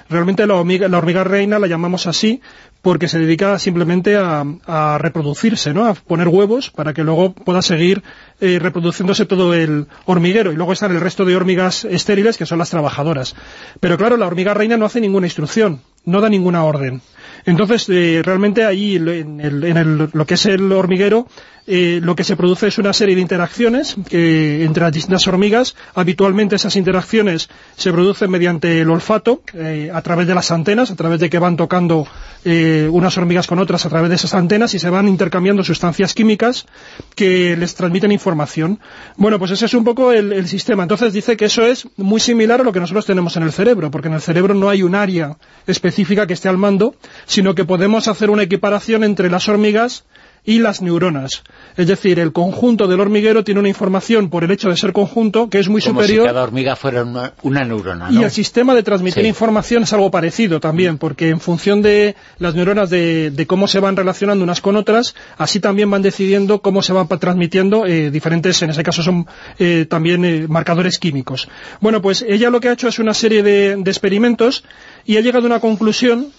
realmente 0.09 0.45
la 0.45 0.53
hormiga, 0.53 1.23
reina 1.23 1.57
la 1.57 1.65
llamamos 1.65 2.05
así 2.05 2.39
porque 2.83 3.07
se 3.07 3.17
dedica 3.17 3.57
simplemente 3.57 4.15
a, 4.15 4.97
reproducirse, 4.99 5.73
¿no? 5.73 5.87
a 5.87 5.95
poner 5.95 6.27
huevos 6.27 6.69
para 6.69 6.93
que 6.93 7.03
luego 7.03 7.33
pueda 7.33 7.63
seguir 7.63 8.03
eh, 8.39 8.59
reproduciéndose 8.59 9.25
todo 9.25 9.55
el 9.55 9.87
hormiguero. 10.05 10.51
Y 10.51 10.55
luego 10.55 10.73
están 10.73 10.91
el 10.91 11.01
resto 11.01 11.25
de 11.25 11.35
hormigas 11.35 11.83
estériles, 11.83 12.37
que 12.37 12.45
son 12.45 12.59
las 12.59 12.69
trabajadoras. 12.69 13.35
Pero 13.79 13.97
claro, 13.97 14.17
la 14.17 14.27
hormiga 14.27 14.53
reina 14.53 14.77
no 14.77 14.85
hace 14.85 15.01
ninguna 15.01 15.25
instrucción, 15.25 15.81
no 16.07 16.21
da 16.21 16.29
ninguna 16.29 16.63
orden. 16.63 17.01
Entonces, 17.45 17.87
eh, 17.89 18.21
realmente 18.23 18.65
ahí, 18.65 18.95
en, 18.95 20.09
lo 20.11 20.25
que 20.25 20.33
es 20.33 20.45
el 20.47 20.71
hormiguero, 20.71 21.27
eh, 21.69 21.99
lo 22.01 22.15
que 22.15 22.23
se 22.23 22.37
produce 22.37 22.67
es 22.67 22.77
una 22.77 22.93
serie 22.93 23.15
de 23.15 23.21
interacciones 23.21 23.97
entre 24.09 24.83
las 24.83 24.91
distintas 24.93 25.27
hormigas. 25.27 25.75
Habitualmente 25.95 26.55
esas 26.55 26.77
interacciones 26.77 27.49
se 27.75 27.91
producen 27.91 28.31
mediante 28.31 28.79
el 28.79 28.89
olfato, 28.89 29.41
eh, 29.53 29.91
a 29.93 30.01
través 30.01 30.27
de 30.27 30.35
las 30.35 30.49
antenas, 30.51 30.91
a 30.91 30.95
través 30.95 31.19
de 31.19 31.29
que 31.29 31.39
van 31.39 31.57
tocando 31.57 32.07
unas 32.45 33.17
hormigas 33.17 33.45
con 33.45 33.59
otras 33.59 33.85
a 33.85 33.89
través 33.89 34.07
de 34.07 34.15
esas 34.15 34.33
antenas 34.33 34.73
y 34.73 34.79
se 34.79 34.89
van 34.89 35.09
intercambiando 35.09 35.65
sustancias 35.65 36.13
químicas 36.13 36.65
que 37.13 37.57
les 37.57 37.75
transmiten 37.75 38.13
información. 38.13 38.79
Bueno, 39.17 39.37
pues 39.37 39.51
ese 39.51 39.65
es 39.65 39.73
un 39.73 39.83
poco 39.83 40.13
el, 40.13 40.31
el 40.31 40.47
sistema. 40.47 40.83
Entonces 40.83 41.11
dice 41.11 41.35
que 41.35 41.43
eso 41.43 41.63
es 41.63 41.89
muy 41.97 42.21
similar 42.21 42.61
a 42.61 42.63
lo 42.63 42.71
que 42.71 42.79
nosotros 42.79 43.05
tenemos 43.05 43.35
en 43.35 43.43
el 43.43 43.51
cerebro, 43.51 43.91
porque 43.91 44.07
en 44.07 44.13
el 44.13 44.21
cerebro 44.21 44.53
no 44.53 44.69
hay 44.69 44.81
un 44.81 44.95
área 44.95 45.35
específica 45.65 45.96
que 46.27 46.33
esté 46.33 46.49
al 46.49 46.57
mando, 46.57 46.95
sino 47.25 47.55
que 47.55 47.65
podemos 47.65 48.07
hacer 48.07 48.29
una 48.29 48.43
equiparación 48.43 49.03
entre 49.03 49.29
las 49.29 49.47
hormigas 49.49 50.03
y 50.43 50.59
las 50.59 50.81
neuronas. 50.81 51.43
Es 51.75 51.87
decir, 51.87 52.19
el 52.19 52.31
conjunto 52.31 52.87
del 52.87 52.99
hormiguero 52.99 53.43
tiene 53.43 53.59
una 53.59 53.69
información 53.69 54.29
por 54.29 54.43
el 54.43 54.51
hecho 54.51 54.69
de 54.69 54.77
ser 54.77 54.93
conjunto 54.93 55.49
que 55.49 55.59
es 55.59 55.67
muy 55.67 55.81
superior... 55.81 56.19
Como 56.19 56.29
si 56.29 56.33
cada 56.33 56.43
hormiga 56.43 56.75
fuera 56.75 57.03
una, 57.03 57.63
neurona, 57.65 58.09
Y 58.11 58.23
el 58.23 58.31
sistema 58.31 58.73
de 58.73 58.83
transmitir 58.83 59.25
información 59.25 59.83
es 59.83 59.93
algo 59.93 60.09
parecido 60.09 60.59
también, 60.59 60.97
porque 60.97 61.29
en 61.29 61.39
función 61.39 61.81
de 61.81 62.15
las 62.39 62.55
neuronas 62.55 62.89
de, 62.89 63.45
cómo 63.47 63.67
se 63.67 63.79
van 63.79 63.95
relacionando 63.95 64.43
unas 64.43 64.61
con 64.61 64.75
otras, 64.75 65.15
así 65.37 65.59
también 65.59 65.91
van 65.91 66.01
decidiendo 66.01 66.61
cómo 66.61 66.81
se 66.81 66.93
van 66.93 67.07
transmitiendo 67.07 67.85
eh, 67.85 68.09
diferentes, 68.09 68.61
en 68.61 68.69
ese 68.69 68.83
caso 68.83 69.03
son 69.03 69.27
eh, 69.59 69.85
también 69.89 70.23
eh, 70.25 70.45
marcadores 70.47 70.99
químicos. 70.99 71.49
Bueno, 71.81 72.01
pues 72.01 72.25
ella 72.27 72.49
lo 72.49 72.59
que 72.59 72.69
ha 72.69 72.73
hecho 72.73 72.87
es 72.87 72.99
una 72.99 73.13
serie 73.13 73.43
de, 73.43 73.75
de 73.75 73.91
experimentos 73.91 74.63
y 75.05 75.17
ha 75.17 75.21
llegado 75.21 75.45
a 75.45 75.47
una 75.47 75.59
conclusión 75.59 76.31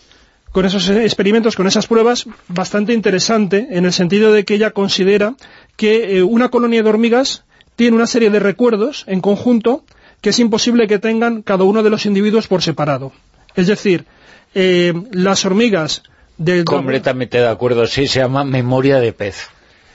con 0.52 0.64
esos 0.64 0.88
experimentos, 0.88 1.56
con 1.56 1.66
esas 1.66 1.86
pruebas, 1.86 2.26
bastante 2.48 2.92
interesante 2.92 3.68
en 3.70 3.84
el 3.84 3.92
sentido 3.92 4.32
de 4.32 4.44
que 4.44 4.54
ella 4.54 4.70
considera 4.70 5.34
que 5.76 6.18
eh, 6.18 6.22
una 6.22 6.48
colonia 6.48 6.82
de 6.82 6.88
hormigas 6.88 7.44
tiene 7.76 7.96
una 7.96 8.06
serie 8.06 8.30
de 8.30 8.40
recuerdos 8.40 9.04
en 9.06 9.20
conjunto 9.20 9.84
que 10.20 10.30
es 10.30 10.38
imposible 10.38 10.88
que 10.88 10.98
tengan 10.98 11.42
cada 11.42 11.64
uno 11.64 11.82
de 11.82 11.90
los 11.90 12.06
individuos 12.06 12.48
por 12.48 12.62
separado. 12.62 13.12
Es 13.54 13.66
decir, 13.66 14.04
eh, 14.54 14.92
las 15.12 15.44
hormigas 15.44 16.02
del... 16.38 16.64
Completamente 16.64 17.38
de 17.38 17.48
acuerdo, 17.48 17.86
sí, 17.86 18.06
se 18.06 18.20
llama 18.20 18.44
memoria 18.44 18.98
de 18.98 19.12
pez. 19.12 19.48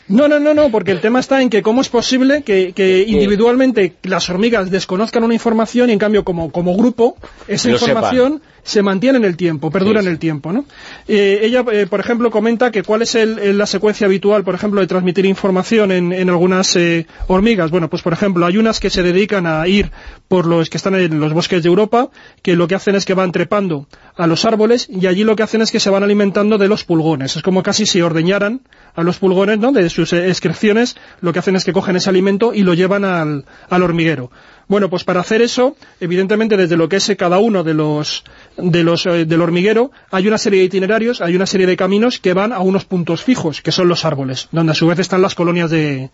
No, 0.08 0.28
no, 0.28 0.40
no, 0.40 0.54
no, 0.54 0.70
porque 0.70 0.92
el 0.92 1.00
tema 1.00 1.20
está 1.20 1.42
en 1.42 1.50
que 1.50 1.62
cómo 1.62 1.82
es 1.82 1.90
posible 1.90 2.44
que, 2.44 3.06
individualmente 3.08 3.96
las 4.04 4.30
hormigas 4.30 4.70
desconozcan 4.70 5.24
una 5.24 5.34
información 5.34 5.90
y 5.90 5.94
en 5.94 6.00
cambio 6.00 6.24
como, 6.24 6.52
como 6.52 6.76
grupo 6.76 7.16
esa 7.48 7.70
información 7.70 8.42
se 8.64 8.82
mantiene 8.82 9.18
en 9.18 9.26
el 9.26 9.36
tiempo, 9.36 9.70
perdura 9.70 10.00
en 10.00 10.08
el 10.08 10.20
tiempo, 10.20 10.54
¿no? 10.54 10.66
Eh, 11.08 11.42
ella, 11.44 11.66
eh, 11.72 11.86
por 11.86 12.00
ejemplo, 12.00 12.32
comenta 12.32 12.72
que 12.72 12.82
cuál 12.82 13.02
es 13.02 13.16
la 13.16 13.66
secuencia 13.66 14.08
habitual, 14.08 14.44
por 14.44 14.56
ejemplo, 14.56 14.80
de 14.80 14.88
transmitir 14.88 15.26
información 15.26 15.92
en, 15.92 16.30
algunas 16.30 16.76
eh, 16.76 17.06
hormigas. 17.28 17.72
Bueno, 17.72 17.90
pues 17.90 18.02
por 18.02 18.14
ejemplo, 18.14 18.46
hay 18.46 18.58
unas 18.58 18.80
que 18.80 18.90
se 18.90 19.04
dedican 19.04 19.46
a 19.46 19.68
ir 19.68 19.92
por 20.28 20.48
los 20.48 20.70
que 20.70 20.78
están 20.78 20.96
en 20.96 21.20
los 21.20 21.34
bosques 21.34 21.62
de 21.62 21.70
Europa, 21.70 22.10
que 22.42 22.56
lo 22.56 22.68
que 22.68 22.76
hacen 22.76 22.96
es 22.96 23.06
que 23.06 23.14
van 23.14 23.32
trepando 23.32 23.88
a 24.16 24.28
los 24.28 24.46
árboles 24.46 24.88
y 24.90 25.08
allí 25.08 25.24
lo 25.24 25.36
que 25.36 25.44
hacen 25.44 25.62
es 25.62 25.72
que 25.72 25.80
se 25.80 25.90
van 25.90 26.04
alimentando 26.04 26.58
de 26.58 26.68
los 26.68 26.86
pulgones. 26.86 27.36
Es 27.36 27.44
como 27.44 27.64
casi 27.64 27.86
si 27.86 28.02
ordeñaran 28.02 28.62
a 28.96 29.04
los 29.04 29.20
pulgones, 29.20 29.60
¿no?, 29.60 29.72
de 29.72 29.90
sus 29.90 30.14
excreciones, 30.14 30.96
lo 31.22 31.34
que 31.34 31.40
hacen 31.40 31.56
es 31.56 31.66
que 31.66 31.74
cogen 31.74 31.96
ese 31.96 32.10
alimento 32.10 32.54
y 32.54 32.64
lo 32.64 32.74
llevan 32.74 33.06
al, 33.06 33.46
al 33.70 33.84
hormiguero. 33.84 34.32
Bueno, 34.68 34.90
pues 34.90 35.04
para 35.04 35.20
hacer 35.20 35.42
eso, 35.42 35.76
evidentemente 36.00 36.58
desde 36.58 36.78
lo 36.78 36.88
que 36.88 36.96
es 36.98 37.12
cada 37.18 37.40
uno 37.40 37.64
de 37.64 37.74
los, 37.74 38.24
de 38.58 38.84
los 38.84 39.06
eh, 39.06 39.26
del 39.26 39.42
hormiguero, 39.42 39.92
hay 40.10 40.28
una 40.28 40.38
serie 40.38 40.60
de 40.60 40.66
itinerarios, 40.66 41.22
hay 41.22 41.36
una 41.36 41.46
serie 41.46 41.68
de 41.68 41.76
caminos 41.76 42.20
que 42.20 42.34
van 42.34 42.54
a 42.54 42.60
unos 42.60 42.86
puntos 42.86 43.24
fijos, 43.24 43.62
que 43.62 43.72
son 43.72 43.88
los 43.88 44.06
árboles, 44.06 44.48
donde 44.52 44.72
a 44.72 44.76
su 44.76 44.88
vez 44.88 45.00
están 45.00 45.22
las 45.22 45.36
colonias 45.36 45.70
de, 45.70 46.12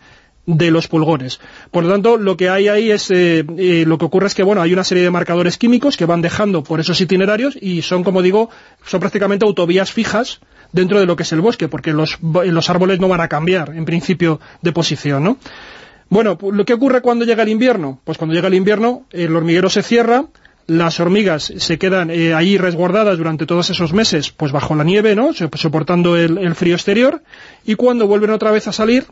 de 0.56 0.70
los 0.70 0.88
pulgones. 0.88 1.40
Por 1.70 1.84
lo 1.84 1.90
tanto, 1.90 2.16
lo 2.16 2.36
que 2.36 2.48
hay 2.48 2.68
ahí 2.68 2.90
es, 2.90 3.10
eh, 3.10 3.44
eh, 3.56 3.84
lo 3.86 3.98
que 3.98 4.04
ocurre 4.04 4.26
es 4.26 4.34
que, 4.34 4.42
bueno, 4.42 4.62
hay 4.62 4.72
una 4.72 4.84
serie 4.84 5.02
de 5.02 5.10
marcadores 5.10 5.58
químicos 5.58 5.96
que 5.96 6.06
van 6.06 6.22
dejando 6.22 6.62
por 6.62 6.80
esos 6.80 7.00
itinerarios 7.00 7.56
y 7.60 7.82
son, 7.82 8.04
como 8.04 8.22
digo, 8.22 8.50
son 8.84 9.00
prácticamente 9.00 9.44
autovías 9.44 9.92
fijas 9.92 10.40
dentro 10.72 11.00
de 11.00 11.06
lo 11.06 11.16
que 11.16 11.22
es 11.24 11.32
el 11.32 11.40
bosque, 11.40 11.68
porque 11.68 11.92
los, 11.92 12.18
los 12.20 12.70
árboles 12.70 13.00
no 13.00 13.08
van 13.08 13.20
a 13.20 13.28
cambiar, 13.28 13.74
en 13.74 13.84
principio, 13.84 14.40
de 14.62 14.72
posición, 14.72 15.24
¿no? 15.24 15.38
Bueno, 16.08 16.36
pues, 16.36 16.54
¿qué 16.66 16.74
ocurre 16.74 17.02
cuando 17.02 17.24
llega 17.24 17.42
el 17.42 17.48
invierno? 17.48 18.00
Pues 18.04 18.18
cuando 18.18 18.34
llega 18.34 18.48
el 18.48 18.54
invierno, 18.54 19.06
el 19.10 19.34
hormiguero 19.34 19.68
se 19.68 19.82
cierra, 19.82 20.26
las 20.66 21.00
hormigas 21.00 21.52
se 21.56 21.78
quedan 21.78 22.10
eh, 22.10 22.32
ahí 22.34 22.56
resguardadas 22.56 23.18
durante 23.18 23.46
todos 23.46 23.70
esos 23.70 23.92
meses, 23.92 24.30
pues 24.30 24.52
bajo 24.52 24.74
la 24.74 24.84
nieve, 24.84 25.16
¿no?, 25.16 25.32
soportando 25.32 26.16
el, 26.16 26.54
frío 26.54 26.74
exterior, 26.74 27.22
y 27.64 27.74
cuando 27.74 28.06
vuelven 28.06 28.30
otra 28.30 28.52
vez 28.52 28.68
a 28.68 28.72
salir, 28.72 29.06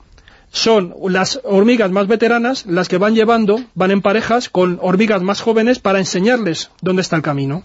son 0.51 0.95
las 1.09 1.41
hormigas 1.45 1.91
más 1.91 2.07
veteranas 2.07 2.67
las 2.67 2.89
que 2.89 2.99
van 2.99 3.15
llevando, 3.15 3.61
van 3.75 3.91
en 3.91 4.03
parejas 4.03 4.49
con 4.49 4.79
hormigas 4.81 5.23
más 5.23 5.41
jóvenes 5.41 5.79
para 5.79 5.99
enseñarles 5.99 6.71
dónde 6.81 7.03
está 7.03 7.17
el 7.17 7.23
camino. 7.23 7.63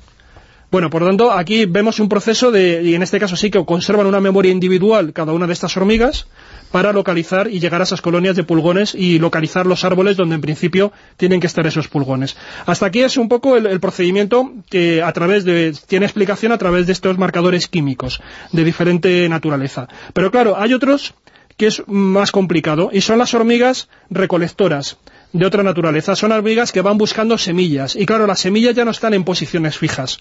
Bueno, 0.72 0.90
por 0.90 1.04
lo 1.04 1.08
tanto, 1.08 1.32
aquí 1.32 1.66
vemos 1.66 2.00
un 2.00 2.10
proceso 2.10 2.52
de, 2.52 2.82
y 2.84 2.96
en 2.96 3.04
este 3.04 3.20
caso 3.20 3.36
sí 3.36 3.52
que 3.52 3.64
conservan 3.64 4.08
una 4.08 4.20
memoria 4.20 4.52
individual 4.52 5.14
cada 5.14 5.32
una 5.32 5.46
de 5.46 5.54
estas 5.54 5.78
hormigas, 5.78 6.26
para 6.74 6.92
localizar 6.92 7.52
y 7.52 7.60
llegar 7.60 7.82
a 7.82 7.84
esas 7.84 8.02
colonias 8.02 8.36
de 8.36 8.44
pulgones 8.44 8.96
y 8.96 9.20
localizar 9.20 9.68
los 9.68 9.86
árboles 9.86 10.18
donde 10.18 10.34
en 10.34 10.42
principio 10.42 10.92
tienen 11.18 11.40
que 11.40 11.46
estar 11.46 11.68
esos 11.68 11.88
pulgones. 11.88 12.36
Hasta 12.66 12.88
aquí 12.88 13.02
es 13.02 13.16
un 13.16 13.30
poco 13.30 13.56
el, 13.58 13.80
procedimiento 13.80 14.52
que 14.72 15.04
a 15.04 15.14
través 15.14 15.46
de, 15.46 15.78
tiene 15.86 16.08
explicación 16.08 16.52
a 16.52 16.58
través 16.58 16.88
de 16.88 16.94
estos 16.94 17.20
marcadores 17.20 17.68
químicos 17.68 18.22
de 18.52 18.64
diferente 18.64 19.30
naturaleza. 19.30 19.88
Pero 20.14 20.32
claro, 20.32 20.58
hay 20.58 20.74
otros 20.74 21.14
que 21.58 21.68
es 21.68 21.84
más 21.88 22.32
complicado 22.32 22.90
y 22.92 23.02
son 23.02 23.18
las 23.20 23.34
hormigas 23.34 23.88
recolectoras 24.10 24.98
de 25.34 25.46
otra 25.46 25.64
naturaleza. 25.64 26.16
Son 26.16 26.32
hormigas 26.32 26.72
que 26.72 26.82
van 26.82 26.98
buscando 26.98 27.38
semillas. 27.38 27.96
Y 27.96 28.06
claro, 28.06 28.28
las 28.28 28.40
semillas 28.40 28.76
ya 28.76 28.86
no 28.86 28.92
están 28.92 29.14
en 29.14 29.24
posiciones 29.24 29.78
fijas. 29.78 30.20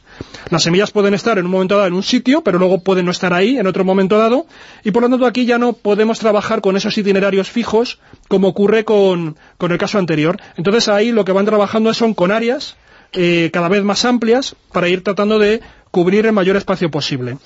Las 0.50 0.62
semillas 0.62 0.90
pueden 0.90 1.14
estar 1.14 1.38
en 1.38 1.44
un 1.44 1.52
momento 1.52 1.76
dado 1.76 1.86
en 1.86 1.94
un 1.94 2.02
sitio, 2.02 2.42
pero 2.42 2.58
luego 2.58 2.82
pueden 2.82 3.04
no 3.04 3.10
estar 3.10 3.32
ahí 3.32 3.58
en 3.58 3.66
otro 3.66 3.84
momento 3.84 4.18
dado. 4.18 4.46
Y 4.82 4.90
por 4.90 5.02
lo 5.02 5.10
tanto 5.10 5.26
aquí 5.26 5.44
ya 5.44 5.58
no 5.58 5.74
podemos 5.74 6.18
trabajar 6.18 6.62
con 6.62 6.76
esos 6.76 6.96
itinerarios 6.96 7.50
fijos 7.50 8.00
como 8.28 8.48
ocurre 8.48 8.84
con, 8.84 9.36
el 9.60 9.78
caso 9.78 9.98
anterior. 9.98 10.38
Entonces 10.56 10.88
ahí 10.88 11.12
lo 11.12 11.24
que 11.24 11.32
van 11.32 11.44
trabajando 11.44 11.92
son 11.92 12.14
con 12.14 12.32
áreas 12.32 12.76
eh, 13.12 13.50
cada 13.52 13.68
vez 13.68 13.84
más 13.84 14.06
amplias 14.06 14.56
para 14.72 14.88
ir 14.88 15.04
tratando 15.04 15.38
de 15.38 15.60
cubrir 15.90 16.24
el 16.24 16.32
mayor 16.32 16.56
espacio 16.56 16.90
posible. 16.90 17.36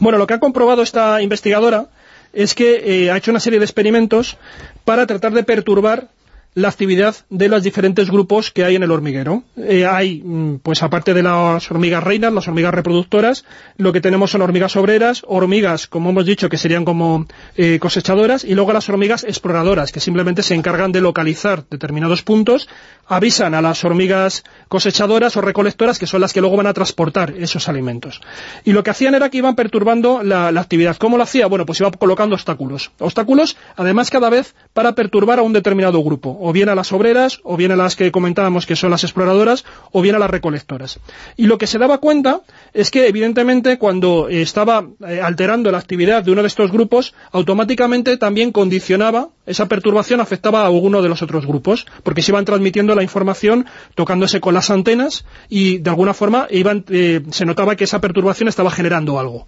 Bueno, 0.00 0.18
lo 0.18 0.26
que 0.26 0.34
ha 0.34 0.40
comprobado 0.40 0.82
esta 0.82 1.22
investigadora 1.22 1.88
es 2.32 2.54
que 2.54 3.04
eh, 3.04 3.10
ha 3.10 3.16
hecho 3.16 3.30
una 3.30 3.40
serie 3.40 3.58
de 3.58 3.64
experimentos 3.64 4.36
para 4.84 5.06
tratar 5.06 5.32
de 5.32 5.44
perturbar 5.44 6.08
la 6.54 6.68
actividad 6.68 7.14
de 7.30 7.48
los 7.48 7.62
diferentes 7.62 8.10
grupos 8.10 8.50
que 8.50 8.64
hay 8.64 8.74
en 8.74 8.82
el 8.82 8.90
hormiguero. 8.90 9.44
Eh, 9.56 9.86
hay, 9.86 10.20
mm, 10.24 10.58
pues 10.62 10.82
aparte 10.82 11.14
de 11.14 11.22
las 11.22 11.70
hormigas 11.70 12.02
reinas, 12.02 12.32
las 12.32 12.48
hormigas 12.48 12.74
reproductoras, 12.74 13.44
lo 13.76 13.92
que 13.92 14.00
tenemos 14.00 14.32
son 14.32 14.42
hormigas 14.42 14.74
obreras, 14.76 15.22
hormigas, 15.26 15.86
como 15.86 16.10
hemos 16.10 16.26
dicho, 16.26 16.48
que 16.48 16.58
serían 16.58 16.84
como 16.84 17.26
eh, 17.56 17.78
cosechadoras, 17.80 18.44
y 18.44 18.54
luego 18.54 18.72
las 18.72 18.88
hormigas 18.88 19.22
exploradoras, 19.22 19.92
que 19.92 20.00
simplemente 20.00 20.42
se 20.42 20.54
encargan 20.54 20.90
de 20.90 21.00
localizar 21.00 21.64
determinados 21.70 22.22
puntos, 22.22 22.68
avisan 23.06 23.54
a 23.54 23.62
las 23.62 23.84
hormigas 23.84 24.42
cosechadoras 24.68 25.36
o 25.36 25.40
recolectoras, 25.40 25.98
que 25.98 26.06
son 26.06 26.20
las 26.20 26.32
que 26.32 26.40
luego 26.40 26.56
van 26.56 26.66
a 26.66 26.74
transportar 26.74 27.32
esos 27.38 27.68
alimentos. 27.68 28.20
Y 28.64 28.72
lo 28.72 28.82
que 28.82 28.90
hacían 28.90 29.14
era 29.14 29.30
que 29.30 29.38
iban 29.38 29.54
perturbando 29.54 30.22
la, 30.24 30.50
la 30.50 30.60
actividad. 30.60 30.96
¿Cómo 30.96 31.16
lo 31.16 31.22
hacía? 31.22 31.46
Bueno, 31.46 31.64
pues 31.64 31.80
iba 31.80 31.90
colocando 31.92 32.34
obstáculos. 32.34 32.90
Obstáculos, 32.98 33.56
además, 33.76 34.10
cada 34.10 34.30
vez 34.30 34.54
para 34.72 34.94
perturbar 34.94 35.38
a 35.38 35.42
un 35.42 35.52
determinado 35.52 36.02
grupo 36.02 36.39
o 36.40 36.52
bien 36.52 36.68
a 36.68 36.74
las 36.74 36.92
obreras, 36.92 37.40
o 37.44 37.56
bien 37.56 37.70
a 37.70 37.76
las 37.76 37.96
que 37.96 38.10
comentábamos 38.10 38.66
que 38.66 38.76
son 38.76 38.90
las 38.90 39.04
exploradoras, 39.04 39.64
o 39.92 40.00
bien 40.00 40.14
a 40.14 40.18
las 40.18 40.30
recolectoras. 40.30 40.98
Y 41.36 41.46
lo 41.46 41.58
que 41.58 41.66
se 41.66 41.78
daba 41.78 41.98
cuenta 41.98 42.40
es 42.72 42.90
que, 42.90 43.06
evidentemente, 43.06 43.78
cuando 43.78 44.28
estaba 44.28 44.86
eh, 45.06 45.20
alterando 45.20 45.70
la 45.70 45.78
actividad 45.78 46.24
de 46.24 46.32
uno 46.32 46.42
de 46.42 46.48
estos 46.48 46.72
grupos, 46.72 47.14
automáticamente 47.30 48.16
también 48.16 48.52
condicionaba, 48.52 49.28
esa 49.46 49.66
perturbación 49.66 50.20
afectaba 50.20 50.62
a 50.62 50.66
alguno 50.66 51.02
de 51.02 51.08
los 51.08 51.22
otros 51.22 51.46
grupos, 51.46 51.86
porque 52.02 52.22
se 52.22 52.32
iban 52.32 52.44
transmitiendo 52.44 52.94
la 52.94 53.02
información 53.02 53.66
tocándose 53.94 54.40
con 54.40 54.54
las 54.54 54.70
antenas 54.70 55.24
y, 55.48 55.78
de 55.78 55.90
alguna 55.90 56.14
forma, 56.14 56.46
iban, 56.50 56.84
eh, 56.88 57.22
se 57.30 57.44
notaba 57.44 57.76
que 57.76 57.84
esa 57.84 58.00
perturbación 58.00 58.48
estaba 58.48 58.70
generando 58.70 59.18
algo. 59.20 59.46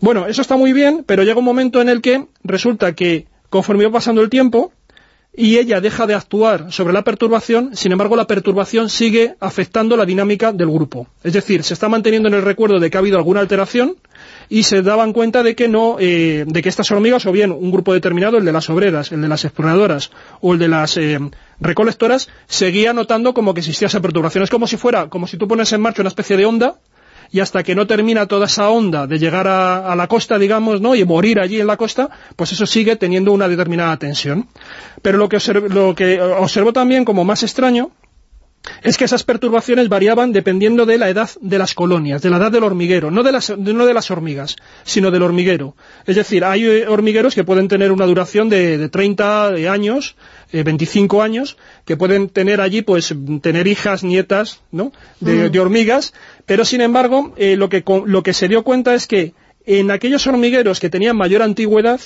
Bueno, 0.00 0.26
eso 0.26 0.42
está 0.42 0.56
muy 0.56 0.72
bien, 0.72 1.04
pero 1.06 1.22
llega 1.22 1.38
un 1.38 1.44
momento 1.44 1.80
en 1.80 1.88
el 1.88 2.00
que 2.00 2.26
resulta 2.42 2.94
que, 2.94 3.28
conforme 3.50 3.84
iba 3.84 3.92
pasando 3.92 4.20
el 4.20 4.30
tiempo, 4.30 4.72
y 5.34 5.56
ella 5.56 5.80
deja 5.80 6.06
de 6.06 6.14
actuar 6.14 6.70
sobre 6.70 6.92
la 6.92 7.02
perturbación, 7.02 7.74
sin 7.74 7.92
embargo 7.92 8.16
la 8.16 8.26
perturbación 8.26 8.90
sigue 8.90 9.34
afectando 9.40 9.96
la 9.96 10.04
dinámica 10.04 10.52
del 10.52 10.70
grupo. 10.70 11.06
Es 11.22 11.32
decir, 11.32 11.62
se 11.62 11.72
está 11.72 11.88
manteniendo 11.88 12.28
en 12.28 12.34
el 12.34 12.42
recuerdo 12.42 12.78
de 12.78 12.90
que 12.90 12.98
ha 12.98 13.00
habido 13.00 13.16
alguna 13.16 13.40
alteración 13.40 13.96
y 14.50 14.64
se 14.64 14.82
daban 14.82 15.14
cuenta 15.14 15.42
de 15.42 15.54
que 15.54 15.68
no, 15.68 15.96
eh, 15.98 16.44
de 16.46 16.62
que 16.62 16.68
estas 16.68 16.90
hormigas, 16.90 17.24
o 17.24 17.32
bien 17.32 17.50
un 17.50 17.70
grupo 17.70 17.94
determinado, 17.94 18.36
el 18.36 18.44
de 18.44 18.52
las 18.52 18.68
obreras, 18.68 19.10
el 19.10 19.22
de 19.22 19.28
las 19.28 19.44
exploradoras 19.44 20.10
o 20.42 20.52
el 20.52 20.58
de 20.58 20.68
las 20.68 20.98
eh, 20.98 21.18
recolectoras, 21.60 22.28
seguía 22.46 22.92
notando 22.92 23.32
como 23.32 23.54
que 23.54 23.60
existía 23.60 23.86
esa 23.86 24.00
perturbación. 24.00 24.44
Es 24.44 24.50
como 24.50 24.66
si 24.66 24.76
fuera, 24.76 25.08
como 25.08 25.26
si 25.26 25.38
tú 25.38 25.48
pones 25.48 25.72
en 25.72 25.80
marcha 25.80 26.02
una 26.02 26.08
especie 26.08 26.36
de 26.36 26.44
onda 26.44 26.76
y 27.32 27.40
hasta 27.40 27.62
que 27.62 27.74
no 27.74 27.86
termina 27.86 28.26
toda 28.26 28.46
esa 28.46 28.68
onda 28.68 29.06
de 29.06 29.18
llegar 29.18 29.48
a, 29.48 29.96
la 29.96 30.06
costa, 30.06 30.38
digamos, 30.38 30.82
¿no? 30.82 30.94
y 30.94 31.04
morir 31.04 31.40
allí 31.40 31.60
en 31.60 31.66
la 31.66 31.78
costa, 31.78 32.10
pues 32.36 32.52
eso 32.52 32.66
sigue 32.66 32.96
teniendo 32.96 33.32
una 33.32 33.48
determinada 33.48 33.96
tensión. 33.96 34.48
Pero 35.00 35.16
lo 35.16 35.30
que, 35.30 35.38
lo 35.70 35.94
que 35.94 36.20
observó 36.20 36.74
también 36.74 37.06
como 37.06 37.24
más 37.24 37.42
extraño 37.42 37.90
es 38.82 38.96
que 38.96 39.04
esas 39.04 39.24
perturbaciones 39.24 39.88
variaban 39.88 40.32
dependiendo 40.32 40.86
de 40.86 40.98
la 40.98 41.08
edad 41.08 41.30
de 41.40 41.58
las 41.58 41.74
colonias, 41.74 42.22
de 42.22 42.30
la 42.30 42.36
edad 42.36 42.52
del 42.52 42.64
hormiguero, 42.64 43.10
no 43.10 43.22
de 43.22 43.32
las, 43.32 43.56
no 43.56 43.86
de 43.86 43.94
las 43.94 44.10
hormigas, 44.10 44.56
sino 44.84 45.10
del 45.10 45.22
hormiguero. 45.22 45.74
Es 46.06 46.16
decir, 46.16 46.44
hay 46.44 46.64
eh, 46.64 46.86
hormigueros 46.86 47.34
que 47.34 47.44
pueden 47.44 47.68
tener 47.68 47.92
una 47.92 48.06
duración 48.06 48.48
de, 48.48 48.78
de 48.78 48.88
30 48.88 49.48
años, 49.70 50.16
25 50.52 51.16
eh, 51.16 51.24
años, 51.24 51.56
que 51.84 51.96
pueden 51.96 52.28
tener 52.28 52.60
allí, 52.60 52.82
pues, 52.82 53.14
tener 53.40 53.66
hijas, 53.66 54.04
nietas, 54.04 54.60
¿no?, 54.70 54.92
de, 55.20 55.50
mm. 55.50 55.60
hormigas, 55.60 56.14
pero 56.46 56.64
sin 56.64 56.80
embargo, 56.80 57.34
eh, 57.36 57.56
lo, 57.56 57.68
que, 57.68 57.84
lo 58.06 58.22
que 58.22 58.32
se 58.32 58.48
dio 58.48 58.62
cuenta 58.62 58.94
es 58.94 59.06
que 59.06 59.34
en 59.64 59.90
aquellos 59.90 60.26
hormigueros 60.26 60.80
que 60.80 60.90
tenían 60.90 61.16
mayor 61.16 61.42
antigüedad, 61.42 62.00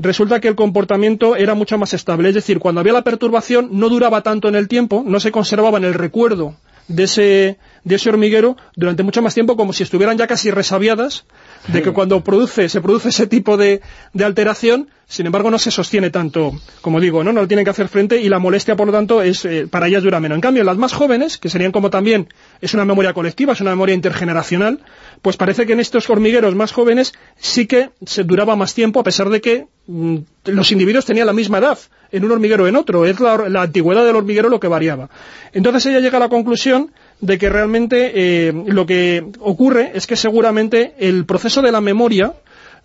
resulta 0.00 0.40
que 0.40 0.48
el 0.48 0.54
comportamiento 0.54 1.36
era 1.36 1.54
mucho 1.54 1.78
más 1.78 1.94
estable. 1.94 2.28
Es 2.28 2.34
decir, 2.34 2.58
cuando 2.58 2.80
había 2.80 2.92
la 2.92 3.04
perturbación 3.04 3.68
no 3.72 3.88
duraba 3.88 4.22
tanto 4.22 4.48
en 4.48 4.54
el 4.54 4.68
tiempo, 4.68 5.02
no 5.06 5.20
se 5.20 5.32
conservaba 5.32 5.78
en 5.78 5.84
el 5.84 5.94
recuerdo 5.94 6.56
de 6.88 7.04
ese, 7.04 7.58
de 7.84 7.94
ese 7.94 8.08
hormiguero 8.08 8.56
durante 8.74 9.02
mucho 9.02 9.22
más 9.22 9.34
tiempo 9.34 9.56
como 9.56 9.72
si 9.72 9.82
estuvieran 9.82 10.18
ya 10.18 10.26
casi 10.26 10.50
resabiadas 10.50 11.24
de 11.68 11.82
que 11.82 11.92
cuando 11.92 12.22
produce, 12.24 12.68
se 12.68 12.80
produce 12.80 13.10
ese 13.10 13.26
tipo 13.26 13.56
de, 13.56 13.80
de, 14.12 14.24
alteración, 14.24 14.88
sin 15.06 15.26
embargo 15.26 15.50
no 15.50 15.58
se 15.58 15.70
sostiene 15.70 16.10
tanto, 16.10 16.52
como 16.80 17.00
digo, 17.00 17.22
¿no? 17.22 17.32
No 17.32 17.42
lo 17.42 17.48
tienen 17.48 17.64
que 17.64 17.70
hacer 17.70 17.88
frente 17.88 18.20
y 18.20 18.28
la 18.28 18.38
molestia, 18.38 18.76
por 18.76 18.86
lo 18.86 18.92
tanto, 18.92 19.22
es 19.22 19.44
eh, 19.44 19.66
para 19.68 19.86
ellas 19.86 20.02
dura 20.02 20.20
menos. 20.20 20.36
En 20.36 20.40
cambio, 20.40 20.64
las 20.64 20.78
más 20.78 20.92
jóvenes, 20.92 21.38
que 21.38 21.50
serían 21.50 21.72
como 21.72 21.90
también, 21.90 22.28
es 22.60 22.74
una 22.74 22.84
memoria 22.84 23.12
colectiva, 23.12 23.52
es 23.52 23.60
una 23.60 23.70
memoria 23.70 23.94
intergeneracional, 23.94 24.80
pues 25.22 25.36
parece 25.36 25.66
que 25.66 25.74
en 25.74 25.80
estos 25.80 26.08
hormigueros 26.08 26.54
más 26.54 26.72
jóvenes 26.72 27.12
sí 27.36 27.66
que 27.66 27.90
se 28.06 28.24
duraba 28.24 28.56
más 28.56 28.74
tiempo, 28.74 29.00
a 29.00 29.04
pesar 29.04 29.28
de 29.28 29.40
que 29.40 29.66
mm, 29.86 30.16
los 30.46 30.72
individuos 30.72 31.04
tenían 31.04 31.26
la 31.26 31.32
misma 31.32 31.58
edad, 31.58 31.78
en 32.12 32.24
un 32.24 32.32
hormiguero 32.32 32.66
en 32.66 32.76
otro, 32.76 33.04
es 33.04 33.20
la, 33.20 33.48
la 33.48 33.62
antigüedad 33.62 34.04
del 34.04 34.16
hormiguero 34.16 34.48
lo 34.48 34.60
que 34.60 34.68
variaba. 34.68 35.10
Entonces 35.52 35.86
ella 35.86 36.00
llega 36.00 36.16
a 36.16 36.20
la 36.20 36.28
conclusión 36.28 36.92
de 37.20 37.38
que 37.38 37.48
realmente 37.48 38.12
eh, 38.14 38.52
lo 38.66 38.86
que 38.86 39.24
ocurre 39.40 39.92
es 39.94 40.06
que 40.06 40.16
seguramente 40.16 40.94
el 40.98 41.26
proceso 41.26 41.62
de 41.62 41.72
la 41.72 41.80
memoria 41.80 42.34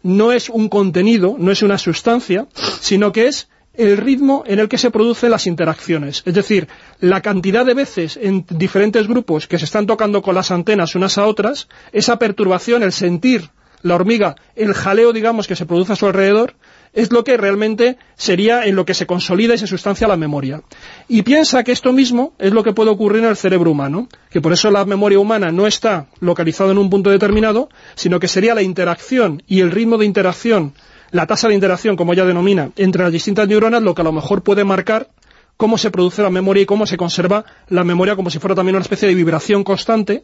no 0.03 0.31
es 0.31 0.49
un 0.49 0.69
contenido, 0.69 1.36
no 1.39 1.51
es 1.51 1.63
una 1.63 1.77
sustancia, 1.77 2.47
sino 2.81 3.11
que 3.11 3.27
es 3.27 3.49
el 3.73 3.97
ritmo 3.97 4.43
en 4.45 4.59
el 4.59 4.69
que 4.69 4.77
se 4.77 4.91
producen 4.91 5.31
las 5.31 5.47
interacciones. 5.47 6.23
Es 6.25 6.33
decir, 6.33 6.67
la 6.99 7.21
cantidad 7.21 7.65
de 7.65 7.73
veces 7.73 8.17
en 8.21 8.45
diferentes 8.49 9.07
grupos 9.07 9.47
que 9.47 9.57
se 9.57 9.65
están 9.65 9.88
tocando 9.88 10.21
con 10.21 10.36
las 10.36 10.51
antenas 10.51 10.95
unas 10.95 11.17
a 11.17 11.25
otras, 11.25 11.67
esa 11.91 12.19
perturbación, 12.19 12.83
el 12.83 12.91
sentir 12.91 13.49
la 13.81 13.95
hormiga, 13.95 14.36
el 14.55 14.73
jaleo, 14.73 15.13
digamos, 15.13 15.47
que 15.47 15.55
se 15.55 15.65
produce 15.65 15.93
a 15.93 15.95
su 15.95 16.07
alrededor, 16.07 16.55
es 16.95 17.11
lo 17.11 17.23
que 17.23 17.37
realmente 17.37 17.97
sería 18.15 18.65
en 18.65 18.75
lo 18.75 18.85
que 18.85 18.93
se 18.93 19.05
consolida 19.05 19.53
y 19.53 19.57
se 19.57 19.67
sustancia 19.67 20.07
la 20.07 20.17
memoria. 20.17 20.63
Y 21.07 21.21
piensa 21.21 21.63
que 21.63 21.73
esto 21.73 21.91
mismo 21.91 22.33
es 22.39 22.53
lo 22.53 22.63
que 22.63 22.73
puede 22.73 22.89
ocurrir 22.89 23.23
en 23.23 23.29
el 23.29 23.35
cerebro 23.35 23.69
humano, 23.69 24.07
que 24.31 24.41
por 24.41 24.53
eso 24.53 24.71
la 24.71 24.85
memoria 24.85 25.19
humana 25.19 25.51
no 25.51 25.67
está 25.67 26.07
localizada 26.21 26.71
en 26.71 26.77
un 26.77 26.89
punto 26.89 27.09
determinado, 27.09 27.69
sino 27.95 28.19
que 28.19 28.29
sería 28.29 28.55
la 28.55 28.63
interacción 28.63 29.43
y 29.45 29.59
el 29.59 29.71
ritmo 29.71 29.97
de 29.97 30.05
interacción, 30.05 30.73
la 31.11 31.27
tasa 31.27 31.49
de 31.49 31.53
interacción, 31.53 31.97
como 31.97 32.13
ella 32.13 32.25
denomina, 32.25 32.71
entre 32.77 33.03
las 33.03 33.11
distintas 33.11 33.47
neuronas, 33.47 33.83
lo 33.83 33.93
que 33.93 34.01
a 34.01 34.05
lo 34.05 34.13
mejor 34.13 34.41
puede 34.41 34.63
marcar 34.63 35.09
cómo 35.57 35.77
se 35.77 35.91
produce 35.91 36.21
la 36.21 36.29
memoria 36.29 36.63
y 36.63 36.65
cómo 36.65 36.85
se 36.85 36.97
conserva 36.97 37.45
la 37.67 37.83
memoria 37.83 38.15
como 38.15 38.29
si 38.29 38.39
fuera 38.39 38.55
también 38.55 38.75
una 38.75 38.83
especie 38.83 39.07
de 39.07 39.15
vibración 39.15 39.63
constante 39.63 40.23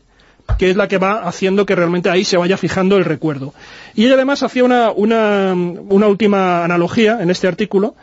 que 0.58 0.70
es 0.70 0.76
la 0.76 0.88
que 0.88 0.97
va 0.97 1.28
haciendo 1.28 1.66
que 1.66 1.76
realmente 1.76 2.10
ahí 2.10 2.24
se 2.24 2.38
vaya 2.38 2.58
fijando 2.58 2.97
el 2.97 3.06
recuerdo. 3.06 3.54
Y 3.95 4.06
ella 4.06 4.16
además 4.16 4.43
hacía 4.43 4.64
una, 4.64 4.91
una, 4.91 5.54
una 5.54 6.08
última 6.08 6.64
analogía 6.64 7.22
en 7.22 7.30
este 7.30 7.47
artículo, 7.47 7.95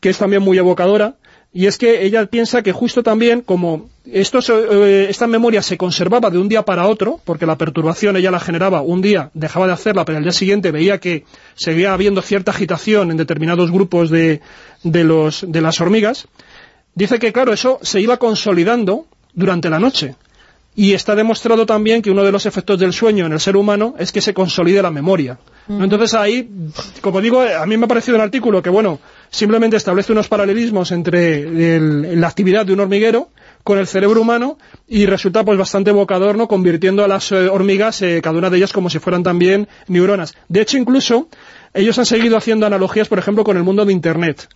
que 0.00 0.10
es 0.10 0.18
también 0.18 0.42
muy 0.42 0.58
evocadora, 0.58 1.14
y 1.52 1.66
es 1.66 1.78
que 1.78 2.04
ella 2.04 2.26
piensa 2.26 2.62
que 2.62 2.72
justo 2.72 3.02
también 3.02 3.40
como 3.40 3.88
esto, 4.06 4.38
eh, 4.48 5.06
esta 5.10 5.26
memoria 5.26 5.62
se 5.62 5.76
conservaba 5.76 6.30
de 6.30 6.38
un 6.38 6.48
día 6.48 6.64
para 6.64 6.86
otro, 6.86 7.20
porque 7.24 7.44
la 7.44 7.58
perturbación 7.58 8.16
ella 8.16 8.30
la 8.30 8.38
generaba 8.38 8.82
un 8.82 9.02
día, 9.02 9.30
dejaba 9.34 9.66
de 9.66 9.72
hacerla, 9.72 10.04
pero 10.04 10.18
al 10.18 10.24
día 10.24 10.32
siguiente 10.32 10.70
veía 10.70 10.98
que 10.98 11.24
seguía 11.54 11.92
habiendo 11.92 12.22
cierta 12.22 12.52
agitación 12.52 13.10
en 13.10 13.16
determinados 13.16 13.72
grupos 13.72 14.10
de, 14.10 14.40
de, 14.84 15.04
los, 15.04 15.44
de 15.46 15.60
las 15.60 15.80
hormigas, 15.80 16.28
dice 16.94 17.18
que 17.18 17.32
claro, 17.32 17.52
eso 17.52 17.80
se 17.82 18.00
iba 18.00 18.16
consolidando 18.18 19.06
durante 19.34 19.70
la 19.70 19.80
noche. 19.80 20.14
Y 20.80 20.94
está 20.94 21.14
demostrado 21.14 21.66
también 21.66 22.00
que 22.00 22.10
uno 22.10 22.24
de 22.24 22.32
los 22.32 22.46
efectos 22.46 22.78
del 22.78 22.94
sueño 22.94 23.26
en 23.26 23.32
el 23.32 23.40
ser 23.40 23.54
humano 23.54 23.94
es 23.98 24.12
que 24.12 24.22
se 24.22 24.32
consolide 24.32 24.80
la 24.80 24.90
memoria. 24.90 25.38
Entonces 25.68 26.14
ahí, 26.14 26.48
como 27.02 27.20
digo, 27.20 27.42
a 27.42 27.66
mí 27.66 27.76
me 27.76 27.84
ha 27.84 27.86
parecido 27.86 28.16
un 28.16 28.22
artículo 28.22 28.62
que, 28.62 28.70
bueno, 28.70 28.98
simplemente 29.28 29.76
establece 29.76 30.12
unos 30.12 30.28
paralelismos 30.28 30.90
entre 30.92 31.78
la 32.16 32.28
actividad 32.28 32.64
de 32.64 32.72
un 32.72 32.80
hormiguero 32.80 33.28
con 33.62 33.78
el 33.78 33.86
cerebro 33.86 34.22
humano 34.22 34.56
y 34.88 35.04
resulta 35.04 35.44
pues 35.44 35.58
bastante 35.58 35.90
evocador, 35.90 36.38
¿no? 36.38 36.48
Convirtiendo 36.48 37.04
a 37.04 37.08
las 37.08 37.30
eh, 37.30 37.50
hormigas, 37.50 38.00
eh, 38.00 38.22
cada 38.22 38.38
una 38.38 38.48
de 38.48 38.56
ellas 38.56 38.72
como 38.72 38.88
si 38.88 39.00
fueran 39.00 39.22
también 39.22 39.68
neuronas. 39.86 40.34
De 40.48 40.62
hecho, 40.62 40.78
incluso, 40.78 41.28
ellos 41.74 41.98
han 41.98 42.06
seguido 42.06 42.38
haciendo 42.38 42.64
analogías, 42.64 43.08
por 43.08 43.18
ejemplo, 43.18 43.44
con 43.44 43.58
el 43.58 43.64
mundo 43.64 43.84
de 43.84 43.92
Internet 43.92 44.48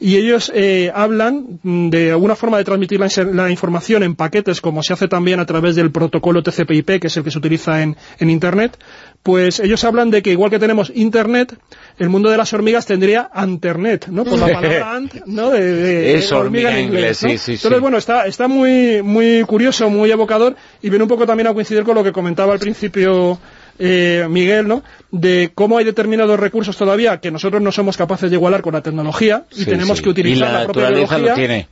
y 0.00 0.16
ellos 0.16 0.50
eh, 0.54 0.90
hablan 0.94 1.60
de 1.62 2.10
alguna 2.10 2.36
forma 2.36 2.58
de 2.58 2.64
transmitir 2.64 3.00
la, 3.00 3.50
información 3.50 4.02
en 4.02 4.14
paquetes, 4.14 4.60
como 4.60 4.82
se 4.82 4.92
hace 4.92 5.08
también 5.08 5.40
a 5.40 5.46
través 5.46 5.76
del 5.76 5.90
protocolo 5.90 6.42
TCP/IP, 6.42 7.00
que 7.00 7.06
es 7.06 7.16
el 7.16 7.24
que 7.24 7.30
se 7.30 7.38
utiliza 7.38 7.82
en, 7.82 7.96
Internet, 8.20 8.78
pues 9.22 9.60
ellos 9.60 9.84
hablan 9.84 10.10
de 10.10 10.22
que 10.22 10.30
igual 10.30 10.50
que 10.50 10.58
tenemos 10.58 10.90
Internet, 10.94 11.56
el 11.98 12.08
mundo 12.08 12.30
de 12.30 12.36
las 12.36 12.52
hormigas 12.52 12.86
tendría 12.86 13.30
Anternet, 13.32 14.08
¿no? 14.08 14.24
Por 14.24 14.38
la 14.38 14.46
palabra 14.46 14.94
ant, 14.94 15.14
¿no? 15.26 15.50
De, 15.50 16.24
hormiga, 16.32 16.76
en 16.78 16.86
inglés, 16.86 17.18
Sí, 17.18 17.38
sí, 17.38 17.52
Entonces, 17.52 17.80
bueno, 17.80 17.98
está, 17.98 18.26
está 18.26 18.48
muy, 18.48 19.02
muy 19.02 19.42
curioso, 19.42 19.90
muy 19.90 20.10
evocador, 20.10 20.56
y 20.80 20.88
viene 20.88 21.04
un 21.04 21.08
poco 21.08 21.26
también 21.26 21.46
a 21.48 21.54
coincidir 21.54 21.84
con 21.84 21.94
lo 21.94 22.02
que 22.02 22.12
comentaba 22.12 22.52
al 22.52 22.58
principio 22.58 23.38
eh, 23.84 24.26
Miguel, 24.30 24.68
¿no? 24.68 24.84
de 25.10 25.50
cómo 25.54 25.76
hay 25.76 25.84
determinados 25.84 26.38
recursos 26.38 26.76
todavía 26.76 27.18
que 27.18 27.32
nosotros 27.32 27.60
no 27.60 27.72
somos 27.72 27.96
capaces 27.96 28.30
de 28.30 28.36
igualar 28.36 28.62
con 28.62 28.74
la 28.74 28.80
tecnología 28.80 29.42
y 29.56 29.64
tenemos 29.64 30.00
que 30.00 30.08
utilizar 30.08 30.52
la, 30.52 30.64
propia 30.64 30.94
tecnología. 30.94 31.66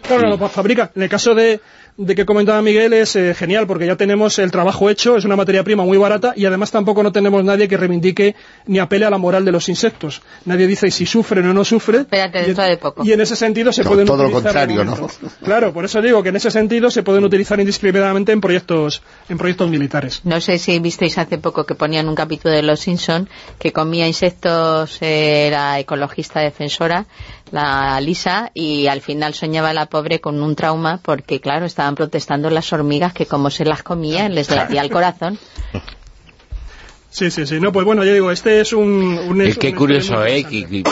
Claro, 0.00 0.30
lo 0.30 0.48
fabrica. 0.48 0.90
En 0.96 1.02
el 1.02 1.10
caso 1.10 1.34
de, 1.34 1.60
de 2.04 2.14
que 2.14 2.26
comentaba 2.26 2.60
Miguel 2.62 2.92
es 2.92 3.14
eh, 3.16 3.34
genial 3.34 3.66
porque 3.66 3.86
ya 3.86 3.96
tenemos 3.96 4.38
el 4.38 4.50
trabajo 4.50 4.90
hecho, 4.90 5.16
es 5.16 5.24
una 5.24 5.36
materia 5.36 5.62
prima 5.62 5.84
muy 5.84 5.98
barata 5.98 6.32
y 6.36 6.44
además 6.44 6.70
tampoco 6.70 7.02
no 7.02 7.12
tenemos 7.12 7.44
nadie 7.44 7.68
que 7.68 7.76
reivindique 7.76 8.34
ni 8.66 8.78
apele 8.78 9.04
a 9.04 9.10
la 9.10 9.18
moral 9.18 9.44
de 9.44 9.52
los 9.52 9.68
insectos. 9.68 10.22
Nadie 10.44 10.66
dice 10.66 10.90
si 10.90 11.06
sufren 11.06 11.46
o 11.46 11.54
no 11.54 11.64
sufren. 11.64 12.02
Espérate, 12.02 12.42
dentro 12.42 12.64
de 12.64 12.76
poco. 12.76 13.04
Y 13.04 13.12
en 13.12 13.20
ese 13.20 13.36
sentido 13.36 13.72
se 13.72 13.84
No, 13.84 13.90
pueden 13.90 14.06
todo 14.06 14.24
lo 14.24 14.28
utilizar 14.28 14.68
de 14.68 14.74
contrario, 14.76 14.84
¿no? 14.84 15.28
Claro, 15.44 15.72
por 15.72 15.84
eso 15.84 16.02
digo 16.02 16.22
que 16.22 16.30
en 16.30 16.36
ese 16.36 16.50
sentido 16.50 16.90
se 16.90 17.02
pueden 17.02 17.24
utilizar 17.24 17.60
indiscriminadamente 17.60 18.32
en 18.32 18.40
proyectos 18.40 19.02
en 19.28 19.38
proyectos 19.38 19.70
militares. 19.70 20.20
No 20.24 20.40
sé 20.40 20.58
si 20.58 20.78
visteis 20.80 21.18
hace 21.18 21.38
poco 21.38 21.64
que 21.64 21.74
ponían 21.74 22.08
un 22.08 22.14
capítulo 22.14 22.54
de 22.54 22.62
Los 22.62 22.80
Simpson 22.80 23.28
que 23.58 23.72
comía 23.72 24.06
insectos 24.06 24.98
eh, 25.00 25.48
la 25.50 25.78
ecologista 25.78 26.40
defensora, 26.40 27.06
la 27.52 28.00
Lisa, 28.00 28.50
y 28.54 28.86
al 28.88 29.00
final 29.02 29.34
soñaba 29.34 29.72
la 29.72 29.86
pobre 29.86 30.20
con 30.20 30.42
un 30.42 30.56
trauma 30.56 30.98
porque, 31.02 31.40
claro, 31.40 31.66
estaban 31.66 31.94
protestando 31.94 32.50
las 32.50 32.72
hormigas 32.72 33.12
que 33.12 33.26
como 33.26 33.50
se 33.50 33.64
las 33.64 33.82
comían 33.82 34.34
les 34.34 34.50
latía 34.50 34.80
el 34.82 34.90
corazón. 34.90 35.38
Sí, 37.10 37.30
sí, 37.30 37.46
sí. 37.46 37.60
No, 37.60 37.72
pues 37.72 37.84
bueno, 37.84 38.04
ya 38.04 38.12
digo, 38.14 38.30
este 38.30 38.60
es 38.60 38.72
un... 38.72 38.86
un 39.28 39.42
Es 39.42 39.48
es 39.50 39.58
que 39.58 39.68
un 39.68 39.76
curioso, 39.76 40.24
¿eh? 40.24 40.44
Que- 40.44 40.66
que- 40.66 40.84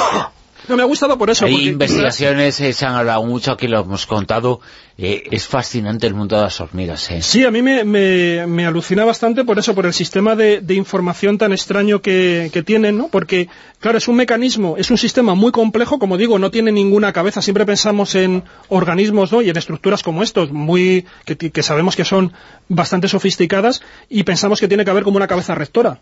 No, 0.69 0.77
me 0.77 0.83
ha 0.83 0.87
gustado 0.87 1.17
por 1.19 1.31
eso. 1.31 1.45
Hay 1.47 1.53
porque 1.53 1.67
investigaciones, 1.69 2.61
eh, 2.61 2.73
se 2.73 2.87
han 2.87 2.95
hablado 2.95 3.25
mucho, 3.25 3.53
aquí 3.53 3.67
lo 3.69 3.81
hemos 3.81 4.07
contado. 4.07 4.61
eh, 5.03 5.23
es 5.31 5.47
fascinante 5.49 6.07
el 6.07 6.13
mundo 6.15 6.37
de 6.37 6.43
las 6.43 6.61
hormigas, 6.61 7.11
¿eh? 7.11 7.23
Sí, 7.23 7.45
a 7.45 7.51
mí 7.51 7.63
me, 7.63 7.85
me- 7.85 8.47
me 8.47 8.67
alucina 8.67 9.05
bastante 9.07 9.45
por 9.45 9.59
eso, 9.59 9.75
por 9.75 9.87
el 9.87 9.95
sistema 9.95 10.37
de, 10.37 10.61
de 10.61 10.75
información 10.75 11.39
tan 11.39 11.53
extraño 11.53 12.03
que, 12.03 12.51
que 12.53 12.63
tienen, 12.63 12.99
¿no? 12.99 13.09
Porque, 13.09 13.49
claro, 13.79 13.97
es 13.97 14.09
un 14.09 14.17
mecanismo, 14.17 14.77
es 14.77 14.91
un 14.91 14.99
sistema 14.99 15.35
muy 15.35 15.53
complejo, 15.53 15.99
como 15.99 16.19
digo, 16.19 16.39
no 16.39 16.51
tiene 16.51 16.71
ninguna 16.71 17.13
cabeza. 17.15 17.41
Siempre 17.41 17.65
pensamos 17.65 18.15
en 18.15 18.45
organismos, 18.69 19.33
¿no? 19.33 19.41
Y 19.41 19.49
en 19.49 19.57
estructuras 19.57 20.03
como 20.03 20.23
estos, 20.23 20.53
muy 20.53 21.07
que, 21.25 21.37
que 21.37 21.63
sabemos 21.63 21.97
que 21.97 22.05
son 22.05 22.33
bastante 22.69 23.09
sofisticadas, 23.09 23.81
y 24.11 24.23
pensamos 24.25 24.61
que 24.61 24.69
tiene 24.69 24.85
que 24.85 24.91
haber 24.91 25.05
como 25.05 25.17
una 25.17 25.27
cabeza 25.27 25.55
rectora. 25.55 26.01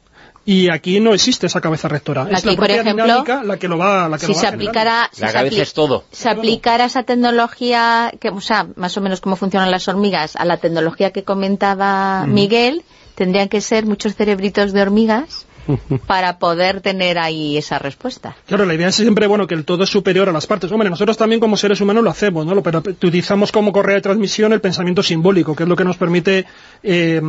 Y 0.51 0.70
aquí 0.70 0.99
no 0.99 1.12
existe 1.12 1.46
esa 1.46 1.61
cabeza 1.61 1.88
rectora. 1.88 2.22
es 2.30 2.42
la 2.44 2.53
por 2.53 2.57
propia 2.64 2.80
ejemplo, 2.80 3.05
dinámica 3.05 3.42
la 3.44 3.59
que 3.59 3.68
lo 3.68 3.76
va, 3.76 4.09
la 4.09 4.16
que 4.16 4.24
si 4.24 4.32
lo 4.32 4.36
va 4.36 4.40
se 4.40 4.46
aplicara 4.46 5.11
si 5.12 5.20
La 5.20 5.26
se 5.28 5.32
cabeza 5.34 5.57
apli- 5.57 5.61
es 5.62 5.72
todo. 5.74 6.05
se 6.11 6.28
aplicara 6.30 6.84
esa 6.86 7.03
tecnología 7.03 8.12
que 8.18 8.30
o 8.30 8.40
sea 8.40 8.66
más 8.76 8.96
o 8.96 9.01
menos 9.03 9.20
cómo 9.20 9.36
funcionan 9.36 9.70
las 9.70 9.88
hormigas 9.88 10.36
a 10.36 10.46
la 10.46 10.57
tecnología 10.57 11.11
que 11.11 11.22
comentaba 11.22 12.24
Miguel 12.26 12.82
tendrían 13.14 13.49
que 13.51 13.61
ser 13.61 13.84
muchos 13.84 14.14
cerebritos 14.14 14.72
de 14.72 14.80
hormigas 14.80 15.44
para 16.07 16.39
poder 16.39 16.81
tener 16.81 17.19
ahí 17.19 17.57
esa 17.57 17.79
respuesta 17.79 18.37
Claro, 18.47 18.64
la 18.64 18.75
idea 18.75 18.89
es 18.89 18.95
siempre, 18.95 19.27
bueno, 19.27 19.47
que 19.47 19.55
el 19.55 19.64
todo 19.64 19.85
es 19.85 19.91
superior 19.91 20.29
a 20.29 20.33
las 20.33 20.47
partes. 20.47 20.71
Hombre, 20.73 20.89
nosotros 20.91 21.16
también 21.16 21.41
como 21.41 21.57
seres 21.57 21.81
humanos 21.81 22.03
lo 22.03 22.11
hacemos, 22.11 22.47
¿no? 22.47 22.55
Lo- 22.55 22.62
Pero 22.62 22.79
utilizamos 22.79 23.53
como 23.53 23.73
correa 23.73 23.97
de 23.97 24.01
transmisión 24.03 24.53
el 24.53 24.61
pensamiento 24.61 25.03
simbólico, 25.03 25.55
que 25.55 25.64
es 25.64 25.69
lo 25.69 25.77
que 25.77 25.85
nos 25.85 25.97
permite 25.97 26.47
eh, 26.83 27.21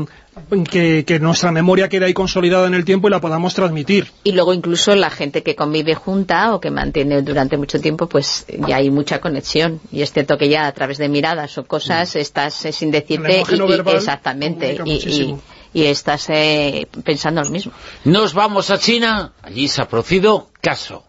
que, 0.70 1.04
que 1.06 1.20
nuestra 1.20 1.52
memoria 1.52 1.90
quede 1.90 2.06
ahí 2.06 2.14
consolidada 2.14 2.68
en 2.68 2.74
el 2.76 2.86
tiempo 2.86 3.08
y 3.08 3.12
la 3.12 3.20
podamos 3.20 3.54
transmitir. 3.54 4.12
y 4.24 4.32
luego 4.32 4.54
incluso 4.54 4.96
la 4.96 5.10
gente 5.10 5.44
que 5.44 5.56
convive 5.56 5.96
junta 5.96 6.54
o 6.56 6.62
que 6.62 6.72
mantiene 6.72 7.22
durante 7.22 7.58
mucho 7.58 7.80
tiempo 7.82 8.08
pues 8.08 8.46
ya 8.68 8.78
hay 8.78 8.90
mucha 8.90 9.20
conexión 9.20 9.80
y 9.92 10.02
es 10.02 10.12
cierto 10.14 10.38
que 10.38 10.48
ya 10.50 10.68
a 10.68 10.72
través 10.72 10.98
de 10.98 11.10
miradas 11.10 11.58
o 11.58 11.66
cosas 11.66 12.16
estás 12.16 12.66
eh, 12.66 12.72
sin 12.72 12.92
decirte 12.92 13.44
no 13.58 13.68
verbal 13.68 13.98
exactamente 13.98 14.78
y, 14.86 15.36
y- 15.74 15.86
estás 15.86 16.30
eh, 16.30 16.88
pensando 17.04 17.42
lo 17.42 17.50
mismo 17.50 17.72
Nos 18.06 18.34
vamos 18.34 18.70
a 18.72 18.78
China, 18.80 19.34
allí 19.42 19.68
se 19.68 19.82
ha 19.82 19.88
producido 19.88 20.50
caso. 20.62 21.06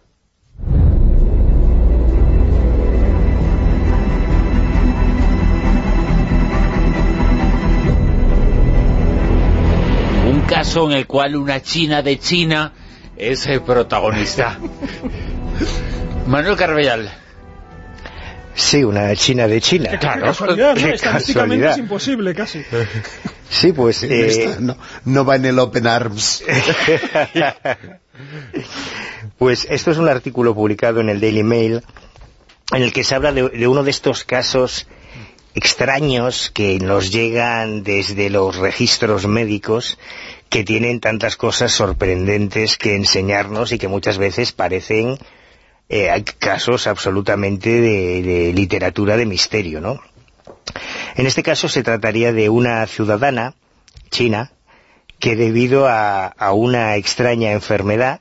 Un 10.26 10.40
caso 10.42 10.90
en 10.90 10.96
el 10.96 11.06
cual 11.06 11.36
una 11.36 11.60
china 11.62 12.02
de 12.02 12.18
China 12.18 12.72
es 13.16 13.46
el 13.46 13.62
protagonista. 13.62 14.58
Manuel 16.26 16.56
Carvellal. 16.56 17.10
Sí, 18.60 18.84
una 18.84 19.14
China 19.16 19.48
de 19.48 19.60
China. 19.60 19.90
Qué 19.90 19.98
casualidad, 20.06 20.74
¿no? 20.76 20.82
Qué 20.82 20.90
Estadísticamente 20.94 21.32
casualidad. 21.32 21.72
es 21.72 21.78
imposible, 21.78 22.34
casi. 22.34 22.62
Sí, 23.50 23.72
pues... 23.72 24.04
eh, 24.04 24.26
Esta 24.28 24.60
no, 24.60 24.76
no 25.06 25.24
va 25.24 25.34
en 25.36 25.44
el 25.46 25.58
Open 25.58 25.86
Arms. 25.86 26.44
Pues 29.38 29.66
esto 29.70 29.90
es 29.90 29.96
un 29.96 30.08
artículo 30.08 30.54
publicado 30.54 31.00
en 31.00 31.08
el 31.08 31.20
Daily 31.20 31.42
Mail 31.42 31.82
en 32.74 32.82
el 32.82 32.92
que 32.92 33.02
se 33.02 33.14
habla 33.14 33.32
de, 33.32 33.48
de 33.48 33.66
uno 33.66 33.82
de 33.82 33.90
estos 33.90 34.24
casos 34.24 34.86
extraños 35.54 36.50
que 36.52 36.78
nos 36.78 37.10
llegan 37.10 37.82
desde 37.82 38.28
los 38.30 38.56
registros 38.56 39.26
médicos 39.26 39.98
que 40.50 40.62
tienen 40.64 41.00
tantas 41.00 41.36
cosas 41.36 41.72
sorprendentes 41.72 42.76
que 42.76 42.94
enseñarnos 42.94 43.72
y 43.72 43.78
que 43.78 43.88
muchas 43.88 44.18
veces 44.18 44.52
parecen 44.52 45.16
eh, 45.90 46.24
casos 46.38 46.86
absolutamente 46.86 47.68
de, 47.80 48.52
literatura 48.54 49.16
de 49.16 49.26
misterio, 49.26 49.80
¿no? 49.80 50.00
En 51.16 51.26
este 51.26 51.42
caso 51.42 51.68
se 51.68 51.82
trataría 51.82 52.32
de 52.32 52.48
una 52.48 52.86
ciudadana 52.86 53.54
china 54.10 54.52
que 55.18 55.36
debido 55.36 55.86
a 55.88 56.52
una 56.52 56.96
extraña 56.96 57.52
enfermedad 57.52 58.20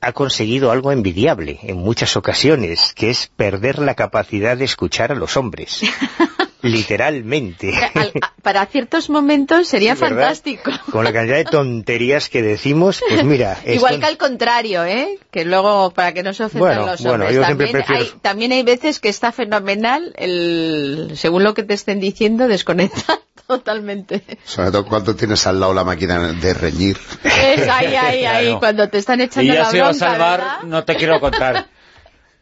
ha 0.00 0.12
conseguido 0.12 0.70
algo 0.70 0.92
envidiable 0.92 1.58
en 1.62 1.78
muchas 1.78 2.16
ocasiones, 2.16 2.92
que 2.94 3.10
es 3.10 3.30
perder 3.36 3.78
la 3.78 3.94
capacidad 3.94 4.56
de 4.56 4.64
escuchar 4.64 5.12
a 5.12 5.14
los 5.14 5.36
hombres. 5.36 5.82
Literalmente. 6.70 7.72
Al- 7.94 8.12
a- 8.20 8.32
para 8.42 8.66
ciertos 8.66 9.10
momentos 9.10 9.68
sería 9.68 9.94
¿Verdad? 9.94 10.08
fantástico. 10.08 10.70
Con 10.90 11.04
la 11.04 11.12
cantidad 11.12 11.36
de 11.36 11.44
tonterías 11.44 12.28
que 12.28 12.42
decimos, 12.42 13.00
pues 13.08 13.24
mira... 13.24 13.58
Igual 13.66 14.00
que 14.00 14.06
al 14.06 14.16
contrario, 14.18 14.84
¿eh? 14.84 15.18
Que 15.30 15.44
luego, 15.44 15.90
para 15.92 16.12
que 16.12 16.22
no 16.22 16.32
se 16.34 16.44
ofendan 16.44 16.76
Bueno, 16.76 16.86
los 16.92 17.00
bueno, 17.02 17.14
hombres. 17.24 17.34
yo 17.36 17.44
siempre 17.44 17.66
también, 17.68 17.84
prefiero- 17.86 18.12
hay, 18.14 18.20
también 18.20 18.52
hay 18.52 18.62
veces 18.62 19.00
que 19.00 19.08
está 19.08 19.32
fenomenal, 19.32 20.12
el, 20.16 21.12
según 21.16 21.44
lo 21.44 21.54
que 21.54 21.62
te 21.62 21.74
estén 21.74 22.00
diciendo, 22.00 22.48
desconectar 22.48 23.18
totalmente. 23.46 24.22
Sobre 24.44 24.70
todo 24.70 24.86
cuando 24.86 25.14
tienes 25.16 25.46
al 25.46 25.60
lado 25.60 25.74
la 25.74 25.84
máquina 25.84 26.32
de 26.32 26.54
reñir. 26.54 26.98
Es 27.24 27.68
ahí, 27.68 27.94
ahí, 27.94 28.24
ahí, 28.24 28.44
Claro. 28.46 28.58
cuando 28.58 28.88
te 28.88 28.98
están 28.98 29.20
Y 29.20 29.24
echando 29.24 29.52
ya 29.54 29.60
la 29.60 29.70
se 29.70 29.80
va 29.80 29.86
a 29.86 29.90
bronca, 29.90 30.06
salvar, 30.10 30.40
¿verdad? 30.40 30.62
no 30.64 30.84
te 30.84 30.96
quiero 30.96 31.20
contar. 31.20 31.66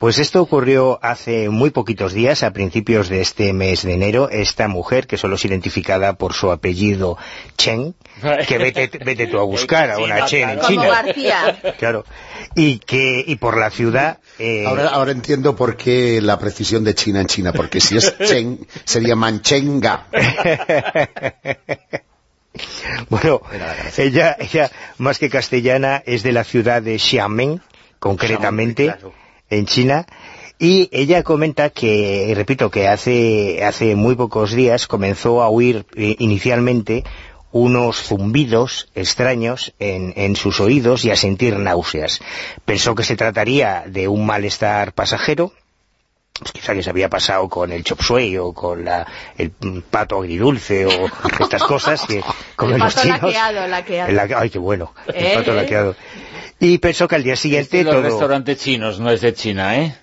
Pues 0.03 0.19
esto 0.19 0.43
ocurrió 0.43 0.99
hace 1.01 1.49
muy 1.49 1.71
poquitos 1.71 2.13
días, 2.13 2.43
a 2.43 2.53
principios 2.53 3.09
de 3.09 3.21
este 3.21 3.53
mes 3.53 3.85
de 3.85 3.93
enero. 3.93 4.29
Esta 4.31 4.67
mujer, 4.67 5.07
que 5.07 5.17
solo 5.17 5.37
es 5.37 5.45
identificada 5.45 6.15
por 6.15 6.33
su 6.33 6.51
apellido 6.51 7.17
Chen, 7.57 7.95
que 8.49 8.59
vete, 8.59 8.91
vete 8.99 9.29
tú 9.29 9.39
a 9.39 9.45
buscar 9.45 9.93
a 9.93 9.99
una 9.99 10.25
Chen 10.25 10.51
en 10.51 10.61
China. 10.63 10.87
García. 10.89 11.63
Claro. 11.79 12.05
Y 12.57 12.81
que 12.81 13.23
y 13.25 13.37
por 13.37 13.57
la 13.57 13.71
ciudad... 13.71 14.19
eh, 14.41 14.65
Ahora, 14.67 14.89
ahora 14.89 15.13
entiendo 15.13 15.55
por 15.55 15.77
qué 15.77 16.21
la 16.21 16.37
precisión 16.37 16.83
de 16.83 16.97
China 16.97 17.21
en 17.21 17.29
China, 17.29 17.53
porque 17.53 17.79
si 17.79 17.97
es 17.97 18.19
Chen, 18.27 18.59
sería 18.85 19.15
Manchenga. 19.15 20.09
Bueno, 23.09 23.41
ella, 23.97 24.37
ella, 24.41 24.69
más 24.99 25.21
que 25.21 25.31
castellana, 25.31 26.03
es 26.05 26.25
de 26.25 26.33
la 26.33 26.43
ciudad 26.43 26.83
de 26.83 26.99
Xiamen, 26.99 27.63
concretamente, 28.01 28.87
Xiamen, 28.87 28.99
claro. 29.01 29.22
En 29.53 29.67
China, 29.67 30.07
y 30.59 30.89
ella 30.93 31.23
comenta 31.23 31.71
que, 31.71 32.33
repito, 32.37 32.71
que 32.71 32.89
hace, 32.89 33.65
hace 33.65 33.97
muy 33.97 34.15
pocos 34.15 34.53
días 34.53 34.87
comenzó 34.87 35.43
a 35.43 35.49
oír 35.49 35.87
eh, 35.97 36.17
inicialmente 36.19 37.05
unos 37.51 38.03
zumbidos 38.03 38.89
extraños 38.95 39.75
en, 39.79 40.15
en 40.17 40.37
sus 40.37 40.61
oídos 40.61 41.05
y 41.05 41.11
a 41.11 41.17
sentir 41.17 41.59
náuseas. 41.59 42.21
Pensó 42.65 42.95
que 42.95 43.03
se 43.03 43.17
trataría 43.17 43.85
de 43.87 44.09
un 44.09 44.25
malestar 44.25 44.95
pasajero, 44.95 45.53
pues 46.43 46.53
quizá 46.53 46.75
que 46.75 46.83
se 46.83 46.91
había 46.91 47.09
pasado 47.09 47.49
con 47.49 47.73
el 47.73 47.83
chop 47.85 48.01
suey 48.03 48.37
o 48.37 48.53
con 48.53 48.85
la, 48.85 49.07
el 49.39 49.51
pato 49.91 50.19
agridulce 50.19 50.87
o 50.87 50.91
estas 51.41 51.63
cosas 51.65 52.05
que 52.07 52.23
comen 52.57 52.79
los 52.79 52.95
pato 52.95 53.03
chinos. 53.07 53.23
laqueado, 53.23 53.67
laqueado. 53.69 54.39
Ay, 54.39 54.51
qué 54.51 54.59
bueno, 54.59 54.93
el 55.07 55.25
¿Eh? 55.27 55.33
pato 55.37 55.55
laqueado. 55.55 55.97
Y 56.61 56.79
pensó 56.79 57.09
que 57.09 57.17
al 57.17 57.25
día 57.25 57.35
siguiente 57.35 57.81
Este, 57.81 57.85
los 57.85 57.95
todo... 57.95 58.03
restaurantes 58.05 58.59
chinos, 58.59 59.01
no 59.01 59.11
es 59.11 59.21
de 59.21 59.35
China, 59.35 59.77
¿eh? 59.81 59.97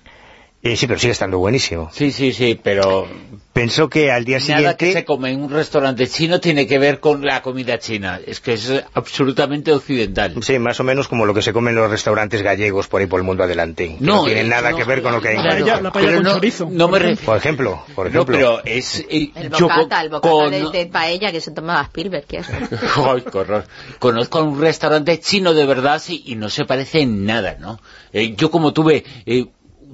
Eh, 0.62 0.76
sí, 0.76 0.88
pero 0.88 1.00
sigue 1.00 1.14
estando 1.14 1.38
buenísimo. 1.40 1.90
Sí, 1.94 2.12
sí, 2.12 2.34
sí, 2.34 2.60
pero 2.62 3.08
Pensó 3.54 3.90
que 3.90 4.12
al 4.12 4.26
día 4.26 4.38
nada 4.40 4.76
que 4.78 4.86
se 4.88 4.92
siguiente... 4.92 5.06
come 5.06 5.32
en 5.32 5.42
un 5.44 5.50
restaurante 5.50 6.06
chino 6.08 6.40
tiene 6.40 6.68
que 6.68 6.78
ver 6.80 7.00
con 7.00 7.26
la 7.26 7.42
comida 7.42 7.80
china. 7.80 8.20
Es 8.26 8.40
que 8.42 8.54
es 8.54 8.72
absolutamente 8.94 9.72
occidental. 9.72 10.36
Sí, 10.44 10.60
más 10.60 10.80
o 10.80 10.84
menos 10.84 11.08
como 11.08 11.26
lo 11.26 11.34
que 11.34 11.42
se 11.42 11.52
come 11.54 11.72
en 11.72 11.78
los 11.78 11.90
restaurantes 11.90 12.42
gallegos 12.42 12.88
por 12.88 13.02
ahí 13.02 13.08
por 13.08 13.20
el 13.22 13.26
mundo 13.26 13.44
adelante. 13.44 13.96
que 14.00 14.06
no, 14.06 14.24
tiene 14.26 14.42
eh, 14.42 14.44
nada 14.46 14.72
no, 14.72 14.78
que 14.78 14.84
ver 14.84 15.02
con 15.02 15.14
lo 15.14 15.22
que 15.22 15.30
hay 15.30 15.36
en 15.38 15.44
La 15.44 15.50
Galicia. 15.54 15.82
la 15.82 15.92
paella 15.92 16.14
con 16.16 16.24
no, 16.24 16.34
chorizo, 16.36 16.68
no 16.72 16.90
por 16.90 17.00
me 17.00 17.06
ejemplo. 17.06 17.26
Por 17.26 17.38
ejemplo, 17.38 17.84
por 17.96 18.06
No, 18.06 18.10
ejemplo. 18.22 18.36
pero 18.38 18.62
es... 18.66 19.00
eh, 19.10 19.32
El 19.36 19.50
yo 19.52 19.68
bocata, 19.68 20.02
el 20.04 20.10
bocata 20.10 20.30
con- 20.30 20.52
de, 20.52 20.70
de 20.72 20.86
paella 20.88 21.32
que 21.32 21.42
se 21.42 21.52
tomaba 21.52 21.82
Spielberg, 21.84 22.26
¿qué 22.28 22.38
es? 22.38 22.48
Ay, 22.98 23.24
horror. 23.34 23.66
Conozco 23.98 24.44
un 24.44 24.60
restaurante 24.62 25.20
chino 25.22 25.54
de 25.54 25.66
verdad 25.66 26.00
sí, 26.02 26.22
y 26.28 26.36
no 26.36 26.50
se 26.50 26.66
parece 26.66 27.02
en 27.02 27.26
nada, 27.26 27.58
¿no? 27.60 27.80
Eh, 28.14 28.36
yo 28.36 28.50
como 28.52 28.74
tuve 28.74 29.04
eh, 29.26 29.46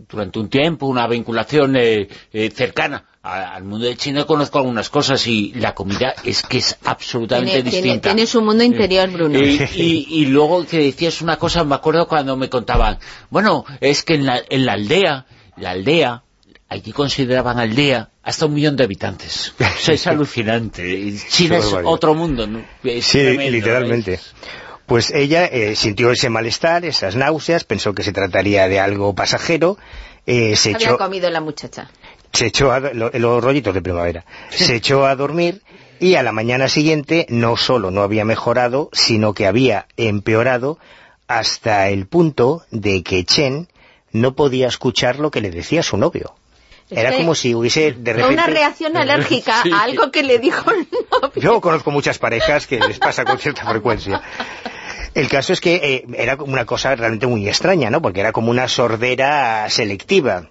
durante 0.07 0.39
un 0.39 0.49
tiempo 0.49 0.85
una 0.87 1.07
vinculación 1.07 1.75
eh, 1.75 2.07
eh, 2.31 2.49
cercana 2.51 3.05
al 3.25 3.63
mundo 3.63 3.87
de 3.87 3.95
China 3.95 4.25
conozco 4.25 4.59
algunas 4.59 4.89
cosas 4.89 5.25
y 5.25 5.51
la 5.55 5.73
comida 5.73 6.13
es 6.23 6.43
que 6.43 6.59
es 6.59 6.77
absolutamente 6.83 7.63
distinta. 7.63 8.09
Tiene, 8.09 8.27
su 8.27 8.41
mundo 8.41 8.63
interior, 8.63 9.09
Bruno. 9.09 9.39
Y, 9.75 10.25
luego 10.27 10.65
que 10.65 10.77
decías 10.77 11.21
una 11.21 11.37
cosa, 11.37 11.63
me 11.63 11.75
acuerdo 11.75 12.07
cuando 12.07 12.37
me 12.37 12.49
contaban, 12.49 12.99
bueno, 13.29 13.65
es 13.81 14.03
que 14.03 14.15
en 14.15 14.25
la, 14.25 14.41
en 14.47 14.65
la 14.65 14.73
aldea, 14.73 15.25
la 15.57 15.71
aldea, 15.71 16.23
allí 16.69 16.91
consideraban 16.91 17.57
aldea 17.57 18.09
hasta 18.21 18.45
un 18.45 18.53
millón 18.53 18.75
de 18.75 18.83
habitantes. 18.83 19.53
es 19.87 20.07
alucinante. 20.07 21.13
China 21.29 21.57
es 21.57 21.73
otro 21.83 22.13
mundo. 22.13 22.47
sí, 23.01 23.37
literalmente. 23.37 24.19
Pues 24.85 25.11
ella 25.11 25.45
eh, 25.45 25.75
sintió 25.75 26.11
ese 26.11 26.29
malestar, 26.29 26.85
esas 26.85 27.15
náuseas, 27.15 27.63
pensó 27.63 27.93
que 27.93 28.03
se 28.03 28.11
trataría 28.11 28.67
de 28.67 28.79
algo 28.79 29.15
pasajero. 29.15 29.77
Eh, 30.27 30.55
se 30.55 30.75
Había 30.75 30.97
comido 30.97 31.29
la 31.29 31.41
muchacha. 31.41 31.89
Se 32.33 32.47
echó 32.47 32.71
a, 32.71 32.79
los 32.79 33.43
rollitos 33.43 33.73
de 33.73 33.81
primavera. 33.81 34.25
Se 34.49 34.75
echó 34.75 35.05
a 35.05 35.15
dormir 35.15 35.61
y 35.99 36.15
a 36.15 36.23
la 36.23 36.31
mañana 36.31 36.67
siguiente 36.67 37.25
no 37.29 37.57
solo 37.57 37.91
no 37.91 38.01
había 38.01 38.25
mejorado, 38.25 38.89
sino 38.91 39.33
que 39.33 39.47
había 39.47 39.87
empeorado 39.97 40.77
hasta 41.27 41.89
el 41.89 42.05
punto 42.07 42.63
de 42.71 43.03
que 43.03 43.23
Chen 43.23 43.67
no 44.11 44.35
podía 44.35 44.67
escuchar 44.67 45.19
lo 45.19 45.31
que 45.31 45.41
le 45.41 45.49
decía 45.49 45.81
su 45.81 45.97
novio. 45.97 46.35
Era 46.89 47.15
como 47.17 47.33
si 47.33 47.55
hubiese 47.55 47.93
de 47.93 48.13
repente... 48.13 48.33
Una 48.33 48.45
reacción 48.45 48.95
alérgica 48.95 49.63
a 49.73 49.83
algo 49.83 50.11
que 50.11 50.21
le 50.21 50.37
dijo 50.37 50.69
el 50.71 50.87
novio. 51.11 51.41
Yo 51.41 51.59
conozco 51.59 51.89
muchas 51.89 52.19
parejas 52.19 52.67
que 52.67 52.79
les 52.79 52.99
pasa 52.99 53.25
con 53.25 53.39
cierta 53.39 53.65
frecuencia. 53.65 54.21
El 55.15 55.29
caso 55.29 55.53
es 55.53 55.61
que 55.61 55.75
eh, 55.75 56.05
era 56.17 56.35
una 56.35 56.65
cosa 56.65 56.93
realmente 56.93 57.25
muy 57.25 57.47
extraña, 57.47 57.89
¿no? 57.89 58.01
Porque 58.01 58.19
era 58.19 58.33
como 58.33 58.51
una 58.51 58.67
sordera 58.67 59.67
selectiva. 59.69 60.49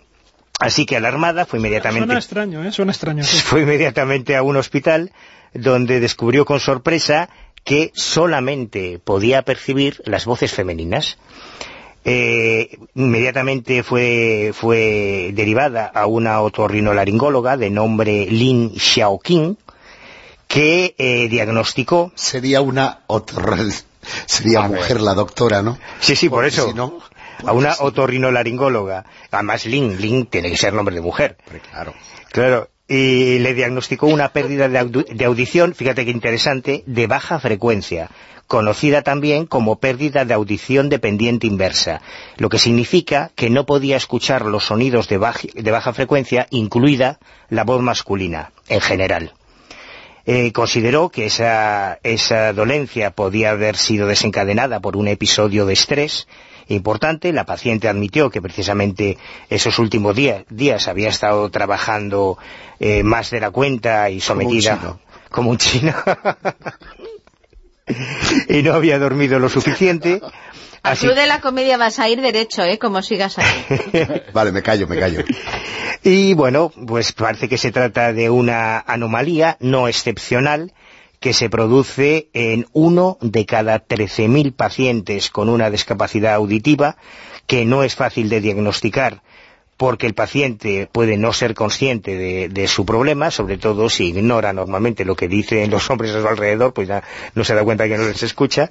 Así 0.59 0.87
que 0.87 0.97
alarmada 0.97 1.45
fue 1.45 1.59
inmediatamente... 1.59 2.07
Suena 2.07 2.19
extraño, 2.19 2.65
¿eh? 2.65 2.73
Suena 2.73 2.93
extraño. 2.93 3.25
Fue 3.45 3.63
inmediatamente 3.63 4.37
a 4.37 4.43
un 4.43 4.57
hospital 4.57 5.13
donde 5.53 6.01
descubrió 6.01 6.47
con 6.47 6.61
sorpresa 6.61 7.29
que 7.63 7.91
solamente 7.95 8.99
podía 8.99 9.43
percibir 9.43 10.01
las 10.07 10.25
voces 10.25 10.53
femeninas. 10.53 11.19
Eh, 12.07 12.79
inmediatamente 12.95 13.83
fue, 13.83 14.53
fue 14.55 15.33
derivada 15.35 15.87
a 15.87 16.07
una 16.07 16.41
otorrinolaringóloga 16.41 17.57
de 17.59 17.69
nombre 17.71 18.27
Lin 18.27 18.79
Xiaoqing, 18.79 19.59
que 20.49 20.95
eh, 20.97 21.29
diagnosticó... 21.29 22.13
Sería 22.15 22.63
una 22.63 23.01
Sería 24.27 24.63
mujer 24.63 25.01
la 25.01 25.15
doctora, 25.15 25.63
¿no? 25.63 25.79
Sí, 26.01 26.17
sí, 26.17 26.29
por 26.29 26.45
eso. 26.45 26.73
a 27.45 27.53
una 27.53 27.75
otorrinolaringóloga. 27.81 29.05
Además, 29.31 29.67
Lin, 29.67 30.01
Lin 30.01 30.27
tiene 30.27 30.51
que 30.51 30.57
ser 30.57 30.73
nombre 30.73 30.95
de 30.95 31.01
mujer. 31.01 31.37
Claro. 31.71 31.95
Claro. 32.31 32.69
Y 32.87 33.39
le 33.39 33.55
diagnosticó 33.55 34.07
una 34.09 34.29
pérdida 34.31 34.69
de, 34.69 35.25
audición, 35.25 35.75
fíjate 35.75 36.05
qué 36.05 36.11
interesante, 36.11 36.85
de 36.87 37.07
baja 37.07 37.41
frecuencia, 37.41 38.11
conocida 38.47 39.01
también 39.01 39.47
como 39.47 39.81
pérdida 39.81 40.27
de 40.27 40.35
audición 40.35 40.91
dependiente 40.91 41.47
inversa, 41.47 42.03
lo 42.37 42.51
que 42.51 42.59
significa 42.59 43.31
que 43.37 43.49
no 43.49 43.65
podía 43.65 43.97
escuchar 43.97 44.45
los 44.45 44.67
sonidos 44.67 45.09
de 45.09 45.17
baja 45.17 45.93
frecuencia, 45.95 46.47
incluida 46.51 47.21
la 47.49 47.65
voz 47.65 47.81
masculina, 47.81 48.53
en 48.69 48.83
general. 48.83 49.33
Eh, 50.27 50.53
consideró 50.53 51.11
que 51.11 51.27
esa, 51.27 51.99
dolencia 52.55 53.11
podía 53.11 53.51
haber 53.51 53.77
sido 53.77 54.07
desencadenada 54.07 54.81
por 54.81 54.97
un 54.97 55.09
episodio 55.09 55.67
de 55.67 55.75
estrés 55.75 56.27
importante. 56.69 57.33
La 57.33 57.45
paciente 57.45 57.89
admitió 57.89 58.31
que 58.31 58.41
precisamente 58.41 59.19
esos 59.51 59.79
últimos 59.79 60.17
días 60.17 60.89
había 60.89 61.09
estado 61.09 61.51
trabajando 61.51 62.39
eh, 62.81 63.03
más 63.03 63.31
de 63.31 63.41
la 63.41 63.51
cuenta 63.51 64.09
y 64.09 64.21
sometida 64.21 64.99
como 65.35 65.51
un 65.51 65.59
chino, 65.59 65.93
y 68.49 68.63
no 68.63 68.75
había 68.75 68.99
dormido 68.99 69.39
lo 69.39 69.49
suficiente. 69.49 70.21
Al 70.83 70.99
club 70.99 71.15
de 71.15 71.27
la 71.27 71.41
comedia 71.41 71.79
vas 71.79 71.99
a 71.99 72.09
ir 72.11 72.21
derecho, 72.21 72.63
¿eh? 72.63 72.79
Como 72.79 73.01
sigas 73.01 73.39
ahí. 73.39 73.67
vale, 74.35 74.53
me 74.53 74.63
callo, 74.63 74.87
me 74.87 74.99
callo. 74.99 75.25
Y 76.07 76.35
bueno, 76.35 76.71
pues 76.87 77.13
parece 77.13 77.49
que 77.49 77.57
se 77.57 77.73
trata 77.73 78.13
de 78.13 78.29
una 78.29 78.79
anomalía 78.79 79.57
no 79.61 79.89
excepcional 79.89 80.75
que 81.19 81.33
se 81.33 81.49
produce 81.49 82.29
en 82.35 82.67
uno 82.75 83.17
de 83.23 83.47
cada 83.47 83.83
13.000 83.83 84.55
pacientes 84.55 85.31
con 85.31 85.49
una 85.49 85.71
discapacidad 85.71 86.35
auditiva, 86.35 86.99
que 87.47 87.65
no 87.65 87.85
es 87.85 87.95
fácil 87.95 88.29
de 88.29 88.43
diagnosticar 88.43 89.23
porque 89.77 90.07
el 90.07 90.15
paciente 90.15 90.89
puede 90.91 91.17
no 91.17 91.33
ser 91.33 91.55
consciente 91.55 92.17
de, 92.49 92.69
su 92.69 92.87
problema, 92.87 93.31
sobre 93.31 93.59
todo 93.59 93.91
si 93.91 94.07
ignora 94.09 94.53
normalmente 94.53 95.05
lo 95.05 95.17
que 95.17 95.29
dicen 95.29 95.71
los 95.71 95.91
hombres 95.91 96.15
a 96.15 96.21
su 96.23 96.27
alrededor, 96.27 96.73
pues 96.73 96.89
ya 96.89 97.03
no 97.35 97.45
se 97.45 97.55
da 97.55 97.63
cuenta 97.63 97.87
que 97.87 97.99
no 97.99 98.05
les 98.05 98.23
escucha, 98.23 98.71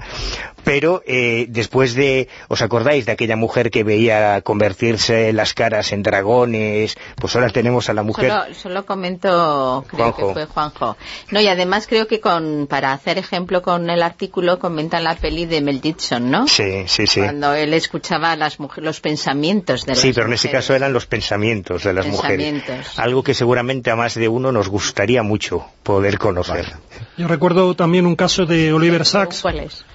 pero 0.64 1.04
eh, 1.06 1.46
después 1.50 1.94
de, 1.94 2.28
¿os 2.48 2.62
acordáis 2.62 3.06
de 3.06 3.12
aquella 3.12 3.36
mujer 3.36 3.70
que 3.70 3.84
veía 3.84 4.42
convertirse 4.42 5.32
las 5.34 5.54
caras 5.54 5.92
en 5.92 6.02
dragones? 6.02 6.98
Pues 7.16 7.36
ahora 7.36 7.50
tenemos 7.50 7.90
a 7.90 7.94
la 7.94 8.04
mujer... 8.04 8.32
Solo, 8.32 8.54
solo 8.56 8.86
comento, 8.86 9.86
creo 9.88 10.16
que 10.16 10.26
fue 10.34 10.46
Juanjo. 10.46 10.98
No, 11.32 11.40
y 11.40 11.48
además 11.48 11.86
creo 11.88 12.08
que 12.08 12.20
con, 12.20 12.68
para 12.68 12.94
hacer 12.94 13.18
ejemplo 13.18 13.62
con 13.62 13.90
el 13.90 14.02
artículo 14.02 14.58
comentan 14.58 15.04
la 15.04 15.16
peli 15.16 15.46
de 15.46 15.62
Mel 15.62 15.82
Gibson, 15.82 16.32
¿no? 16.32 16.48
Sí, 16.48 16.86
sí, 16.88 17.06
sí. 17.08 17.20
Cuando 17.20 17.54
él 17.54 17.74
escuchaba 17.74 18.36
las 18.36 18.58
los 18.78 19.02
pensamientos 19.02 19.86
de 19.86 19.94
las 19.94 20.00
Sí, 20.00 20.14
pero 20.14 20.28
en 20.28 20.34
ese 20.34 20.50
caso 20.50 20.74
eran 20.74 20.93
los 20.94 21.06
pensamientos 21.06 21.84
de 21.84 21.94
las 21.94 22.08
mujeres. 22.08 22.64
Algo 22.98 23.24
que 23.24 23.34
seguramente 23.34 23.92
a 23.92 23.96
más 23.96 24.16
de 24.16 24.28
uno 24.28 24.52
nos 24.52 24.70
gustaría 24.70 25.24
mucho 25.24 25.66
poder 25.84 26.18
conocer. 26.18 26.74
Yo 27.18 27.28
recuerdo 27.28 27.76
también 27.76 28.06
un 28.06 28.16
caso 28.16 28.46
de 28.46 28.72
Oliver 28.72 29.06
Sacks. 29.06 29.44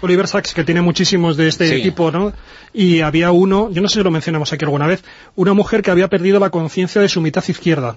Oliver 0.01 0.29
Sacks, 0.29 0.53
que 0.53 0.65
tiene 0.65 0.83
muchísimos 0.83 1.37
de 1.37 1.49
este 1.49 1.81
tipo, 1.81 2.11
¿no? 2.11 2.33
Y 2.73 3.01
había 3.01 3.31
uno, 3.31 3.71
yo 3.71 3.81
no 3.81 3.89
sé 3.89 4.01
si 4.01 4.05
lo 4.05 4.11
mencionamos 4.11 4.53
aquí 4.53 4.65
alguna 4.65 4.87
vez, 4.87 5.03
una 5.37 5.55
mujer 5.55 5.83
que 5.83 5.91
había 5.91 6.09
perdido 6.09 6.39
la 6.39 6.51
conciencia 6.51 7.01
de 7.01 7.09
su 7.09 7.21
mitad 7.21 7.43
izquierda. 7.49 7.97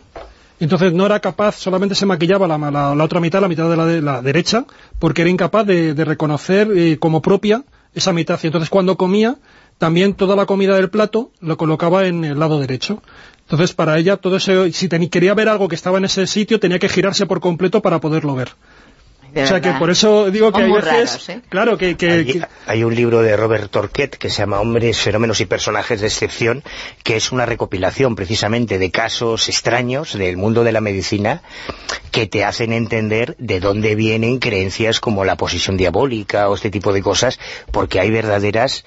Entonces 0.62 0.94
no 0.94 1.08
era 1.08 1.20
capaz, 1.20 1.56
solamente 1.56 1.96
se 1.96 2.06
maquillaba 2.06 2.48
la, 2.48 2.58
la, 2.70 3.04
otra 3.04 3.20
mitad, 3.20 3.42
la 3.42 3.48
mitad 3.48 3.68
de 3.68 3.76
la, 3.76 3.86
de 3.88 4.00
la, 4.00 4.22
derecha, 4.22 4.66
porque 5.00 5.24
era 5.24 5.32
incapaz 5.32 5.66
de, 5.66 5.94
reconocer 6.06 6.70
eh, 6.76 7.00
como 7.00 7.20
propia 7.20 7.64
esa 7.96 8.14
mitad. 8.14 8.40
Y 8.44 8.48
entonces 8.48 8.70
cuando 8.70 8.96
comía, 8.96 9.38
también 9.82 10.14
toda 10.14 10.36
la 10.36 10.46
comida 10.46 10.76
del 10.76 10.92
plato 10.92 11.32
lo 11.40 11.58
colocaba 11.58 12.06
en 12.06 12.24
el 12.24 12.38
lado 12.38 12.60
derecho. 12.60 13.02
Entonces, 13.46 13.74
para 13.74 13.98
ella, 13.98 14.16
todo 14.18 14.36
ese, 14.36 14.72
si 14.74 14.88
quería 15.10 15.34
ver 15.34 15.50
algo 15.50 15.68
que 15.68 15.74
estaba 15.74 15.98
en 15.98 16.06
ese 16.06 16.28
sitio, 16.28 16.60
tenía 16.60 16.78
que 16.78 16.88
girarse 16.88 17.26
por 17.26 17.40
completo 17.40 17.82
para 17.82 18.00
poderlo 18.00 18.36
ver. 18.36 18.50
o 19.36 19.48
sea 19.48 19.60
que 19.60 19.72
por 19.72 19.90
eso 19.90 20.30
digo 20.30 20.52
que 20.52 20.62
hay 20.62 20.72
veces... 20.72 21.30
¿eh? 21.30 21.42
Claro, 21.50 21.80
que, 21.80 21.98
hay, 22.68 22.84
un 22.84 22.94
libro 22.94 23.24
de 23.24 23.36
Robert 23.36 23.72
Torquet 23.72 24.18
que 24.18 24.30
se 24.30 24.44
llama 24.44 24.60
Hombres, 24.60 25.00
Fenómenos 25.00 25.42
y 25.42 25.48
Personajes 25.48 26.00
de 26.00 26.06
Excepción, 26.06 26.64
que 27.04 27.16
es 27.16 27.32
una 27.32 27.48
recopilación 27.48 28.16
precisamente 28.16 28.78
de 28.78 28.92
casos 28.92 29.50
extraños 29.50 30.14
del 30.14 30.38
mundo 30.38 30.64
de 30.64 30.74
la 30.74 30.82
medicina 30.82 31.42
que 32.12 32.28
te 32.28 32.46
hacen 32.46 32.72
entender 32.72 33.36
de 33.40 33.60
dónde 33.60 33.96
vienen 33.96 34.38
creencias 34.38 35.00
como 35.00 35.26
la 35.26 35.38
posición 35.38 35.76
diabólica 35.76 36.50
o 36.50 36.54
este 36.54 36.70
tipo 36.70 36.94
de 36.94 37.02
cosas, 37.02 37.40
porque 37.72 38.00
hay 38.00 38.12
verdaderas 38.12 38.86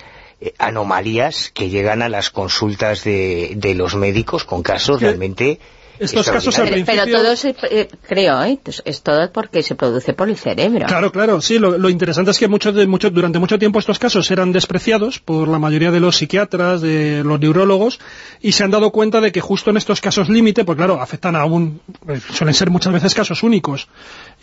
anomalías 0.58 1.50
que 1.52 1.70
llegan 1.70 2.02
a 2.02 2.08
las 2.08 2.30
consultas 2.30 3.04
de, 3.04 3.52
de 3.56 3.74
los 3.74 3.94
médicos 3.94 4.44
con 4.44 4.62
casos 4.62 5.00
realmente 5.00 5.60
estos 5.98 6.28
casos 6.28 6.58
al 6.58 6.68
principio... 6.68 7.02
Pero 7.04 7.22
todo 7.22 7.34
eh, 7.70 7.88
creo, 8.06 8.42
¿eh? 8.42 8.58
es 8.84 9.02
todo 9.02 9.30
porque 9.32 9.62
se 9.62 9.74
produce 9.74 10.12
por 10.12 10.28
el 10.28 10.36
cerebro. 10.36 10.86
Claro, 10.86 11.12
claro, 11.12 11.40
sí. 11.40 11.58
Lo, 11.58 11.88
interesante 11.88 12.32
es 12.32 12.38
que 12.38 12.48
muchos 12.48 12.74
de, 12.74 12.86
mucho, 12.86 13.10
durante 13.10 13.38
mucho 13.38 13.58
tiempo 13.58 13.78
estos 13.78 13.98
casos 13.98 14.30
eran 14.30 14.52
despreciados 14.52 15.20
por 15.20 15.46
la 15.48 15.58
mayoría 15.58 15.90
de 15.90 16.00
los 16.00 16.16
psiquiatras, 16.16 16.80
de 16.80 17.22
los 17.24 17.38
neurólogos, 17.38 18.00
y 18.40 18.52
se 18.52 18.64
han 18.64 18.70
dado 18.70 18.90
cuenta 18.90 19.20
de 19.20 19.30
que 19.30 19.40
justo 19.40 19.70
en 19.70 19.76
estos 19.76 20.00
casos 20.00 20.28
límite, 20.28 20.64
pues 20.64 20.76
claro, 20.76 21.00
afectan 21.00 21.36
a 21.36 21.44
un... 21.44 21.80
Eh, 22.08 22.20
suelen 22.32 22.54
ser 22.54 22.70
muchas 22.70 22.92
veces 22.92 23.14
casos 23.14 23.42
únicos, 23.42 23.88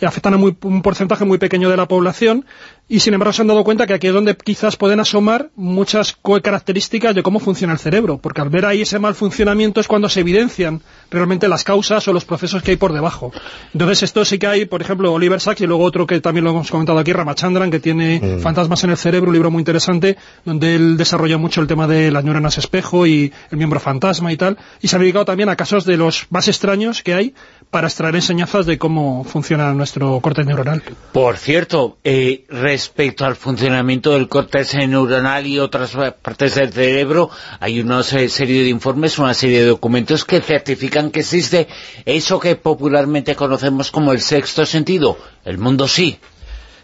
afectan 0.06 0.34
a 0.36 0.38
muy, 0.38 0.56
un 0.62 0.82
porcentaje 0.82 1.26
muy 1.26 1.38
pequeño 1.38 1.70
de 1.70 1.78
la 1.78 1.88
población, 1.88 2.45
y 2.88 2.99
sin 2.99 3.14
embargo 3.14 3.34
se 3.34 3.41
han 3.41 3.47
dado 3.47 3.64
cuenta 3.64 3.88
que 3.88 3.93
aquí 3.93 4.08
es 4.08 4.14
donde 4.14 4.36
quizás 4.36 4.76
pueden 4.76 4.99
asomar 4.99 5.49
muchas 5.56 6.18
características 6.43 7.16
de 7.16 7.24
cómo 7.24 7.39
funciona 7.39 7.74
el 7.74 7.80
cerebro, 7.80 8.18
porque 8.18 8.41
al 8.41 8.49
ver 8.49 8.66
ahí 8.66 8.82
ese 8.82 8.99
mal 8.99 9.16
funcionamiento 9.16 9.80
es 9.80 9.88
cuando 9.88 10.10
se 10.10 10.20
evidencian 10.20 10.82
realmente 11.10 11.22
realmente 11.22 11.47
las 11.47 11.64
causas 11.64 12.08
o 12.08 12.14
los 12.14 12.26
procesos 12.26 12.64
que 12.64 12.72
hay 12.72 12.78
por 12.78 12.93
debajo. 12.93 13.32
Entonces 13.74 14.04
esto 14.04 14.26
sí 14.26 14.39
que 14.39 14.47
hay, 14.47 14.66
por 14.66 14.82
ejemplo, 14.82 15.14
Oliver 15.14 15.39
Sacks 15.39 15.62
y 15.62 15.68
luego 15.68 15.84
otro 15.84 16.08
que 16.08 16.20
también 16.20 16.43
lo 16.43 16.49
hemos 16.49 16.70
comentado 16.72 16.97
aquí, 16.99 17.14
Ramachandran, 17.14 17.70
que 17.70 17.80
tiene 17.80 18.20
mm. 18.20 18.39
Fantasmas 18.39 18.84
en 18.84 18.89
el 18.89 18.97
cerebro, 18.97 19.30
un 19.30 19.34
libro 19.34 19.52
muy 19.52 19.62
interesante, 19.62 20.18
donde 20.43 20.76
él 20.76 20.97
desarrolla 20.97 21.38
mucho 21.38 21.62
el 21.62 21.68
tema 21.68 21.88
de 21.88 22.12
las 22.12 22.24
neuronas 22.24 22.58
espejo 22.58 23.06
y 23.06 23.32
el 23.52 23.58
miembro 23.58 23.80
fantasma 23.80 24.34
y 24.34 24.38
tal, 24.38 24.58
y 24.82 24.88
se 24.88 24.95
ha 24.95 24.99
dedicado 24.99 25.26
también 25.26 25.49
a 25.49 25.56
casos 25.56 25.86
de 25.86 25.95
los 25.95 26.26
más 26.32 26.47
extraños 26.47 27.04
que 27.04 27.14
hay 27.14 27.34
para 27.72 27.88
extraer 27.88 28.16
enseñanzas 28.16 28.66
de 28.66 28.78
cómo 28.78 29.24
funciona 29.24 29.74
nuestro 29.74 30.20
corte 30.20 30.44
neuronal. 30.44 30.84
Por 31.14 31.38
cierto, 31.38 31.98
eh, 32.04 32.44
respecto 32.50 33.24
al 33.26 33.38
funcionamiento 33.38 34.12
del 34.12 34.28
córtex 34.28 34.76
neuronal 34.76 35.48
y 35.48 35.58
otras 35.58 35.96
partes 36.22 36.56
del 36.56 36.74
cerebro, 36.74 37.30
hay 37.62 37.80
una 37.80 38.04
serie 38.04 38.64
de 38.64 38.70
informes, 38.70 39.18
una 39.18 39.34
serie 39.34 39.62
de 39.62 39.68
documentos 39.68 40.26
que 40.26 40.42
certifican 40.42 41.12
que 41.12 41.22
existe 41.22 41.68
eso 42.06 42.42
que 42.42 42.58
popularmente 42.58 43.36
conocemos 43.36 43.90
como 43.90 44.12
el 44.12 44.20
sexto 44.20 44.66
sentido. 44.66 45.18
El 45.46 45.58
mundo 45.58 45.88
sí. 45.88 46.20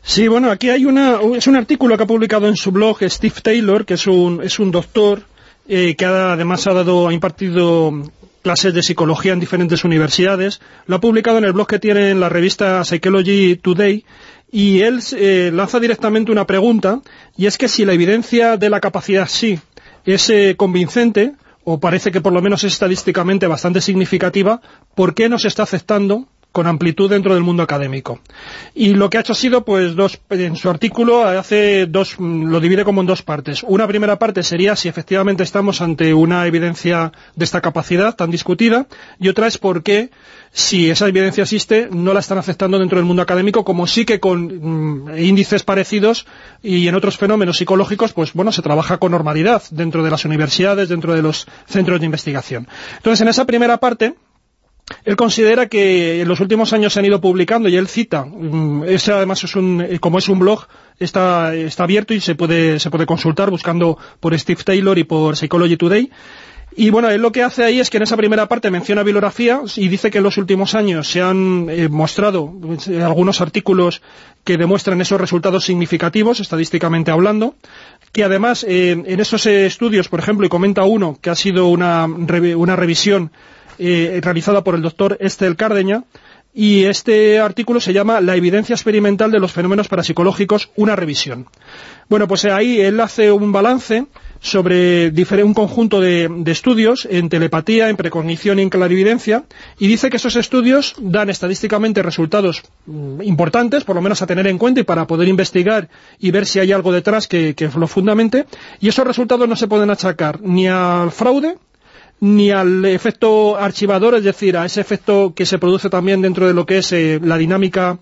Sí, 0.02 0.30
bueno, 0.30 0.52
aquí 0.52 0.70
hay 0.70 0.86
una, 0.86 1.20
es 1.36 1.48
un 1.48 1.58
artículo 1.58 1.98
que 1.98 2.04
ha 2.04 2.08
publicado 2.08 2.48
en 2.48 2.56
su 2.56 2.72
blog 2.72 3.00
Steve 3.02 3.36
Taylor, 3.44 3.86
que 3.86 3.96
es 3.96 4.08
un, 4.08 4.42
es 4.42 4.58
un 4.58 4.72
doctor 4.72 5.24
eh, 5.68 5.96
que 5.98 6.06
además 6.06 6.66
ha 6.66 6.72
dado, 6.72 7.10
ha 7.10 7.14
impartido 7.14 7.92
clases 8.42 8.74
de 8.74 8.84
psicología 8.84 9.34
en 9.34 9.40
diferentes 9.40 9.84
universidades. 9.84 10.62
Lo 10.86 10.98
ha 10.98 11.02
publicado 11.02 11.38
en 11.38 11.46
el 11.46 11.54
blog 11.54 11.68
que 11.68 11.80
tiene 11.80 12.12
en 12.12 12.20
la 12.20 12.30
revista 12.30 12.84
Psychology 12.84 13.58
Today 13.58 14.06
y 14.52 14.82
él 14.82 15.00
eh, 15.18 15.52
lanza 15.54 15.80
directamente 15.80 16.32
una 16.32 16.48
pregunta 16.48 17.02
y 17.36 17.48
es 17.48 17.58
que 17.58 17.68
si 17.68 17.86
la 17.86 17.94
evidencia 17.94 18.58
de 18.58 18.70
la 18.70 18.80
capacidad 18.80 19.28
sí 19.28 19.60
es 20.06 20.30
eh, 20.30 20.56
convincente 20.58 21.34
o 21.64 21.80
parece 21.80 22.12
que 22.12 22.22
por 22.22 22.32
lo 22.32 22.42
menos 22.42 22.64
es 22.64 22.74
estadísticamente 22.74 23.46
bastante 23.46 23.82
significativa, 23.82 24.62
¿por 24.96 25.14
qué 25.14 25.28
no 25.28 25.38
se 25.38 25.50
está 25.50 25.64
aceptando 25.64 26.28
con 26.58 26.66
amplitud 26.66 27.08
dentro 27.08 27.36
del 27.36 27.44
mundo 27.44 27.62
académico. 27.62 28.20
Y 28.74 28.96
lo 28.96 29.12
que 29.12 29.20
ha 29.20 29.22
hecho 29.22 29.34
ha 29.34 29.36
sido, 29.36 29.64
pues, 29.64 29.96
dos, 29.96 30.20
en 30.32 30.56
su 30.56 30.72
artículo 30.72 31.24
hace 31.24 31.86
dos, 31.86 32.16
lo 32.18 32.60
divide 32.60 32.84
como 32.84 33.02
en 33.02 33.06
dos 33.06 33.22
partes. 33.22 33.62
Una 33.62 33.86
primera 33.86 34.18
parte 34.18 34.42
sería 34.42 34.76
si 34.76 34.88
efectivamente 34.88 35.44
estamos 35.44 35.82
ante 35.82 36.16
una 36.16 36.48
evidencia 36.48 37.12
de 37.36 37.46
esta 37.46 37.62
capacidad 37.62 38.16
tan 38.16 38.32
discutida, 38.32 38.88
y 39.20 39.28
otra 39.28 39.46
es 39.46 39.60
por 39.60 39.84
qué, 39.84 40.10
si 40.52 40.90
esa 40.90 41.08
evidencia 41.08 41.44
existe, 41.44 41.90
no 41.92 42.12
la 42.12 42.22
están 42.22 42.40
aceptando 42.40 42.80
dentro 42.80 42.98
del 42.98 43.06
mundo 43.06 43.22
académico, 43.22 43.64
como 43.64 43.86
sí 43.86 44.04
que 44.04 44.20
con 44.20 45.06
mm, 45.06 45.20
índices 45.20 45.62
parecidos 45.62 46.26
y 46.64 46.88
en 46.88 46.96
otros 46.96 47.18
fenómenos 47.18 47.58
psicológicos, 47.58 48.14
pues 48.14 48.34
bueno, 48.34 48.52
se 48.52 48.64
trabaja 48.64 48.98
con 48.98 49.12
normalidad 49.12 49.62
dentro 49.70 50.02
de 50.04 50.10
las 50.10 50.26
universidades, 50.26 50.90
dentro 50.90 51.14
de 51.14 51.22
los 51.22 51.46
centros 51.68 52.00
de 52.00 52.08
investigación. 52.08 52.68
Entonces, 52.96 53.22
en 53.22 53.28
esa 53.28 53.46
primera 53.46 53.78
parte, 53.78 54.16
él 55.04 55.16
considera 55.16 55.68
que 55.68 56.22
en 56.22 56.28
los 56.28 56.40
últimos 56.40 56.72
años 56.74 56.94
se 56.94 57.00
han 57.00 57.06
ido 57.06 57.20
publicando 57.20 57.68
y 57.68 57.76
él 57.76 57.88
cita, 57.88 58.26
mm, 58.26 58.84
ese 58.86 59.12
además 59.12 59.44
es 59.44 59.56
un, 59.56 59.82
eh, 59.82 60.00
como 60.00 60.18
es 60.18 60.30
un 60.30 60.40
blog, 60.40 60.68
está, 61.00 61.54
está 61.56 61.84
abierto 61.84 62.14
y 62.14 62.22
se 62.22 62.36
puede, 62.36 62.80
se 62.80 62.90
puede 62.90 63.06
consultar 63.06 63.50
buscando 63.50 63.98
por 64.20 64.38
Steve 64.38 64.64
Taylor 64.64 64.98
y 64.98 65.04
por 65.04 65.36
Psychology 65.36 65.78
Today. 65.78 66.12
Y 66.80 66.92
bueno, 66.92 67.10
él 67.10 67.22
lo 67.22 67.32
que 67.32 67.42
hace 67.42 67.64
ahí 67.64 67.80
es 67.80 67.90
que 67.90 67.98
en 67.98 68.04
esa 68.04 68.16
primera 68.16 68.48
parte 68.48 68.70
menciona 68.70 69.02
bibliografía 69.02 69.62
y 69.78 69.88
dice 69.88 70.12
que 70.12 70.20
en 70.20 70.24
los 70.24 70.38
últimos 70.38 70.76
años 70.76 71.08
se 71.08 71.22
han 71.22 71.68
eh, 71.70 71.90
mostrado 71.90 72.54
eh, 72.88 73.02
algunos 73.02 73.42
artículos 73.42 74.02
que 74.44 74.58
demuestran 74.58 75.02
esos 75.02 75.20
resultados 75.20 75.66
significativos, 75.66 76.40
estadísticamente 76.40 77.12
hablando, 77.12 77.56
que 78.12 78.24
además 78.24 78.64
en 78.68 79.20
esos 79.20 79.46
estudios, 79.46 80.08
por 80.08 80.20
ejemplo, 80.20 80.46
y 80.46 80.50
comenta 80.50 80.84
uno 80.84 81.18
que 81.20 81.30
ha 81.30 81.36
sido 81.36 81.68
una, 81.68 82.06
una 82.06 82.76
revisión 82.76 83.32
eh, 83.80 84.20
realizada 84.24 84.64
por 84.64 84.76
el 84.76 84.82
doctor 84.82 85.18
Estel 85.20 85.56
Cardeña, 85.56 86.04
y 86.58 86.86
este 86.86 87.40
artículo 87.40 87.80
se 87.80 87.94
llama 87.94 88.20
La 88.20 88.36
evidencia 88.36 88.74
experimental 88.74 89.30
de 89.30 89.40
los 89.40 89.52
fenómenos 89.52 89.88
parapsicológicos, 89.88 90.72
una 90.76 90.96
revisión. 90.96 91.46
Bueno, 92.10 92.28
pues 92.28 92.46
ahí 92.46 92.82
él 92.82 93.00
hace 93.00 93.32
un 93.32 93.52
balance 93.52 94.08
sobre 94.40 95.12
un 95.44 95.54
conjunto 95.54 96.02
de, 96.02 96.28
estudios 96.48 97.08
en 97.12 97.30
telepatía, 97.30 97.90
en 97.90 97.96
precognición 97.96 98.58
y 98.58 98.64
en 98.64 98.72
clarividencia, 98.72 99.44
y 99.78 99.88
dice 99.88 100.10
que 100.10 100.18
esos 100.18 100.36
estudios 100.36 100.96
dan 101.00 101.30
estadísticamente 101.30 102.02
resultados 102.02 102.64
mm, 102.88 103.22
importantes, 103.22 103.84
por 103.84 103.96
lo 103.96 104.02
menos 104.02 104.24
a 104.24 104.26
tener 104.26 104.48
en 104.48 104.58
cuenta 104.58 104.82
y 104.82 104.84
para 104.84 105.06
poder 105.06 105.28
investigar 105.28 105.90
y 106.18 106.32
ver 106.32 106.48
si 106.48 106.60
hay 106.60 106.72
algo 106.72 106.92
detrás 106.92 107.28
que, 107.28 107.54
que 107.54 107.70
lo 107.78 107.88
fundamente, 107.88 108.48
y 108.80 108.88
esos 108.88 109.06
resultados 109.06 109.48
no 109.48 109.56
se 109.56 109.68
pueden 109.68 109.92
achacar 109.92 110.42
ni 110.42 110.68
al 110.68 111.12
fraude, 111.12 111.58
ni 112.20 112.52
al 112.52 112.84
efecto 112.86 113.58
archivador, 113.58 114.16
es 114.16 114.24
decir, 114.24 114.58
a 114.58 114.66
ese 114.66 114.82
efecto 114.82 115.34
que 115.36 115.46
se 115.46 115.60
produce 115.60 115.90
también 115.90 116.22
dentro 116.22 116.48
de 116.48 116.54
lo 116.54 116.66
que 116.66 116.80
es 116.80 116.92
eh, 116.92 117.20
la 117.22 117.38
dinámica 117.38 118.00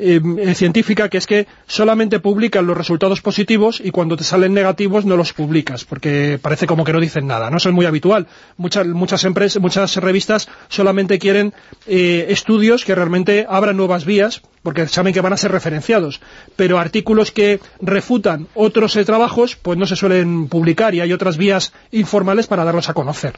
eh, 0.00 0.20
científica, 0.54 1.08
que 1.08 1.18
es 1.18 1.26
que 1.26 1.48
solamente 1.66 2.20
publican 2.20 2.66
los 2.66 2.76
resultados 2.76 3.20
positivos 3.20 3.80
y 3.84 3.90
cuando 3.90 4.16
te 4.16 4.22
salen 4.22 4.54
negativos 4.54 5.04
no 5.04 5.16
los 5.16 5.32
publicas, 5.32 5.84
porque 5.84 6.38
parece 6.40 6.66
como 6.66 6.84
que 6.84 6.92
no 6.92 7.00
dicen 7.00 7.26
nada, 7.26 7.50
¿no? 7.50 7.56
Eso 7.56 7.68
es 7.68 7.74
muy 7.74 7.84
habitual. 7.84 8.28
Muchas, 8.56 8.86
muchas 8.86 9.24
empresas, 9.24 9.60
muchas 9.60 9.96
revistas 9.96 10.48
solamente 10.68 11.18
quieren 11.18 11.52
eh, 11.86 12.26
estudios 12.28 12.84
que 12.84 12.94
realmente 12.94 13.44
abran 13.48 13.76
nuevas 13.76 14.04
vías 14.04 14.42
porque 14.68 14.86
saben 14.86 15.14
que 15.14 15.22
van 15.22 15.32
a 15.32 15.38
ser 15.38 15.50
referenciados, 15.50 16.20
pero 16.54 16.78
artículos 16.78 17.32
que 17.32 17.58
refutan 17.80 18.48
otros 18.54 18.94
eh, 18.96 19.04
trabajos, 19.06 19.56
pues 19.56 19.78
no 19.78 19.86
se 19.86 19.96
suelen 19.96 20.46
publicar 20.46 20.94
y 20.94 21.00
hay 21.00 21.10
otras 21.10 21.38
vías 21.38 21.72
informales 21.90 22.48
para 22.48 22.64
darlos 22.64 22.90
a 22.90 22.92
conocer. 22.92 23.32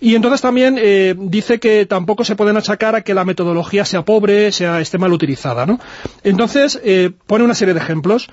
Y 0.00 0.16
entonces 0.16 0.40
también 0.40 0.76
eh, 0.76 1.14
dice 1.16 1.60
que 1.60 1.86
tampoco 1.86 2.24
se 2.24 2.34
pueden 2.34 2.56
achacar 2.56 2.96
a 2.96 3.02
que 3.02 3.14
la 3.14 3.24
metodología 3.24 3.84
sea 3.84 4.02
pobre, 4.02 4.50
sea 4.50 4.80
esté 4.80 4.98
mal 4.98 5.12
utilizada, 5.12 5.64
¿no? 5.64 5.78
Entonces 6.24 6.80
eh, 6.82 7.12
pone 7.28 7.44
una 7.44 7.54
serie 7.54 7.72
de 7.72 7.78
ejemplos. 7.78 8.28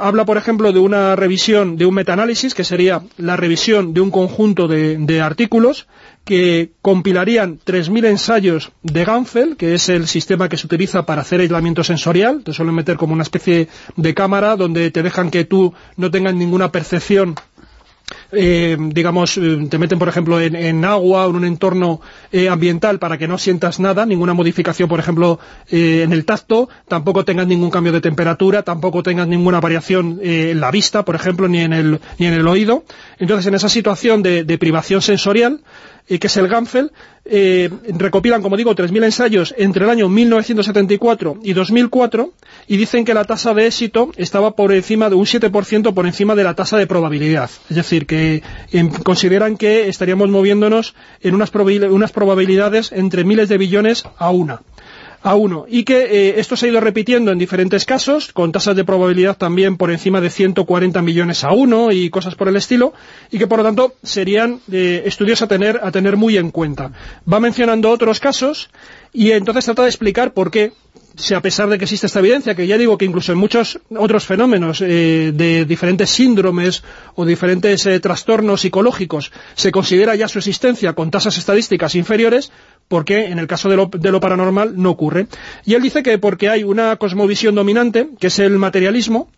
habla, 0.00 0.24
por 0.24 0.38
ejemplo, 0.38 0.72
de 0.72 0.80
una 0.80 1.14
revisión, 1.14 1.76
de 1.76 1.86
un 1.86 1.94
metaanálisis, 1.94 2.54
que 2.54 2.64
sería 2.64 3.02
la 3.18 3.36
revisión 3.36 3.94
de 3.94 4.00
un 4.00 4.10
conjunto 4.10 4.66
de 4.66 5.20
artículos, 5.20 5.86
que 6.24 6.72
compilarían 6.82 7.58
3.000 7.58 8.06
ensayos 8.06 8.72
de 8.82 9.04
Ganfel, 9.04 9.56
que 9.56 9.74
es 9.74 9.88
el 9.88 10.06
sistema 10.06 10.48
que 10.48 10.56
se 10.56 10.66
utiliza 10.66 11.04
para 11.04 11.22
hacer 11.22 11.40
aislamiento 11.40 11.82
sensorial, 11.82 12.42
te 12.44 12.52
suelen 12.52 12.74
meter 12.74 12.96
como 12.96 13.12
una 13.12 13.24
especie 13.24 13.68
de 13.96 14.14
cámara 14.14 14.56
donde 14.56 14.90
te 14.90 15.02
dejan 15.02 15.30
que 15.30 15.44
tú 15.44 15.74
no 15.96 16.10
tengas 16.10 16.34
ninguna 16.34 16.70
percepción 16.70 17.34
eh, 18.30 18.76
digamos, 18.78 19.36
eh, 19.36 19.66
te 19.68 19.78
meten, 19.78 19.98
por 19.98 20.08
ejemplo, 20.08 20.40
en, 20.40 20.84
agua 20.84 21.26
o 21.26 21.30
en 21.30 21.36
un 21.36 21.44
entorno 21.44 22.00
eh, 22.30 22.48
ambiental 22.48 22.98
para 22.98 23.18
que 23.18 23.28
no 23.28 23.38
sientas 23.38 23.80
nada, 23.80 24.06
ninguna 24.06 24.34
modificación, 24.34 24.88
por 24.88 25.00
ejemplo, 25.00 25.38
en 25.70 26.12
el 26.12 26.24
tacto, 26.24 26.68
tampoco 26.88 27.24
tengas 27.24 27.46
ningún 27.46 27.70
cambio 27.70 27.92
de 27.92 28.00
temperatura, 28.00 28.62
tampoco 28.62 29.02
tengas 29.02 29.28
ninguna 29.28 29.60
variación 29.60 30.20
en 30.22 30.60
la 30.60 30.70
vista, 30.70 31.04
por 31.04 31.14
ejemplo, 31.14 31.48
ni 31.48 31.60
en 31.60 31.72
el, 31.72 32.00
ni 32.18 32.26
en 32.26 32.34
el 32.34 32.46
oído. 32.46 32.84
Entonces, 33.18 33.46
en 33.46 33.54
esa 33.54 33.68
situación 33.68 34.22
de 34.22 34.58
privación 34.58 35.02
sensorial, 35.02 35.60
que 36.18 36.26
es 36.26 36.36
el 36.36 36.48
Ganfel, 36.48 36.90
eh, 37.24 37.70
recopilan, 37.88 38.42
como 38.42 38.56
digo, 38.56 38.74
3.000 38.74 39.04
ensayos 39.04 39.54
entre 39.56 39.84
el 39.84 39.90
año 39.90 40.08
1974 40.08 41.38
y 41.42 41.52
2004 41.52 42.32
y 42.66 42.76
dicen 42.76 43.04
que 43.04 43.14
la 43.14 43.24
tasa 43.24 43.54
de 43.54 43.66
éxito 43.66 44.10
estaba 44.16 44.56
por 44.56 44.72
encima 44.72 45.08
de 45.08 45.14
un 45.14 45.24
7% 45.24 45.94
por 45.94 46.06
encima 46.06 46.34
de 46.34 46.44
la 46.44 46.54
tasa 46.54 46.78
de 46.78 46.86
probabilidad. 46.86 47.50
Es 47.70 47.76
decir, 47.76 48.06
que 48.06 48.42
em, 48.72 48.90
consideran 48.90 49.56
que 49.56 49.88
estaríamos 49.88 50.28
moviéndonos 50.30 50.94
en 51.20 51.34
unas 51.34 51.50
probabilidades 52.12 52.92
entre 52.92 53.24
miles 53.24 53.48
de 53.48 53.58
billones 53.58 54.04
a 54.18 54.30
una 54.30 54.62
a 55.22 55.34
uno. 55.34 55.66
Y 55.68 55.84
que 55.84 56.02
eh, 56.02 56.34
esto 56.40 56.56
se 56.56 56.66
ha 56.66 56.68
ido 56.68 56.80
repitiendo 56.80 57.30
en 57.30 57.38
diferentes 57.38 57.84
casos, 57.84 58.32
con 58.32 58.52
tasas 58.52 58.76
de 58.76 58.84
probabilidad 58.84 59.36
también 59.36 59.76
por 59.76 59.90
encima 59.90 60.20
de 60.20 60.30
140 60.30 61.00
millones 61.02 61.44
a 61.44 61.52
uno 61.52 61.92
y 61.92 62.10
cosas 62.10 62.34
por 62.34 62.48
el 62.48 62.56
estilo, 62.56 62.92
y 63.30 63.38
que 63.38 63.46
por 63.46 63.58
lo 63.58 63.64
tanto 63.64 63.94
serían 64.02 64.60
eh, 64.70 65.02
estudios 65.06 65.42
a 65.42 65.46
tener, 65.46 65.80
a 65.82 65.90
tener 65.90 66.16
muy 66.16 66.36
en 66.36 66.50
cuenta. 66.50 66.92
Va 67.30 67.40
mencionando 67.40 67.90
otros 67.90 68.20
casos 68.20 68.70
y 69.12 69.30
entonces 69.30 69.64
trata 69.64 69.82
de 69.82 69.88
explicar 69.88 70.32
por 70.32 70.50
qué 70.50 70.72
si 71.14 71.34
a 71.34 71.42
pesar 71.42 71.68
de 71.68 71.76
que 71.76 71.84
existe 71.84 72.06
esta 72.06 72.20
evidencia, 72.20 72.54
que 72.54 72.66
ya 72.66 72.78
digo 72.78 72.96
que 72.96 73.04
incluso 73.04 73.32
en 73.32 73.38
muchos 73.38 73.78
otros 73.94 74.24
fenómenos 74.24 74.80
eh, 74.80 75.30
de 75.34 75.66
diferentes 75.66 76.08
síndromes 76.08 76.82
o 77.14 77.26
diferentes 77.26 77.86
trastornos 78.00 78.62
psicológicos 78.62 79.30
se 79.54 79.70
considera 79.70 80.14
ya 80.14 80.26
su 80.26 80.38
existencia 80.38 80.94
con 80.94 81.10
tasas 81.10 81.36
estadísticas 81.36 81.94
inferiores, 81.96 82.50
porque 82.92 83.24
en 83.28 83.38
el 83.38 83.46
caso 83.46 83.70
de 83.70 83.76
lo, 83.76 83.86
de 83.86 84.20
paranormal 84.20 84.74
no 84.76 84.90
ocurre. 84.90 85.26
Y 85.64 85.72
él 85.72 85.80
dice 85.80 86.02
que 86.02 86.18
porque 86.18 86.50
hay 86.50 86.62
una 86.62 86.96
cosmovisión 86.96 87.54
dominante, 87.54 88.10
que 88.20 88.26
es 88.26 88.38
el 88.38 88.58
materialismo, 88.58 89.30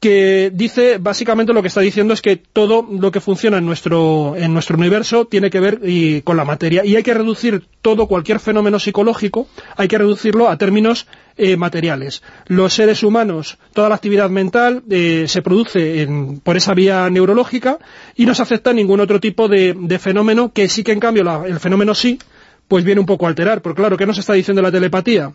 que 0.00 0.50
dice, 0.50 0.96
básicamente 0.96 1.52
lo 1.52 1.60
que 1.60 1.68
está 1.68 1.82
diciendo 1.82 2.14
es 2.14 2.22
que 2.22 2.36
todo 2.36 2.88
lo 2.90 3.10
que 3.10 3.20
funciona 3.20 3.58
en 3.58 3.66
nuestro, 3.66 4.34
en 4.34 4.54
nuestro 4.54 4.78
universo 4.78 5.26
tiene 5.26 5.50
que 5.50 5.60
ver 5.60 5.80
con 6.24 6.38
la 6.38 6.46
materia 6.46 6.86
y 6.86 6.96
hay 6.96 7.02
que 7.02 7.12
reducir 7.12 7.64
todo, 7.82 8.06
cualquier 8.06 8.40
fenómeno 8.40 8.78
psicológico, 8.78 9.46
hay 9.76 9.88
que 9.88 9.98
reducirlo 9.98 10.48
a 10.48 10.56
términos 10.56 11.06
eh, 11.36 11.58
materiales. 11.58 12.22
Los 12.46 12.72
seres 12.72 13.02
humanos, 13.02 13.58
toda 13.74 13.90
la 13.90 13.96
actividad 13.96 14.30
mental 14.30 14.82
eh, 14.88 15.26
se 15.28 15.42
produce 15.42 16.08
por 16.42 16.56
esa 16.56 16.72
vía 16.72 17.10
neurológica 17.10 17.78
y 18.16 18.24
no 18.24 18.34
se 18.34 18.40
acepta 18.40 18.72
ningún 18.72 19.00
otro 19.00 19.20
tipo 19.20 19.48
de, 19.48 19.98
fenómeno 19.98 20.50
que 20.50 20.70
sí 20.70 20.82
que 20.82 20.92
en 20.92 21.00
cambio 21.00 21.44
el 21.44 21.60
fenómeno 21.60 21.94
sí 21.94 22.18
pues 22.68 22.84
viene 22.84 23.00
un 23.00 23.06
poco 23.06 23.26
a 23.26 23.28
alterar. 23.28 23.62
Porque 23.62 23.80
claro, 23.80 23.96
¿qué 23.96 24.06
nos 24.06 24.18
está 24.18 24.34
diciendo 24.34 24.62
la 24.62 24.72
telepatía? 24.72 25.32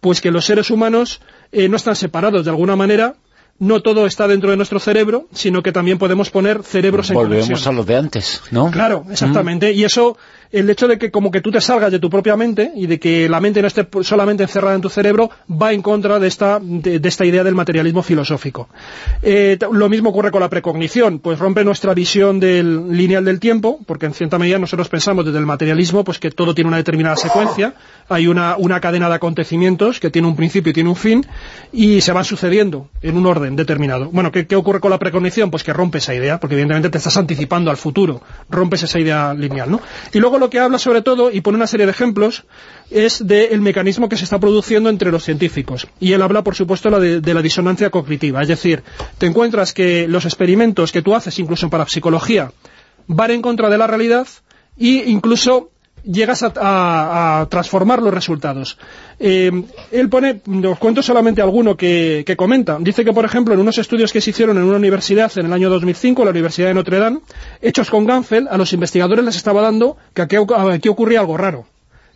Pues 0.00 0.20
que 0.20 0.30
los 0.30 0.44
seres 0.44 0.70
humanos 0.70 1.20
eh, 1.52 1.68
no 1.68 1.76
están 1.76 1.96
separados 1.96 2.44
de 2.44 2.50
alguna 2.50 2.76
manera, 2.76 3.14
no 3.58 3.80
todo 3.80 4.06
está 4.06 4.26
dentro 4.26 4.50
de 4.50 4.56
nuestro 4.56 4.80
cerebro, 4.80 5.28
sino 5.32 5.62
que 5.62 5.72
también 5.72 5.98
podemos 5.98 6.30
poner 6.30 6.62
cerebros 6.64 7.10
en 7.10 7.14
Volvemos 7.14 7.66
a 7.66 7.72
lo 7.72 7.84
de 7.84 7.96
antes, 7.96 8.42
¿no? 8.50 8.70
Claro, 8.70 9.04
exactamente. 9.10 9.72
Y 9.72 9.84
eso 9.84 10.16
el 10.52 10.68
hecho 10.68 10.86
de 10.86 10.98
que 10.98 11.10
como 11.10 11.30
que 11.30 11.40
tú 11.40 11.50
te 11.50 11.60
salgas 11.60 11.90
de 11.90 11.98
tu 11.98 12.10
propia 12.10 12.36
mente 12.36 12.70
y 12.76 12.86
de 12.86 13.00
que 13.00 13.28
la 13.28 13.40
mente 13.40 13.62
no 13.62 13.68
esté 13.68 13.86
solamente 14.02 14.42
encerrada 14.42 14.74
en 14.74 14.82
tu 14.82 14.90
cerebro 14.90 15.30
va 15.50 15.72
en 15.72 15.82
contra 15.82 16.18
de 16.18 16.28
esta, 16.28 16.58
de, 16.60 17.00
esta 17.02 17.24
idea 17.24 17.42
del 17.42 17.54
materialismo 17.54 18.02
filosófico. 18.02 18.68
Eh, 19.22 19.58
lo 19.72 19.88
mismo 19.88 20.10
ocurre 20.10 20.30
con 20.30 20.40
la 20.40 20.50
precognición, 20.50 21.18
pues 21.18 21.38
rompe 21.38 21.64
nuestra 21.64 21.94
visión 21.94 22.38
del 22.38 22.96
lineal 22.96 23.24
del 23.24 23.40
tiempo, 23.40 23.80
porque 23.86 24.06
en 24.06 24.14
cierta 24.14 24.38
medida 24.38 24.58
nosotros 24.58 24.88
pensamos 24.88 25.24
desde 25.24 25.38
el 25.38 25.46
materialismo 25.46 26.04
pues 26.04 26.18
que 26.18 26.30
todo 26.30 26.54
tiene 26.54 26.68
una 26.68 26.76
determinada 26.76 27.16
secuencia, 27.16 27.74
hay 28.08 28.26
una, 28.26 28.56
una 28.58 28.80
cadena 28.80 29.08
de 29.08 29.14
acontecimientos 29.14 30.00
que 30.00 30.10
tiene 30.10 30.28
un 30.28 30.36
principio 30.36 30.70
y 30.70 30.74
tiene 30.74 30.90
un 30.90 30.96
fin, 30.96 31.26
y 31.72 32.02
se 32.02 32.12
van 32.12 32.24
sucediendo 32.24 32.90
en 33.00 33.16
un 33.16 33.26
orden 33.26 33.56
determinado. 33.56 34.10
Bueno, 34.10 34.30
¿qué, 34.30 34.46
qué 34.46 34.56
ocurre 34.56 34.80
con 34.80 34.90
la 34.90 34.98
precognición? 34.98 35.50
Pues 35.50 35.64
que 35.64 35.72
rompe 35.72 35.98
esa 35.98 36.14
idea, 36.14 36.38
porque 36.38 36.54
evidentemente 36.54 36.90
te 36.90 36.98
estás 36.98 37.16
anticipando 37.16 37.70
al 37.70 37.76
futuro, 37.78 38.20
rompes 38.50 38.82
esa 38.82 38.98
idea 38.98 39.32
lineal, 39.32 39.70
¿no? 39.70 39.80
Y 40.12 40.18
luego 40.18 40.38
lo 40.42 40.50
que 40.50 40.58
habla 40.58 40.78
sobre 40.78 41.02
todo, 41.02 41.30
y 41.30 41.40
pone 41.40 41.56
una 41.56 41.66
serie 41.66 41.86
de 41.86 41.92
ejemplos, 41.92 42.44
es 42.90 43.26
del 43.26 43.60
mecanismo 43.60 44.08
que 44.08 44.16
se 44.16 44.24
está 44.24 44.38
produciendo 44.38 44.90
entre 44.90 45.10
los 45.10 45.24
científicos. 45.24 45.86
Y 46.00 46.12
él 46.12 46.22
habla, 46.22 46.42
por 46.42 46.54
supuesto, 46.54 46.90
de, 47.00 47.20
de, 47.20 47.34
la 47.34 47.40
disonancia 47.40 47.90
cognitiva. 47.90 48.42
Es 48.42 48.48
decir, 48.48 48.82
te 49.18 49.26
encuentras 49.26 49.72
que 49.72 50.06
los 50.08 50.24
experimentos 50.24 50.92
que 50.92 51.02
tú 51.02 51.14
haces, 51.14 51.38
incluso 51.38 51.70
para 51.70 51.88
psicología, 51.88 52.52
van 53.06 53.30
en 53.30 53.42
contra 53.42 53.70
de 53.70 53.78
la 53.78 53.86
realidad 53.86 54.26
e 54.78 55.04
incluso 55.06 55.70
llegas 56.04 56.42
a, 56.42 57.46
transformar 57.50 58.02
los 58.02 58.12
resultados. 58.12 58.78
Eh, 59.18 59.50
él 59.90 60.08
pone, 60.08 60.40
os 60.68 60.78
cuento 60.78 61.02
solamente 61.02 61.42
alguno 61.42 61.76
que, 61.76 62.34
comenta. 62.36 62.78
Dice 62.80 63.04
que, 63.04 63.12
por 63.12 63.24
ejemplo, 63.24 63.54
en 63.54 63.60
unos 63.60 63.78
estudios 63.78 64.12
que 64.12 64.20
se 64.20 64.30
hicieron 64.30 64.56
en 64.56 64.64
una 64.64 64.76
universidad 64.76 65.30
en 65.36 65.46
el 65.46 65.52
año 65.52 65.70
2005, 65.70 66.24
la 66.24 66.30
Universidad 66.30 66.68
de 66.68 66.74
Notre 66.74 66.98
Dame, 66.98 67.20
hechos 67.60 67.90
con 67.90 68.06
Ganfel, 68.06 68.48
a 68.50 68.56
los 68.56 68.72
investigadores 68.72 69.24
les 69.24 69.36
estaba 69.36 69.62
dando 69.62 69.96
que 70.14 70.22
aquí 70.22 70.88
ocurría 70.88 71.20
algo 71.20 71.36
raro, 71.36 71.66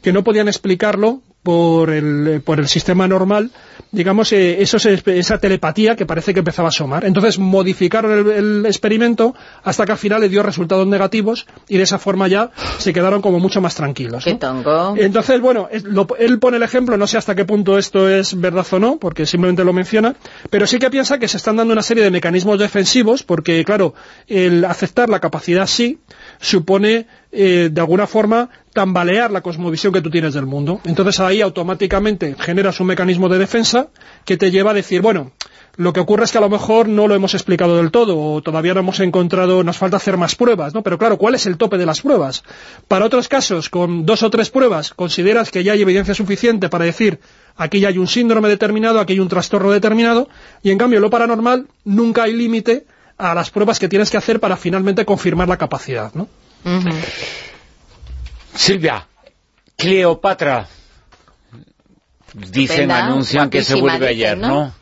que 0.03 0.13
no 0.13 0.25
podían 0.25 0.49
explicarlo 0.49 1.21
por 1.47 1.91
el, 1.91 2.43
por 2.45 2.59
el 2.59 2.67
sistema 2.67 3.07
normal, 3.07 3.53
digamos, 3.93 4.33
eh, 4.33 4.61
eso 4.63 4.79
esa 4.79 5.39
telepatía 5.39 5.95
que 5.95 6.05
parece 6.05 6.35
que 6.35 6.41
empezaba 6.41 6.67
a 6.67 6.71
asomar. 6.71 7.05
Entonces 7.05 7.39
modificaron 7.39 8.33
el, 8.33 8.67
experimento 8.67 9.33
hasta 9.63 9.87
que 9.87 9.93
al 9.93 9.99
final 9.99 10.23
le 10.23 10.29
dio 10.29 10.43
resultados 10.43 10.89
negativos 10.89 11.47
y 11.69 11.77
de 11.77 11.85
esa 11.85 12.01
forma 12.01 12.27
ya 12.27 12.51
se 12.79 12.93
quedaron 12.93 13.23
como 13.23 13.39
mucho 13.39 13.61
más 13.61 13.77
tranquilos. 13.77 14.27
Entonces, 14.97 15.41
bueno, 15.41 15.69
él 15.71 16.39
pone 16.41 16.57
el 16.57 16.65
ejemplo, 16.65 16.97
no 16.97 17.07
sé 17.07 17.17
hasta 17.17 17.37
qué 17.37 17.45
punto 17.45 17.79
esto 17.79 18.09
es 18.09 18.41
verdad 18.41 18.67
o 18.73 18.81
no, 18.81 18.97
porque 18.97 19.25
simplemente 19.25 19.63
lo 19.63 19.73
menciona, 19.73 20.17
pero 20.51 20.67
sí 20.67 20.81
que 20.81 20.91
piensa 20.91 21.21
que 21.21 21.29
se 21.29 21.37
están 21.37 21.55
dando 21.55 21.75
una 21.75 21.83
serie 21.83 22.03
de 22.03 22.11
mecanismos 22.11 22.59
defensivos, 22.59 23.23
porque 23.23 23.65
claro, 23.65 23.95
el 24.27 24.65
aceptar 24.65 25.09
la 25.09 25.21
capacidad 25.21 25.69
sí 25.69 26.01
supone 26.41 27.07
eh, 27.33 27.69
de 27.73 27.81
alguna 27.81 28.07
forma 28.07 28.51
tambalear 28.73 29.31
la 29.31 29.41
cosmovisión 29.41 29.93
que 29.93 30.01
tú 30.01 30.11
tienes 30.11 30.35
del 30.35 30.47
mundo. 30.47 30.81
Entonces 30.85 31.21
ahí 31.21 31.41
automáticamente 31.41 32.35
generas 32.39 32.81
un 32.81 32.89
mecanismo 32.89 33.29
de 33.29 33.39
defensa 33.39 33.89
que 34.25 34.37
te 34.37 34.51
lleva 34.51 34.71
a 34.71 34.75
decir, 34.75 35.01
bueno, 35.01 35.33
lo 35.77 35.93
que 35.93 36.01
ocurre 36.01 36.25
es 36.25 36.33
que 36.33 36.39
a 36.39 36.41
lo 36.41 36.49
mejor 36.49 36.89
no 36.89 37.07
lo 37.07 37.15
hemos 37.15 37.35
explicado 37.35 37.77
del 37.77 37.91
todo, 37.91 38.19
o 38.19 38.43
todavía 38.43 38.73
no 38.73 38.81
hemos 38.81 38.99
encontrado, 39.01 39.63
nos 39.63 39.77
falta 39.77 39.99
hacer 39.99 40.17
más 40.17 40.35
pruebas, 40.35 40.73
¿no? 40.73 40.83
Pero 40.83 40.97
claro, 40.97 41.19
¿cuál 41.19 41.35
es 41.35 41.45
el 41.45 41.59
tope 41.59 41.77
de 41.77 41.85
las 41.85 42.01
pruebas? 42.01 42.45
Para 42.89 43.05
otros 43.05 43.29
casos, 43.29 43.69
con 43.69 44.07
dos 44.07 44.23
o 44.23 44.31
tres 44.31 44.49
pruebas, 44.51 44.95
consideras 44.95 45.51
que 45.51 45.63
ya 45.63 45.73
hay 45.73 45.83
evidencia 45.83 46.15
suficiente 46.15 46.71
para 46.71 46.87
decir 46.87 47.21
aquí 47.57 47.81
ya 47.81 47.89
hay 47.89 47.99
un 47.99 48.07
síndrome 48.07 48.49
determinado, 48.49 49.01
aquí 49.01 49.15
hay 49.15 49.21
un 49.21 49.29
trastorno 49.29 49.71
determinado, 49.71 50.29
y 50.63 50.71
en 50.71 50.79
cambio 50.79 51.01
lo 51.01 51.11
paranormal 51.11 51.67
nunca 51.85 52.25
hay 52.25 52.33
límite 52.33 52.87
a 53.19 53.35
las 53.35 53.51
pruebas 53.51 53.79
que 53.79 53.89
tienes 53.89 54.11
que 54.11 54.17
hacer 54.17 54.41
para 54.41 54.57
finalmente 54.57 55.05
confirmar 55.05 55.49
la 55.49 55.57
capacidad, 55.57 56.13
¿no? 56.15 56.29
Silvia, 58.55 59.07
Cleopatra, 59.77 60.69
dicen, 62.35 62.91
anuncian 62.91 63.51
que 63.51 63.63
se 63.63 63.81
vuelve 63.81 64.09
ayer, 64.09 64.37
¿no? 64.37 64.73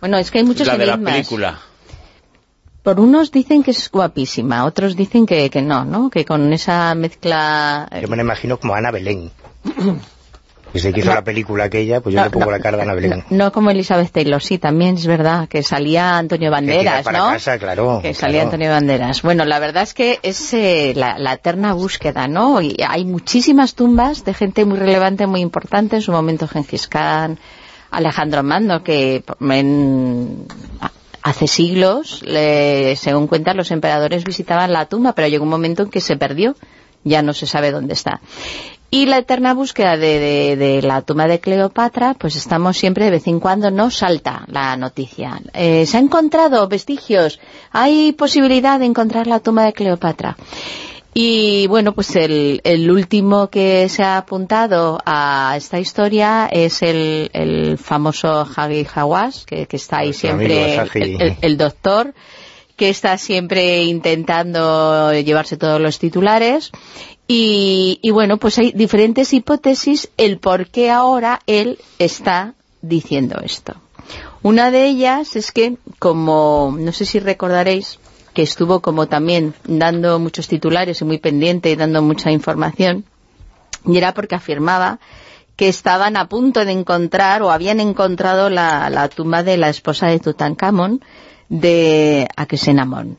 Bueno, 0.00 0.18
es 0.18 0.30
que 0.30 0.38
hay 0.38 0.44
muchos 0.44 0.66
La 0.66 0.76
de 0.76 0.86
la 0.86 0.98
película. 0.98 1.60
Por 2.82 2.98
unos 2.98 3.30
dicen 3.30 3.62
que 3.62 3.72
es 3.72 3.90
guapísima, 3.90 4.64
otros 4.64 4.96
dicen 4.96 5.26
que, 5.26 5.50
que 5.50 5.60
no, 5.60 5.84
¿no? 5.84 6.08
Que 6.08 6.24
con 6.24 6.50
esa 6.52 6.94
mezcla... 6.94 7.88
Yo 8.00 8.08
me 8.08 8.16
la 8.16 8.22
imagino 8.22 8.58
como 8.58 8.74
Ana 8.74 8.90
Belén. 8.90 9.30
Que 10.72 11.00
hizo 11.00 11.12
la 11.12 11.24
película 11.24 11.64
aquella, 11.64 12.00
pues 12.00 12.14
yo 12.14 12.22
le 12.22 12.30
pongo 12.30 12.50
la 12.50 12.60
cara 12.60 12.76
de 12.76 12.84
Ana 12.84 12.94
Belén. 12.94 13.24
No, 13.30 13.50
como 13.52 13.70
Elizabeth 13.70 14.10
Taylor, 14.10 14.42
sí, 14.42 14.58
también 14.58 14.96
es 14.96 15.06
verdad, 15.06 15.48
que 15.48 15.62
salía 15.62 16.16
Antonio 16.16 16.50
Banderas, 16.50 17.06
que 17.06 17.12
¿no? 17.12 17.30
Casa, 17.30 17.58
claro, 17.58 18.00
que 18.02 18.14
salía 18.14 18.42
Antonio 18.42 18.70
Banderas. 18.70 19.22
Bueno, 19.22 19.44
la 19.44 19.58
verdad 19.58 19.82
es 19.82 19.94
que 19.94 20.20
es 20.22 20.54
eh, 20.54 20.92
la, 20.94 21.32
eterna 21.32 21.72
búsqueda, 21.72 22.28
¿no? 22.28 22.60
Y 22.60 22.76
hay 22.86 23.04
muchísimas 23.04 23.74
tumbas 23.74 24.24
de 24.24 24.34
gente 24.34 24.64
muy 24.64 24.78
relevante, 24.78 25.26
muy 25.26 25.40
importante, 25.40 25.96
en 25.96 26.02
su 26.02 26.12
momento 26.12 26.46
Gengis 26.46 26.86
Khan, 26.86 27.38
Alejandro 27.90 28.42
Mando, 28.42 28.82
que 28.82 29.24
hace 31.22 31.46
siglos, 31.46 32.22
según 32.96 33.26
cuentan, 33.26 33.56
los 33.56 33.70
emperadores 33.70 34.24
visitaban 34.24 34.72
la 34.72 34.86
tumba, 34.86 35.14
pero 35.14 35.28
llegó 35.28 35.44
un 35.44 35.50
momento 35.50 35.82
en 35.82 35.90
que 35.90 36.00
se 36.00 36.16
perdió 36.16 36.54
ya 37.04 37.22
no 37.22 37.32
se 37.32 37.46
sabe 37.46 37.70
dónde 37.70 37.94
está. 37.94 38.20
Y 38.92 39.06
la 39.06 39.18
eterna 39.18 39.54
búsqueda 39.54 39.96
de, 39.96 40.80
la 40.82 41.02
tumba 41.02 41.28
de 41.28 41.38
Cleopatra, 41.38 42.14
pues 42.14 42.34
estamos 42.34 42.76
siempre, 42.76 43.04
de 43.04 43.12
vez 43.12 43.26
en 43.28 43.38
cuando, 43.38 43.70
no 43.70 43.88
salta 43.90 44.44
la 44.48 44.76
noticia. 44.76 45.40
Eh, 45.54 45.86
se 45.86 45.96
han 45.96 46.04
encontrado 46.04 46.66
vestigios, 46.66 47.38
hay 47.70 48.12
posibilidad 48.12 48.80
de 48.80 48.86
encontrar 48.86 49.28
la 49.28 49.38
tumba 49.38 49.64
de 49.64 49.74
Cleopatra. 49.74 50.36
Y 51.14 51.68
bueno, 51.68 51.92
pues 51.92 52.14
el, 52.16 52.90
último 52.90 53.48
que 53.48 53.88
se 53.88 54.02
ha 54.02 54.16
apuntado 54.16 54.98
a 55.04 55.54
esta 55.56 55.78
historia 55.78 56.48
es 56.50 56.82
el, 56.82 57.78
famoso 57.78 58.46
Hagi 58.56 58.86
Hawass, 58.92 59.44
que, 59.46 59.68
está 59.70 59.98
ahí 59.98 60.12
siempre, 60.12 60.80
el 61.42 61.56
doctor, 61.56 62.12
que 62.76 62.88
está 62.88 63.18
siempre 63.18 63.82
intentando 63.82 65.12
llevarse 65.12 65.56
todos 65.56 65.80
los 65.80 65.98
titulares 65.98 66.72
y, 67.32 68.10
bueno, 68.10 68.38
pues 68.38 68.58
hay 68.58 68.72
diferentes 68.72 69.32
hipótesis 69.32 70.10
el 70.16 70.38
por 70.38 70.66
qué 70.66 70.90
ahora 70.90 71.38
él 71.46 71.78
está 72.00 72.54
diciendo 72.82 73.40
esto. 73.44 73.76
Una 74.42 74.72
de 74.72 74.86
ellas 74.86 75.36
es 75.36 75.52
que, 75.52 75.76
como 76.00 76.74
no 76.76 76.90
sé 76.90 77.04
si 77.04 77.20
recordaréis, 77.20 78.00
que 78.34 78.42
estuvo 78.42 78.80
como 78.80 79.06
también 79.06 79.54
dando 79.62 80.18
muchos 80.18 80.48
titulares 80.48 81.02
y 81.02 81.04
muy 81.04 81.18
pendiente 81.18 81.70
y 81.70 81.76
dando 81.76 82.02
mucha 82.02 82.32
información, 82.32 83.04
y 83.86 83.96
era 83.96 84.12
porque 84.12 84.34
afirmaba 84.34 84.98
que 85.54 85.68
estaban 85.68 86.16
a 86.16 86.28
punto 86.28 86.64
de 86.64 86.72
encontrar 86.72 87.42
o 87.42 87.52
habían 87.52 87.78
encontrado 87.78 88.50
la, 88.50 89.08
tumba 89.14 89.44
de 89.44 89.56
la 89.56 89.68
esposa 89.68 90.08
de 90.08 90.18
Tutankamón, 90.18 91.00
de 91.48 92.26
Akesenamón. 92.34 93.18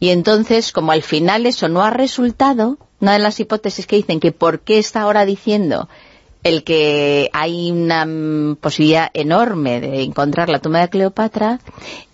Y 0.00 0.10
entonces, 0.10 0.72
como 0.72 0.90
al 0.90 1.02
final 1.02 1.46
eso 1.46 1.68
no 1.68 1.84
ha 1.84 1.90
resultado, 1.90 2.76
una 3.02 3.14
de 3.14 3.18
las 3.18 3.40
hipótesis 3.40 3.86
que 3.86 3.96
dicen 3.96 4.20
que 4.20 4.30
por 4.30 4.60
qué 4.60 4.78
está 4.78 5.02
ahora 5.02 5.26
diciendo 5.26 5.88
el 6.44 6.62
que 6.62 7.28
hay 7.32 7.70
una 7.72 8.06
posibilidad 8.60 9.10
enorme 9.12 9.80
de 9.80 10.02
encontrar 10.02 10.48
la 10.48 10.60
tumba 10.60 10.80
de 10.80 10.88
Cleopatra 10.88 11.58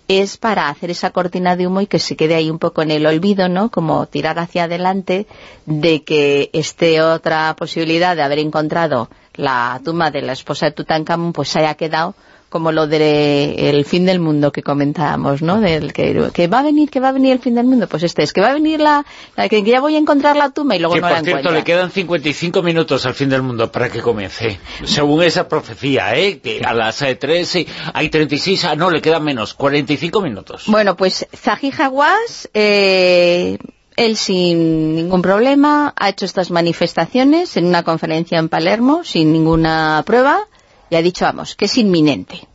es 0.07 0.37
para 0.37 0.67
hacer 0.67 0.89
esa 0.89 1.11
cortina 1.11 1.55
de 1.55 1.67
humo 1.67 1.81
y 1.81 1.87
que 1.87 1.99
se 1.99 2.15
quede 2.15 2.33
ahí 2.33 2.49
un 2.49 2.57
poco 2.57 2.81
en 2.81 2.89
el 2.89 3.05
olvido, 3.05 3.47
¿no? 3.47 3.69
Como 3.69 4.07
tirar 4.07 4.39
hacia 4.39 4.63
adelante 4.63 5.27
de 5.67 6.03
que 6.03 6.49
esté 6.53 7.01
otra 7.03 7.55
posibilidad 7.55 8.15
de 8.15 8.23
haber 8.23 8.39
encontrado 8.39 9.09
la 9.35 9.79
tumba 9.85 10.09
de 10.09 10.23
la 10.23 10.33
esposa 10.33 10.65
de 10.65 10.71
Tutankamón 10.71 11.33
pues 11.33 11.55
haya 11.55 11.75
quedado 11.75 12.15
como 12.49 12.71
lo 12.71 12.87
del 12.87 13.85
fin 13.85 14.05
del 14.05 14.19
mundo 14.19 14.51
que 14.51 14.63
comentábamos, 14.63 15.41
¿no? 15.41 15.61
Del 15.61 15.93
que, 15.93 16.47
va 16.47 16.59
a 16.59 16.63
venir, 16.63 16.89
que 16.89 16.99
va 16.99 17.09
a 17.09 17.11
venir 17.11 17.33
el 17.33 17.39
fin 17.39 17.55
del 17.55 17.65
mundo. 17.65 17.87
Pues 17.87 18.03
este 18.03 18.23
es 18.23 18.33
que 18.33 18.41
va 18.41 18.49
a 18.49 18.53
venir 18.53 18.79
la, 18.79 19.05
que 19.49 19.63
ya 19.63 19.79
voy 19.79 19.95
a 19.95 19.99
encontrar 19.99 20.35
la 20.35 20.49
tumba 20.49 20.75
y 20.75 20.79
luego 20.79 20.95
no 20.95 21.07
la 21.07 21.15
por 21.15 21.25
cierto, 21.25 21.51
le 21.51 21.63
quedan 21.63 21.91
55 21.91 22.63
minutos 22.63 23.05
al 23.05 23.13
fin 23.13 23.29
del 23.29 23.43
mundo 23.43 23.71
para 23.71 23.89
que 23.89 24.01
comience. 24.01 24.59
Según 24.83 25.23
esa 25.23 25.47
profecía, 25.47 26.15
¿eh? 26.15 26.39
Que 26.39 26.61
a 26.65 26.73
las 26.73 26.97
3 26.97 27.55
eh, 27.55 27.67
hay 27.93 28.09
36, 28.09 28.65
ah, 28.65 28.75
no, 28.75 28.89
le 28.89 29.01
quedan 29.01 29.23
menos, 29.23 29.53
45 29.53 30.21
minutos. 30.21 30.63
Bueno, 30.67 30.97
pues 30.97 31.27
Zahi 31.35 31.71
Hawass, 31.77 32.49
eh, 32.53 33.57
él 33.95 34.17
sin 34.17 34.95
ningún 34.95 35.21
problema 35.21 35.93
ha 35.95 36.09
hecho 36.09 36.25
estas 36.25 36.51
manifestaciones 36.51 37.57
en 37.57 37.65
una 37.65 37.83
conferencia 37.83 38.39
en 38.39 38.49
Palermo 38.49 39.03
sin 39.03 39.33
ninguna 39.33 40.01
prueba 40.05 40.47
y 40.89 40.95
ha 40.95 41.01
dicho, 41.01 41.25
vamos, 41.25 41.55
que 41.55 41.65
es 41.65 41.77
inminente 41.77 42.47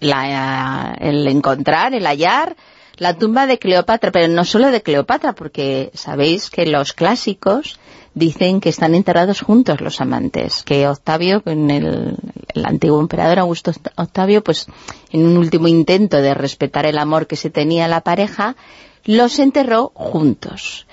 el 0.00 1.28
encontrar, 1.28 1.94
el 1.94 2.06
hallar 2.06 2.56
la 2.98 3.18
tumba 3.18 3.46
de 3.46 3.58
Cleopatra, 3.58 4.10
pero 4.10 4.28
no 4.28 4.44
solo 4.44 4.70
de 4.70 4.82
Cleopatra, 4.82 5.34
porque 5.34 5.90
sabéis 5.92 6.48
que 6.48 6.64
los 6.64 6.94
clásicos 6.94 7.78
dicen 8.14 8.60
que 8.62 8.70
están 8.70 8.94
enterrados 8.94 9.42
juntos 9.42 9.82
los 9.82 10.00
amantes, 10.00 10.62
que 10.62 10.88
Octavio, 10.88 11.42
en 11.44 11.70
el, 11.70 12.16
el, 12.54 12.64
antiguo 12.64 12.98
emperador 13.00 13.40
Augusto 13.40 13.72
Octavio, 13.96 14.42
pues 14.42 14.66
en 15.12 15.26
un 15.26 15.36
último 15.36 15.68
intento 15.68 16.16
de 16.16 16.32
respetar 16.32 16.86
el 16.86 16.96
amor 16.96 17.26
que 17.26 17.36
se 17.36 17.50
tenía 17.50 17.86
la 17.86 18.00
pareja, 18.00 18.56
los 19.04 19.38
enterró 19.38 19.92
juntos. 19.94 20.86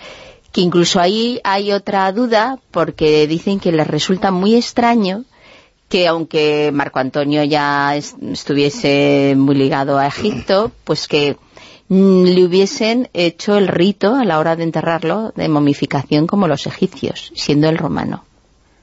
Que 0.51 0.59
incluso 0.59 0.99
ahí 0.99 1.39
hay 1.45 1.71
otra 1.71 2.11
duda, 2.11 2.59
porque 2.71 3.25
dicen 3.27 3.61
que 3.61 3.71
les 3.71 3.87
resulta 3.87 4.29
muy 4.29 4.55
extraño 4.55 5.23
que 5.93 6.07
aunque 6.07 6.71
Marco 6.73 6.97
Antonio 6.97 7.43
ya 7.43 7.95
estuviese 7.95 9.35
muy 9.37 9.53
ligado 9.53 9.99
a 9.99 10.07
Egipto, 10.07 10.71
pues 10.85 11.07
que 11.07 11.37
Mm, 11.89 12.23
le 12.23 12.43
hubiesen 12.43 13.09
hecho 13.13 13.55
el 13.55 13.67
rito 13.67 14.15
a 14.15 14.23
la 14.23 14.39
hora 14.39 14.55
de 14.55 14.63
enterrarlo 14.63 15.31
de 15.35 15.47
momificación 15.47 16.25
como 16.25 16.47
los 16.47 16.65
egipcios, 16.65 17.31
siendo 17.35 17.69
el 17.69 17.77
romano. 17.77 18.25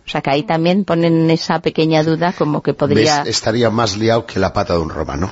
O 0.07 0.09
sea 0.11 0.21
que 0.21 0.31
ahí 0.31 0.45
también 0.45 0.85
ponen 0.85 1.29
esa 1.29 1.61
pequeña 1.61 2.05
duda 2.05 2.33
como 2.33 2.63
que 2.63 2.73
podría... 2.73 3.23
Estaría 3.23 3.69
más 3.71 3.97
liado 3.97 4.27
que 4.27 4.39
la 4.39 4.53
pata 4.53 4.75
de 4.75 4.79
un 4.79 4.91
romano. 4.91 5.29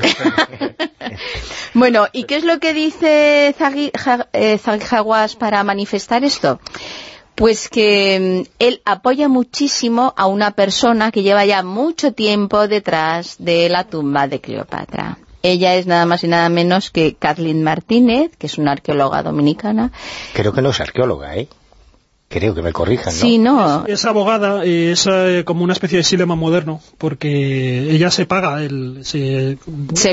bueno, 1.74 2.08
¿y 2.12 2.24
qué 2.24 2.36
es 2.36 2.44
lo 2.44 2.58
que 2.58 2.74
dice 2.74 3.54
Zagijaguas 3.56 5.34
eh, 5.34 5.36
para 5.38 5.62
manifestar 5.62 6.24
esto? 6.24 6.60
Pues 7.38 7.68
que 7.68 8.44
mm, 8.44 8.50
él 8.58 8.82
apoya 8.84 9.28
muchísimo 9.28 10.12
a 10.16 10.26
una 10.26 10.50
persona 10.50 11.12
que 11.12 11.22
lleva 11.22 11.44
ya 11.44 11.62
mucho 11.62 12.12
tiempo 12.12 12.66
detrás 12.66 13.36
de 13.38 13.68
la 13.68 13.84
tumba 13.84 14.26
de 14.26 14.40
Cleopatra. 14.40 15.18
Ella 15.44 15.76
es 15.76 15.86
nada 15.86 16.04
más 16.04 16.24
y 16.24 16.28
nada 16.28 16.48
menos 16.48 16.90
que 16.90 17.14
Kathleen 17.14 17.62
Martínez, 17.62 18.36
que 18.36 18.48
es 18.48 18.58
una 18.58 18.72
arqueóloga 18.72 19.22
dominicana. 19.22 19.92
Creo 20.34 20.52
que 20.52 20.62
no 20.62 20.70
es 20.70 20.80
arqueóloga, 20.80 21.36
¿eh? 21.36 21.48
Creo 22.30 22.54
que 22.54 22.60
me 22.60 22.74
corrijan, 22.74 23.06
¿no? 23.06 23.20
Sí, 23.20 23.38
no. 23.38 23.86
Es, 23.86 24.04
abogada, 24.04 24.62
es 24.62 25.08
eh, 25.10 25.44
como 25.46 25.64
una 25.64 25.72
especie 25.72 25.96
de 25.96 26.04
silema 26.04 26.34
moderno, 26.34 26.82
porque 26.98 27.90
ella 27.90 28.10
se 28.10 28.26
paga, 28.26 28.62
el, 28.62 28.98
se, 29.02 29.56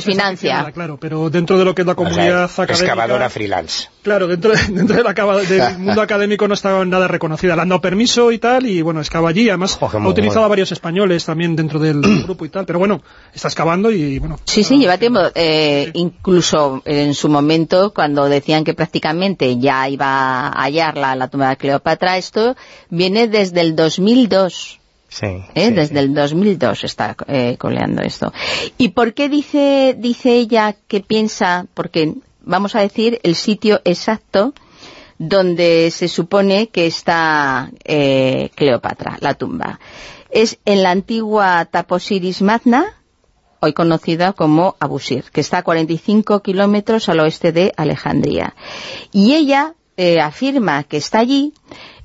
financia. 0.01 0.71
claro, 0.73 0.97
pero 0.97 1.29
dentro 1.29 1.57
de 1.59 1.65
lo 1.65 1.75
que 1.75 1.81
es 1.81 1.85
la 1.85 1.95
comunidad 1.95 2.45
académica... 2.45 2.73
Excavadora 2.73 3.29
freelance. 3.29 3.89
Claro, 4.01 4.27
dentro, 4.27 4.53
dentro 4.69 5.03
del 5.03 5.77
mundo 5.79 6.01
académico 6.01 6.47
no 6.47 6.53
estaba 6.53 6.85
nada 6.85 7.09
reconocida. 7.09 7.53
Le 7.57 7.63
han 7.63 7.69
dado 7.69 7.81
permiso 7.81 8.31
y 8.31 8.37
tal, 8.37 8.65
y 8.65 8.81
bueno, 8.81 9.01
excava 9.01 9.27
allí. 9.27 9.49
Además, 9.49 9.77
ha 9.81 10.07
utilizado 10.07 10.45
a 10.45 10.47
varios 10.47 10.71
españoles 10.71 11.25
también 11.25 11.53
dentro 11.57 11.79
del 11.79 11.99
grupo 12.23 12.45
y 12.45 12.49
tal, 12.49 12.65
pero 12.65 12.79
bueno, 12.79 13.01
está 13.33 13.49
excavando 13.49 13.91
y 13.91 14.19
bueno... 14.19 14.39
Sí, 14.45 14.63
sí, 14.63 14.77
lleva 14.77 14.97
tiempo. 14.97 15.19
Eh, 15.35 15.91
incluso 15.95 16.81
en 16.85 17.13
su 17.13 17.27
momento, 17.27 17.93
cuando 17.93 18.29
decían 18.29 18.63
que 18.63 18.73
prácticamente 18.73 19.57
ya 19.57 19.89
iba 19.89 20.47
a 20.47 20.63
hallar 20.63 20.95
la, 20.95 21.13
la 21.15 21.27
tumba 21.27 21.49
de 21.49 21.57
Cleopatra, 21.57 22.04
esto 22.13 22.55
viene 22.89 23.27
desde 23.27 23.61
el 23.61 23.75
2002. 23.75 24.79
Sí, 25.15 25.27
¿Eh? 25.55 25.71
Desde 25.71 25.99
el 25.99 26.13
2002 26.13 26.83
está 26.83 27.15
eh, 27.27 27.55
coleando 27.57 28.01
esto. 28.01 28.33
¿Y 28.77 28.89
por 28.89 29.13
qué 29.13 29.29
dice, 29.29 29.95
dice 29.97 30.33
ella 30.33 30.75
que 30.89 30.99
piensa, 30.99 31.67
porque 31.73 32.15
vamos 32.41 32.75
a 32.75 32.81
decir 32.81 33.21
el 33.23 33.35
sitio 33.35 33.79
exacto 33.85 34.53
donde 35.17 35.89
se 35.91 36.09
supone 36.09 36.67
que 36.67 36.85
está 36.87 37.71
eh, 37.85 38.49
Cleopatra, 38.55 39.17
la 39.21 39.35
tumba? 39.35 39.79
Es 40.31 40.57
en 40.65 40.83
la 40.83 40.91
antigua 40.91 41.63
Taposiris 41.63 42.41
Magna, 42.41 42.83
hoy 43.61 43.71
conocida 43.71 44.33
como 44.33 44.75
Abusir, 44.81 45.23
que 45.31 45.39
está 45.39 45.59
a 45.59 45.63
45 45.63 46.41
kilómetros 46.41 47.07
al 47.07 47.21
oeste 47.21 47.53
de 47.53 47.71
Alejandría. 47.77 48.53
Y 49.13 49.35
ella 49.35 49.75
afirma 50.21 50.83
que 50.83 50.97
está 50.97 51.19
allí 51.19 51.53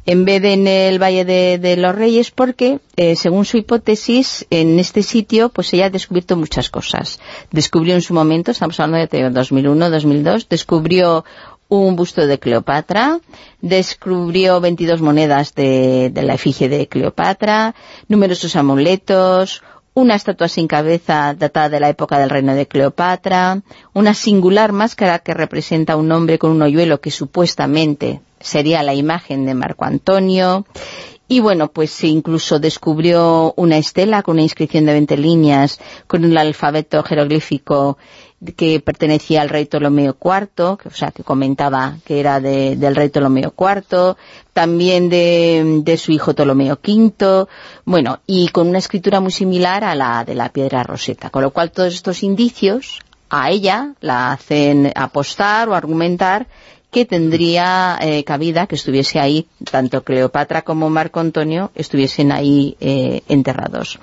en 0.06 0.24
vez 0.24 0.42
de 0.42 0.52
en 0.54 0.66
el 0.66 0.98
Valle 1.00 1.24
de, 1.24 1.76
los 1.76 1.94
Reyes, 1.94 2.30
porque, 2.30 2.80
eh, 2.96 3.16
según 3.16 3.44
su 3.44 3.58
hipótesis, 3.58 4.46
en 4.50 4.78
este 4.78 5.02
sitio, 5.02 5.50
pues 5.50 5.72
ella 5.72 5.86
ha 5.86 5.90
descubierto 5.90 6.36
muchas 6.36 6.70
cosas. 6.70 7.20
Descubrió 7.50 7.94
en 7.94 8.02
su 8.02 8.14
momento, 8.14 8.50
estamos 8.50 8.80
hablando 8.80 9.06
de 9.06 9.30
2001, 9.30 9.90
2002, 9.90 10.48
descubrió 10.48 11.24
un 11.68 11.94
busto 11.94 12.26
de 12.26 12.38
Cleopatra, 12.38 13.20
descubrió 13.60 14.60
22 14.60 15.00
monedas 15.00 15.54
de, 15.54 16.12
la 16.14 16.34
efigie 16.34 16.68
de 16.68 16.88
Cleopatra, 16.88 17.74
numerosos 18.08 18.56
amuletos, 18.56 19.62
una 19.94 20.16
estatua 20.16 20.48
sin 20.48 20.66
cabeza 20.66 21.34
datada 21.34 21.68
de 21.68 21.80
la 21.80 21.88
época 21.88 22.18
del 22.18 22.30
reino 22.30 22.54
de 22.54 22.66
Cleopatra, 22.66 23.62
una 23.92 24.14
singular 24.14 24.72
máscara 24.72 25.20
que 25.20 25.34
representa 25.34 25.92
a 25.92 25.96
un 25.96 26.10
hombre 26.10 26.38
con 26.38 26.50
un 26.50 26.62
hoyuelo 26.62 27.00
que 27.00 27.10
supuestamente 27.10 28.20
sería 28.40 28.82
la 28.82 28.94
imagen 28.94 29.46
de 29.46 29.54
Marco 29.54 29.84
Antonio, 29.84 30.66
y 31.30 31.38
bueno, 31.38 31.70
pues 31.70 32.02
incluso 32.02 32.58
descubrió 32.58 33.54
una 33.56 33.78
estela 33.78 34.24
con 34.24 34.34
una 34.34 34.42
inscripción 34.42 34.84
de 34.84 34.94
20 34.94 35.16
líneas, 35.16 35.78
con 36.08 36.24
un 36.24 36.36
alfabeto 36.36 37.04
jeroglífico 37.04 37.98
que 38.56 38.80
pertenecía 38.80 39.42
al 39.42 39.48
rey 39.48 39.66
Ptolomeo 39.66 40.16
IV, 40.20 40.76
que, 40.78 40.88
o 40.88 40.90
sea, 40.90 41.12
que 41.12 41.22
comentaba 41.22 41.98
que 42.04 42.18
era 42.18 42.40
del 42.40 42.96
rey 42.96 43.10
Ptolomeo 43.10 43.54
IV, 43.56 44.16
también 44.52 45.08
de, 45.08 45.82
de, 45.84 45.96
su 45.98 46.10
hijo 46.10 46.34
Ptolomeo 46.34 46.80
V, 46.82 47.46
bueno, 47.84 48.18
y 48.26 48.48
con 48.48 48.66
una 48.66 48.78
escritura 48.78 49.20
muy 49.20 49.30
similar 49.30 49.84
a 49.84 49.94
la 49.94 50.24
de 50.24 50.34
la 50.34 50.48
piedra 50.48 50.82
roseta, 50.82 51.30
con 51.30 51.42
lo 51.42 51.52
cual 51.52 51.70
todos 51.70 51.94
estos 51.94 52.24
indicios 52.24 52.98
a 53.28 53.50
ella 53.50 53.94
la 54.00 54.32
hacen 54.32 54.90
apostar 54.96 55.68
o 55.68 55.76
argumentar 55.76 56.48
que 56.90 57.04
tendría 57.04 57.98
eh, 58.00 58.24
cabida 58.24 58.66
que 58.66 58.74
estuviese 58.74 59.20
ahí, 59.20 59.46
tanto 59.70 60.02
Cleopatra 60.02 60.62
como 60.62 60.90
Marco 60.90 61.20
Antonio 61.20 61.70
estuviesen 61.74 62.32
ahí 62.32 62.76
eh, 62.80 63.22
enterrados. 63.28 63.98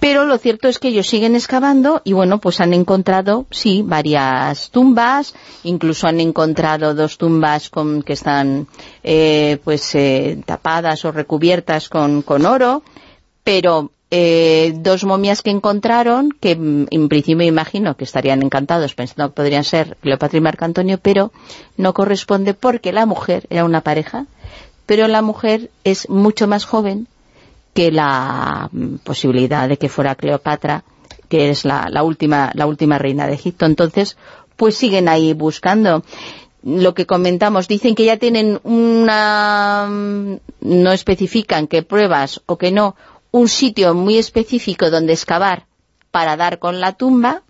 Pero 0.00 0.24
lo 0.24 0.36
cierto 0.36 0.68
es 0.68 0.78
que 0.78 0.88
ellos 0.88 1.06
siguen 1.06 1.34
excavando 1.34 2.02
y 2.04 2.12
bueno, 2.12 2.38
pues 2.38 2.60
han 2.60 2.74
encontrado, 2.74 3.46
sí, 3.50 3.82
varias 3.82 4.70
tumbas, 4.70 5.34
incluso 5.62 6.06
han 6.06 6.20
encontrado 6.20 6.94
dos 6.94 7.16
tumbas 7.16 7.70
que 8.04 8.12
están 8.12 8.66
eh, 9.02 9.58
pues 9.64 9.96
tapadas 10.44 11.04
o 11.06 11.12
recubiertas 11.12 11.88
con 11.88 12.22
oro, 12.46 12.82
pero 13.44 13.93
eh, 14.16 14.72
dos 14.76 15.02
momias 15.02 15.42
que 15.42 15.50
encontraron, 15.50 16.30
que 16.30 16.54
mm, 16.54 16.86
en 16.92 17.08
principio 17.08 17.44
imagino 17.44 17.96
que 17.96 18.04
estarían 18.04 18.44
encantados 18.44 18.94
pensando 18.94 19.30
que 19.30 19.34
podrían 19.34 19.64
ser 19.64 19.96
Cleopatra 20.02 20.38
y 20.38 20.40
Marco 20.40 20.64
Antonio, 20.64 20.98
pero 21.02 21.32
no 21.76 21.94
corresponde 21.94 22.54
porque 22.54 22.92
la 22.92 23.06
mujer 23.06 23.44
era 23.50 23.64
una 23.64 23.80
pareja, 23.80 24.26
pero 24.86 25.08
la 25.08 25.20
mujer 25.20 25.72
es 25.82 26.08
mucho 26.08 26.46
más 26.46 26.64
joven 26.64 27.08
que 27.72 27.90
la 27.90 28.68
mm, 28.70 28.98
posibilidad 29.02 29.68
de 29.68 29.78
que 29.78 29.88
fuera 29.88 30.14
Cleopatra, 30.14 30.84
que 31.28 31.50
es 31.50 31.64
la, 31.64 31.90
última, 32.04 32.52
la 32.54 32.68
última 32.68 32.98
reina 32.98 33.26
de 33.26 33.34
Egipto. 33.34 33.66
Entonces, 33.66 34.16
pues 34.54 34.76
siguen 34.76 35.08
ahí 35.08 35.32
buscando 35.32 36.04
lo 36.62 36.94
que 36.94 37.04
comentamos, 37.04 37.66
dicen 37.66 37.96
que 37.96 38.04
ya 38.04 38.16
tienen 38.16 38.60
una... 38.62 39.88
Mm, 39.90 40.36
no 40.60 40.92
especifican 40.92 41.66
qué 41.66 41.82
pruebas 41.82 42.42
o 42.46 42.58
que 42.58 42.70
no, 42.70 42.94
un 43.34 43.48
sitio 43.48 43.94
muy 43.94 44.16
específico 44.16 44.90
donde 44.90 45.12
excavar 45.12 45.66
para 46.12 46.36
dar 46.36 46.60
con 46.60 46.80
la 46.80 46.92
tumba, 46.92 47.42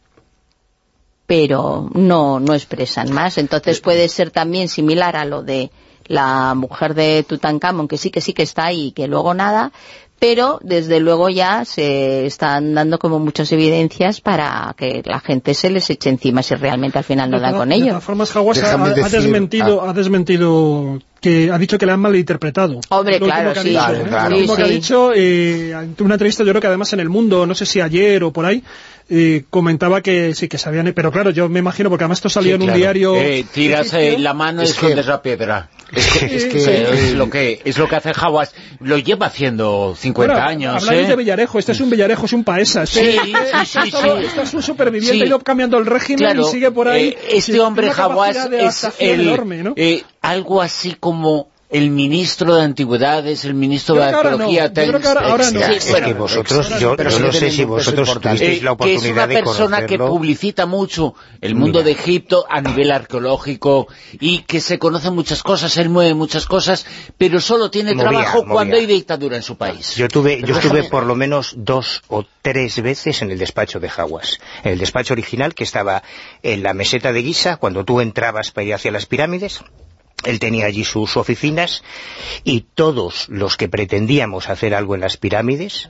pero 1.27 1.91
no, 1.93 2.41
no 2.41 2.55
expresan 2.55 3.13
más. 3.13 3.37
Entonces 3.37 3.83
puede 3.83 4.09
ser 4.09 4.31
también 4.31 4.71
similar 4.71 5.15
a 5.15 5.27
lo 5.27 5.43
de 5.43 5.71
la 6.07 6.55
mujer 6.55 6.95
de 6.95 7.23
Tutankamón, 7.23 7.87
que 7.87 7.99
sí 7.99 8.11
que 8.11 8.23
sí 8.23 8.33
que 8.33 8.45
está 8.45 8.65
ahí 8.65 8.87
y 8.87 8.93
que 8.93 9.09
luego 9.09 9.35
nada, 9.35 9.73
pero 10.19 10.59
desde 10.63 11.01
luego 11.01 11.29
ya 11.29 11.67
se 11.67 12.25
están 12.25 12.73
dando 12.73 12.99
como 12.99 13.19
muchas 13.19 13.53
evidencias 13.53 14.23
para 14.23 14.75
que 14.79 15.03
la 15.05 15.21
gente 15.21 15.53
se 15.53 15.69
les 15.69 15.91
eche 15.91 16.09
encima 16.09 16.43
si 16.43 16.55
realmente 16.55 16.97
al 16.97 17.05
final 17.05 17.31
no 17.31 17.41
dan 17.41 17.57
con 17.57 17.73
ello. 17.73 17.85
De 17.85 17.91
todas 17.91 18.05
formas, 18.05 18.35
ha, 18.35 19.09
desmentido, 19.11 19.83
ah. 19.83 19.91
ha 19.91 19.93
desmentido 19.93 20.99
que 21.25 21.51
ha 21.51 21.57
dicho 21.57 21.79
que 21.79 21.87
le 21.87 21.93
han 21.93 22.01
malinterpretado. 22.01 22.83
Hombre, 22.91 23.19
claro, 23.19 23.55
sí. 23.55 23.75
¿eh? 23.75 23.79
Lo 24.29 24.37
último 24.37 24.57
que 24.57 24.63
ha 24.63 24.67
dicho, 24.67 25.11
eh, 25.15 25.71
en 25.71 25.97
una 26.01 26.17
entrevista 26.17 26.45
yo 26.45 26.51
creo 26.51 26.61
que 26.61 26.67
además 26.67 26.93
en 26.93 27.01
El 27.01 27.09
Mundo, 27.09 27.47
no 27.47 27.55
sé 27.55 27.65
si 27.65 27.81
ayer 27.81 28.23
o 28.25 28.31
por 28.31 28.45
ahí, 28.45 28.63
eh, 29.09 29.45
comentaba 29.49 30.03
que 30.03 30.35
sí, 30.35 30.49
que 30.49 30.59
sabían, 30.59 30.93
pero 30.95 31.11
claro, 31.11 31.31
yo 31.31 31.49
me 31.49 31.61
imagino, 31.61 31.89
porque 31.89 32.05
además 32.05 32.19
esto 32.19 32.29
salió 32.29 32.57
en 32.57 32.63
un 32.63 32.75
diario... 32.75 33.17
Eh, 33.17 33.47
tiras 33.51 33.95
la 34.19 34.35
mano 34.35 34.63
y 34.63 34.67
escondes 34.67 35.07
la 35.07 35.23
piedra. 35.23 35.71
Es 35.93 36.11
que, 36.11 36.37
es, 36.37 36.45
que 36.47 36.59
es, 37.09 37.15
lo 37.15 37.31
que 37.31 37.61
es 37.65 37.79
lo 37.79 37.89
que 37.89 37.97
hace 37.97 38.13
Jaguas, 38.13 38.55
lo 38.81 38.99
lleva 38.99 39.27
haciendo 39.27 39.95
50 39.97 40.45
años. 40.45 40.83
Habláis 40.83 41.09
de 41.09 41.17
Villarejo, 41.17 41.59
este 41.59 41.73
es 41.73 41.81
un 41.81 41.89
Villarejo, 41.91 42.27
es 42.27 42.33
un 42.33 42.45
paesa. 42.45 42.85
Sí, 42.85 43.17
sí, 43.65 43.79
sí, 43.81 43.93
Este 44.25 44.43
es 44.43 44.55
un 44.55 44.63
superviviente, 44.63 45.25
ha 45.25 45.27
ido 45.27 45.39
cambiando 45.39 45.79
el 45.79 45.87
régimen 45.87 46.41
y 46.41 46.45
sigue 46.45 46.71
por 46.71 46.89
ahí. 46.89 47.17
este 47.31 47.61
hombre 47.61 47.91
Jaguas 47.93 48.49
es 48.53 48.89
el, 48.99 50.05
algo 50.25 50.63
así 50.63 50.95
como 50.95 51.49
el 51.71 51.91
ministro 51.91 52.55
de 52.55 52.63
Antigüedades, 52.63 53.45
el 53.45 53.55
ministro 53.55 53.97
de 53.97 54.05
Arqueología... 54.05 54.69
No. 54.69 55.01
Yo 55.01 55.09
ahora, 55.19 55.51
no. 55.51 55.61
es 55.61 55.85
que 55.85 56.15
vosotros, 56.15 56.69
yo, 56.79 56.97
yo 56.97 57.19
no 57.19 57.33
sé 57.33 57.51
si 57.51 57.65
vosotros 57.65 58.21
tuvisteis 58.21 58.63
la 58.63 58.73
oportunidad 58.73 59.29
de 59.29 59.35
Que 59.35 59.41
es 59.41 59.45
una 59.45 59.45
persona 59.45 59.87
que 59.87 59.99
publicita 59.99 60.67
mucho 60.67 61.15
el 61.41 61.57
mundo 61.57 61.83
de 61.83 61.91
Egipto 61.91 62.47
a 62.49 62.61
nivel 62.61 62.93
arqueológico 62.93 63.89
y 64.13 64.43
que 64.43 64.61
se 64.61 64.79
conoce 64.79 65.11
muchas 65.11 65.43
cosas, 65.43 65.77
él 65.77 65.89
mueve 65.89 66.15
muchas 66.15 66.47
cosas, 66.47 66.87
pero 67.19 67.41
solo 67.41 67.71
tiene 67.71 67.95
trabajo 67.95 68.47
cuando 68.47 68.77
hay 68.77 68.87
dictadura 68.87 69.37
en 69.37 69.43
su 69.43 69.57
país. 69.57 69.97
Yo 69.97 70.09
tuve, 70.09 70.43
yo 70.43 70.57
estuve 70.57 70.85
por 70.85 71.05
lo 71.05 71.17
menos 71.17 71.55
dos 71.57 72.03
o 72.09 72.25
tres 72.41 72.81
veces 72.83 73.21
en 73.21 73.33
el 73.33 73.39
despacho 73.39 73.81
de 73.81 73.89
Jaguas. 73.89 74.39
En 74.63 74.73
el 74.73 74.79
despacho 74.79 75.13
original 75.13 75.55
que 75.55 75.65
estaba 75.65 76.03
en 76.43 76.63
la 76.63 76.73
meseta 76.73 77.13
de 77.13 77.21
Guisa, 77.23 77.57
cuando 77.57 77.85
tú 77.85 78.01
entrabas 78.01 78.53
para 78.53 78.65
ir 78.65 78.75
hacia 78.75 78.93
las 78.93 79.07
pirámides, 79.07 79.61
él 80.25 80.39
tenía 80.39 80.67
allí 80.67 80.85
sus 80.85 81.17
oficinas 81.17 81.83
y 82.45 82.63
todos 82.75 83.29
los 83.29 83.57
que 83.57 83.69
pretendíamos 83.69 84.49
hacer 84.49 84.75
algo 84.75 84.95
en 84.95 85.03
las 85.03 85.17
pirámides 85.17 85.89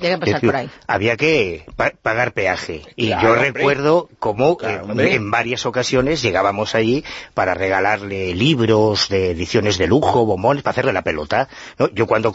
había 0.86 1.16
que 1.16 1.64
pagar 2.02 2.32
peaje. 2.32 2.82
Y 2.96 3.08
yo 3.08 3.34
recuerdo 3.34 4.08
cómo 4.18 4.58
en 4.62 5.30
varias 5.30 5.66
ocasiones 5.66 6.22
llegábamos 6.22 6.74
allí 6.74 7.04
para 7.34 7.54
regalarle 7.54 8.34
libros 8.34 9.08
de 9.08 9.30
ediciones 9.30 9.78
de 9.78 9.86
lujo, 9.86 10.26
bombones, 10.26 10.62
para 10.62 10.72
hacerle 10.72 10.92
la 10.92 11.02
pelota. 11.02 11.48
Yo 11.92 12.06
cuando 12.06 12.32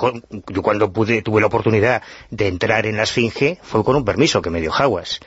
yo 0.48 0.62
cuando 0.62 0.92
pude, 0.94 1.22
tuve 1.22 1.42
la 1.42 1.48
oportunidad 1.48 2.02
de 2.30 2.48
entrar 2.48 2.86
en 2.86 2.98
la 2.98 3.04
Esfinge 3.04 3.58
fue 3.62 3.84
con 3.84 3.96
un 3.96 4.06
permiso 4.06 4.42
que 4.42 4.50
me 4.50 4.62
dio 4.62 4.72
Jaguas. 4.72 5.20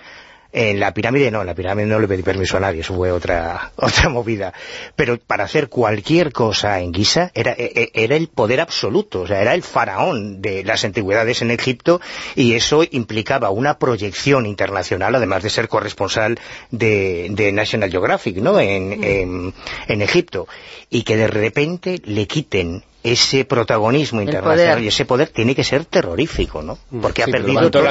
En 0.52 0.78
la 0.78 0.92
pirámide 0.92 1.30
no, 1.30 1.40
en 1.40 1.46
la 1.46 1.54
pirámide 1.54 1.86
no 1.86 1.98
le 1.98 2.06
pedí 2.06 2.22
permiso 2.22 2.58
a 2.58 2.60
nadie, 2.60 2.82
eso 2.82 2.94
fue 2.94 3.10
otra, 3.10 3.72
otra 3.76 4.10
movida. 4.10 4.52
Pero 4.96 5.18
para 5.18 5.44
hacer 5.44 5.68
cualquier 5.68 6.32
cosa 6.32 6.80
en 6.80 6.92
Giza 6.92 7.30
era, 7.34 7.52
e, 7.52 7.72
e, 7.74 8.04
era 8.04 8.16
el 8.16 8.28
poder 8.28 8.60
absoluto, 8.60 9.22
o 9.22 9.26
sea, 9.26 9.40
era 9.40 9.54
el 9.54 9.62
faraón 9.62 10.42
de 10.42 10.62
las 10.62 10.84
antigüedades 10.84 11.40
en 11.40 11.50
Egipto 11.50 12.00
y 12.34 12.52
eso 12.52 12.84
implicaba 12.90 13.50
una 13.50 13.78
proyección 13.78 14.44
internacional, 14.44 15.14
además 15.14 15.42
de 15.42 15.50
ser 15.50 15.68
corresponsal 15.68 16.38
de, 16.70 17.28
de 17.30 17.52
National 17.52 17.90
Geographic, 17.90 18.36
¿no?, 18.36 18.60
en, 18.60 19.02
en, 19.02 19.54
en 19.88 20.02
Egipto. 20.02 20.48
Y 20.90 21.04
que 21.04 21.16
de 21.16 21.28
repente 21.28 22.00
le 22.04 22.26
quiten 22.26 22.84
ese 23.02 23.44
protagonismo 23.44 24.22
internacional 24.22 24.82
y 24.82 24.88
ese 24.88 25.04
poder 25.04 25.28
tiene 25.28 25.54
que 25.54 25.64
ser 25.64 25.84
terrorífico, 25.84 26.62
¿no? 26.62 26.78
Mm. 26.90 27.00
Porque 27.00 27.22
ha 27.22 27.26
perdido 27.26 27.70
todo. 27.70 27.86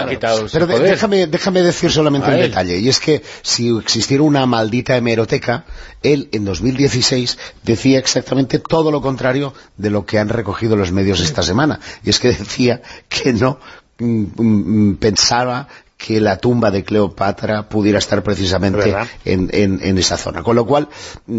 Pero 0.52 0.68
déjame, 0.68 1.28
déjame 1.28 1.62
decir 1.62 1.92
solamente 1.92 2.30
un 2.30 2.38
detalle, 2.38 2.78
y 2.78 2.88
es 2.88 3.00
que 3.00 3.22
si 3.42 3.76
existiera 3.78 4.24
una 4.24 4.46
maldita 4.46 4.96
hemeroteca, 4.96 5.66
él 6.02 6.30
en 6.32 6.46
2016 6.46 7.38
decía 7.64 8.00
exactamente 8.00 8.60
todo 8.60 8.92
lo 8.92 9.02
contrario 9.02 9.54
de 9.78 9.90
lo 9.90 10.06
que 10.06 10.18
han 10.18 10.30
recogido 10.30 10.76
los 10.76 10.92
medios 10.92 11.20
esta 11.20 11.44
semana, 11.44 11.80
y 12.04 12.10
es 12.10 12.20
que 12.20 12.30
decía 12.30 12.82
que 13.10 13.34
no 13.34 13.60
mm, 14.00 14.26
mm, 14.38 14.96
pensaba 14.98 15.68
que 16.06 16.20
la 16.20 16.38
tumba 16.38 16.72
de 16.72 16.84
Cleopatra 16.84 17.70
pudiera 17.70 18.00
estar 18.00 18.24
precisamente 18.24 18.96
en, 19.24 19.98
esa 19.98 20.18
zona. 20.18 20.42
Con 20.42 20.56
lo 20.56 20.66
cual, 20.66 20.90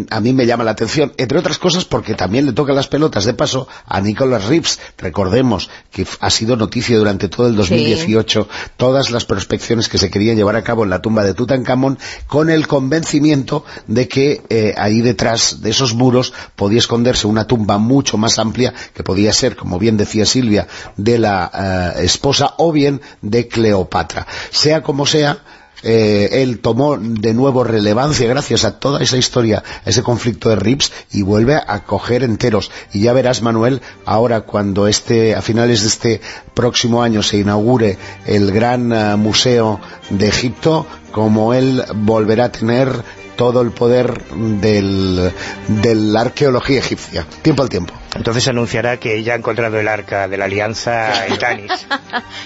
a 0.09 0.21
mí 0.21 0.31
me 0.33 0.45
llama 0.45 0.63
la 0.63 0.71
atención, 0.71 1.11
entre 1.17 1.37
otras 1.37 1.59
cosas 1.59 1.83
porque 1.83 2.15
también 2.15 2.45
le 2.45 2.53
tocan 2.53 2.75
las 2.75 2.87
pelotas 2.87 3.25
de 3.25 3.33
paso 3.33 3.67
a 3.85 3.99
Nicholas 3.99 4.45
Reeves. 4.45 4.79
Recordemos 4.97 5.69
que 5.91 6.07
ha 6.19 6.29
sido 6.29 6.55
noticia 6.55 6.97
durante 6.97 7.27
todo 7.27 7.47
el 7.47 7.55
2018 7.55 8.47
todas 8.77 9.11
las 9.11 9.25
prospecciones 9.25 9.89
que 9.89 9.97
se 9.97 10.09
querían 10.09 10.37
llevar 10.37 10.55
a 10.55 10.63
cabo 10.63 10.83
en 10.83 10.91
la 10.91 11.01
tumba 11.01 11.23
de 11.23 11.33
Tutankamón 11.33 11.99
con 12.27 12.49
el 12.49 12.67
convencimiento 12.67 13.65
de 13.87 14.07
que 14.07 14.43
eh, 14.49 14.73
ahí 14.77 15.01
detrás 15.01 15.61
de 15.61 15.71
esos 15.71 15.93
muros 15.93 16.33
podía 16.55 16.79
esconderse 16.79 17.27
una 17.27 17.47
tumba 17.47 17.77
mucho 17.79 18.17
más 18.17 18.39
amplia 18.39 18.73
que 18.93 19.03
podía 19.03 19.33
ser, 19.33 19.57
como 19.57 19.77
bien 19.77 19.97
decía 19.97 20.25
Silvia, 20.25 20.67
de 20.95 21.19
la 21.19 21.95
eh, 21.97 22.05
esposa 22.05 22.53
o 22.57 22.71
bien 22.71 23.01
de 23.21 23.47
Cleopatra. 23.49 24.25
Sea 24.53 24.83
como 24.83 25.05
sea, 25.05 25.39
eh, 25.81 26.29
él 26.43 26.59
tomó 26.59 26.97
de 26.97 27.33
nuevo 27.33 27.63
relevancia 27.63 28.27
gracias 28.27 28.63
a 28.63 28.79
toda 28.79 29.01
esa 29.01 29.17
historia, 29.17 29.63
ese 29.83 30.03
conflicto 30.03 30.49
de 30.49 30.55
Rips, 30.55 30.91
y 31.11 31.23
vuelve 31.23 31.55
a 31.55 31.83
coger 31.83 32.23
enteros. 32.23 32.71
Y 32.93 33.01
ya 33.01 33.13
verás, 33.13 33.41
Manuel, 33.41 33.81
ahora 34.05 34.41
cuando 34.41 34.87
este, 34.87 35.35
a 35.35 35.41
finales 35.41 35.81
de 35.81 35.87
este 35.87 36.21
próximo 36.53 37.01
año 37.01 37.23
se 37.23 37.37
inaugure 37.37 37.97
el 38.25 38.51
gran 38.51 38.93
eh, 38.93 39.15
museo 39.17 39.81
de 40.09 40.27
Egipto, 40.27 40.85
como 41.11 41.53
él 41.53 41.83
volverá 41.95 42.45
a 42.45 42.51
tener 42.51 43.03
todo 43.35 43.61
el 43.61 43.71
poder 43.71 44.23
del, 44.61 45.33
de 45.67 45.95
la 45.95 46.21
arqueología 46.21 46.79
egipcia. 46.79 47.25
Tiempo 47.41 47.63
al 47.63 47.69
tiempo. 47.69 47.93
Entonces 48.15 48.47
anunciará 48.47 48.97
que 48.97 49.23
ya 49.23 49.33
ha 49.33 49.35
encontrado 49.37 49.79
el 49.79 49.87
arca 49.87 50.27
de 50.27 50.37
la 50.37 50.45
alianza 50.45 51.25
en 51.27 51.37
Tanis. 51.37 51.87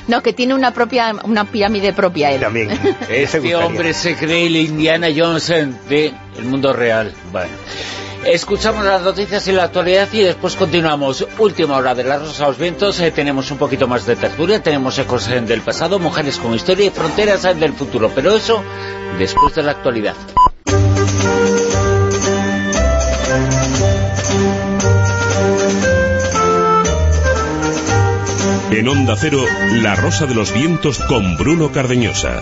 no, 0.08 0.22
que 0.22 0.34
tiene 0.34 0.54
una 0.54 0.72
propia 0.72 1.16
una 1.24 1.46
pirámide 1.46 1.94
propia 1.94 2.32
él. 2.32 2.42
También. 2.42 2.70
Este 3.10 3.56
hombre 3.56 3.94
se 3.94 4.16
cree 4.16 4.48
el 4.48 4.56
Indiana 4.56 5.08
Johnson 5.16 5.78
del 5.90 6.14
mundo 6.44 6.74
real. 6.74 7.14
Bueno. 7.32 7.52
Escuchamos 8.26 8.84
las 8.84 9.04
noticias 9.04 9.48
y 9.48 9.54
la 9.54 9.64
actualidad 9.66 10.10
y 10.12 10.22
después 10.22 10.56
continuamos. 10.56 11.26
Última 11.38 11.78
hora 11.78 11.96
de 11.96 12.04
la 12.04 12.18
Rosa 12.18 12.46
a 12.46 12.48
los 12.50 12.58
Vientos. 12.58 13.00
Eh, 13.00 13.12
tenemos 13.12 13.52
un 13.52 13.58
poquito 13.58 13.88
más 13.88 14.06
de 14.06 14.16
tertulia, 14.16 14.62
tenemos 14.62 14.98
ecos 15.00 15.28
del 15.28 15.62
pasado, 15.62 15.98
mujeres 16.00 16.38
con 16.38 16.54
historia 16.54 16.88
y 16.88 16.90
fronteras 16.90 17.44
del 17.44 17.74
futuro. 17.74 18.12
Pero 18.14 18.36
eso 18.36 18.64
después 19.18 19.56
de 19.56 19.64
la 19.64 19.72
actualidad. 19.72 20.16
En 28.72 28.88
Onda 28.90 29.16
Cero, 29.18 29.40
La 29.82 29.96
Rosa 29.96 30.26
de 30.26 30.36
los 30.36 30.54
Vientos 30.54 31.00
con 31.00 31.38
Bruno 31.38 31.72
Cardeñosa. 31.72 32.42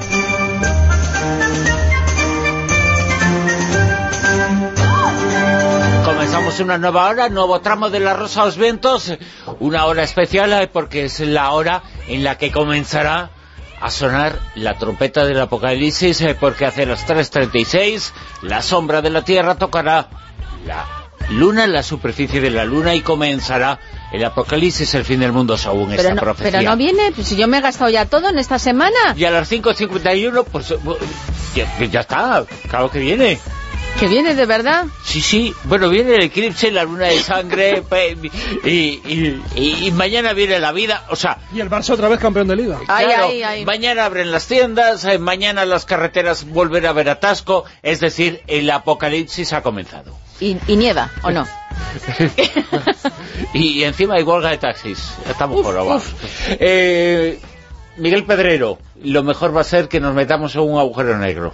Comenzamos 6.03 6.59
una 6.59 6.77
nueva 6.79 7.07
hora, 7.09 7.29
nuevo 7.29 7.61
tramo 7.61 7.89
de 7.91 7.99
La 7.99 8.13
Rosa 8.13 8.41
de 8.41 8.45
los 8.47 8.57
Vientos, 8.57 9.13
una 9.59 9.85
hora 9.85 10.01
especial 10.03 10.51
eh, 10.53 10.67
porque 10.67 11.05
es 11.05 11.19
la 11.19 11.51
hora 11.51 11.83
en 12.07 12.23
la 12.23 12.37
que 12.37 12.51
comenzará 12.51 13.29
a 13.79 13.91
sonar 13.91 14.39
la 14.55 14.77
trompeta 14.79 15.25
del 15.25 15.39
Apocalipsis 15.39 16.21
eh, 16.21 16.35
porque 16.39 16.65
hace 16.65 16.87
las 16.87 17.07
3.36 17.07 18.11
la 18.41 18.63
sombra 18.63 19.01
de 19.03 19.11
la 19.11 19.23
Tierra 19.23 19.55
tocará 19.55 20.09
la 20.65 21.04
luna 21.29 21.63
en 21.63 21.73
la 21.73 21.83
superficie 21.83 22.41
de 22.41 22.49
la 22.49 22.65
luna 22.65 22.95
y 22.95 23.01
comenzará 23.01 23.79
el 24.11 24.23
apocalipsis, 24.23 24.93
el 24.95 25.03
fin 25.03 25.19
del 25.19 25.31
mundo 25.31 25.57
según 25.57 25.93
esta 25.93 26.13
no, 26.13 26.21
profecía. 26.21 26.51
Pero 26.51 26.69
no 26.69 26.77
viene, 26.77 27.11
pues 27.13 27.27
si 27.27 27.35
yo 27.35 27.47
me 27.47 27.57
he 27.57 27.61
gastado 27.61 27.89
ya 27.89 28.05
todo 28.05 28.29
en 28.29 28.37
esta 28.37 28.59
semana. 28.59 28.95
Y 29.15 29.25
a 29.25 29.31
las 29.31 29.51
5.51, 29.51 30.45
pues 30.45 30.73
ya, 31.91 31.99
está, 31.99 32.45
claro 32.69 32.89
que 32.89 32.99
viene. 32.99 33.39
¿Que 33.99 34.07
viene 34.07 34.35
de 34.35 34.45
verdad? 34.45 34.85
Sí, 35.03 35.21
sí. 35.21 35.53
Bueno, 35.63 35.87
viene 35.89 36.15
el 36.15 36.23
eclipse, 36.23 36.69
la 36.69 36.83
luna 36.83 37.07
de 37.07 37.19
sangre, 37.19 37.81
y, 38.65 39.91
mañana 39.93 40.33
viene 40.33 40.59
la 40.59 40.73
vida, 40.73 41.05
o 41.09 41.15
sea... 41.15 41.37
Y 41.53 41.61
el 41.61 41.69
Barça 41.69 41.91
otra 41.91 42.09
vez 42.09 42.19
campeón 42.19 42.47
de 42.47 42.57
Liga. 42.57 42.79
Mañana 43.65 44.05
abren 44.05 44.31
las 44.31 44.47
tiendas, 44.47 45.05
eh, 45.05 45.17
mañana 45.17 45.65
las 45.65 45.85
carreteras 45.85 46.45
volverán 46.45 46.89
a 46.89 46.93
ver 46.93 47.09
atasco, 47.09 47.63
es 47.81 48.01
decir, 48.01 48.41
el 48.47 48.69
apocalipsis 48.69 49.53
ha 49.53 49.61
comenzado. 49.61 50.13
¿Y, 50.41 50.55
nieva 50.75 51.09
o 51.23 51.31
no? 51.31 51.47
y, 53.53 53.83
encima 53.83 54.15
hay 54.15 54.23
huelga 54.23 54.49
de 54.49 54.57
taxis. 54.57 55.13
Estamos 55.29 55.61
por 55.61 55.77
abajo. 55.77 56.03
Eh, 56.49 57.39
Miguel 57.97 58.25
Pedrero, 58.25 58.77
lo 59.01 59.23
mejor 59.23 59.55
va 59.55 59.61
a 59.61 59.63
ser 59.63 59.87
que 59.87 60.01
nos 60.01 60.13
metamos 60.13 60.53
en 60.55 60.61
un 60.61 60.79
agujero 60.79 61.17
negro. 61.17 61.53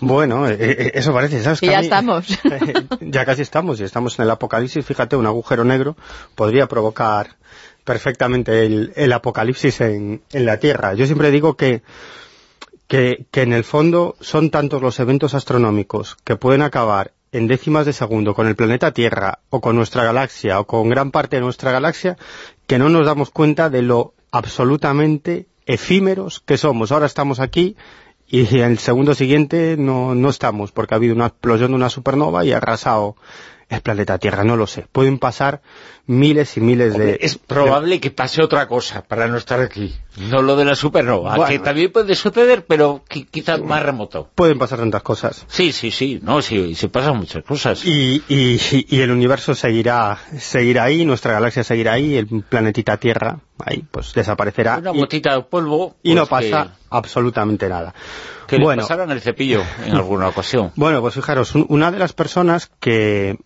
Bueno, 0.00 0.48
eh, 0.48 0.56
eh, 0.58 0.92
eso 0.94 1.12
parece, 1.12 1.42
¿sabes? 1.42 1.60
ya 1.60 1.80
estamos. 1.80 2.26
ya 3.00 3.24
casi 3.24 3.42
estamos, 3.42 3.80
y 3.80 3.84
estamos 3.84 4.18
en 4.18 4.24
el 4.24 4.30
apocalipsis. 4.30 4.84
Fíjate, 4.84 5.16
un 5.16 5.26
agujero 5.26 5.64
negro 5.64 5.96
podría 6.34 6.66
provocar 6.66 7.36
perfectamente 7.84 8.64
el, 8.64 9.12
apocalipsis 9.12 9.80
en, 9.82 10.22
en, 10.32 10.46
la 10.46 10.58
Tierra. 10.58 10.94
Yo 10.94 11.06
siempre 11.06 11.30
digo 11.30 11.56
que, 11.56 11.82
que, 12.88 13.26
que 13.30 13.42
en 13.42 13.52
el 13.52 13.64
fondo 13.64 14.16
son 14.20 14.50
tantos 14.50 14.82
los 14.82 14.98
eventos 15.00 15.34
astronómicos 15.34 16.16
que 16.24 16.36
pueden 16.36 16.62
acabar 16.62 17.12
en 17.32 17.48
décimas 17.48 17.84
de 17.84 17.92
segundo 17.92 18.34
con 18.34 18.46
el 18.46 18.56
planeta 18.56 18.92
Tierra 18.92 19.40
o 19.50 19.60
con 19.60 19.76
nuestra 19.76 20.04
galaxia 20.04 20.60
o 20.60 20.66
con 20.66 20.88
gran 20.88 21.10
parte 21.10 21.36
de 21.36 21.42
nuestra 21.42 21.72
galaxia 21.72 22.16
que 22.66 22.78
no 22.78 22.88
nos 22.88 23.06
damos 23.06 23.30
cuenta 23.30 23.70
de 23.70 23.82
lo 23.82 24.14
absolutamente 24.30 25.46
efímeros 25.66 26.40
que 26.40 26.56
somos. 26.56 26.92
Ahora 26.92 27.06
estamos 27.06 27.40
aquí 27.40 27.76
y 28.42 28.60
el 28.60 28.78
segundo 28.78 29.14
siguiente 29.14 29.76
no, 29.78 30.14
no 30.14 30.28
estamos 30.28 30.72
porque 30.72 30.94
ha 30.94 30.96
habido 30.96 31.14
una 31.14 31.26
explosión 31.26 31.70
de 31.70 31.76
una 31.76 31.90
supernova 31.90 32.44
y 32.44 32.52
ha 32.52 32.56
arrasado 32.56 33.16
el 33.68 33.80
planeta 33.80 34.18
Tierra, 34.18 34.44
no 34.44 34.56
lo 34.56 34.66
sé. 34.66 34.86
Pueden 34.90 35.18
pasar 35.18 35.62
miles 36.06 36.56
y 36.56 36.60
miles 36.60 36.96
de... 36.96 37.18
Es 37.20 37.38
probable 37.38 38.00
que 38.00 38.10
pase 38.10 38.42
otra 38.42 38.68
cosa 38.68 39.02
para 39.02 39.26
no 39.26 39.38
estar 39.38 39.60
aquí, 39.60 39.94
no 40.16 40.42
lo 40.42 40.56
de 40.56 40.64
la 40.64 40.74
supernova, 40.74 41.48
que 41.48 41.58
también 41.58 41.90
puede 41.90 42.14
suceder, 42.14 42.66
pero 42.66 43.02
quizás 43.30 43.60
más 43.62 43.82
remoto. 43.82 44.30
Pueden 44.34 44.58
pasar 44.58 44.80
tantas 44.80 45.02
cosas. 45.02 45.44
Sí, 45.48 45.72
sí, 45.72 45.90
sí, 45.90 46.20
no, 46.22 46.42
sí, 46.42 46.74
se 46.74 46.88
pasan 46.88 47.16
muchas 47.16 47.44
cosas. 47.44 47.84
Y, 47.84 48.22
y, 48.28 49.00
el 49.00 49.10
universo 49.10 49.54
seguirá, 49.54 50.18
seguirá 50.38 50.84
ahí, 50.84 51.04
nuestra 51.04 51.32
galaxia 51.32 51.64
seguirá 51.64 51.94
ahí, 51.94 52.16
el 52.16 52.26
planetita 52.26 52.96
Tierra, 52.98 53.38
ahí, 53.64 53.84
pues 53.90 54.12
desaparecerá. 54.14 54.78
Una 54.78 54.90
gotita 54.90 55.34
de 55.34 55.42
polvo... 55.42 55.96
Y 56.02 56.14
no 56.14 56.26
pues 56.26 56.50
pasa 56.50 56.76
absolutamente 56.90 57.68
nada. 57.68 57.94
Que 58.46 58.58
bueno, 58.58 58.82
le 58.82 58.88
pasaron 58.88 59.10
el 59.10 59.20
cepillo 59.20 59.62
en 59.84 59.94
alguna 59.96 60.28
ocasión. 60.28 60.72
Bueno, 60.76 61.00
pues 61.00 61.14
fijaros, 61.14 61.54
una 61.54 61.90
de 61.90 61.98
las 61.98 62.12
personas 62.12 62.70
que 62.80 63.38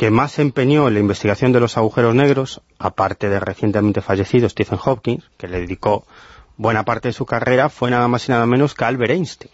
que 0.00 0.10
más 0.10 0.32
se 0.32 0.40
empeñó 0.40 0.88
en 0.88 0.94
la 0.94 1.00
investigación 1.00 1.52
de 1.52 1.60
los 1.60 1.76
agujeros 1.76 2.14
negros, 2.14 2.62
aparte 2.78 3.28
de 3.28 3.38
recientemente 3.38 4.00
fallecido 4.00 4.48
Stephen 4.48 4.78
Hawking, 4.78 5.18
que 5.36 5.46
le 5.46 5.60
dedicó 5.60 6.06
buena 6.56 6.86
parte 6.86 7.08
de 7.08 7.12
su 7.12 7.26
carrera, 7.26 7.68
fue 7.68 7.90
nada 7.90 8.08
más 8.08 8.26
y 8.26 8.32
nada 8.32 8.46
menos 8.46 8.72
que 8.72 8.86
Albert 8.86 9.12
Einstein. 9.12 9.52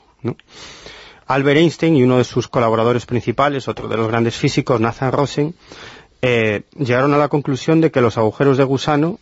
Albert 1.27 1.59
Einstein 1.59 1.97
y 1.97 2.05
uno 2.05 2.19
de 2.19 2.25
sus 2.25 2.47
colaboradores 2.47 3.07
principales, 3.07 3.67
otro 3.67 3.89
de 3.89 3.97
los 3.97 4.07
grandes 4.07 4.37
físicos, 4.37 4.81
Nathan 4.81 5.11
Rosen, 5.11 5.57
eh, 6.23 6.63
llegaron 6.79 7.13
a 7.13 7.19
la 7.19 7.27
conclusión 7.27 7.81
de 7.81 7.91
que 7.91 8.01
los 8.01 8.17
agujeros 8.17 8.57
de 8.57 8.63
gusano, 8.63 9.19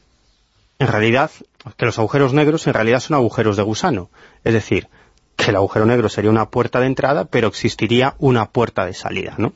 en 0.79 0.89
realidad, 0.89 1.31
que 1.77 1.87
los 1.87 1.99
agujeros 1.99 2.33
negros 2.33 2.67
en 2.67 2.75
realidad 2.75 3.01
son 3.01 3.15
agujeros 3.15 3.57
de 3.57 3.63
gusano. 3.63 4.11
Es 4.43 4.53
decir, 4.53 4.89
que 5.37 5.51
el 5.51 5.57
agujero 5.57 5.87
negro 5.87 6.09
sería 6.09 6.31
una 6.31 6.51
puerta 6.51 6.81
de 6.81 6.87
entrada, 6.87 7.25
pero 7.25 7.49
existiría 7.49 8.15
una 8.19 8.51
puerta 8.51 8.85
de 8.87 8.95
salida, 8.95 9.35
¿no? 9.39 9.53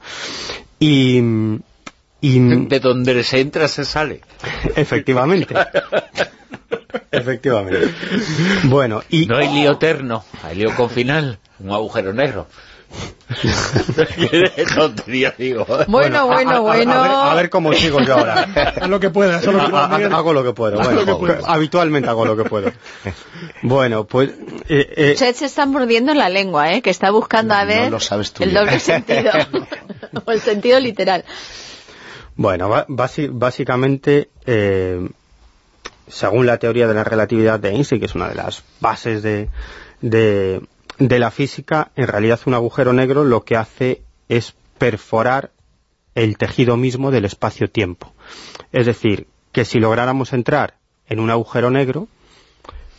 Y, 0.78 1.20
de 2.20 2.80
donde 2.80 3.22
se 3.24 3.40
entra 3.40 3.68
se 3.68 3.84
sale. 3.84 4.22
Efectivamente. 4.76 5.54
Efectivamente. 7.10 7.92
Bueno, 8.64 9.02
y... 9.08 9.26
No 9.26 9.36
hay 9.36 9.52
lío 9.52 9.72
eterno, 9.72 10.24
hay 10.42 10.56
lío 10.56 10.74
con 10.74 10.90
final, 10.90 11.38
un 11.58 11.70
agujero 11.72 12.12
negro. 12.12 12.46
tontería 14.74 15.34
digo. 15.36 15.66
Bueno, 15.86 16.26
bueno, 16.26 16.62
bueno. 16.62 16.92
A, 16.92 17.34
ver, 17.34 17.50
cómo 17.50 17.72
sigo 17.72 18.00
yo 18.00 18.14
ahora. 18.14 18.48
Haz 18.80 18.88
lo 18.88 18.98
que 19.00 19.10
puedas. 19.10 19.46
Hago 19.46 20.32
lo 20.32 20.42
que 20.42 20.52
puedo. 20.52 20.80
habitualmente 21.46 22.08
hago 22.08 22.24
lo 22.24 22.36
que 22.36 22.44
puedo. 22.44 22.72
Bueno, 23.62 24.04
pues... 24.04 24.30
Eh, 24.68 25.14
eh 25.16 25.16
se 25.16 25.44
está 25.44 25.66
mordiendo 25.66 26.14
la 26.14 26.28
lengua, 26.28 26.72
¿eh? 26.72 26.82
Que 26.82 26.90
está 26.90 27.10
buscando 27.10 27.54
a 27.54 27.64
ver 27.64 27.92
el 28.40 28.54
doble 28.54 28.80
sentido. 28.80 29.30
o 30.24 30.30
el 30.32 30.40
sentido 30.40 30.80
literal. 30.80 31.24
Bueno, 32.36 32.86
básicamente... 32.88 34.30
Eh, 34.46 35.08
según 36.10 36.46
la 36.46 36.56
teoría 36.56 36.88
de 36.88 36.94
la 36.94 37.04
relatividad 37.04 37.60
de 37.60 37.68
Einstein, 37.68 38.00
que 38.00 38.06
es 38.06 38.14
una 38.14 38.28
de 38.28 38.34
las 38.34 38.62
bases 38.80 39.22
de, 39.22 39.50
de 40.00 40.62
la 40.98 41.30
física, 41.30 41.90
en 41.96 42.08
realidad 42.08 42.40
un 42.46 42.54
agujero 42.54 42.92
negro 42.92 43.24
lo 43.24 43.44
que 43.44 43.56
hace 43.56 44.02
es 44.28 44.54
perforar 44.78 45.50
el 46.14 46.36
tejido 46.36 46.76
mismo 46.76 47.10
del 47.10 47.24
espacio-tiempo. 47.24 48.12
Es 48.72 48.86
decir, 48.86 49.28
que 49.52 49.64
si 49.64 49.78
lográramos 49.78 50.32
entrar 50.32 50.74
en 51.08 51.20
un 51.20 51.30
agujero 51.30 51.70
negro, 51.70 52.08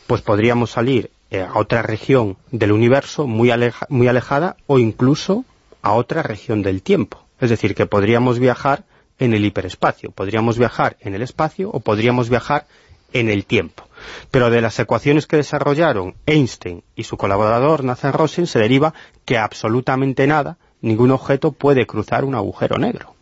pues 0.08 0.22
podríamos 0.22 0.72
salir 0.72 1.12
eh, 1.30 1.42
a 1.42 1.60
otra 1.60 1.82
región 1.82 2.38
del 2.52 2.72
universo 2.72 3.28
muy, 3.28 3.52
muy 3.90 4.08
alejada 4.08 4.56
o 4.66 4.80
incluso 4.80 5.46
a 5.82 5.94
otra 5.94 6.24
región 6.24 6.62
del 6.62 6.82
tiempo. 6.82 7.24
Es 7.40 7.50
decir, 7.50 7.76
que 7.76 7.86
podríamos 7.86 8.40
viajar 8.40 8.86
en 9.20 9.34
el 9.34 9.46
hiperespacio, 9.46 10.12
podríamos 10.12 10.58
viajar 10.58 10.98
en 11.02 11.14
el 11.14 11.22
espacio 11.22 11.70
o 11.70 11.82
podríamos 11.82 12.30
viajar 12.30 12.66
en 13.14 13.30
el 13.30 13.46
tiempo. 13.46 13.89
Pero 14.32 14.50
de 14.50 14.62
las 14.62 14.80
ecuaciones 14.80 15.28
que 15.28 15.38
desarrollaron 15.38 16.16
Einstein 16.26 16.84
y 16.96 17.04
su 17.04 17.18
colaborador 17.18 17.84
Nathan 17.84 18.14
Rosen 18.14 18.48
se 18.48 18.60
deriva 18.60 18.94
que 19.26 19.38
absolutamente 19.38 20.28
nada, 20.28 20.58
ningún 20.82 21.12
objeto 21.12 21.52
puede 21.52 21.86
cruzar 21.86 22.26
un 22.26 22.36
agujero 22.36 22.78
negro. 22.78 23.16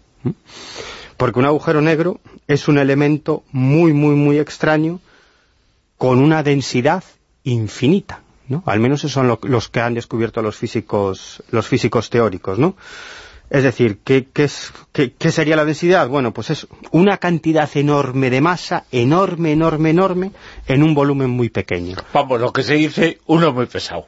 Porque 1.18 1.40
un 1.40 1.46
agujero 1.46 1.82
negro 1.82 2.20
es 2.48 2.68
un 2.68 2.78
elemento 2.78 3.44
muy, 3.52 3.94
muy, 3.94 4.16
muy 4.16 4.40
extraño 4.40 5.00
con 5.98 6.20
una 6.20 6.44
densidad 6.44 7.04
infinita. 7.44 8.22
¿no? 8.48 8.64
Al 8.66 8.80
menos 8.80 9.00
esos 9.00 9.14
son 9.14 9.38
los 9.42 9.70
que 9.70 9.82
han 9.82 9.94
descubierto 9.94 10.42
los 10.42 10.56
físicos, 10.56 11.44
los 11.52 11.68
físicos 11.68 12.10
teóricos, 12.10 12.60
¿no? 12.60 12.76
Es 13.49 13.64
decir, 13.64 13.99
¿qué, 14.03 14.28
es, 14.36 14.74
qué, 14.91 15.32
sería 15.32 15.56
la 15.56 15.64
densidad? 15.64 16.10
Bueno, 16.10 16.34
pues 16.34 16.49
es 16.49 16.68
una 16.91 17.18
cantidad 17.18 17.69
enorme 17.76 18.30
de 18.30 18.41
masa, 18.41 18.84
enorme, 18.91 19.53
enorme, 19.53 19.91
enorme, 19.91 20.32
en 20.68 20.84
un 20.84 20.94
volumen 20.94 21.30
muy 21.30 21.49
pequeño. 21.49 21.95
Vamos, 22.14 22.41
lo 22.41 22.52
que 22.52 22.64
se 22.64 22.74
dice, 22.74 23.19
uno 23.26 23.53
muy 23.53 23.65
pesado. 23.68 24.07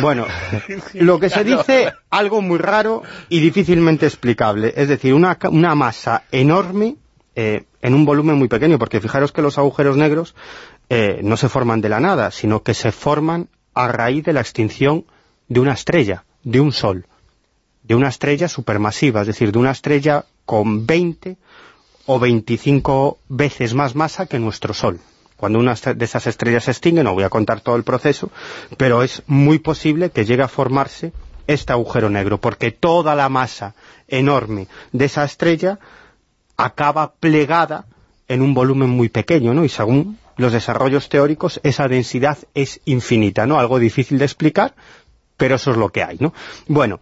Bueno, 0.00 0.26
lo 0.94 1.20
que 1.20 1.28
se 1.28 1.44
dice, 1.44 1.92
algo 2.08 2.40
muy 2.40 2.58
raro 2.58 3.02
y 3.28 3.40
difícilmente 3.40 4.06
explicable. 4.06 4.72
Es 4.74 4.88
decir, 4.88 5.12
una, 5.12 5.36
una 5.50 5.74
masa 5.74 6.22
enorme 6.32 6.96
eh, 7.36 7.64
en 7.82 7.94
un 7.94 8.06
volumen 8.06 8.38
muy 8.38 8.48
pequeño, 8.48 8.78
porque 8.78 9.02
fijaros 9.02 9.32
que 9.32 9.42
los 9.42 9.58
agujeros 9.58 9.98
negros 9.98 10.34
eh, 10.88 11.20
no 11.22 11.36
se 11.36 11.50
forman 11.50 11.82
de 11.82 11.90
la 11.90 12.00
nada, 12.00 12.30
sino 12.30 12.62
que 12.62 12.72
se 12.72 12.90
forman 12.90 13.50
a 13.74 13.88
raíz 13.88 14.24
de 14.24 14.32
la 14.32 14.40
extinción 14.40 15.04
de 15.46 15.60
una 15.60 15.74
estrella, 15.74 16.24
de 16.42 16.60
un 16.60 16.72
sol 16.72 17.06
de 17.88 17.94
una 17.94 18.08
estrella 18.08 18.48
supermasiva, 18.48 19.22
es 19.22 19.26
decir, 19.26 19.50
de 19.50 19.58
una 19.58 19.70
estrella 19.70 20.26
con 20.44 20.86
20 20.86 21.38
o 22.06 22.18
25 22.18 23.18
veces 23.28 23.74
más 23.74 23.94
masa 23.94 24.26
que 24.26 24.38
nuestro 24.38 24.74
Sol. 24.74 25.00
Cuando 25.36 25.58
una 25.58 25.74
de 25.74 26.04
esas 26.04 26.26
estrellas 26.26 26.64
se 26.64 26.72
extingue, 26.72 27.02
no 27.02 27.14
voy 27.14 27.24
a 27.24 27.30
contar 27.30 27.60
todo 27.60 27.76
el 27.76 27.84
proceso, 27.84 28.30
pero 28.76 29.02
es 29.02 29.22
muy 29.26 29.58
posible 29.58 30.10
que 30.10 30.24
llegue 30.24 30.42
a 30.42 30.48
formarse 30.48 31.12
este 31.46 31.72
agujero 31.72 32.10
negro, 32.10 32.38
porque 32.38 32.72
toda 32.72 33.14
la 33.14 33.28
masa 33.28 33.74
enorme 34.06 34.68
de 34.92 35.06
esa 35.06 35.24
estrella 35.24 35.78
acaba 36.56 37.14
plegada 37.14 37.86
en 38.26 38.42
un 38.42 38.52
volumen 38.52 38.90
muy 38.90 39.08
pequeño, 39.08 39.54
¿no? 39.54 39.64
Y 39.64 39.70
según 39.70 40.18
los 40.36 40.52
desarrollos 40.52 41.08
teóricos, 41.08 41.60
esa 41.62 41.88
densidad 41.88 42.36
es 42.52 42.80
infinita, 42.84 43.46
¿no? 43.46 43.58
Algo 43.58 43.78
difícil 43.78 44.18
de 44.18 44.26
explicar, 44.26 44.74
pero 45.38 45.54
eso 45.54 45.70
es 45.70 45.76
lo 45.78 45.88
que 45.88 46.02
hay, 46.02 46.18
¿no? 46.20 46.34
Bueno, 46.66 47.00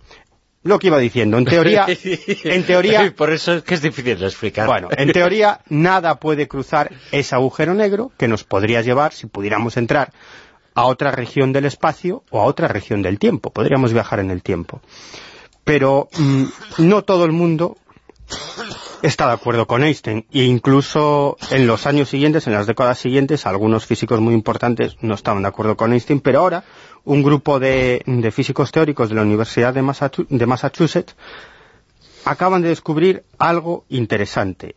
lo 0.66 0.78
que 0.78 0.88
iba 0.88 0.98
diciendo, 0.98 1.38
en 1.38 1.44
teoría... 1.44 1.86
en 2.44 2.64
teoría 2.64 3.12
Por 3.16 3.32
eso 3.32 3.54
es 3.54 3.62
que 3.62 3.74
es 3.74 3.82
difícil 3.82 4.18
de 4.18 4.26
explicar. 4.26 4.66
Bueno, 4.66 4.88
en 4.96 5.12
teoría 5.12 5.60
nada 5.68 6.16
puede 6.16 6.48
cruzar 6.48 6.90
ese 7.12 7.34
agujero 7.34 7.74
negro 7.74 8.12
que 8.16 8.28
nos 8.28 8.44
podría 8.44 8.82
llevar, 8.82 9.12
si 9.12 9.26
pudiéramos 9.26 9.76
entrar, 9.76 10.12
a 10.74 10.84
otra 10.84 11.10
región 11.10 11.52
del 11.52 11.64
espacio 11.64 12.24
o 12.30 12.40
a 12.40 12.44
otra 12.44 12.68
región 12.68 13.02
del 13.02 13.18
tiempo. 13.18 13.50
Podríamos 13.50 13.92
viajar 13.92 14.20
en 14.20 14.30
el 14.30 14.42
tiempo. 14.42 14.80
Pero 15.64 16.08
mm, 16.18 16.44
no 16.78 17.02
todo 17.02 17.24
el 17.24 17.32
mundo 17.32 17.76
está 19.02 19.26
de 19.28 19.32
acuerdo 19.34 19.66
con 19.66 19.84
Einstein 19.84 20.26
e 20.32 20.44
incluso 20.44 21.36
en 21.50 21.66
los 21.66 21.86
años 21.86 22.08
siguientes, 22.08 22.46
en 22.46 22.52
las 22.52 22.66
décadas 22.66 22.98
siguientes, 22.98 23.46
algunos 23.46 23.86
físicos 23.86 24.20
muy 24.20 24.34
importantes 24.34 24.96
no 25.00 25.14
estaban 25.14 25.42
de 25.42 25.48
acuerdo 25.48 25.76
con 25.76 25.92
Einstein, 25.92 26.20
pero 26.20 26.40
ahora 26.40 26.64
un 27.04 27.22
grupo 27.22 27.58
de, 27.58 28.02
físicos 28.32 28.72
teóricos 28.72 29.08
de 29.08 29.14
la 29.14 29.22
Universidad 29.22 29.74
de, 29.74 30.46
Massachusetts 30.46 31.14
acaban 32.24 32.62
de 32.62 32.68
descubrir 32.68 33.24
algo 33.38 33.84
interesante, 33.88 34.74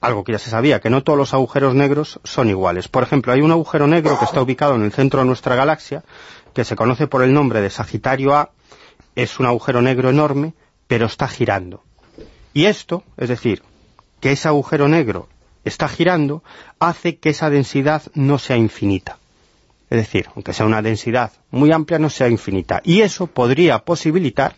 algo 0.00 0.22
que 0.22 0.32
ya 0.32 0.38
se 0.38 0.50
sabía, 0.50 0.80
que 0.80 0.90
no 0.90 1.02
todos 1.02 1.18
los 1.18 1.34
agujeros 1.34 1.74
negros 1.74 2.20
son 2.22 2.48
iguales. 2.48 2.88
Por 2.88 3.02
ejemplo, 3.02 3.32
hay 3.32 3.40
un 3.40 3.50
agujero 3.50 3.86
negro 3.88 4.18
que 4.18 4.24
está 4.24 4.40
ubicado 4.40 4.76
en 4.76 4.82
el 4.82 4.92
centro 4.92 5.20
de 5.20 5.26
nuestra 5.26 5.56
galaxia, 5.56 6.04
que 6.54 6.64
se 6.64 6.76
conoce 6.76 7.08
por 7.08 7.22
el 7.22 7.34
nombre 7.34 7.60
de 7.60 7.70
Sagitario 7.70 8.34
A, 8.34 8.50
es 9.16 9.40
un 9.40 9.46
agujero 9.46 9.82
negro 9.82 10.10
enorme, 10.10 10.54
pero 10.86 11.06
está 11.06 11.26
girando. 11.26 11.82
Y 12.56 12.64
esto, 12.64 13.04
es 13.18 13.28
decir, 13.28 13.62
que 14.18 14.32
ese 14.32 14.48
agujero 14.48 14.88
negro 14.88 15.28
está 15.66 15.88
girando, 15.88 16.42
hace 16.78 17.18
que 17.18 17.28
esa 17.28 17.50
densidad 17.50 18.04
no 18.14 18.38
sea 18.38 18.56
infinita. 18.56 19.18
Es 19.90 19.98
decir, 19.98 20.26
aunque 20.34 20.54
sea 20.54 20.64
una 20.64 20.80
densidad 20.80 21.32
muy 21.50 21.70
amplia, 21.70 21.98
no 21.98 22.08
sea 22.08 22.28
infinita. 22.28 22.80
Y 22.82 23.02
eso 23.02 23.26
podría 23.26 23.80
posibilitar 23.80 24.56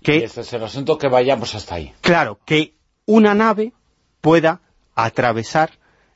que... 0.00 0.18
Y 0.18 0.22
este 0.22 0.42
es 0.42 0.52
el 0.52 0.62
asunto 0.62 0.96
que 0.96 1.08
vayamos 1.08 1.56
hasta 1.56 1.74
ahí. 1.74 1.92
Claro, 2.02 2.38
que 2.44 2.76
una 3.04 3.34
nave 3.34 3.72
pueda 4.20 4.60
atravesar 4.94 5.72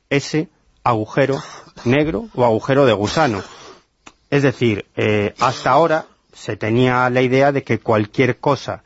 ese 0.09 0.47
agujero 0.85 1.43
negro 1.83 2.29
o 2.33 2.45
agujero 2.45 2.85
de 2.85 2.93
gusano. 2.93 3.43
Es 4.29 4.41
decir, 4.41 4.85
eh, 4.95 5.35
hasta 5.37 5.69
ahora 5.69 6.05
se 6.31 6.55
tenía 6.55 7.09
la 7.09 7.21
idea 7.21 7.51
de 7.51 7.65
que 7.65 7.81
cualquier 7.81 8.39
cosa 8.39 8.83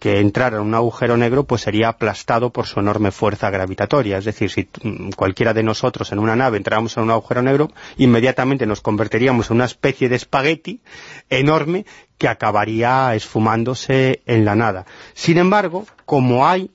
que 0.00 0.18
entrara 0.18 0.56
en 0.56 0.64
un 0.64 0.74
agujero 0.74 1.16
negro 1.16 1.44
pues 1.44 1.60
sería 1.60 1.90
aplastado 1.90 2.50
por 2.50 2.66
su 2.66 2.80
enorme 2.80 3.12
fuerza 3.12 3.50
gravitatoria. 3.50 4.18
Es 4.18 4.24
decir, 4.24 4.50
si 4.50 4.68
mm, 4.82 5.10
cualquiera 5.10 5.54
de 5.54 5.62
nosotros 5.62 6.10
en 6.10 6.18
una 6.18 6.34
nave 6.34 6.56
entráramos 6.56 6.96
en 6.96 7.04
un 7.04 7.10
agujero 7.10 7.42
negro, 7.42 7.70
inmediatamente 7.98 8.66
nos 8.66 8.80
convertiríamos 8.80 9.50
en 9.50 9.56
una 9.56 9.66
especie 9.66 10.08
de 10.08 10.16
espagueti 10.16 10.80
enorme 11.28 11.84
que 12.18 12.28
acabaría 12.28 13.14
esfumándose 13.14 14.22
en 14.26 14.44
la 14.44 14.56
nada. 14.56 14.86
Sin 15.14 15.38
embargo, 15.38 15.86
como 16.06 16.48
hay 16.48 16.70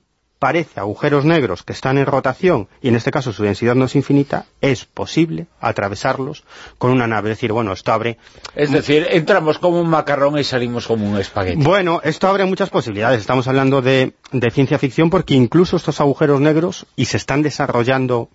parece 0.46 0.78
agujeros 0.78 1.24
negros 1.24 1.64
que 1.64 1.72
están 1.72 1.98
en 1.98 2.06
rotación 2.06 2.68
y 2.80 2.86
en 2.86 2.94
este 2.94 3.10
caso 3.10 3.32
su 3.32 3.42
densidad 3.42 3.74
no 3.74 3.86
es 3.86 3.96
infinita, 3.96 4.46
es 4.60 4.84
posible 4.84 5.48
atravesarlos 5.60 6.44
con 6.78 6.92
una 6.92 7.08
nave. 7.08 7.32
Es 7.32 7.38
decir, 7.38 7.50
bueno, 7.50 7.72
esto 7.72 7.92
abre... 7.92 8.16
Es 8.54 8.70
decir, 8.70 9.08
entramos 9.10 9.58
como 9.58 9.80
un 9.80 9.88
macarrón 9.88 10.38
y 10.38 10.44
salimos 10.44 10.86
como 10.86 11.04
un 11.10 11.18
espagueti. 11.18 11.60
Bueno, 11.60 12.00
esto 12.04 12.28
abre 12.28 12.44
muchas 12.44 12.70
posibilidades. 12.70 13.18
Estamos 13.18 13.48
hablando 13.48 13.82
de, 13.82 14.14
ciencia 14.52 14.78
ficción 14.78 15.10
porque 15.10 15.34
incluso 15.34 15.76
estos 15.76 16.00
agujeros 16.00 16.40
negros, 16.40 16.86
y 16.94 17.06
se 17.06 17.16
están 17.16 17.42
desarrollando 17.42 18.28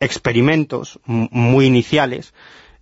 experimentos 0.00 0.98
muy 1.04 1.66
iniciales, 1.66 2.32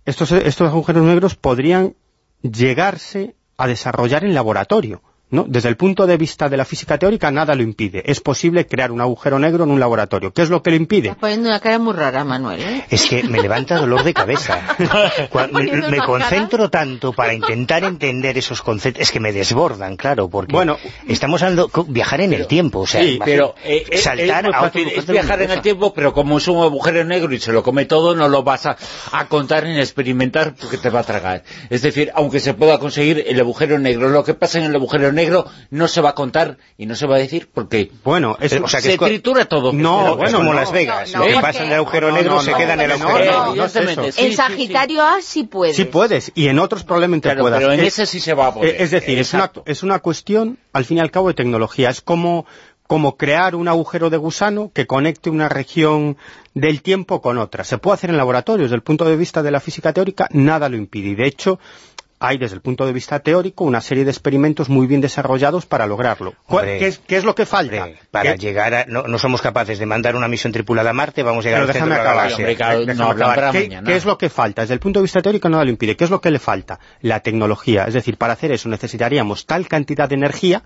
estos, 0.05 0.31
estos 0.31 0.69
agujeros 0.69 1.03
negros 1.03 1.35
podrían 1.35 1.95
llegarse 2.43 3.35
a 3.57 3.67
desarrollar 3.67 4.23
en 4.23 4.33
laboratorio 4.33 5.01
¿no? 5.33 5.45
Desde 5.47 5.67
el 5.67 5.75
punto 5.75 6.05
de 6.05 6.15
vista 6.15 6.47
de 6.47 6.57
la 6.57 6.63
física 6.63 6.99
teórica, 6.99 7.31
nada 7.31 7.55
lo 7.55 7.63
impide. 7.63 8.03
Es 8.05 8.21
posible 8.21 8.67
crear 8.67 8.91
un 8.91 9.01
agujero 9.01 9.39
negro 9.39 9.63
en 9.63 9.71
un 9.71 9.79
laboratorio. 9.79 10.31
¿Qué 10.31 10.43
es 10.43 10.51
lo 10.51 10.61
que 10.61 10.69
lo 10.69 10.75
impide? 10.75 11.09
Estás 11.09 11.21
poniendo 11.21 11.49
una 11.49 11.59
cara 11.59 11.79
muy 11.79 11.93
rara, 11.93 12.23
Manuel. 12.23 12.61
¿eh? 12.61 12.85
Es 12.89 13.07
que 13.07 13.23
me 13.23 13.41
levanta 13.41 13.77
dolor 13.77 14.03
de 14.03 14.13
cabeza. 14.13 14.61
me, 15.89 15.97
concentro 16.05 16.69
tanto 16.69 17.13
para 17.13 17.33
intentar 17.33 17.83
entender 17.83 18.37
esos 18.37 18.61
conceptos. 18.61 19.01
Es 19.01 19.11
que 19.11 19.19
me 19.19 19.33
desbordan, 19.33 19.97
claro, 19.97 20.29
porque 20.29 20.53
bueno, 20.53 20.77
estamos 21.07 21.41
hablando 21.41 21.71
viajar 21.87 22.21
en 22.21 22.33
el 22.33 22.45
tiempo. 22.45 22.81
O 22.81 22.87
sea, 22.87 23.01
sí, 23.01 23.19
pero 23.25 23.55
eh, 23.63 23.85
eh, 23.89 23.97
saltar 23.97 24.51
es, 24.75 25.07
viajar 25.07 25.41
en 25.41 25.49
el 25.49 25.61
tiempo, 25.61 25.95
pero 25.95 26.13
como 26.13 26.37
es 26.37 26.47
un 26.47 26.61
agujero 26.61 27.03
negro 27.05 27.33
y 27.33 27.39
se 27.39 27.51
lo 27.51 27.63
come 27.63 27.85
todo, 27.85 28.15
no 28.15 28.29
lo 28.29 28.43
vas 28.43 28.67
a, 28.67 28.77
a 29.11 29.27
contar 29.27 29.63
ni 29.63 29.77
a 29.77 29.81
experimentar 29.81 30.53
porque 30.53 30.77
te 30.77 30.91
va 30.91 30.99
a 30.99 31.03
tragar. 31.03 31.43
Es 31.71 31.81
decir, 31.81 32.11
aunque 32.13 32.39
se 32.39 32.53
pueda 32.53 32.77
conseguir 32.77 33.23
el 33.25 33.39
agujero 33.39 33.79
negro, 33.79 34.09
lo 34.09 34.23
que 34.23 34.35
pasa 34.35 34.59
en 34.59 34.65
el 34.65 34.75
agujero 34.75 35.11
negro 35.11 35.22
negro 35.23 35.45
no 35.69 35.87
se 35.87 36.01
va 36.01 36.09
a 36.09 36.15
contar 36.15 36.57
y 36.77 36.85
no 36.85 36.95
se 36.95 37.07
va 37.07 37.15
a 37.15 37.19
decir 37.19 37.49
porque 37.53 37.91
bueno 38.03 38.37
o 38.39 38.67
sea, 38.67 38.81
que 38.81 38.91
se 38.91 38.97
tritura 38.97 39.45
todo. 39.45 39.73
No, 39.73 40.15
bueno, 40.15 40.39
como 40.39 40.53
Las 40.53 40.71
Vegas. 40.71 41.13
lo 41.13 41.25
que 41.25 41.33
pasa 41.33 41.63
en 41.63 41.67
el 41.69 41.75
agujero 41.75 42.11
negro 42.11 42.41
se 42.41 42.53
queda 42.53 42.73
en 42.73 42.81
el 42.81 42.91
agujero 42.91 43.55
negro. 43.55 44.09
en 44.17 44.33
Sagitario 44.35 45.03
A 45.03 45.21
sí 45.21 45.43
puedes. 45.43 45.75
Sí 45.75 45.85
puedes, 45.85 46.31
y 46.35 46.47
en 46.47 46.59
otros 46.59 46.83
probablemente 46.83 47.27
claro, 47.27 47.41
puedas. 47.41 47.59
Pero 47.59 47.73
en 47.73 47.79
ese 47.81 48.05
sí 48.05 48.19
se 48.19 48.33
va 48.33 48.47
a 48.47 48.53
poder. 48.53 48.75
Es 48.79 48.91
decir, 48.91 49.19
es 49.19 49.33
una, 49.33 49.51
es 49.65 49.83
una 49.83 49.99
cuestión, 49.99 50.59
al 50.73 50.85
fin 50.85 50.97
y 50.97 51.01
al 51.01 51.11
cabo, 51.11 51.27
de 51.29 51.33
tecnología. 51.33 51.89
Es 51.89 52.01
como 52.01 52.45
como 52.87 53.17
crear 53.17 53.55
un 53.55 53.67
agujero 53.67 54.09
de 54.09 54.17
gusano 54.17 54.71
que 54.73 54.85
conecte 54.85 55.29
una 55.29 55.49
región 55.49 56.17
del 56.53 56.81
tiempo 56.81 57.21
con 57.21 57.37
otra. 57.37 57.63
Se 57.63 57.77
puede 57.77 57.95
hacer 57.95 58.09
en 58.09 58.17
laboratorios, 58.17 58.65
desde 58.65 58.75
el 58.75 58.83
punto 58.83 59.05
de 59.05 59.15
vista 59.15 59.41
de 59.41 59.51
la 59.51 59.59
física 59.59 59.93
teórica, 59.93 60.27
nada 60.31 60.69
lo 60.69 60.77
impide. 60.77 61.09
Y 61.09 61.15
de 61.15 61.25
hecho, 61.25 61.59
hay 62.23 62.37
desde 62.37 62.55
el 62.55 62.61
punto 62.61 62.85
de 62.85 62.93
vista 62.93 63.19
teórico 63.19 63.65
una 63.65 63.81
serie 63.81 64.05
de 64.05 64.11
experimentos 64.11 64.69
muy 64.69 64.87
bien 64.87 65.01
desarrollados 65.01 65.65
para 65.65 65.85
lograrlo. 65.85 66.33
¿Qué, 66.47 66.87
es, 67.09 67.23
lo 67.25 67.35
que 67.35 67.45
falta? 67.45 67.89
para 68.11 68.35
llegar 68.35 68.73
a... 68.73 68.85
No, 68.85 69.19
somos 69.19 69.41
capaces 69.41 69.77
de 69.77 69.85
mandar 69.85 70.15
una 70.15 70.29
misión 70.29 70.53
tripulada 70.53 70.91
a 70.91 70.93
Marte, 70.93 71.21
vamos 71.21 71.45
a 71.45 71.49
llegar 71.49 71.63
a 71.63 71.65
la 71.65 71.73
¿Qué, 73.51 73.81
¿Qué, 73.85 73.95
es 73.95 74.05
lo 74.05 74.17
que 74.17 74.29
falta? 74.29 74.61
Desde 74.61 74.73
el 74.73 74.79
punto 74.79 74.99
de 74.99 75.03
vista 75.03 75.21
teórico 75.21 75.49
nada 75.49 75.65
lo 75.65 75.69
impide. 75.69 75.97
¿Qué 75.97 76.05
es 76.05 76.09
lo 76.09 76.21
que 76.21 76.31
le 76.31 76.39
falta? 76.39 76.79
La 77.01 77.19
tecnología. 77.19 77.83
Es 77.85 77.93
decir, 77.93 78.17
para 78.17 78.33
hacer 78.33 78.53
eso 78.53 78.69
necesitaríamos 78.69 79.45
tal 79.45 79.67
cantidad 79.67 80.07
de 80.07 80.15
energía 80.15 80.63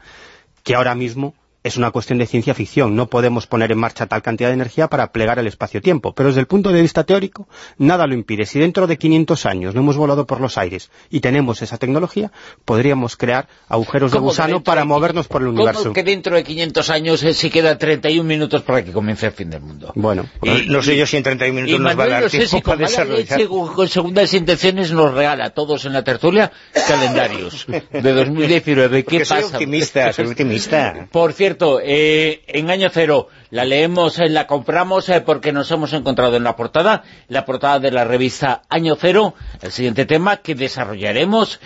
que 0.61 0.75
ahora 0.75 0.93
mismo 0.93 1.33
es 1.67 1.77
una 1.77 1.91
cuestión 1.91 2.17
de 2.17 2.25
ciencia 2.25 2.53
ficción. 2.53 2.95
No 2.95 3.07
podemos 3.07 3.47
poner 3.47 3.71
en 3.71 3.77
marcha 3.77 4.07
tal 4.07 4.21
cantidad 4.21 4.49
de 4.49 4.55
energía 4.55 4.87
para 4.87 5.11
plegar 5.11 5.37
el 5.39 5.47
espacio-tiempo. 5.47 6.13
Pero 6.13 6.29
desde 6.29 6.41
el 6.41 6.47
punto 6.47 6.71
de 6.71 6.81
vista 6.81 7.03
teórico, 7.03 7.47
nada 7.77 8.07
lo 8.07 8.13
impide. 8.13 8.45
Si 8.45 8.59
dentro 8.59 8.87
de 8.87 8.97
500 8.97 9.45
años 9.45 9.75
no 9.75 9.81
hemos 9.81 9.97
volado 9.97 10.25
por 10.25 10.41
los 10.41 10.57
aires 10.57 10.89
y 11.09 11.19
tenemos 11.19 11.61
esa 11.61 11.77
tecnología, 11.77 12.31
podríamos 12.65 13.17
crear 13.17 13.47
agujeros 13.67 14.11
de 14.11 14.19
gusano 14.19 14.63
para 14.63 14.85
movernos 14.85 15.27
por 15.27 15.41
el 15.41 15.49
universo. 15.49 15.83
¿Cómo 15.83 15.93
que 15.93 16.03
dentro 16.03 16.35
de 16.35 16.43
500 16.43 16.89
años 16.89 17.23
eh, 17.23 17.33
si 17.33 17.49
quedan 17.49 17.77
31 17.77 18.23
minutos 18.23 18.61
para 18.61 18.83
que 18.83 18.91
comience 18.91 19.27
el 19.27 19.33
fin 19.33 19.49
del 19.49 19.61
mundo? 19.61 19.91
Bueno. 19.95 20.27
no 20.67 20.81
sé 20.81 20.95
yo 20.97 21.05
si 21.05 21.17
en 21.17 21.23
31 21.23 21.61
minutos 21.61 21.79
nos 21.81 21.99
va 21.99 22.03
a 22.03 22.07
dar 22.07 22.29
tiempo 22.29 22.61
para 22.61 22.77
desarrollar. 22.77 23.47
con 23.47 23.87
segundas 23.87 24.33
intenciones 24.33 24.91
nos 24.91 25.13
regala 25.13 25.45
a 25.45 25.49
todos 25.49 25.85
en 25.85 25.93
la 25.93 26.03
tertulia 26.03 26.51
calendarios 26.87 27.65
de 27.67 28.13
2019. 28.13 29.03
¿Qué 29.03 29.19
pasa? 29.19 29.41
Soy 29.41 29.43
optimista, 29.43 30.13
soy 30.13 30.27
optimista. 30.27 31.07
Por 31.11 31.33
cierto, 31.33 31.56
eh, 31.83 32.43
en 32.47 32.69
año 32.69 32.89
cero 32.91 33.27
la 33.49 33.65
leemos, 33.65 34.19
eh, 34.19 34.29
la 34.29 34.47
compramos 34.47 35.09
eh, 35.09 35.21
porque 35.21 35.51
nos 35.51 35.71
hemos 35.71 35.93
encontrado 35.93 36.35
en 36.35 36.43
la 36.43 36.55
portada, 36.55 37.03
la 37.27 37.45
portada 37.45 37.79
de 37.79 37.91
la 37.91 38.03
revista 38.03 38.63
Año 38.69 38.95
Cero, 38.95 39.33
el 39.61 39.71
siguiente 39.71 40.05
tema 40.05 40.37
que 40.37 40.55
desarrollaremos, 40.55 41.59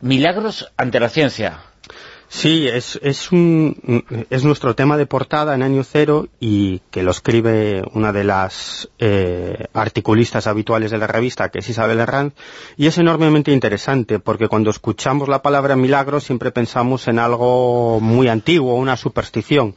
Milagros 0.00 0.72
ante 0.76 0.98
la 0.98 1.10
ciencia. 1.10 1.69
Sí, 2.32 2.68
es, 2.68 2.96
es, 3.02 3.32
un, 3.32 4.04
es 4.30 4.44
nuestro 4.44 4.76
tema 4.76 4.96
de 4.96 5.04
portada 5.04 5.52
en 5.52 5.64
año 5.64 5.82
cero 5.82 6.28
y 6.38 6.78
que 6.92 7.02
lo 7.02 7.10
escribe 7.10 7.82
una 7.92 8.12
de 8.12 8.22
las 8.22 8.88
eh, 9.00 9.66
articulistas 9.74 10.46
habituales 10.46 10.92
de 10.92 10.98
la 10.98 11.08
revista, 11.08 11.48
que 11.48 11.58
es 11.58 11.68
Isabel 11.68 11.98
Herranz, 11.98 12.34
y 12.76 12.86
es 12.86 12.98
enormemente 12.98 13.50
interesante 13.50 14.20
porque 14.20 14.46
cuando 14.46 14.70
escuchamos 14.70 15.28
la 15.28 15.42
palabra 15.42 15.74
milagro 15.74 16.20
siempre 16.20 16.52
pensamos 16.52 17.08
en 17.08 17.18
algo 17.18 17.98
muy 17.98 18.28
antiguo, 18.28 18.76
una 18.76 18.96
superstición, 18.96 19.74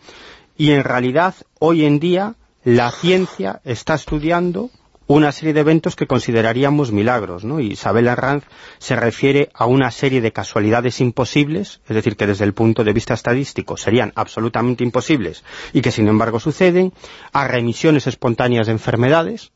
y 0.55 0.71
en 0.71 0.83
realidad 0.83 1.33
hoy 1.57 1.85
en 1.85 1.99
día 1.99 2.35
la 2.63 2.91
ciencia 2.91 3.61
está 3.65 3.95
estudiando 3.95 4.69
una 5.07 5.31
serie 5.31 5.53
de 5.53 5.59
eventos 5.59 5.95
que 5.95 6.07
consideraríamos 6.07 6.91
milagros, 6.91 7.43
¿no? 7.43 7.59
Isabel 7.59 8.07
Arranz 8.07 8.45
se 8.77 8.95
refiere 8.95 9.49
a 9.53 9.65
una 9.65 9.91
serie 9.91 10.21
de 10.21 10.31
casualidades 10.31 11.01
imposibles, 11.01 11.81
es 11.87 11.95
decir, 11.95 12.15
que 12.15 12.27
desde 12.27 12.45
el 12.45 12.53
punto 12.53 12.83
de 12.83 12.93
vista 12.93 13.13
estadístico 13.13 13.77
serían 13.77 14.13
absolutamente 14.15 14.83
imposibles 14.83 15.43
y 15.73 15.81
que 15.81 15.91
sin 15.91 16.07
embargo 16.07 16.39
suceden, 16.39 16.93
a 17.31 17.47
remisiones 17.47 18.07
espontáneas 18.07 18.67
de 18.67 18.73
enfermedades, 18.73 19.51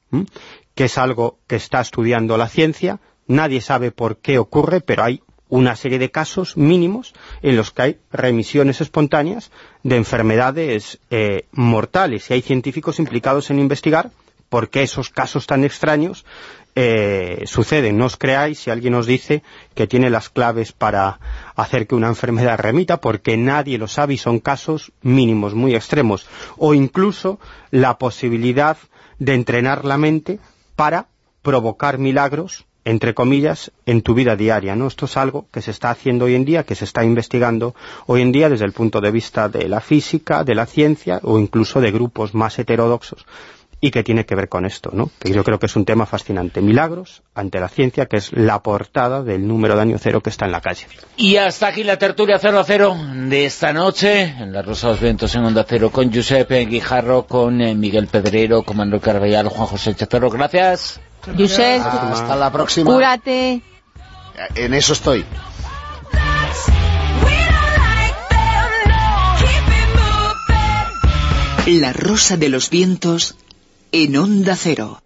que 0.76 0.86
es 0.86 0.98
algo 0.98 1.40
que 1.48 1.56
está 1.56 1.82
estudiando 1.82 2.38
la 2.38 2.50
ciencia, 2.50 3.00
nadie 3.28 3.62
sabe 3.62 3.92
por 3.92 4.18
qué 4.18 4.38
ocurre, 4.40 4.82
pero 4.82 5.04
hay 5.04 5.22
una 5.50 5.76
serie 5.76 6.00
de 6.00 6.12
casos 6.12 6.58
mínimos 6.58 7.14
en 7.42 7.56
los 7.56 7.72
que 7.72 7.82
hay 7.82 7.98
remisiones 8.12 8.82
espontáneas 8.82 9.52
de 9.84 9.96
enfermedades 9.96 11.00
eh, 11.10 11.46
mortales. 11.52 12.30
Y 12.30 12.34
hay 12.34 12.42
científicos 12.42 13.00
implicados 13.00 13.50
en 13.50 13.60
investigar 13.60 14.12
por 14.50 14.70
qué 14.70 14.84
esos 14.84 15.10
casos 15.10 15.48
tan 15.48 15.64
extraños 15.64 16.26
eh, 16.76 17.44
suceden. 17.48 17.98
No 17.98 18.06
os 18.06 18.18
creáis 18.18 18.60
si 18.60 18.70
alguien 18.70 18.94
os 18.94 19.08
dice 19.08 19.42
que 19.74 19.88
tiene 19.88 20.12
las 20.12 20.30
claves 20.30 20.72
para 20.72 21.20
hacer 21.56 21.88
que 21.88 21.96
una 21.96 22.08
enfermedad 22.08 22.60
remita, 22.60 22.98
porque 22.98 23.36
nadie 23.36 23.80
lo 23.80 23.88
sabe 23.88 24.14
y 24.14 24.18
son 24.18 24.40
casos 24.40 24.92
mínimos, 25.02 25.56
muy 25.56 25.74
extremos. 25.74 26.28
O 26.56 26.76
incluso 26.76 27.40
la 27.72 27.98
posibilidad 27.98 28.78
de 29.18 29.34
entrenar 29.34 29.86
la 29.86 29.98
mente 29.98 30.40
para 30.76 31.08
provocar 31.42 31.98
milagros 31.98 32.66
entre 32.86 33.14
comillas, 33.14 33.74
en 33.86 34.02
tu 34.02 34.14
vida 34.14 34.38
diaria, 34.38 34.74
¿no? 34.74 34.88
Esto 34.88 35.08
es 35.08 35.18
algo 35.18 35.48
que 35.52 35.62
se 35.62 35.72
está 35.72 35.90
haciendo 35.90 36.24
hoy 36.24 36.36
en 36.36 36.46
día, 36.46 36.64
que 36.64 36.74
se 36.74 36.86
está 36.86 37.04
investigando 37.04 37.76
hoy 38.06 38.22
en 38.22 38.32
día 38.32 38.48
desde 38.48 38.64
el 38.64 38.72
punto 38.72 39.02
de 39.02 39.12
vista 39.12 39.50
de 39.50 39.68
la 39.68 39.82
física, 39.82 40.46
de 40.46 40.56
la 40.56 40.66
ciencia 40.66 41.20
o 41.24 41.38
incluso 41.38 41.82
de 41.82 41.92
grupos 41.92 42.34
más 42.34 42.58
heterodoxos 42.60 43.26
y 43.80 43.92
que 43.92 44.04
tiene 44.04 44.26
que 44.26 44.36
ver 44.36 44.50
con 44.50 44.66
esto, 44.66 44.90
¿no? 44.94 45.12
que 45.20 45.32
yo 45.32 45.44
creo 45.44 45.60
que 45.60 45.68
es 45.68 45.76
un 45.76 45.86
tema 45.86 46.06
fascinante. 46.06 46.62
Milagros 46.62 47.22
ante 47.36 47.60
la 47.60 47.68
ciencia, 47.68 48.08
que 48.08 48.18
es 48.18 48.32
la 48.34 48.62
portada 48.64 49.24
del 49.24 49.48
número 49.48 49.76
de 49.76 49.82
año 49.82 49.98
cero 50.00 50.22
que 50.22 50.30
está 50.30 50.46
en 50.46 50.52
la 50.52 50.62
calle. 50.62 50.88
Y 51.16 51.38
hasta 51.38 51.68
aquí 51.68 51.84
la 51.84 51.98
tertulia 51.98 52.40
0 52.40 52.60
a 52.60 52.64
0 52.64 52.98
de 53.28 53.46
esta 53.46 53.74
noche, 53.74 54.22
en 54.24 54.54
la 54.54 54.62
Rosa 54.62 54.88
de 54.88 54.94
los 54.94 55.02
Vientos 55.02 55.36
en 55.36 55.46
Onda 55.46 55.66
Cero, 55.68 55.92
con 55.92 56.12
Giuseppe 56.12 56.66
Guijarro, 56.66 57.28
con 57.28 57.62
eh, 57.62 57.76
Miguel 57.76 58.08
Pedrero, 58.08 58.64
con 58.64 58.78
Manuel 58.78 59.02
Carvallal, 59.02 59.48
Juan 59.50 59.68
José 59.68 59.94
Chatero. 59.96 60.30
Gracias. 60.30 61.00
Giuseppe, 61.36 61.84
hasta 61.84 62.36
la 62.36 62.52
próxima. 62.52 62.92
Cúrate. 62.92 63.62
En 64.56 64.74
eso 64.74 64.94
estoy. 64.94 65.26
La 71.68 71.92
Rosa 71.92 72.38
de 72.38 72.48
los 72.48 72.70
Vientos 72.70 73.36
en 73.92 74.18
Onda 74.18 74.56
Cero. 74.56 75.02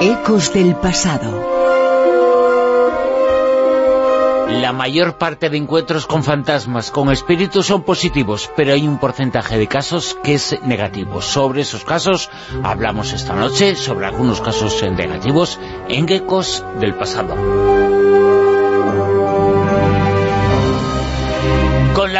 Ecos 0.00 0.52
del 0.54 0.76
pasado. 0.76 1.58
La 4.48 4.72
mayor 4.72 5.18
parte 5.18 5.50
de 5.50 5.58
encuentros 5.58 6.06
con 6.06 6.24
fantasmas, 6.24 6.90
con 6.90 7.10
espíritus, 7.10 7.66
son 7.66 7.82
positivos, 7.82 8.50
pero 8.56 8.72
hay 8.72 8.88
un 8.88 8.98
porcentaje 8.98 9.58
de 9.58 9.66
casos 9.66 10.16
que 10.22 10.34
es 10.34 10.58
negativo. 10.62 11.20
Sobre 11.20 11.62
esos 11.62 11.84
casos 11.84 12.30
hablamos 12.62 13.12
esta 13.12 13.34
noche, 13.34 13.76
sobre 13.76 14.06
algunos 14.06 14.40
casos 14.40 14.82
negativos 14.82 15.58
en 15.88 16.08
Geckos 16.08 16.64
del 16.80 16.94
pasado. 16.94 18.29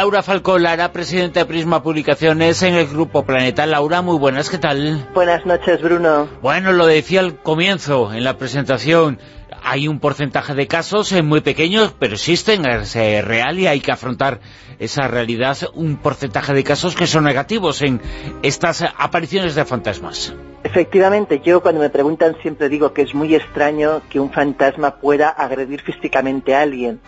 Laura 0.01 0.23
Falcón 0.23 0.63
Lara, 0.63 0.91
presidenta 0.91 1.41
de 1.41 1.45
Prisma 1.45 1.83
Publicaciones 1.83 2.63
en 2.63 2.73
el 2.73 2.87
Grupo 2.87 3.23
Planeta. 3.23 3.67
Laura, 3.67 4.01
muy 4.01 4.17
buenas, 4.17 4.49
¿qué 4.49 4.57
tal? 4.57 5.07
Buenas 5.13 5.45
noches, 5.45 5.79
Bruno. 5.79 6.27
Bueno, 6.41 6.71
lo 6.71 6.87
decía 6.87 7.19
al 7.19 7.35
comienzo, 7.35 8.11
en 8.11 8.23
la 8.23 8.35
presentación, 8.35 9.19
hay 9.61 9.87
un 9.87 9.99
porcentaje 9.99 10.55
de 10.55 10.65
casos 10.65 11.11
eh, 11.11 11.21
muy 11.21 11.41
pequeños, 11.41 11.93
pero 11.99 12.15
existen, 12.15 12.65
es 12.65 12.95
eh, 12.95 13.21
real 13.21 13.59
y 13.59 13.67
hay 13.67 13.79
que 13.79 13.91
afrontar 13.91 14.39
esa 14.79 15.07
realidad, 15.07 15.55
un 15.75 15.97
porcentaje 15.97 16.55
de 16.55 16.63
casos 16.63 16.95
que 16.95 17.05
son 17.05 17.23
negativos 17.23 17.83
en 17.83 18.01
estas 18.41 18.83
apariciones 18.97 19.53
de 19.53 19.65
fantasmas. 19.65 20.33
Efectivamente, 20.63 21.41
yo 21.45 21.61
cuando 21.61 21.79
me 21.79 21.91
preguntan 21.91 22.35
siempre 22.41 22.69
digo 22.69 22.91
que 22.91 23.03
es 23.03 23.13
muy 23.13 23.35
extraño 23.35 24.01
que 24.09 24.19
un 24.19 24.31
fantasma 24.31 24.95
pueda 24.95 25.29
agredir 25.29 25.83
físicamente 25.83 26.55
a 26.55 26.61
alguien, 26.61 26.99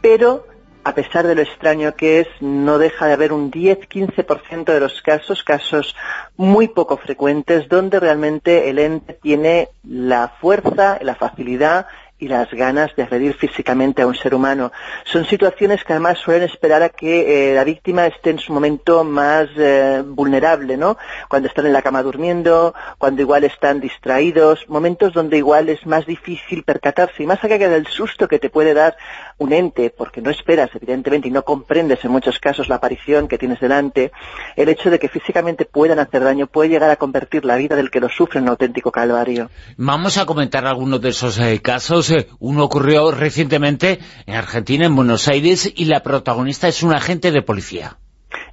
pero 0.00 0.46
a 0.88 0.94
pesar 0.94 1.26
de 1.26 1.34
lo 1.34 1.42
extraño 1.42 1.94
que 1.96 2.20
es, 2.20 2.28
no 2.40 2.78
deja 2.78 3.06
de 3.06 3.12
haber 3.12 3.34
un 3.34 3.50
10-15% 3.50 4.72
de 4.72 4.80
los 4.80 5.02
casos, 5.02 5.42
casos 5.42 5.94
muy 6.38 6.68
poco 6.68 6.96
frecuentes, 6.96 7.68
donde 7.68 8.00
realmente 8.00 8.70
el 8.70 8.78
ente 8.78 9.12
tiene 9.12 9.68
la 9.82 10.32
fuerza, 10.40 10.98
la 11.02 11.14
facilidad 11.14 11.88
y 12.18 12.28
las 12.28 12.50
ganas 12.50 12.94
de 12.96 13.04
agredir 13.04 13.34
físicamente 13.34 14.02
a 14.02 14.06
un 14.06 14.14
ser 14.14 14.34
humano. 14.34 14.72
Son 15.04 15.24
situaciones 15.24 15.84
que 15.84 15.92
además 15.92 16.18
suelen 16.18 16.48
esperar 16.48 16.82
a 16.82 16.88
que 16.88 17.50
eh, 17.50 17.54
la 17.54 17.64
víctima 17.64 18.06
esté 18.06 18.30
en 18.30 18.38
su 18.38 18.52
momento 18.52 19.04
más 19.04 19.48
eh, 19.56 20.02
vulnerable, 20.04 20.76
¿no? 20.76 20.96
Cuando 21.28 21.48
están 21.48 21.66
en 21.66 21.72
la 21.72 21.82
cama 21.82 22.02
durmiendo, 22.02 22.74
cuando 22.98 23.22
igual 23.22 23.44
están 23.44 23.80
distraídos, 23.80 24.68
momentos 24.68 25.12
donde 25.12 25.36
igual 25.36 25.68
es 25.68 25.86
más 25.86 26.06
difícil 26.06 26.64
percatarse. 26.64 27.22
Y 27.22 27.26
más 27.26 27.42
allá 27.44 27.56
del 27.68 27.86
susto 27.86 28.26
que 28.26 28.38
te 28.38 28.50
puede 28.50 28.74
dar 28.74 28.96
un 29.38 29.52
ente, 29.52 29.90
porque 29.90 30.20
no 30.20 30.30
esperas, 30.30 30.70
evidentemente, 30.74 31.28
y 31.28 31.30
no 31.30 31.42
comprendes 31.44 32.04
en 32.04 32.10
muchos 32.10 32.38
casos 32.38 32.68
la 32.68 32.76
aparición 32.76 33.28
que 33.28 33.38
tienes 33.38 33.60
delante, 33.60 34.12
el 34.56 34.68
hecho 34.68 34.90
de 34.90 34.98
que 34.98 35.08
físicamente 35.08 35.64
puedan 35.64 35.98
hacer 35.98 36.24
daño 36.24 36.46
puede 36.46 36.70
llegar 36.70 36.90
a 36.90 36.96
convertir 36.96 37.44
la 37.44 37.56
vida 37.56 37.76
del 37.76 37.90
que 37.90 38.00
lo 38.00 38.08
sufre 38.08 38.38
en 38.38 38.44
un 38.44 38.50
auténtico 38.50 38.90
calvario. 38.90 39.50
Vamos 39.76 40.18
a 40.18 40.26
comentar 40.26 40.66
algunos 40.66 41.00
de 41.00 41.10
esos 41.10 41.38
eh, 41.38 41.60
casos 41.62 42.08
uno 42.38 42.64
ocurrió 42.64 43.10
recientemente 43.10 43.98
en 44.26 44.34
Argentina, 44.34 44.86
en 44.86 44.96
Buenos 44.96 45.28
Aires, 45.28 45.72
y 45.74 45.86
la 45.86 46.02
protagonista 46.02 46.68
es 46.68 46.82
un 46.82 46.94
agente 46.94 47.30
de 47.30 47.42
policía. 47.42 47.98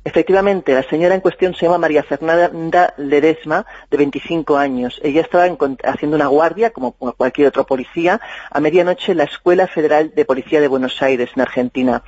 Efectivamente, 0.07 0.75
la 0.75 0.83
señora 0.83 1.15
en 1.15 1.21
cuestión 1.21 1.55
se 1.55 1.65
llama 1.65 1.79
María 1.79 2.03
Fernanda 2.03 2.93
Ledesma, 2.97 3.65
de 3.89 3.97
25 3.97 4.55
años. 4.55 5.01
Ella 5.03 5.21
estaba 5.21 5.45
haciendo 5.83 6.15
una 6.15 6.27
guardia, 6.27 6.69
como 6.69 6.91
cualquier 6.91 7.47
otro 7.47 7.65
policía, 7.65 8.21
a 8.51 8.59
medianoche 8.59 9.13
en 9.13 9.17
la 9.17 9.23
Escuela 9.23 9.65
Federal 9.65 10.13
de 10.15 10.23
Policía 10.23 10.61
de 10.61 10.67
Buenos 10.67 11.01
Aires, 11.01 11.31
en 11.35 11.41
Argentina. 11.41 12.03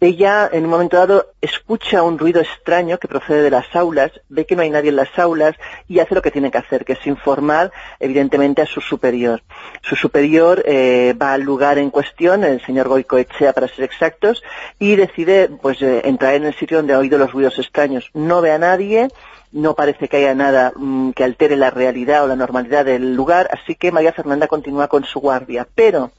Ella, 0.00 0.50
en 0.52 0.64
un 0.64 0.70
momento 0.70 0.96
dado, 0.96 1.34
escucha 1.40 2.02
un 2.02 2.18
ruido 2.18 2.40
extraño 2.40 2.98
que 2.98 3.06
procede 3.06 3.42
de 3.42 3.50
las 3.50 3.76
aulas, 3.76 4.10
ve 4.28 4.44
que 4.44 4.56
no 4.56 4.62
hay 4.62 4.70
nadie 4.70 4.90
en 4.90 4.96
las 4.96 5.16
aulas 5.16 5.54
y 5.86 6.00
hace 6.00 6.16
lo 6.16 6.22
que 6.22 6.32
tiene 6.32 6.50
que 6.50 6.58
hacer, 6.58 6.84
que 6.84 6.94
es 6.94 7.06
informar, 7.06 7.70
evidentemente, 8.00 8.60
a 8.60 8.66
su 8.66 8.80
superior. 8.80 9.44
Su 9.82 9.94
superior 9.94 10.64
eh, 10.66 11.14
va 11.14 11.34
al 11.34 11.42
lugar 11.42 11.78
en 11.78 11.90
cuestión, 11.90 12.42
el 12.42 12.60
señor 12.66 12.88
Goicoechea, 12.88 13.52
para 13.52 13.68
ser 13.68 13.84
exactos, 13.84 14.42
y 14.80 14.96
decide 14.96 15.48
pues 15.48 15.80
eh, 15.80 16.02
entrar 16.04 16.34
en 16.34 16.46
el 16.46 16.54
sitio 16.54 16.78
donde 16.78 16.92
ha 16.92 16.98
oído 16.98 17.18
los 17.18 17.35
ruidos 17.36 17.58
extraños. 17.58 18.10
No 18.14 18.40
ve 18.40 18.50
a 18.50 18.58
nadie, 18.58 19.08
no 19.52 19.74
parece 19.74 20.08
que 20.08 20.16
haya 20.16 20.34
nada 20.34 20.72
mm, 20.74 21.10
que 21.10 21.22
altere 21.22 21.56
la 21.56 21.70
realidad 21.70 22.24
o 22.24 22.26
la 22.26 22.36
normalidad 22.36 22.84
del 22.84 23.14
lugar, 23.14 23.48
así 23.52 23.74
que 23.74 23.92
María 23.92 24.12
Fernanda 24.12 24.48
continúa 24.48 24.88
con 24.88 25.04
su 25.04 25.20
guardia. 25.20 25.68
Pero 25.74 26.12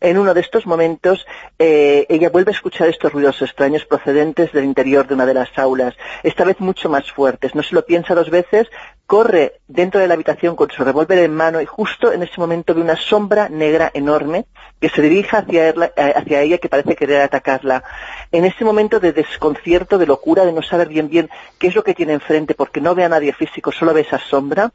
en 0.00 0.18
uno 0.18 0.34
de 0.34 0.40
estos 0.40 0.66
momentos 0.66 1.24
eh, 1.58 2.06
ella 2.08 2.30
vuelve 2.30 2.50
a 2.50 2.54
escuchar 2.54 2.88
estos 2.88 3.12
ruidos 3.12 3.40
extraños 3.42 3.84
procedentes 3.84 4.52
del 4.52 4.64
interior 4.64 5.06
de 5.06 5.14
una 5.14 5.26
de 5.26 5.34
las 5.34 5.56
aulas, 5.56 5.94
esta 6.22 6.44
vez 6.44 6.60
mucho 6.60 6.88
más 6.88 7.10
fuertes. 7.10 7.54
No 7.54 7.62
se 7.62 7.74
lo 7.74 7.84
piensa 7.84 8.14
dos 8.14 8.30
veces, 8.30 8.68
corre 9.06 9.60
dentro 9.68 10.00
de 10.00 10.08
la 10.08 10.14
habitación 10.14 10.56
con 10.56 10.70
su 10.70 10.82
revólver 10.84 11.18
en 11.18 11.34
mano 11.34 11.60
y 11.60 11.66
justo 11.66 12.12
en 12.12 12.22
ese 12.22 12.38
momento 12.38 12.74
ve 12.74 12.80
una 12.80 12.96
sombra 12.96 13.48
negra 13.48 13.90
enorme 13.94 14.46
que 14.80 14.88
se 14.88 15.00
dirige 15.00 15.36
hacia, 15.36 15.68
eh, 15.68 16.14
hacia 16.16 16.42
ella 16.42 16.58
que 16.58 16.68
parece 16.68 16.96
querer 16.96 17.22
atacarla. 17.22 17.84
En 18.32 18.44
ese 18.44 18.64
momento 18.64 18.98
de 18.98 19.12
desconcierto, 19.12 19.96
de 19.98 20.06
locura, 20.06 20.44
de 20.44 20.52
no 20.52 20.62
saber 20.62 20.88
bien 20.88 21.08
bien 21.08 21.30
qué 21.58 21.68
es 21.68 21.74
lo 21.74 21.84
que 21.84 21.94
tiene 21.94 22.14
enfrente 22.14 22.54
porque 22.54 22.80
no 22.80 22.94
ve 22.94 23.04
a 23.04 23.08
nadie 23.08 23.32
físico, 23.32 23.70
solo 23.70 23.94
ve 23.94 24.00
esa 24.00 24.18
sombra, 24.18 24.72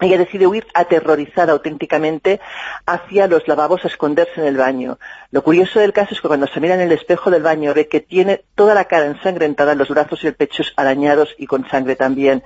ella 0.00 0.18
decide 0.18 0.46
huir 0.46 0.66
aterrorizada 0.74 1.52
auténticamente 1.52 2.40
hacia 2.84 3.26
los 3.28 3.48
lavabos 3.48 3.84
a 3.84 3.88
esconderse 3.88 4.40
en 4.40 4.46
el 4.46 4.58
baño. 4.58 4.98
Lo 5.30 5.42
curioso 5.42 5.80
del 5.80 5.94
caso 5.94 6.14
es 6.14 6.20
que 6.20 6.28
cuando 6.28 6.46
se 6.46 6.60
mira 6.60 6.74
en 6.74 6.82
el 6.82 6.92
espejo 6.92 7.30
del 7.30 7.42
baño 7.42 7.72
ve 7.72 7.88
que 7.88 8.00
tiene 8.00 8.44
toda 8.54 8.74
la 8.74 8.84
cara 8.84 9.06
ensangrentada, 9.06 9.74
los 9.74 9.88
brazos 9.88 10.22
y 10.22 10.26
el 10.26 10.34
pecho 10.34 10.64
arañados 10.76 11.34
y 11.38 11.46
con 11.46 11.66
sangre 11.68 11.96
también. 11.96 12.42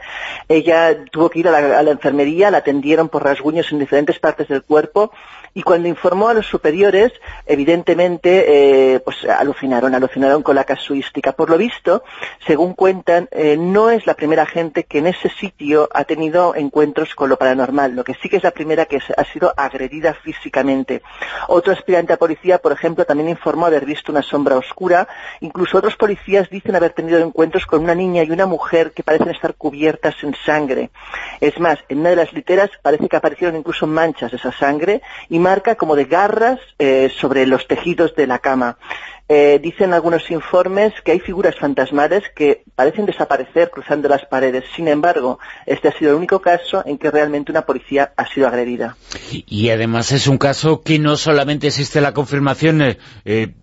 Ella 0.48 1.04
tuvo 1.10 1.28
que 1.28 1.40
ir 1.40 1.48
a 1.48 1.82
la, 1.82 1.90
enfermería, 1.90 2.52
la 2.52 2.58
atendieron 2.58 3.08
por 3.08 3.24
rasguños 3.24 3.72
en 3.72 3.80
diferentes 3.80 4.20
partes 4.20 4.46
del 4.46 4.62
cuerpo 4.62 5.10
y 5.52 5.62
cuando 5.62 5.88
informó 5.88 6.28
a 6.28 6.34
los 6.34 6.46
superiores, 6.46 7.12
evidentemente, 7.46 8.94
eh, 8.94 9.00
pues 9.00 9.24
alucinaron, 9.24 9.94
alucinaron 9.94 10.44
con 10.44 10.54
la 10.54 10.62
casuística. 10.62 11.32
Por 11.32 11.50
lo 11.50 11.58
visto, 11.58 12.04
según 12.46 12.74
cuentan, 12.74 13.28
eh, 13.32 13.56
no 13.58 13.90
es 13.90 14.06
la 14.06 14.14
primera 14.14 14.46
gente 14.46 14.84
que 14.84 14.98
en 14.98 15.08
ese 15.08 15.28
sitio 15.28 15.88
ha 15.92 16.04
tenido 16.04 16.54
encuentros 16.54 17.16
con 17.16 17.28
lo 17.28 17.36
paranormal, 17.40 17.96
lo 17.96 18.04
que 18.04 18.12
sí 18.20 18.28
que 18.28 18.36
es 18.36 18.42
la 18.42 18.50
primera 18.50 18.84
que 18.84 18.98
ha 19.16 19.24
sido 19.24 19.54
agredida 19.56 20.12
físicamente. 20.12 21.00
Otro 21.48 21.72
aspirante 21.72 22.12
a 22.12 22.18
policía, 22.18 22.58
por 22.58 22.72
ejemplo, 22.72 23.06
también 23.06 23.30
informó 23.30 23.64
haber 23.64 23.86
visto 23.86 24.12
una 24.12 24.20
sombra 24.20 24.58
oscura, 24.58 25.08
incluso 25.40 25.78
otros 25.78 25.96
policías 25.96 26.50
dicen 26.50 26.76
haber 26.76 26.92
tenido 26.92 27.18
encuentros 27.18 27.64
con 27.64 27.82
una 27.82 27.94
niña 27.94 28.24
y 28.24 28.30
una 28.30 28.44
mujer 28.44 28.92
que 28.92 29.02
parecen 29.02 29.30
estar 29.30 29.54
cubiertas 29.54 30.16
en 30.22 30.34
sangre. 30.44 30.90
Es 31.40 31.58
más, 31.58 31.78
en 31.88 32.00
una 32.00 32.10
de 32.10 32.16
las 32.16 32.34
literas 32.34 32.68
parece 32.82 33.08
que 33.08 33.16
aparecieron 33.16 33.56
incluso 33.56 33.86
manchas 33.86 34.32
de 34.32 34.36
esa 34.36 34.52
sangre 34.52 35.00
y 35.30 35.38
marca 35.38 35.76
como 35.76 35.96
de 35.96 36.04
garras 36.04 36.60
eh, 36.78 37.10
sobre 37.16 37.46
los 37.46 37.66
tejidos 37.66 38.14
de 38.16 38.26
la 38.26 38.40
cama. 38.40 38.76
Eh, 39.32 39.60
dicen 39.62 39.94
algunos 39.94 40.28
informes 40.32 40.92
que 41.04 41.12
hay 41.12 41.20
figuras 41.20 41.54
fantasmales 41.56 42.24
que 42.34 42.64
parecen 42.74 43.06
desaparecer 43.06 43.70
cruzando 43.70 44.08
las 44.08 44.26
paredes. 44.26 44.64
Sin 44.74 44.88
embargo, 44.88 45.38
este 45.66 45.86
ha 45.86 45.92
sido 45.96 46.10
el 46.10 46.16
único 46.16 46.40
caso 46.40 46.82
en 46.84 46.98
que 46.98 47.12
realmente 47.12 47.52
una 47.52 47.62
policía 47.62 48.12
ha 48.16 48.26
sido 48.26 48.48
agredida. 48.48 48.96
Y 49.30 49.70
además 49.70 50.10
es 50.10 50.26
un 50.26 50.36
caso 50.36 50.82
que 50.82 50.98
no 50.98 51.16
solamente 51.16 51.68
existe 51.68 52.00
la 52.00 52.12
confirmación 52.12 52.82
eh, 53.24 53.54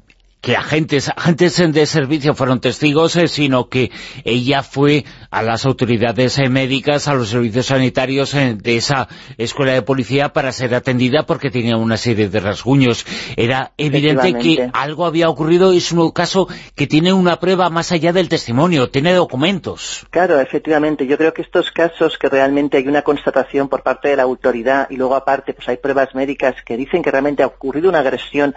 que 0.42 0.56
agentes, 0.56 1.10
agentes 1.10 1.58
de 1.74 1.86
servicio 1.86 2.36
fueron 2.36 2.60
testigos, 2.60 3.16
eh, 3.16 3.28
sino 3.28 3.70
que 3.70 3.92
ella 4.24 4.64
fue 4.64 5.04
a 5.32 5.42
las 5.42 5.66
autoridades 5.66 6.38
eh, 6.38 6.50
médicas, 6.50 7.08
a 7.08 7.14
los 7.14 7.30
servicios 7.30 7.68
sanitarios 7.68 8.34
eh, 8.34 8.56
de 8.56 8.78
esa 8.78 9.08
escuela 9.38 9.74
de 9.74 9.82
policía 9.82 10.30
para 10.30 10.52
ser 10.52 10.76
atendida 10.76 11.24
porque 11.24 11.50
tenía 11.50 11.76
una 11.78 11.98
serie 11.98 12.30
de 12.30 12.40
rasguños. 12.40 13.06
Era 13.36 13.74
evidente 13.78 14.36
que 14.36 14.70
algo 14.74 15.06
había 15.06 15.28
ocurrido 15.28 15.74
y 15.74 15.78
es 15.78 15.92
un 15.92 16.12
caso 16.12 16.48
que 16.76 16.88
tiene 16.88 17.14
una 17.14 17.40
prueba 17.40 17.70
más 17.70 17.92
allá 17.92 18.14
del 18.14 18.30
testimonio, 18.30 18.90
tiene 18.90 19.14
documentos. 19.14 20.06
Claro, 20.12 20.40
efectivamente. 20.40 21.08
Yo 21.08 21.18
creo 21.18 21.34
que 21.34 21.42
estos 21.42 21.72
casos 21.72 22.18
que 22.18 22.30
realmente 22.30 22.78
hay 22.78 22.88
una 22.88 23.02
constatación 23.02 23.68
por 23.70 23.84
parte 23.84 24.10
de 24.10 24.16
la 24.16 24.24
autoridad 24.24 24.88
y 24.90 24.98
luego 24.98 25.16
aparte 25.16 25.54
pues 25.54 25.68
hay 25.68 25.78
pruebas 25.78 26.14
médicas 26.14 26.56
que 26.66 26.78
dicen 26.78 27.02
que 27.02 27.12
realmente 27.12 27.44
ha 27.44 27.48
ocurrido 27.48 27.90
una 27.90 28.00
agresión 28.00 28.56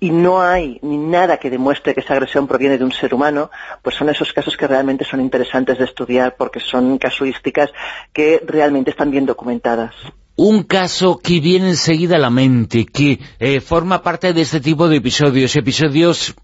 y 0.00 0.10
no 0.10 0.40
hay 0.40 0.78
ni 0.82 0.96
nada 0.96 1.36
que 1.36 1.50
demuestre 1.50 1.94
que 1.94 2.00
esa 2.00 2.14
agresión 2.14 2.48
proviene 2.48 2.78
de 2.78 2.84
un 2.84 2.92
ser 2.92 3.14
humano, 3.14 3.50
pues 3.82 3.94
son 3.96 4.08
esos 4.08 4.32
casos 4.32 4.56
que 4.56 4.66
realmente 4.66 5.04
son 5.04 5.20
interesantes 5.20 5.78
de 5.78 5.84
estudiar 5.84 6.36
porque 6.36 6.58
son 6.58 6.96
casuísticas 6.96 7.70
que 8.12 8.42
realmente 8.46 8.90
están 8.90 9.10
bien 9.10 9.26
documentadas. 9.26 9.94
Un 10.36 10.62
caso 10.62 11.18
que 11.18 11.38
viene 11.38 11.68
enseguida 11.68 12.16
a 12.16 12.20
la 12.20 12.30
mente, 12.30 12.86
que 12.86 13.20
eh, 13.38 13.60
forma 13.60 14.02
parte 14.02 14.32
de 14.32 14.40
este 14.40 14.60
tipo 14.60 14.88
de 14.88 14.96
episodios, 14.96 15.54
episodios 15.54 16.34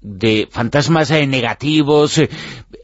de 0.00 0.48
fantasmas 0.50 1.12
eh, 1.12 1.24
negativos, 1.28 2.18
eh, 2.18 2.28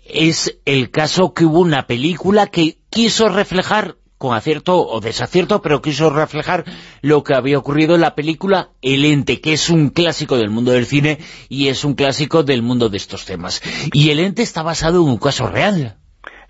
es 0.05 0.61
el 0.65 0.90
caso 0.90 1.35
que 1.35 1.44
hubo 1.44 1.59
una 1.59 1.89
película 1.89 2.47
que 2.47 2.78
quiso 2.89 3.28
reflejar 3.28 3.97
con 4.20 4.36
acierto 4.36 4.86
o 4.86 5.01
desacierto, 5.01 5.62
pero 5.62 5.80
quiso 5.80 6.10
reflejar 6.10 6.66
lo 7.01 7.24
que 7.24 7.32
había 7.32 7.56
ocurrido 7.56 7.94
en 7.94 8.02
la 8.02 8.14
película 8.14 8.68
El 8.82 9.06
Ente, 9.06 9.40
que 9.40 9.55
es 9.55 9.70
un 9.70 9.88
clásico 9.88 10.36
del 10.36 10.51
mundo 10.51 10.72
del 10.72 10.84
cine 10.84 11.20
y 11.48 11.68
es 11.68 11.86
un 11.86 11.94
clásico 11.94 12.42
del 12.42 12.60
mundo 12.60 12.90
de 12.90 12.98
estos 12.98 13.24
temas. 13.24 13.62
Y 13.94 14.10
El 14.10 14.20
Ente 14.20 14.42
está 14.42 14.62
basado 14.62 15.01
en 15.01 15.09
un 15.09 15.16
caso 15.16 15.47
real. 15.47 15.97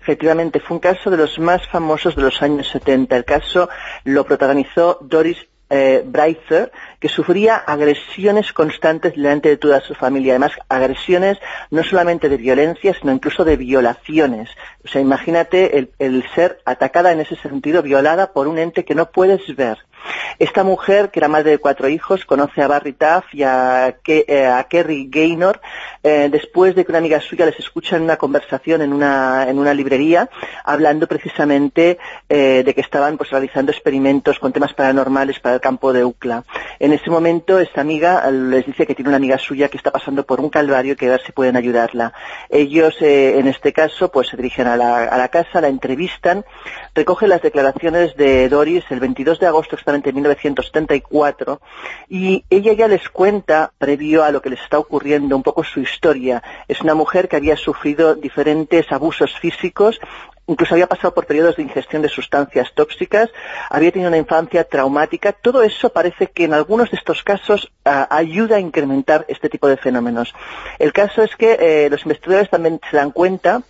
Efectivamente, 0.01 0.59
fue 0.59 0.75
un 0.75 0.81
caso 0.81 1.09
de 1.09 1.15
los 1.15 1.39
más 1.39 1.61
famosos 1.71 2.17
de 2.17 2.23
los 2.23 2.41
años 2.41 2.67
70. 2.67 3.15
El 3.15 3.23
caso 3.23 3.69
lo 4.03 4.25
protagonizó 4.25 4.97
Doris 4.99 5.37
eh, 5.71 6.05
que 6.99 7.07
sufría 7.07 7.55
agresiones 7.55 8.51
constantes 8.53 9.15
delante 9.15 9.49
de 9.49 9.57
toda 9.57 9.79
su 9.79 9.95
familia. 9.95 10.33
Además, 10.33 10.51
agresiones 10.69 11.37
no 11.69 11.83
solamente 11.83 12.29
de 12.29 12.37
violencia, 12.37 12.93
sino 12.93 13.13
incluso 13.13 13.45
de 13.45 13.55
violaciones. 13.55 14.49
O 14.83 14.87
sea, 14.87 15.01
imagínate 15.01 15.77
el, 15.77 15.91
el 15.97 16.23
ser 16.35 16.59
atacada 16.65 17.11
en 17.11 17.21
ese 17.21 17.37
sentido, 17.37 17.81
violada 17.81 18.33
por 18.33 18.47
un 18.47 18.59
ente 18.59 18.85
que 18.85 18.95
no 18.95 19.11
puedes 19.11 19.55
ver. 19.55 19.79
Esta 20.39 20.63
mujer, 20.63 21.11
que 21.11 21.19
era 21.19 21.27
madre 21.27 21.51
de 21.51 21.57
cuatro 21.59 21.87
hijos, 21.87 22.25
conoce 22.25 22.61
a 22.61 22.67
Barry 22.67 22.93
Taff 22.93 23.25
y 23.33 23.43
a, 23.43 23.95
eh, 24.07 24.63
Kerry 24.69 25.07
Gaynor 25.09 25.61
eh, 26.03 26.29
después 26.31 26.75
de 26.75 26.83
que 26.83 26.91
una 26.91 26.97
amiga 26.97 27.19
suya 27.19 27.45
les 27.45 27.59
escucha 27.59 27.95
en 27.95 28.03
una 28.03 28.17
conversación 28.17 28.81
en 28.81 28.91
una, 28.91 29.45
en 29.47 29.59
una 29.59 29.73
librería 29.73 30.29
hablando 30.65 31.07
precisamente 31.07 31.99
eh, 32.27 32.63
de 32.65 32.73
que 32.73 32.81
estaban 32.81 33.17
pues, 33.17 33.29
realizando 33.29 33.71
experimentos 33.71 34.39
con 34.39 34.51
temas 34.51 34.73
paranormales 34.73 35.39
para 35.39 35.55
el 35.55 35.61
campo 35.61 35.93
de 35.93 36.03
UCLA. 36.03 36.43
En 36.79 36.93
ese 36.93 37.09
momento 37.09 37.59
esta 37.59 37.81
amiga 37.81 38.29
les 38.31 38.65
dice 38.65 38.87
que 38.87 38.95
tiene 38.95 39.09
una 39.09 39.17
amiga 39.17 39.37
suya 39.37 39.69
que 39.69 39.77
está 39.77 39.91
pasando 39.91 40.25
por 40.25 40.39
un 40.39 40.49
calvario 40.49 40.93
y 40.93 40.95
que 40.95 41.07
a 41.07 41.11
ver 41.11 41.21
si 41.21 41.31
pueden 41.31 41.55
ayudarla. 41.55 42.13
Ellos, 42.49 42.95
en 43.01 43.47
este 43.47 43.73
caso, 43.73 44.11
pues 44.11 44.29
se 44.29 44.37
dirigen 44.37 44.67
a 44.67 44.71
a 44.73 45.17
la 45.17 45.27
casa, 45.27 45.61
la 45.61 45.67
entrevistan, 45.67 46.45
recogen 46.95 47.29
las 47.29 47.41
declaraciones 47.41 48.15
de 48.15 48.49
Doris 48.49 48.83
el 48.89 48.99
22 48.99 49.39
de 49.39 49.47
agosto 49.47 49.75
en 49.95 50.15
1974, 50.15 51.61
y 52.09 52.45
ella 52.49 52.73
ya 52.73 52.87
les 52.87 53.09
cuenta, 53.09 53.71
previo 53.77 54.23
a 54.23 54.31
lo 54.31 54.41
que 54.41 54.49
les 54.49 54.61
está 54.61 54.79
ocurriendo, 54.79 55.35
un 55.35 55.43
poco 55.43 55.63
su 55.63 55.79
historia. 55.79 56.41
Es 56.67 56.81
una 56.81 56.95
mujer 56.95 57.27
que 57.27 57.35
había 57.35 57.57
sufrido 57.57 58.15
diferentes 58.15 58.91
abusos 58.91 59.37
físicos, 59.39 59.99
incluso 60.47 60.73
había 60.73 60.87
pasado 60.87 61.13
por 61.13 61.25
periodos 61.25 61.55
de 61.55 61.63
ingestión 61.63 62.01
de 62.01 62.09
sustancias 62.09 62.73
tóxicas, 62.73 63.29
había 63.69 63.91
tenido 63.91 64.09
una 64.09 64.17
infancia 64.17 64.63
traumática, 64.63 65.31
todo 65.31 65.63
eso 65.63 65.89
parece 65.89 66.27
que 66.27 66.45
en 66.45 66.53
algunos 66.53 66.91
de 66.91 66.97
estos 66.97 67.23
casos 67.23 67.71
ah, 67.85 68.07
ayuda 68.09 68.57
a 68.57 68.59
incrementar 68.59 69.25
este 69.27 69.49
tipo 69.49 69.67
de 69.67 69.77
fenómenos. 69.77 70.33
El 70.79 70.93
caso 70.93 71.23
es 71.23 71.35
que 71.35 71.57
eh, 71.59 71.89
los 71.89 72.01
investigadores 72.03 72.49
también 72.49 72.79
se 72.89 72.97
dan 72.97 73.11
cuenta 73.11 73.61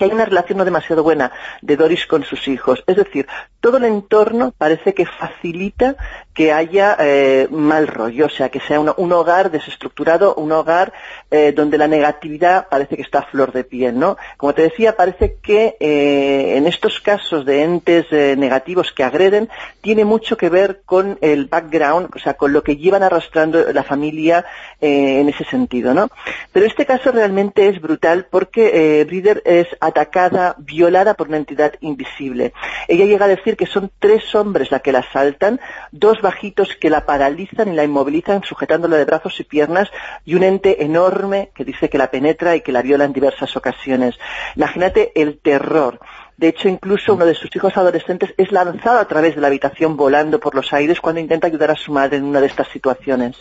que 0.00 0.06
hay 0.06 0.12
una 0.12 0.24
relación 0.24 0.56
no 0.56 0.64
demasiado 0.64 1.02
buena 1.02 1.30
de 1.60 1.76
Doris 1.76 2.06
con 2.06 2.24
sus 2.24 2.48
hijos. 2.48 2.82
Es 2.86 2.96
decir, 2.96 3.26
todo 3.60 3.76
el 3.76 3.84
entorno 3.84 4.54
parece 4.56 4.94
que 4.94 5.04
facilita 5.04 5.96
que 6.32 6.52
haya 6.52 6.96
eh, 6.98 7.48
mal 7.50 7.86
rollo, 7.86 8.24
o 8.24 8.30
sea, 8.30 8.48
que 8.48 8.60
sea 8.60 8.80
un 8.80 9.12
hogar 9.12 9.50
desestructurado, 9.50 10.34
un 10.36 10.52
hogar 10.52 10.94
eh, 11.30 11.52
donde 11.54 11.76
la 11.76 11.86
negatividad 11.86 12.68
parece 12.70 12.96
que 12.96 13.02
está 13.02 13.18
a 13.18 13.26
flor 13.26 13.52
de 13.52 13.64
piel, 13.64 13.98
¿no? 13.98 14.16
Como 14.38 14.54
te 14.54 14.62
decía, 14.62 14.96
parece 14.96 15.36
que 15.42 15.76
eh, 15.80 16.54
en 16.56 16.66
estos 16.66 17.00
casos 17.00 17.44
de 17.44 17.62
entes 17.62 18.06
negativos 18.38 18.92
que 18.92 19.04
agreden, 19.04 19.50
tiene 19.82 20.06
mucho 20.06 20.38
que 20.38 20.48
ver 20.48 20.80
con 20.86 21.18
el 21.20 21.44
background, 21.44 22.08
o 22.16 22.18
sea, 22.18 22.34
con 22.34 22.54
lo 22.54 22.62
que 22.62 22.76
llevan 22.76 23.02
arrastrando 23.02 23.70
la 23.72 23.82
familia 23.82 24.46
en 24.80 25.28
ese 25.28 25.44
sentido, 25.44 25.92
¿no? 25.92 26.08
Pero 26.52 26.64
este 26.64 26.86
caso 26.86 27.12
realmente 27.12 27.68
es 27.68 27.82
brutal 27.82 28.28
porque 28.30 29.04
Brider 29.06 29.42
es 29.44 29.66
atacada, 29.90 30.56
violada 30.58 31.14
por 31.14 31.28
una 31.28 31.36
entidad 31.36 31.74
invisible. 31.80 32.52
Ella 32.88 33.04
llega 33.04 33.26
a 33.26 33.28
decir 33.28 33.56
que 33.56 33.66
son 33.66 33.90
tres 33.98 34.34
hombres 34.34 34.70
la 34.70 34.80
que 34.80 34.92
la 34.92 35.00
asaltan, 35.00 35.60
dos 35.92 36.20
bajitos 36.22 36.76
que 36.80 36.90
la 36.90 37.06
paralizan 37.06 37.72
y 37.72 37.76
la 37.76 37.84
inmovilizan 37.84 38.42
sujetándola 38.42 38.96
de 38.96 39.04
brazos 39.04 39.38
y 39.40 39.44
piernas 39.44 39.90
y 40.24 40.34
un 40.34 40.42
ente 40.42 40.82
enorme 40.82 41.50
que 41.54 41.64
dice 41.64 41.88
que 41.88 41.98
la 41.98 42.10
penetra 42.10 42.56
y 42.56 42.62
que 42.62 42.72
la 42.72 42.82
viola 42.82 43.04
en 43.04 43.12
diversas 43.12 43.56
ocasiones. 43.56 44.16
Imagínate 44.56 45.12
el 45.20 45.38
terror. 45.38 46.00
De 46.36 46.48
hecho, 46.48 46.68
incluso 46.68 47.14
uno 47.14 47.26
de 47.26 47.34
sus 47.34 47.54
hijos 47.54 47.76
adolescentes 47.76 48.32
es 48.38 48.50
lanzado 48.50 48.98
a 48.98 49.04
través 49.06 49.34
de 49.34 49.42
la 49.42 49.48
habitación 49.48 49.96
volando 49.96 50.40
por 50.40 50.54
los 50.54 50.72
aires 50.72 50.98
cuando 50.98 51.20
intenta 51.20 51.48
ayudar 51.48 51.70
a 51.70 51.76
su 51.76 51.92
madre 51.92 52.16
en 52.16 52.24
una 52.24 52.40
de 52.40 52.46
estas 52.46 52.68
situaciones. 52.68 53.36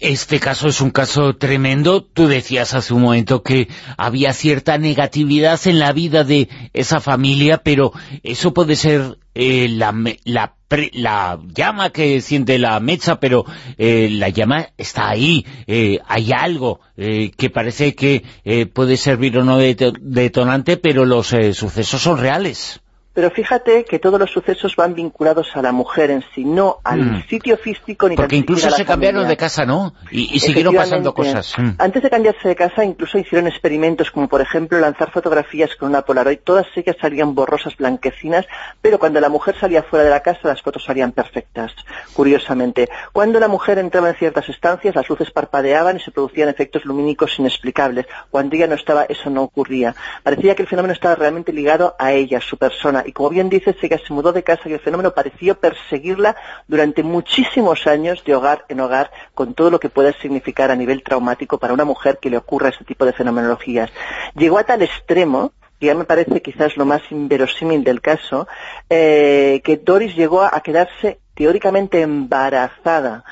Este 0.00 0.38
caso 0.38 0.68
es 0.68 0.80
un 0.80 0.90
caso 0.90 1.34
tremendo. 1.36 2.04
Tú 2.04 2.28
decías 2.28 2.72
hace 2.72 2.94
un 2.94 3.02
momento 3.02 3.42
que 3.42 3.68
había 3.96 4.32
cierta 4.32 4.78
negatividad 4.78 5.58
en 5.66 5.80
la 5.80 5.92
vida 5.92 6.22
de 6.22 6.48
esa 6.72 7.00
familia, 7.00 7.58
pero 7.64 7.92
eso 8.22 8.54
puede 8.54 8.76
ser 8.76 9.18
eh, 9.34 9.68
la, 9.68 9.92
la, 10.24 11.40
llama 11.52 11.90
que 11.90 12.20
siente 12.20 12.60
la 12.60 12.78
mecha, 12.78 13.18
pero 13.18 13.44
eh, 13.76 14.08
la 14.12 14.28
llama 14.28 14.68
está 14.78 15.08
ahí. 15.08 15.44
Eh, 15.66 15.98
hay 16.06 16.30
algo 16.32 16.80
que 16.96 17.50
parece 17.50 17.94
que 17.94 18.24
puede 18.72 18.96
servir 18.96 19.38
o 19.38 19.44
no 19.44 19.58
de 19.58 19.92
detonante, 20.00 20.76
pero 20.76 21.04
los 21.04 21.28
sucesos 21.28 22.02
son 22.02 22.18
reales. 22.18 22.80
Pero 23.18 23.32
fíjate 23.32 23.84
que 23.84 23.98
todos 23.98 24.20
los 24.20 24.30
sucesos 24.30 24.76
van 24.76 24.94
vinculados 24.94 25.56
a 25.56 25.60
la 25.60 25.72
mujer 25.72 26.12
en 26.12 26.22
sí, 26.32 26.44
no 26.44 26.78
al 26.84 27.00
mm. 27.00 27.22
sitio 27.28 27.56
físico 27.56 28.08
ni 28.08 28.14
Porque 28.14 28.36
incluso 28.36 28.70
se 28.70 28.84
cambiaron 28.84 29.26
de 29.26 29.36
casa, 29.36 29.66
¿no? 29.66 29.92
Y, 30.12 30.38
siguieron 30.38 30.72
pasando 30.72 31.12
cosas. 31.12 31.52
Mm. 31.58 31.70
Antes 31.78 32.04
de 32.04 32.10
cambiarse 32.10 32.46
de 32.46 32.54
casa 32.54 32.84
incluso 32.84 33.18
hicieron 33.18 33.48
experimentos 33.48 34.12
como 34.12 34.28
por 34.28 34.40
ejemplo 34.40 34.78
lanzar 34.78 35.10
fotografías 35.10 35.74
con 35.74 35.88
una 35.88 36.02
Polaroid. 36.02 36.38
Todas 36.44 36.68
ellas 36.76 36.94
salían 37.00 37.34
borrosas, 37.34 37.76
blanquecinas, 37.76 38.46
pero 38.80 39.00
cuando 39.00 39.18
la 39.18 39.28
mujer 39.28 39.56
salía 39.58 39.82
fuera 39.82 40.04
de 40.04 40.10
la 40.10 40.20
casa 40.20 40.38
las 40.44 40.62
fotos 40.62 40.84
salían 40.84 41.10
perfectas, 41.10 41.72
curiosamente. 42.12 42.88
Cuando 43.12 43.40
la 43.40 43.48
mujer 43.48 43.80
entraba 43.80 44.10
en 44.10 44.14
ciertas 44.14 44.48
estancias 44.48 44.94
las 44.94 45.08
luces 45.08 45.32
parpadeaban 45.32 45.96
y 45.96 46.00
se 46.00 46.12
producían 46.12 46.50
efectos 46.50 46.84
lumínicos 46.84 47.36
inexplicables. 47.40 48.06
Cuando 48.30 48.54
ella 48.54 48.68
no 48.68 48.76
estaba 48.76 49.06
eso 49.06 49.28
no 49.28 49.42
ocurría. 49.42 49.96
Parecía 50.22 50.54
que 50.54 50.62
el 50.62 50.68
fenómeno 50.68 50.92
estaba 50.92 51.16
realmente 51.16 51.52
ligado 51.52 51.96
a 51.98 52.12
ella, 52.12 52.40
su 52.40 52.56
persona 52.56 53.02
y 53.08 53.12
como 53.12 53.30
bien 53.30 53.48
dice, 53.48 53.74
que 53.74 53.98
se 53.98 54.12
mudó 54.12 54.32
de 54.32 54.42
casa 54.42 54.68
y 54.68 54.74
el 54.74 54.80
fenómeno 54.80 55.12
pareció 55.12 55.58
perseguirla 55.58 56.36
durante 56.66 57.02
muchísimos 57.02 57.86
años 57.86 58.22
de 58.24 58.34
hogar 58.34 58.64
en 58.68 58.80
hogar, 58.80 59.10
con 59.34 59.54
todo 59.54 59.70
lo 59.70 59.80
que 59.80 59.88
puede 59.88 60.12
significar 60.20 60.70
a 60.70 60.76
nivel 60.76 61.02
traumático 61.02 61.58
para 61.58 61.72
una 61.72 61.84
mujer 61.84 62.18
que 62.18 62.30
le 62.30 62.36
ocurra 62.36 62.68
ese 62.68 62.84
tipo 62.84 63.04
de 63.06 63.12
fenomenologías. 63.12 63.90
Llegó 64.34 64.58
a 64.58 64.64
tal 64.64 64.82
extremo 64.82 65.52
que 65.80 65.86
ya 65.86 65.94
me 65.94 66.04
parece 66.04 66.42
quizás 66.42 66.76
lo 66.76 66.84
más 66.84 67.02
inverosímil 67.10 67.84
del 67.84 68.00
caso, 68.00 68.48
eh, 68.90 69.60
que 69.62 69.76
Doris 69.76 70.14
llegó 70.16 70.42
a 70.42 70.60
quedarse 70.60 71.20
teóricamente 71.34 72.00
embarazada 72.00 73.24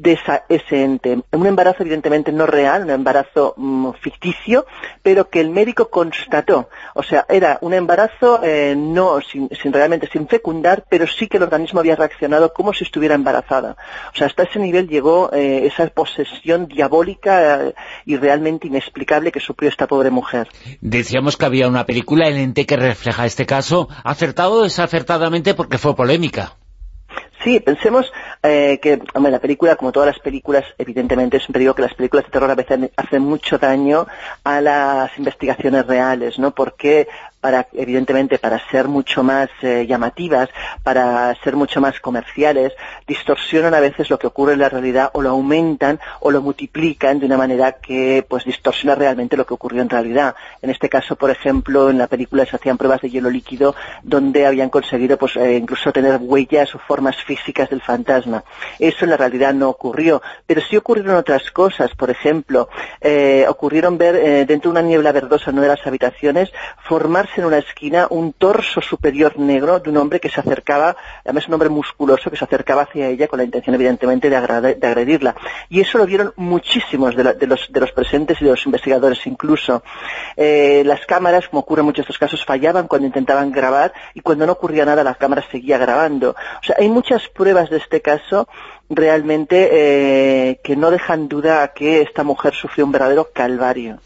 de 0.00 0.18
ese 0.48 0.82
ente. 0.82 1.20
Un 1.32 1.46
embarazo 1.46 1.82
evidentemente 1.82 2.32
no 2.32 2.46
real, 2.46 2.84
un 2.84 2.90
embarazo 2.90 3.54
mm, 3.56 3.90
ficticio, 4.00 4.64
pero 5.02 5.28
que 5.28 5.40
el 5.40 5.50
médico 5.50 5.90
constató. 5.90 6.70
O 6.94 7.02
sea, 7.02 7.26
era 7.28 7.58
un 7.60 7.74
embarazo 7.74 8.40
eh, 8.42 8.74
no 8.76 9.20
sin, 9.20 9.48
realmente 9.72 10.08
sin 10.10 10.26
fecundar, 10.26 10.84
pero 10.88 11.06
sí 11.06 11.26
que 11.26 11.36
el 11.36 11.42
organismo 11.42 11.80
había 11.80 11.96
reaccionado 11.96 12.54
como 12.54 12.72
si 12.72 12.84
estuviera 12.84 13.14
embarazada. 13.14 13.76
O 14.12 14.16
sea, 14.16 14.26
hasta 14.26 14.44
ese 14.44 14.58
nivel 14.58 14.88
llegó 14.88 15.30
eh, 15.34 15.66
esa 15.66 15.86
posesión 15.88 16.66
diabólica 16.66 17.66
eh, 17.66 17.74
y 18.06 18.16
realmente 18.16 18.68
inexplicable 18.68 19.30
que 19.30 19.40
sufrió 19.40 19.68
esta 19.68 19.86
pobre 19.86 20.10
mujer. 20.10 20.48
Decíamos 20.80 21.36
que 21.36 21.44
había 21.44 21.68
una 21.68 21.84
película, 21.84 22.26
El 22.26 22.38
ente, 22.38 22.64
que 22.64 22.76
refleja 22.76 23.26
este 23.26 23.44
caso, 23.44 23.88
acertado 24.02 24.60
o 24.60 24.62
desacertadamente 24.62 25.52
porque 25.52 25.76
fue 25.76 25.94
polémica. 25.94 26.59
Sí, 27.42 27.58
pensemos 27.60 28.12
eh, 28.42 28.78
que, 28.82 29.00
hombre, 29.14 29.32
la 29.32 29.38
película, 29.38 29.76
como 29.76 29.92
todas 29.92 30.08
las 30.08 30.18
películas, 30.18 30.64
evidentemente 30.76 31.38
es 31.38 31.48
un 31.48 31.54
peligro 31.54 31.74
que 31.74 31.82
las 31.82 31.94
películas 31.94 32.26
de 32.26 32.30
terror 32.30 32.50
a 32.50 32.54
veces 32.54 32.90
hacen 32.96 33.22
mucho 33.22 33.56
daño 33.56 34.06
a 34.44 34.60
las 34.60 35.16
investigaciones 35.16 35.86
reales, 35.86 36.38
¿no? 36.38 36.50
Porque 36.50 37.08
para, 37.40 37.68
evidentemente, 37.72 38.38
para 38.38 38.60
ser 38.70 38.88
mucho 38.88 39.22
más 39.22 39.48
eh, 39.62 39.86
llamativas, 39.88 40.50
para 40.82 41.34
ser 41.42 41.56
mucho 41.56 41.80
más 41.80 41.98
comerciales, 42.00 42.72
distorsionan 43.06 43.74
a 43.74 43.80
veces 43.80 44.10
lo 44.10 44.18
que 44.18 44.26
ocurre 44.26 44.52
en 44.52 44.58
la 44.58 44.68
realidad 44.68 45.10
o 45.14 45.22
lo 45.22 45.30
aumentan 45.30 45.98
o 46.20 46.30
lo 46.30 46.42
multiplican 46.42 47.18
de 47.18 47.26
una 47.26 47.38
manera 47.38 47.72
que, 47.72 48.24
pues, 48.28 48.44
distorsiona 48.44 48.94
realmente 48.94 49.36
lo 49.36 49.46
que 49.46 49.54
ocurrió 49.54 49.80
en 49.80 49.88
realidad. 49.88 50.34
En 50.60 50.70
este 50.70 50.88
caso, 50.88 51.16
por 51.16 51.30
ejemplo, 51.30 51.88
en 51.88 51.98
la 51.98 52.08
película 52.08 52.44
se 52.44 52.56
hacían 52.56 52.76
pruebas 52.76 53.00
de 53.00 53.10
hielo 53.10 53.30
líquido 53.30 53.74
donde 54.02 54.46
habían 54.46 54.68
conseguido, 54.68 55.16
pues, 55.16 55.36
eh, 55.36 55.56
incluso 55.56 55.92
tener 55.92 56.18
huellas 56.20 56.74
o 56.74 56.78
formas 56.78 57.16
físicas 57.24 57.70
del 57.70 57.80
fantasma. 57.80 58.44
Eso 58.78 59.04
en 59.04 59.10
la 59.10 59.16
realidad 59.16 59.54
no 59.54 59.70
ocurrió, 59.70 60.20
pero 60.46 60.60
sí 60.60 60.76
ocurrieron 60.76 61.16
otras 61.16 61.50
cosas. 61.50 61.94
Por 61.94 62.10
ejemplo, 62.10 62.68
eh, 63.00 63.46
ocurrieron 63.48 63.96
ver 63.96 64.46
dentro 64.46 64.70
de 64.70 64.78
una 64.78 64.86
niebla 64.86 65.12
verdosa 65.12 65.50
en 65.50 65.58
una 65.58 65.62
de 65.62 65.76
las 65.76 65.86
habitaciones 65.86 66.52
formar 66.82 67.29
en 67.36 67.44
una 67.44 67.58
esquina 67.58 68.06
un 68.10 68.32
torso 68.32 68.80
superior 68.80 69.38
negro 69.38 69.80
de 69.80 69.90
un 69.90 69.96
hombre 69.96 70.20
que 70.20 70.28
se 70.28 70.40
acercaba, 70.40 70.96
además 71.24 71.48
un 71.48 71.54
hombre 71.54 71.68
musculoso 71.68 72.30
que 72.30 72.36
se 72.36 72.44
acercaba 72.44 72.82
hacia 72.82 73.08
ella 73.08 73.28
con 73.28 73.38
la 73.38 73.44
intención 73.44 73.74
evidentemente 73.74 74.28
de, 74.28 74.36
agredirla. 74.36 75.34
Y 75.68 75.80
eso 75.80 75.98
lo 75.98 76.06
vieron 76.06 76.32
muchísimos 76.36 77.14
de, 77.16 77.24
los, 77.46 77.92
presentes 77.92 78.40
y 78.40 78.44
de 78.44 78.50
los 78.50 78.64
investigadores 78.66 79.26
incluso. 79.26 79.82
Eh, 80.36 80.82
las 80.84 81.06
cámaras, 81.06 81.48
como 81.48 81.60
ocurre 81.60 81.80
en 81.80 81.86
muchos 81.86 82.06
de 82.06 82.12
estos 82.12 82.18
casos, 82.18 82.44
fallaban 82.44 82.88
cuando 82.88 83.06
intentaban 83.06 83.52
grabar 83.52 83.92
y 84.14 84.20
cuando 84.20 84.46
no 84.46 84.52
ocurría 84.52 84.84
nada 84.84 85.04
la 85.04 85.14
cámara 85.14 85.44
seguía 85.50 85.78
grabando. 85.78 86.30
O 86.30 86.64
sea, 86.64 86.76
hay 86.78 86.88
muchas 86.88 87.28
pruebas 87.28 87.70
de 87.70 87.78
este 87.78 88.00
caso 88.00 88.48
realmente 88.88 89.68
eh, 89.72 90.60
que 90.64 90.76
no 90.76 90.90
dejan 90.90 91.28
duda 91.28 91.62
a 91.62 91.68
que 91.68 92.02
esta 92.02 92.24
mujer 92.24 92.54
sufrió 92.54 92.84
un 92.84 92.92
verdadero 92.92 93.30
calvario 93.32 93.98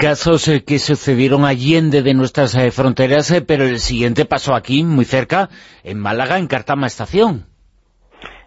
casos 0.00 0.48
eh, 0.48 0.64
que 0.64 0.78
sucedieron 0.78 1.44
allende 1.44 2.02
de 2.02 2.14
nuestras 2.14 2.54
eh, 2.54 2.70
fronteras, 2.70 3.30
eh, 3.32 3.42
pero 3.42 3.64
el 3.64 3.80
siguiente 3.80 4.24
pasó 4.24 4.54
aquí, 4.54 4.82
muy 4.82 5.04
cerca, 5.04 5.50
en 5.84 5.98
Málaga, 5.98 6.38
en 6.38 6.46
Cartama 6.46 6.86
Estación. 6.86 7.49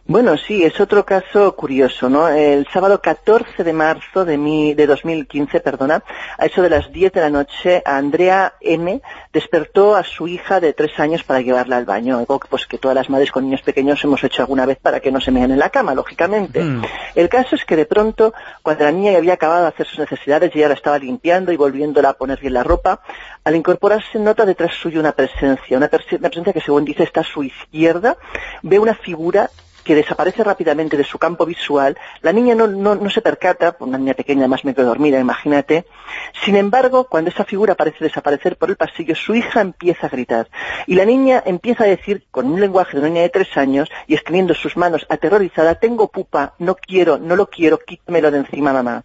Bueno, 0.06 0.36
sí, 0.36 0.66
es 0.66 0.82
otro 0.82 1.06
caso 1.06 1.56
curioso, 1.56 2.10
¿no? 2.10 2.28
El 2.28 2.68
sábado 2.74 3.00
14 3.00 3.64
de 3.64 3.72
marzo 3.72 4.26
de, 4.26 4.38
mi, 4.38 4.74
de 4.74 4.86
2015, 4.86 5.62
perdona, 5.62 6.04
a 6.38 6.46
eso 6.46 6.62
de 6.62 6.70
las 6.70 6.92
10 6.92 7.14
de 7.14 7.22
la 7.22 7.30
noche, 7.30 7.82
Andrea 7.86 8.56
M. 8.60 9.02
despertó 9.32 9.96
a 9.96 10.04
su 10.04 10.28
hija 10.28 10.60
de 10.60 10.74
tres 10.74 11.00
años 11.00 11.24
para 11.24 11.40
llevarla 11.40 11.78
al 11.78 11.86
baño. 11.86 12.18
Algo 12.18 12.38
pues, 12.50 12.68
que 12.68 12.78
todas 12.78 12.96
las 12.96 13.10
madres 13.10 13.32
con 13.32 13.46
niños 13.46 13.62
pequeños 13.62 14.04
hemos 14.04 14.22
hecho 14.26 14.42
alguna 14.42 14.66
vez 14.66 14.78
para 14.78 15.00
que 15.00 15.10
no 15.10 15.22
se 15.22 15.32
meen 15.32 15.52
en 15.52 15.60
la 15.60 15.70
cama, 15.70 15.96
lógicamente. 15.96 16.62
Mm. 16.62 16.82
El 17.16 17.30
caso 17.30 17.56
es 17.56 17.64
que 17.64 17.78
de 17.78 17.86
pronto, 17.86 18.34
cuando 18.62 18.84
la 18.84 18.92
niña 18.92 19.14
ya 19.14 19.20
había 19.20 19.34
acabado 19.36 19.62
de 19.62 19.70
hacer 19.70 19.88
sus 19.88 20.00
necesidades 20.00 20.54
y 20.54 20.60
ya 20.60 20.68
la 20.68 20.74
estaba 20.74 21.00
limpiando 21.00 21.54
y 21.54 21.56
volviéndola 21.56 22.10
a 22.10 22.14
poner 22.14 22.42
bien 22.42 22.56
la 22.56 22.64
ropa, 22.64 23.00
al 23.46 23.56
incorporarse 23.56 24.20
nota 24.20 24.46
detrás 24.46 24.74
suyo 24.74 25.00
una 25.00 25.14
presencia, 25.14 25.78
una, 25.78 25.90
una 25.90 26.30
presencia 26.30 26.52
que 26.52 26.62
según 26.62 26.84
dice 26.84 27.04
está 27.04 27.22
a 27.22 27.24
su 27.24 27.42
izquierda, 27.42 28.18
ve 28.64 28.80
una 28.80 28.96
figura 28.96 29.50
que 29.84 29.96
desaparece 29.96 30.44
rápidamente 30.44 30.98
de 30.98 31.04
su 31.04 31.18
campo 31.18 31.46
visual, 31.46 31.98
la 32.22 32.32
niña 32.32 32.56
no, 32.56 32.68
no, 32.68 33.10
se 33.10 33.22
percata, 33.22 33.76
una 33.80 33.98
niña 33.98 34.14
pequeña 34.14 34.48
más 34.48 34.66
medio 34.66 34.86
dormida, 34.86 35.20
imagínate. 35.20 35.86
Sin 36.44 36.56
embargo, 36.56 37.06
cuando 37.06 37.30
esa 37.30 37.44
figura 37.44 37.76
parece 37.76 38.04
desaparecer 38.04 38.58
por 38.58 38.70
el 38.70 38.76
pasillo, 38.76 39.16
su 39.16 39.36
hija 39.36 39.62
empieza 39.62 40.08
a 40.08 40.10
gritar. 40.10 40.48
Y 40.88 40.96
la 40.96 41.06
niña 41.06 41.44
empieza 41.46 41.84
a 41.84 41.88
decir, 41.88 42.26
con 42.32 42.48
un 42.48 42.60
lenguaje 42.60 42.94
de 42.94 43.00
una 43.00 43.10
niña 43.10 43.22
de 43.22 43.30
tres 43.30 43.56
años, 43.58 43.90
y 44.08 44.14
extendiendo 44.14 44.54
sus 44.54 44.78
manos 44.78 45.06
aterrorizada, 45.10 45.76
tengo 45.76 46.08
pupa, 46.08 46.54
no 46.60 46.76
quiero, 46.76 47.18
no 47.18 47.36
lo 47.36 47.50
quiero, 47.50 47.80
quítamelo 47.80 48.32
de 48.32 48.40
encima, 48.40 48.74
mamá. 48.74 49.04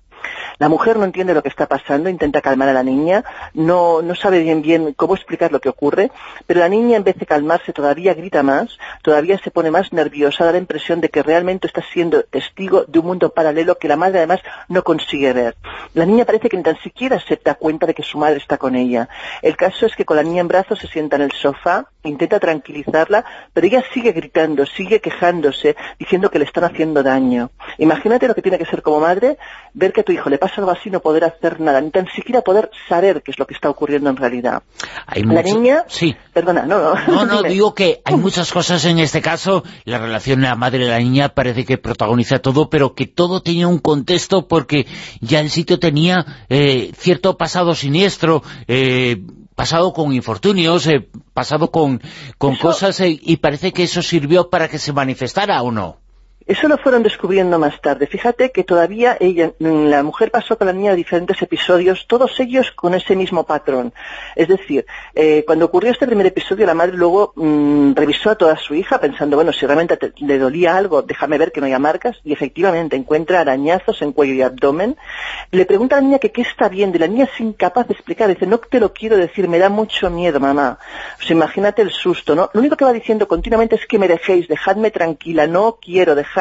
La 0.58 0.68
mujer 0.68 0.98
no 0.98 1.04
entiende 1.04 1.34
lo 1.34 1.42
que 1.42 1.48
está 1.48 1.66
pasando, 1.66 2.08
intenta 2.08 2.40
calmar 2.40 2.68
a 2.68 2.72
la 2.72 2.82
niña, 2.82 3.24
no, 3.54 4.02
no 4.02 4.14
sabe 4.14 4.40
bien 4.40 4.62
bien 4.62 4.92
cómo 4.94 5.14
explicar 5.14 5.52
lo 5.52 5.60
que 5.60 5.68
ocurre, 5.68 6.10
pero 6.46 6.60
la 6.60 6.68
niña 6.68 6.96
en 6.96 7.04
vez 7.04 7.16
de 7.16 7.26
calmarse 7.26 7.72
todavía 7.72 8.14
grita 8.14 8.42
más, 8.42 8.78
todavía 9.02 9.38
se 9.38 9.50
pone 9.50 9.70
más 9.70 9.92
nerviosa, 9.92 10.44
da 10.44 10.52
la 10.52 10.58
impresión 10.58 11.00
de 11.00 11.08
que 11.10 11.22
realmente 11.22 11.66
está 11.66 11.82
siendo 11.92 12.22
testigo 12.24 12.84
de 12.86 12.98
un 12.98 13.06
mundo 13.06 13.30
paralelo 13.30 13.78
que 13.78 13.88
la 13.88 13.96
madre 13.96 14.18
además 14.18 14.40
no 14.68 14.82
consigue 14.82 15.32
ver. 15.32 15.56
La 15.94 16.04
niña 16.04 16.24
parece 16.24 16.48
que 16.48 16.56
ni 16.56 16.62
tan 16.62 16.78
siquiera 16.78 17.20
se 17.20 17.40
da 17.42 17.54
cuenta 17.54 17.86
de 17.86 17.94
que 17.94 18.02
su 18.02 18.18
madre 18.18 18.38
está 18.38 18.58
con 18.58 18.74
ella. 18.74 19.08
El 19.42 19.56
caso 19.56 19.86
es 19.86 19.94
que 19.94 20.04
con 20.04 20.16
la 20.16 20.22
niña 20.22 20.40
en 20.40 20.48
brazos 20.48 20.78
se 20.78 20.88
sienta 20.88 21.16
en 21.16 21.22
el 21.22 21.32
sofá, 21.32 21.86
intenta 22.02 22.40
tranquilizarla, 22.40 23.24
pero 23.52 23.66
ella 23.66 23.82
sigue 23.92 24.12
gritando, 24.12 24.66
sigue 24.66 25.00
quejándose, 25.00 25.76
diciendo 25.98 26.30
que 26.30 26.38
le 26.38 26.44
están 26.44 26.64
haciendo 26.64 27.02
daño. 27.02 27.50
Imagínate 27.78 28.28
lo 28.28 28.34
que 28.34 28.42
tiene 28.42 28.58
que 28.58 28.66
ser 28.66 28.82
como 28.82 29.00
madre, 29.00 29.38
ver 29.74 29.92
que 29.92 30.02
tu 30.08 30.12
hijo 30.12 30.30
le 30.30 30.38
pasa 30.38 30.54
algo 30.56 30.70
así 30.70 30.88
no 30.88 31.00
poder 31.00 31.24
hacer 31.24 31.60
nada, 31.60 31.82
ni 31.82 31.90
tan 31.90 32.06
siquiera 32.06 32.40
poder 32.40 32.70
saber 32.88 33.22
qué 33.22 33.30
es 33.30 33.38
lo 33.38 33.46
que 33.46 33.52
está 33.52 33.68
ocurriendo 33.68 34.08
en 34.08 34.16
realidad. 34.16 34.62
la 35.14 35.42
niña... 35.42 35.84
Sí. 35.86 36.16
Perdona, 36.32 36.64
no, 36.64 36.78
no. 36.80 36.94
No, 37.06 37.26
no, 37.26 37.42
digo 37.48 37.74
que 37.74 38.00
hay 38.06 38.16
muchas 38.16 38.50
cosas 38.50 38.86
en 38.86 39.00
este 39.00 39.20
caso, 39.20 39.64
la 39.84 39.98
relación 39.98 40.40
de 40.40 40.48
la 40.48 40.54
madre 40.54 40.86
y 40.86 40.88
la 40.88 40.98
niña 40.98 41.28
parece 41.28 41.66
que 41.66 41.76
protagoniza 41.76 42.38
todo, 42.38 42.70
pero 42.70 42.94
que 42.94 43.06
todo 43.06 43.42
tenía 43.42 43.68
un 43.68 43.80
contexto 43.80 44.48
porque 44.48 44.86
ya 45.20 45.40
el 45.40 45.50
sitio 45.50 45.78
tenía 45.78 46.24
eh, 46.48 46.90
cierto 46.96 47.36
pasado 47.36 47.74
siniestro, 47.74 48.42
eh, 48.66 49.22
pasado 49.54 49.92
con 49.92 50.14
infortunios, 50.14 50.86
eh, 50.86 51.06
pasado 51.34 51.70
con, 51.70 52.00
con 52.38 52.56
cosas, 52.56 53.02
y 53.04 53.36
parece 53.36 53.74
que 53.74 53.82
eso 53.82 54.00
sirvió 54.00 54.48
para 54.48 54.68
que 54.68 54.78
se 54.78 54.94
manifestara 54.94 55.60
o 55.60 55.70
no. 55.70 55.98
Eso 56.48 56.66
lo 56.66 56.78
fueron 56.78 57.02
descubriendo 57.02 57.58
más 57.58 57.78
tarde. 57.82 58.06
Fíjate 58.06 58.52
que 58.52 58.64
todavía 58.64 59.18
ella, 59.20 59.52
mm, 59.58 59.88
la 59.88 60.02
mujer 60.02 60.30
pasó 60.30 60.56
con 60.56 60.66
la 60.66 60.72
niña 60.72 60.94
diferentes 60.94 61.42
episodios, 61.42 62.06
todos 62.06 62.40
ellos 62.40 62.72
con 62.72 62.94
ese 62.94 63.14
mismo 63.14 63.44
patrón. 63.44 63.92
Es 64.34 64.48
decir, 64.48 64.86
eh, 65.14 65.44
cuando 65.46 65.66
ocurrió 65.66 65.92
este 65.92 66.06
primer 66.06 66.24
episodio, 66.24 66.64
la 66.64 66.72
madre 66.72 66.96
luego 66.96 67.34
mm, 67.36 67.92
revisó 67.92 68.30
a 68.30 68.36
toda 68.36 68.56
su 68.56 68.74
hija 68.74 68.98
pensando, 68.98 69.36
bueno, 69.36 69.52
si 69.52 69.66
realmente 69.66 69.98
le 70.16 70.38
dolía 70.38 70.74
algo, 70.74 71.02
déjame 71.02 71.36
ver 71.36 71.52
que 71.52 71.60
no 71.60 71.66
haya 71.66 71.78
marcas, 71.78 72.16
y 72.24 72.32
efectivamente 72.32 72.96
encuentra 72.96 73.40
arañazos 73.40 74.00
en 74.00 74.12
cuello 74.12 74.32
y 74.32 74.40
abdomen. 74.40 74.96
Le 75.50 75.66
pregunta 75.66 75.96
a 75.96 76.00
la 76.00 76.06
niña 76.06 76.18
que 76.18 76.32
qué 76.32 76.40
está 76.40 76.70
viendo, 76.70 76.96
y 76.96 77.00
la 77.00 77.08
niña 77.08 77.24
es 77.24 77.40
incapaz 77.40 77.88
de 77.88 77.92
explicar, 77.92 78.26
dice, 78.26 78.46
no 78.46 78.56
te 78.56 78.80
lo 78.80 78.94
quiero 78.94 79.18
decir, 79.18 79.48
me 79.48 79.58
da 79.58 79.68
mucho 79.68 80.08
miedo, 80.08 80.40
mamá. 80.40 80.78
Pues 81.18 81.30
imagínate 81.30 81.82
el 81.82 81.90
susto, 81.90 82.34
¿no? 82.34 82.48
Lo 82.54 82.60
único 82.60 82.74
que 82.74 82.86
va 82.86 82.92
diciendo 82.94 83.28
continuamente 83.28 83.76
es 83.76 83.84
que 83.84 83.98
me 83.98 84.08
dejéis, 84.08 84.48
dejadme 84.48 84.90
tranquila, 84.90 85.46
no 85.46 85.76
quiero 85.82 86.14
dejar 86.14 86.37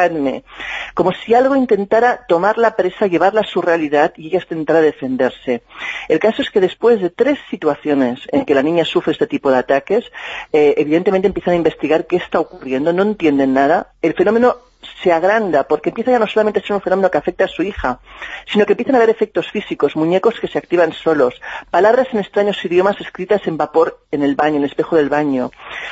como 0.93 1.11
si 1.11 1.33
algo 1.33 1.55
intentara 1.55 2.25
tomar 2.27 2.57
la 2.57 2.75
presa, 2.75 3.07
llevarla 3.07 3.41
a 3.41 3.47
su 3.47 3.61
realidad 3.61 4.13
y 4.17 4.27
ella 4.27 4.39
intentara 4.39 4.81
defenderse. 4.81 5.63
El 6.07 6.19
caso 6.19 6.41
es 6.41 6.49
que 6.49 6.59
después 6.59 7.01
de 7.01 7.09
tres 7.09 7.39
situaciones 7.49 8.19
en 8.31 8.45
que 8.45 8.55
la 8.55 8.63
niña 8.63 8.85
sufre 8.85 9.13
este 9.13 9.27
tipo 9.27 9.51
de 9.51 9.57
ataques, 9.57 10.05
eh, 10.53 10.75
evidentemente 10.77 11.27
empiezan 11.27 11.53
a 11.53 11.57
investigar 11.57 12.07
qué 12.07 12.17
está 12.17 12.39
ocurriendo, 12.39 12.93
no 12.93 13.03
entienden 13.03 13.53
nada, 13.53 13.93
el 14.01 14.13
fenómeno 14.13 14.57
se 15.01 15.11
agranda, 15.11 15.63
porque 15.63 15.89
empieza 15.89 16.11
ya 16.11 16.19
no 16.19 16.27
solamente 16.27 16.59
a 16.59 16.63
ser 16.63 16.75
un 16.75 16.81
fenómeno 16.81 17.11
que 17.11 17.17
afecta 17.17 17.45
a 17.45 17.47
su 17.47 17.63
hija, 17.63 17.99
sino 18.45 18.65
que 18.65 18.73
empiezan 18.73 18.95
a 18.95 18.97
haber 18.97 19.09
efectos 19.09 19.51
físicos, 19.51 19.95
muñecos 19.95 20.39
que 20.39 20.47
se 20.47 20.57
activan 20.57 20.93
solos, 20.93 21.39
palabras 21.69 22.07
en 22.11 22.19
extraños 22.19 22.63
idiomas 22.65 22.99
escritas 22.99 23.45
en 23.45 23.57
vapor 23.57 23.99
en 24.11 24.23
el 24.23 24.35
baño, 24.35 24.57
en 24.57 24.63
el 24.63 24.69
espejo 24.69 24.95
del 24.95 25.09
baño. 25.09 25.51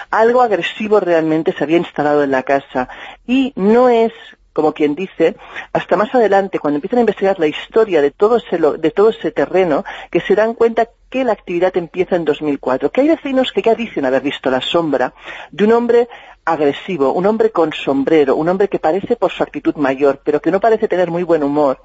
Algo 0.10 0.42
agresivo 0.42 1.00
realmente 1.00 1.54
se 1.54 1.64
había 1.64 1.78
instalado 1.78 2.24
en 2.24 2.32
la 2.32 2.44
casa 2.44 2.90
y 3.28 3.54
no 3.56 3.90
es 3.90 4.14
como 4.54 4.72
quien 4.72 4.96
dice, 4.96 5.36
hasta 5.74 5.98
más 5.98 6.16
adelante, 6.16 6.60
cuando 6.60 6.78
empiezan 6.78 7.00
a 7.00 7.02
investigar 7.02 7.38
la 7.40 7.48
historia 7.48 8.02
de 8.02 8.12
todo 8.12 8.38
ese, 8.38 8.58
de 8.58 8.90
todo 8.92 9.10
ese 9.10 9.30
terreno, 9.32 9.84
que 10.10 10.22
se 10.22 10.34
dan 10.34 10.54
cuenta 10.54 10.88
que 11.16 11.24
la 11.24 11.32
actividad 11.32 11.78
empieza 11.78 12.18
en 12.18 12.26
2004, 12.26 12.92
que 12.92 13.00
hay 13.00 13.08
vecinos 13.08 13.54
que 13.54 13.62
ya 13.62 13.74
dicen 13.74 14.04
haber 14.04 14.22
visto 14.22 14.52
la 14.52 14.60
sombra 14.60 15.14
de 15.50 15.64
un 15.64 15.72
hombre 15.72 16.10
agresivo, 16.46 17.12
un 17.12 17.26
hombre 17.26 17.50
con 17.50 17.74
sombrero, 17.74 18.36
un 18.36 18.48
hombre 18.48 18.68
que 18.68 18.78
parece 18.78 19.16
por 19.16 19.32
su 19.32 19.42
actitud 19.42 19.76
mayor, 19.76 20.22
pero 20.24 20.40
que 20.40 20.52
no 20.52 20.60
parece 20.60 20.88
tener 20.88 21.10
muy 21.10 21.24
buen 21.24 21.42
humor, 21.42 21.82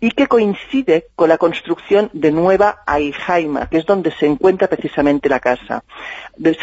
y 0.00 0.10
que 0.12 0.26
coincide 0.26 1.08
con 1.14 1.28
la 1.28 1.36
construcción 1.36 2.08
de 2.14 2.32
Nueva 2.32 2.82
Aijaima, 2.86 3.68
que 3.68 3.76
es 3.76 3.84
donde 3.84 4.10
se 4.12 4.26
encuentra 4.26 4.68
precisamente 4.68 5.28
la 5.28 5.40
casa. 5.40 5.84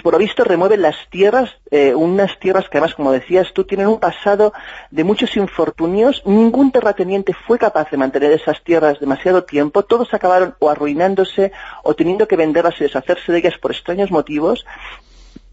Por 0.01 0.13
lo 0.13 0.19
visto 0.19 0.43
remueven 0.43 0.81
las 0.81 0.95
tierras, 1.11 1.51
eh, 1.69 1.93
unas 1.93 2.39
tierras 2.39 2.67
que 2.69 2.79
además, 2.79 2.95
como 2.95 3.11
decías 3.11 3.53
tú, 3.53 3.65
tienen 3.65 3.87
un 3.87 3.99
pasado 3.99 4.53
de 4.89 5.03
muchos 5.03 5.37
infortunios, 5.37 6.23
ningún 6.25 6.71
terrateniente 6.71 7.33
fue 7.45 7.59
capaz 7.59 7.91
de 7.91 7.97
mantener 7.97 8.31
esas 8.31 8.63
tierras 8.63 8.99
demasiado 8.99 9.43
tiempo, 9.43 9.83
todos 9.83 10.11
acabaron 10.13 10.55
o 10.57 10.71
arruinándose 10.71 11.51
o 11.83 11.93
teniendo 11.97 12.27
que 12.27 12.37
venderlas 12.37 12.75
y 12.79 12.83
deshacerse 12.83 13.31
de 13.33 13.39
ellas 13.39 13.57
por 13.57 13.71
extraños 13.71 14.11
motivos, 14.11 14.65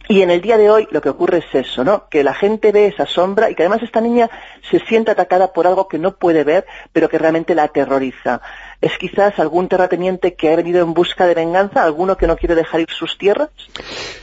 y 0.06 0.20
en 0.20 0.30
el 0.30 0.42
día 0.42 0.58
de 0.58 0.70
hoy 0.70 0.86
lo 0.90 1.00
que 1.00 1.08
ocurre 1.08 1.38
es 1.38 1.66
eso, 1.66 1.82
¿no? 1.82 2.08
Que 2.10 2.22
la 2.22 2.34
gente 2.34 2.72
ve 2.72 2.88
esa 2.88 3.06
sombra 3.06 3.50
y 3.50 3.54
que 3.54 3.62
además 3.62 3.82
esta 3.82 4.02
niña 4.02 4.28
se 4.70 4.78
siente 4.80 5.10
atacada 5.10 5.52
por 5.52 5.66
algo 5.66 5.88
que 5.88 5.98
no 5.98 6.16
puede 6.16 6.44
ver, 6.44 6.66
pero 6.92 7.08
que 7.08 7.18
realmente 7.18 7.54
la 7.54 7.64
aterroriza. 7.64 8.42
¿Es 8.82 8.98
quizás 8.98 9.38
algún 9.38 9.68
terrateniente 9.68 10.34
que 10.34 10.52
ha 10.52 10.56
venido 10.56 10.82
en 10.82 10.92
busca 10.92 11.26
de 11.26 11.34
venganza? 11.34 11.82
¿Alguno 11.82 12.18
que 12.18 12.26
no 12.26 12.36
quiere 12.36 12.54
dejar 12.54 12.80
ir 12.80 12.90
sus 12.90 13.16
tierras? 13.16 13.48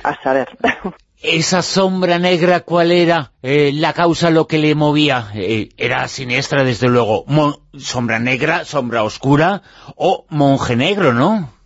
A 0.03 0.21
saber. 0.21 0.49
¿Esa 1.23 1.61
sombra 1.61 2.17
negra 2.19 2.61
cuál 2.61 2.91
era? 2.91 3.33
Eh, 3.43 3.71
¿La 3.73 3.93
causa 3.93 4.31
lo 4.31 4.47
que 4.47 4.57
le 4.57 4.73
movía? 4.73 5.29
Eh, 5.35 5.69
era 5.77 6.07
siniestra, 6.07 6.63
desde 6.63 6.87
luego. 6.89 7.25
¿Sombra 7.77 8.19
negra, 8.19 8.65
sombra 8.65 9.03
oscura 9.03 9.61
o 9.95 10.25
monje 10.29 10.75
negro, 10.75 11.13
no? 11.13 11.60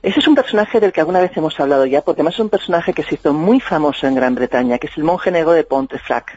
Ese 0.00 0.20
es 0.20 0.28
un 0.28 0.36
personaje 0.36 0.78
del 0.78 0.92
que 0.92 1.00
alguna 1.00 1.20
vez 1.20 1.36
hemos 1.36 1.58
hablado 1.58 1.84
ya, 1.84 2.02
porque 2.02 2.20
además 2.20 2.34
es 2.34 2.40
un 2.40 2.50
personaje 2.50 2.92
que 2.92 3.02
se 3.02 3.16
hizo 3.16 3.32
muy 3.32 3.58
famoso 3.58 4.06
en 4.06 4.14
Gran 4.14 4.36
Bretaña, 4.36 4.78
que 4.78 4.86
es 4.86 4.96
el 4.96 5.02
monje 5.02 5.32
negro 5.32 5.52
de 5.52 5.64
Pontefract. 5.64 6.36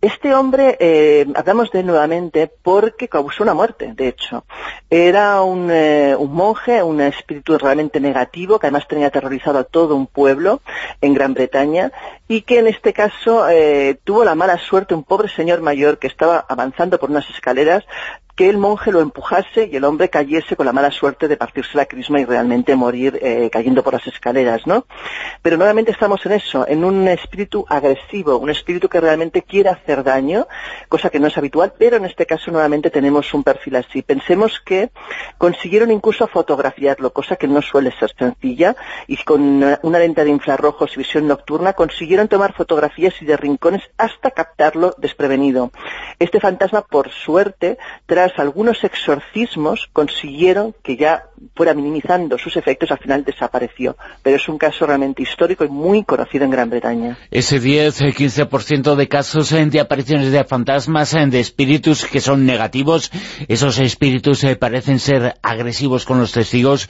Este 0.00 0.32
hombre, 0.32 0.76
eh, 0.80 1.26
hablamos 1.34 1.70
de 1.72 1.80
él 1.80 1.86
nuevamente 1.86 2.48
porque 2.62 3.08
causó 3.08 3.42
una 3.44 3.54
muerte, 3.54 3.92
de 3.94 4.08
hecho. 4.08 4.44
Era 4.90 5.42
un, 5.42 5.70
eh, 5.70 6.14
un, 6.16 6.32
monje, 6.32 6.82
un 6.82 7.00
espíritu 7.00 7.56
realmente 7.56 8.00
negativo, 8.00 8.58
que 8.58 8.66
además 8.66 8.86
tenía 8.88 9.08
aterrorizado 9.08 9.58
a 9.58 9.64
todo 9.64 9.94
un 9.94 10.06
pueblo 10.06 10.60
en 11.00 11.14
Gran 11.14 11.34
Bretaña, 11.34 11.92
y 12.26 12.42
que 12.42 12.58
en 12.58 12.68
este 12.68 12.92
caso 12.92 13.48
eh, 13.48 13.98
tuvo 14.02 14.24
la 14.24 14.34
mala 14.34 14.58
suerte 14.58 14.94
un 14.94 15.04
pobre 15.04 15.28
señor 15.28 15.62
mayor 15.62 15.98
que 15.98 16.08
estaba 16.08 16.46
avanzando 16.48 16.98
por 16.98 17.10
unas 17.10 17.28
escaleras, 17.30 17.84
que 18.38 18.48
el 18.48 18.56
monje 18.56 18.92
lo 18.92 19.00
empujase 19.00 19.68
y 19.68 19.74
el 19.74 19.82
hombre 19.82 20.10
cayese 20.10 20.54
con 20.54 20.64
la 20.64 20.72
mala 20.72 20.92
suerte 20.92 21.26
de 21.26 21.36
partirse 21.36 21.76
la 21.76 21.86
crisma 21.86 22.20
y 22.20 22.24
realmente 22.24 22.76
morir 22.76 23.18
eh, 23.20 23.50
cayendo 23.50 23.82
por 23.82 23.94
las 23.94 24.06
escaleras, 24.06 24.64
¿no? 24.64 24.86
Pero 25.42 25.56
nuevamente 25.56 25.90
estamos 25.90 26.24
en 26.24 26.30
eso, 26.30 26.64
en 26.68 26.84
un 26.84 27.08
espíritu 27.08 27.66
agresivo, 27.68 28.38
un 28.38 28.50
espíritu 28.50 28.88
que 28.88 29.00
realmente 29.00 29.42
quiere 29.42 29.70
hacer 29.70 30.04
daño, 30.04 30.46
cosa 30.88 31.10
que 31.10 31.18
no 31.18 31.26
es 31.26 31.36
habitual, 31.36 31.72
pero 31.76 31.96
en 31.96 32.04
este 32.04 32.26
caso 32.26 32.52
nuevamente 32.52 32.90
tenemos 32.90 33.34
un 33.34 33.42
perfil 33.42 33.74
así. 33.74 34.02
Pensemos 34.02 34.60
que 34.64 34.90
consiguieron 35.36 35.90
incluso 35.90 36.28
fotografiarlo, 36.28 37.12
cosa 37.12 37.34
que 37.34 37.48
no 37.48 37.60
suele 37.60 37.90
ser 37.98 38.14
sencilla, 38.16 38.76
y 39.08 39.16
con 39.16 39.64
una 39.82 39.98
lente 39.98 40.22
de 40.22 40.30
infrarrojos 40.30 40.92
y 40.94 40.98
visión 40.98 41.26
nocturna 41.26 41.72
consiguieron 41.72 42.28
tomar 42.28 42.52
fotografías 42.52 43.20
y 43.20 43.24
de 43.24 43.36
rincones 43.36 43.82
hasta 43.96 44.30
captarlo 44.30 44.94
desprevenido. 44.96 45.72
Este 46.20 46.38
fantasma, 46.38 46.82
por 46.82 47.10
suerte, 47.10 47.78
tras 48.06 48.27
algunos 48.36 48.84
exorcismos 48.84 49.88
consiguieron 49.92 50.74
que 50.82 50.96
ya 50.96 51.24
fuera 51.54 51.74
minimizando 51.74 52.38
sus 52.38 52.56
efectos, 52.56 52.90
al 52.90 52.98
final 52.98 53.24
desapareció. 53.24 53.96
Pero 54.22 54.36
es 54.36 54.48
un 54.48 54.58
caso 54.58 54.86
realmente 54.86 55.22
histórico 55.22 55.64
y 55.64 55.68
muy 55.68 56.04
conocido 56.04 56.44
en 56.44 56.50
Gran 56.50 56.70
Bretaña. 56.70 57.18
Ese 57.30 57.60
10-15% 57.60 58.94
de 58.94 59.08
casos 59.08 59.52
eh, 59.52 59.64
de 59.66 59.80
apariciones 59.80 60.32
de 60.32 60.44
fantasmas, 60.44 61.14
eh, 61.14 61.26
de 61.26 61.40
espíritus 61.40 62.04
que 62.04 62.20
son 62.20 62.46
negativos, 62.46 63.10
esos 63.48 63.78
espíritus 63.78 64.44
eh, 64.44 64.56
parecen 64.56 64.98
ser 64.98 65.34
agresivos 65.42 66.04
con 66.04 66.18
los 66.18 66.32
testigos. 66.32 66.88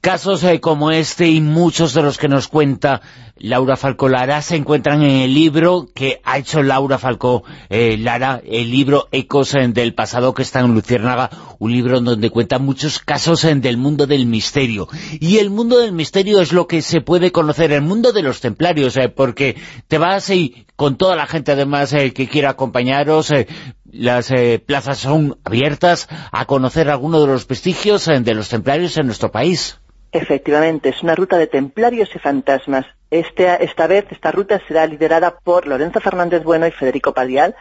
Casos 0.00 0.44
como 0.60 0.90
este 0.90 1.28
y 1.28 1.40
muchos 1.40 1.94
de 1.94 2.02
los 2.02 2.18
que 2.18 2.28
nos 2.28 2.48
cuenta 2.48 3.00
Laura 3.36 3.76
Falcó 3.76 4.08
Lara 4.08 4.42
se 4.42 4.56
encuentran 4.56 5.02
en 5.02 5.20
el 5.20 5.34
libro 5.34 5.86
que 5.94 6.20
ha 6.24 6.38
hecho 6.38 6.62
Laura 6.62 6.98
Falcó 6.98 7.44
Lara, 7.70 8.40
el 8.44 8.70
libro 8.70 9.08
Ecos 9.12 9.52
del 9.52 9.94
pasado 9.94 10.34
que 10.34 10.42
está 10.42 10.60
en 10.60 10.74
Luciérnaga, 10.78 11.30
un 11.58 11.72
libro 11.72 12.00
donde 12.00 12.30
cuenta 12.30 12.60
muchos 12.60 13.00
casos 13.00 13.42
del 13.42 13.76
mundo 13.76 14.06
del 14.06 14.26
misterio. 14.26 14.88
Y 15.18 15.38
el 15.38 15.50
mundo 15.50 15.78
del 15.78 15.92
misterio 15.92 16.40
es 16.40 16.52
lo 16.52 16.68
que 16.68 16.82
se 16.82 17.00
puede 17.00 17.32
conocer, 17.32 17.72
el 17.72 17.82
mundo 17.82 18.12
de 18.12 18.22
los 18.22 18.40
templarios, 18.40 18.96
eh, 18.96 19.08
porque 19.08 19.56
te 19.88 19.98
vas 19.98 20.30
y 20.30 20.66
con 20.76 20.96
toda 20.96 21.16
la 21.16 21.26
gente 21.26 21.52
además 21.52 21.92
eh, 21.92 22.12
que 22.12 22.28
quiera 22.28 22.50
acompañaros, 22.50 23.32
eh, 23.32 23.48
las 23.90 24.32
plazas 24.66 24.98
son 24.98 25.38
abiertas 25.44 26.08
a 26.30 26.44
conocer 26.44 26.90
algunos 26.90 27.22
de 27.22 27.26
los 27.26 27.48
vestigios 27.48 28.04
de 28.04 28.34
los 28.34 28.48
templarios 28.48 28.96
en 28.98 29.06
nuestro 29.06 29.32
país. 29.32 29.80
Efectivamente, 30.12 30.90
es 30.90 31.02
una 31.02 31.14
ruta 31.14 31.38
de 31.38 31.46
templarios 31.46 32.08
y 32.14 32.18
fantasmas. 32.18 32.86
Este, 33.10 33.64
esta 33.64 33.86
vez, 33.86 34.04
esta 34.10 34.30
ruta 34.30 34.60
será 34.68 34.86
liderada 34.86 35.38
por 35.42 35.66
Lorenzo 35.66 36.00
Fernández 36.00 36.44
Bueno 36.44 36.66
y 36.66 36.70
Federico 36.70 37.14
Padial, 37.14 37.56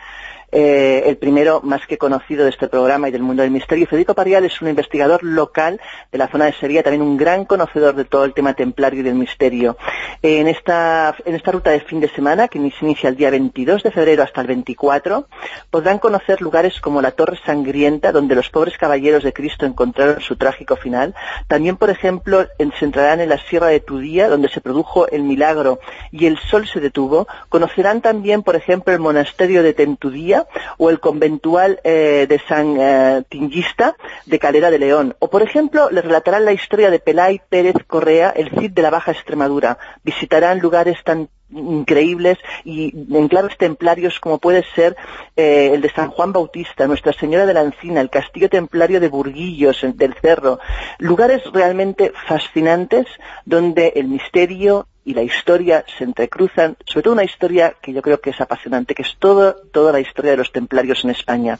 eh, 0.51 1.03
el 1.05 1.17
primero 1.17 1.61
más 1.61 1.85
que 1.87 1.97
conocido 1.97 2.43
de 2.43 2.51
este 2.51 2.67
programa 2.67 3.09
y 3.09 3.11
del 3.11 3.21
mundo 3.21 3.43
del 3.43 3.51
misterio. 3.51 3.87
Federico 3.87 4.13
Parial 4.13 4.45
es 4.45 4.61
un 4.61 4.69
investigador 4.69 5.23
local 5.23 5.79
de 6.11 6.17
la 6.17 6.27
zona 6.27 6.45
de 6.45 6.53
Sevilla, 6.53 6.83
también 6.83 7.01
un 7.01 7.17
gran 7.17 7.45
conocedor 7.45 7.95
de 7.95 8.05
todo 8.05 8.23
el 8.23 8.33
tema 8.33 8.53
templario 8.53 9.01
y 9.01 9.03
del 9.03 9.15
misterio. 9.15 9.77
en, 10.21 10.47
esta, 10.47 11.15
en 11.25 11.35
esta 11.35 11.51
ruta 11.51 11.71
de 11.71 11.81
fin 11.81 11.99
de 11.99 12.09
semana, 12.09 12.47
que 12.47 12.59
se 12.59 12.85
inicia 12.85 13.09
el 13.09 13.15
día 13.15 13.29
22 13.29 13.83
de 13.83 13.91
febrero 13.91 14.23
hasta 14.23 14.41
el 14.41 14.47
24, 14.47 15.27
podrán 15.69 15.99
conocer 15.99 16.41
lugares 16.41 16.79
como 16.79 17.01
la 17.01 17.11
Torre 17.11 17.37
Sangrienta, 17.45 18.11
donde 18.11 18.35
los 18.35 18.49
pobres 18.49 18.77
caballeros 18.77 19.23
de 19.23 19.33
Cristo 19.33 19.65
encontraron 19.65 20.21
su 20.21 20.35
trágico 20.35 20.75
final. 20.75 21.13
También, 21.47 21.77
por 21.77 21.89
ejemplo, 21.89 22.47
se 22.79 22.85
entrarán 22.85 23.19
en 23.19 23.29
la 23.29 23.37
Sierra 23.37 23.67
de 23.67 23.79
Tudía, 23.79 24.29
donde 24.29 24.49
se 24.49 24.61
produjo 24.61 25.07
el 25.09 25.23
milagro 25.23 25.79
y 26.11 26.25
el 26.25 26.37
sol 26.37 26.67
se 26.67 26.79
detuvo. 26.79 27.27
Conocerán 27.49 28.01
también, 28.01 28.43
por 28.43 28.55
ejemplo, 28.55 28.93
el 28.93 28.99
monasterio 28.99 29.63
de 29.63 29.73
Tentudía, 29.73 30.36
o 30.77 30.89
el 30.89 30.99
conventual 30.99 31.79
eh, 31.83 32.25
de 32.27 32.39
San 32.47 32.75
eh, 32.79 33.23
Tingista 33.29 33.95
de 34.25 34.39
Calera 34.39 34.69
de 34.69 34.79
León. 34.79 35.15
O, 35.19 35.29
por 35.29 35.41
ejemplo, 35.41 35.89
les 35.89 36.03
relatarán 36.03 36.45
la 36.45 36.53
historia 36.53 36.89
de 36.89 36.99
Pelay 36.99 37.41
Pérez 37.49 37.75
Correa, 37.87 38.29
el 38.29 38.49
Cid 38.51 38.71
de 38.71 38.81
la 38.81 38.89
Baja 38.89 39.11
Extremadura. 39.11 39.77
Visitarán 40.03 40.59
lugares 40.59 41.03
tan 41.03 41.29
increíbles 41.49 42.37
y 42.65 42.93
enclaves 43.15 43.57
templarios 43.57 44.19
como 44.19 44.37
puede 44.37 44.63
ser 44.75 44.97
eh, 45.35 45.71
el 45.73 45.81
de 45.81 45.89
San 45.89 46.09
Juan 46.09 46.33
Bautista, 46.33 46.87
Nuestra 46.87 47.13
Señora 47.13 47.45
de 47.45 47.53
la 47.53 47.61
Encina, 47.61 48.01
el 48.01 48.09
Castillo 48.09 48.49
Templario 48.49 48.99
de 48.99 49.07
Burguillos, 49.07 49.85
del 49.95 50.13
Cerro. 50.15 50.59
Lugares 50.99 51.41
realmente 51.53 52.11
fascinantes 52.27 53.07
donde 53.45 53.93
el 53.95 54.07
misterio 54.07 54.87
y 55.07 55.13
la 55.13 55.23
historia 55.23 55.85
se 55.97 56.03
entrecruzan, 56.03 56.75
sobre 56.85 57.03
todo 57.03 57.13
una 57.13 57.23
historia 57.23 57.73
que 57.81 57.93
yo 57.93 58.01
creo 58.01 58.19
que 58.19 58.31
es 58.31 58.41
apasionante, 58.41 58.93
que 58.93 59.03
es 59.03 59.15
todo, 59.17 59.55
toda 59.71 59.93
la 59.93 60.01
historia 60.01 60.31
de 60.31 60.37
los 60.37 60.51
templarios 60.51 61.05
en 61.05 61.11
España. 61.11 61.59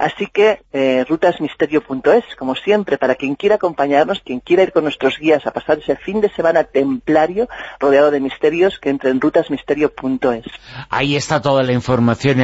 Así 0.00 0.26
que 0.26 0.62
eh, 0.72 1.04
rutasmisterio.es, 1.08 2.24
como 2.36 2.56
siempre, 2.56 2.98
para 2.98 3.14
quien 3.14 3.36
quiera 3.36 3.54
acompañarnos, 3.54 4.20
quien 4.24 4.40
quiera 4.40 4.64
ir 4.64 4.72
con 4.72 4.82
nuestros 4.82 5.16
guías 5.16 5.46
a 5.46 5.52
pasar 5.52 5.78
ese 5.78 5.94
fin 5.94 6.20
de 6.20 6.28
semana 6.30 6.64
templario 6.64 7.48
rodeado 7.78 8.10
de 8.10 8.18
misterios, 8.18 8.80
que 8.80 8.90
entre 8.90 9.10
en 9.10 9.20
rutasmisterio.es. 9.20 10.46
Ahí 10.90 11.14
está 11.14 11.40
toda 11.40 11.62
la 11.62 11.74
información 11.74 12.40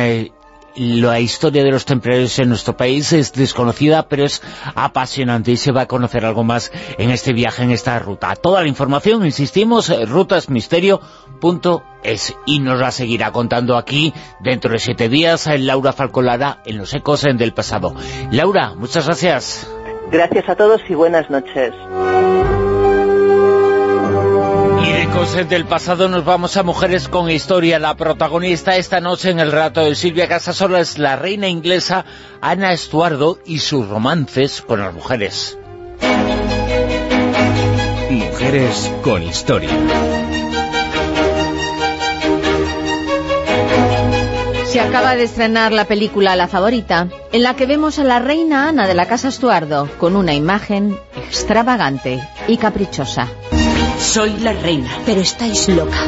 la 0.77 1.21
historia 1.21 1.63
de 1.63 1.71
los 1.71 1.85
templarios 1.85 2.39
en 2.39 2.49
nuestro 2.49 2.77
país 2.77 3.13
es 3.13 3.33
desconocida, 3.33 4.09
pero 4.09 4.25
es 4.25 4.43
apasionante 4.75 5.53
y 5.53 5.57
se 5.57 5.73
va 5.73 5.83
a 5.83 5.87
conocer 5.87 6.25
algo 6.25 6.45
más 6.45 6.73
en 6.99 7.11
este 7.11 7.33
viaje, 7.33 7.63
en 7.63 7.71
esta 7.71 7.99
ruta. 7.99 8.35
Toda 8.37 8.63
la 8.63 8.69
información, 8.69 9.25
insistimos, 9.25 9.93
rutasmisterio.es 10.09 12.37
y 12.47 12.59
nos 12.61 12.81
la 12.81 12.91
seguirá 12.91 13.33
contando 13.33 13.77
aquí 13.77 14.13
dentro 14.41 14.73
de 14.73 14.79
siete 14.79 15.09
días 15.09 15.49
Laura 15.59 15.93
Falcolara 15.93 16.63
en 16.65 16.79
Los 16.79 16.95
Ecos 16.95 17.23
del 17.23 17.55
Pasado. 17.55 17.95
Laura, 18.31 18.75
muchas 18.75 19.07
gracias. 19.07 19.69
Gracias 20.11 20.49
a 20.49 20.55
todos 20.55 20.81
y 20.89 20.95
buenas 20.95 21.29
noches. 21.31 21.73
Cosas 25.13 25.49
del 25.49 25.65
pasado 25.65 26.09
nos 26.09 26.25
vamos 26.25 26.57
a 26.57 26.63
Mujeres 26.63 27.09
con 27.09 27.31
Historia. 27.31 27.79
La 27.79 27.97
protagonista 27.97 28.77
esta 28.77 29.01
noche 29.01 29.31
en 29.31 29.39
el 29.39 29.53
rato 29.53 29.85
de 29.85 29.95
Silvia 29.95 30.29
Casasola 30.29 30.81
es 30.81 30.99
la 30.99 31.17
reina 31.17 31.49
inglesa 31.49 32.05
Ana 32.41 32.73
Estuardo 32.73 33.39
y 33.47 33.59
sus 33.59 33.89
romances 33.89 34.63
con 34.63 34.81
las 34.81 34.93
mujeres. 34.93 35.59
Mujeres 38.11 38.93
con 39.03 39.23
Historia. 39.23 39.71
Se 44.67 44.81
acaba 44.81 45.15
de 45.15 45.25
estrenar 45.25 45.73
la 45.73 45.85
película 45.85 46.37
La 46.37 46.49
Favorita, 46.49 47.09
en 47.33 47.43
la 47.43 47.55
que 47.55 47.67
vemos 47.67 47.99
a 47.99 48.05
la 48.05 48.19
reina 48.19 48.69
Ana 48.69 48.87
de 48.87 48.95
la 48.95 49.07
Casa 49.07 49.29
Estuardo 49.29 49.89
con 49.99 50.17
una 50.17 50.35
imagen 50.35 50.99
extravagante 51.17 52.21
y 52.49 52.57
caprichosa. 52.57 53.29
Soy 53.99 54.37
la 54.39 54.53
reina, 54.53 54.91
pero 55.07 55.21
estáis 55.21 55.69
loca. 55.69 55.99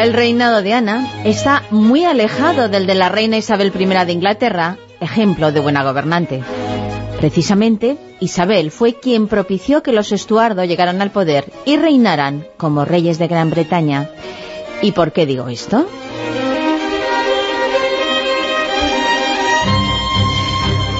El 0.00 0.12
reinado 0.12 0.62
de 0.62 0.72
Ana 0.74 1.08
está 1.24 1.62
muy 1.70 2.04
alejado 2.04 2.68
del 2.68 2.86
de 2.86 2.94
la 2.94 3.08
reina 3.08 3.36
Isabel 3.36 3.72
I 3.74 3.86
de 4.04 4.12
Inglaterra, 4.12 4.76
ejemplo 5.00 5.50
de 5.50 5.60
buena 5.60 5.82
gobernante. 5.82 6.42
Precisamente, 7.18 7.96
Isabel 8.20 8.70
fue 8.70 8.94
quien 8.94 9.28
propició 9.28 9.82
que 9.82 9.92
los 9.92 10.12
Estuardo 10.12 10.64
llegaran 10.64 11.00
al 11.00 11.10
poder 11.10 11.50
y 11.64 11.76
reinaran 11.76 12.46
como 12.58 12.84
reyes 12.84 13.18
de 13.18 13.28
Gran 13.28 13.50
Bretaña. 13.50 14.10
¿Y 14.82 14.92
por 14.92 15.12
qué 15.12 15.24
digo 15.24 15.48
esto? 15.48 15.86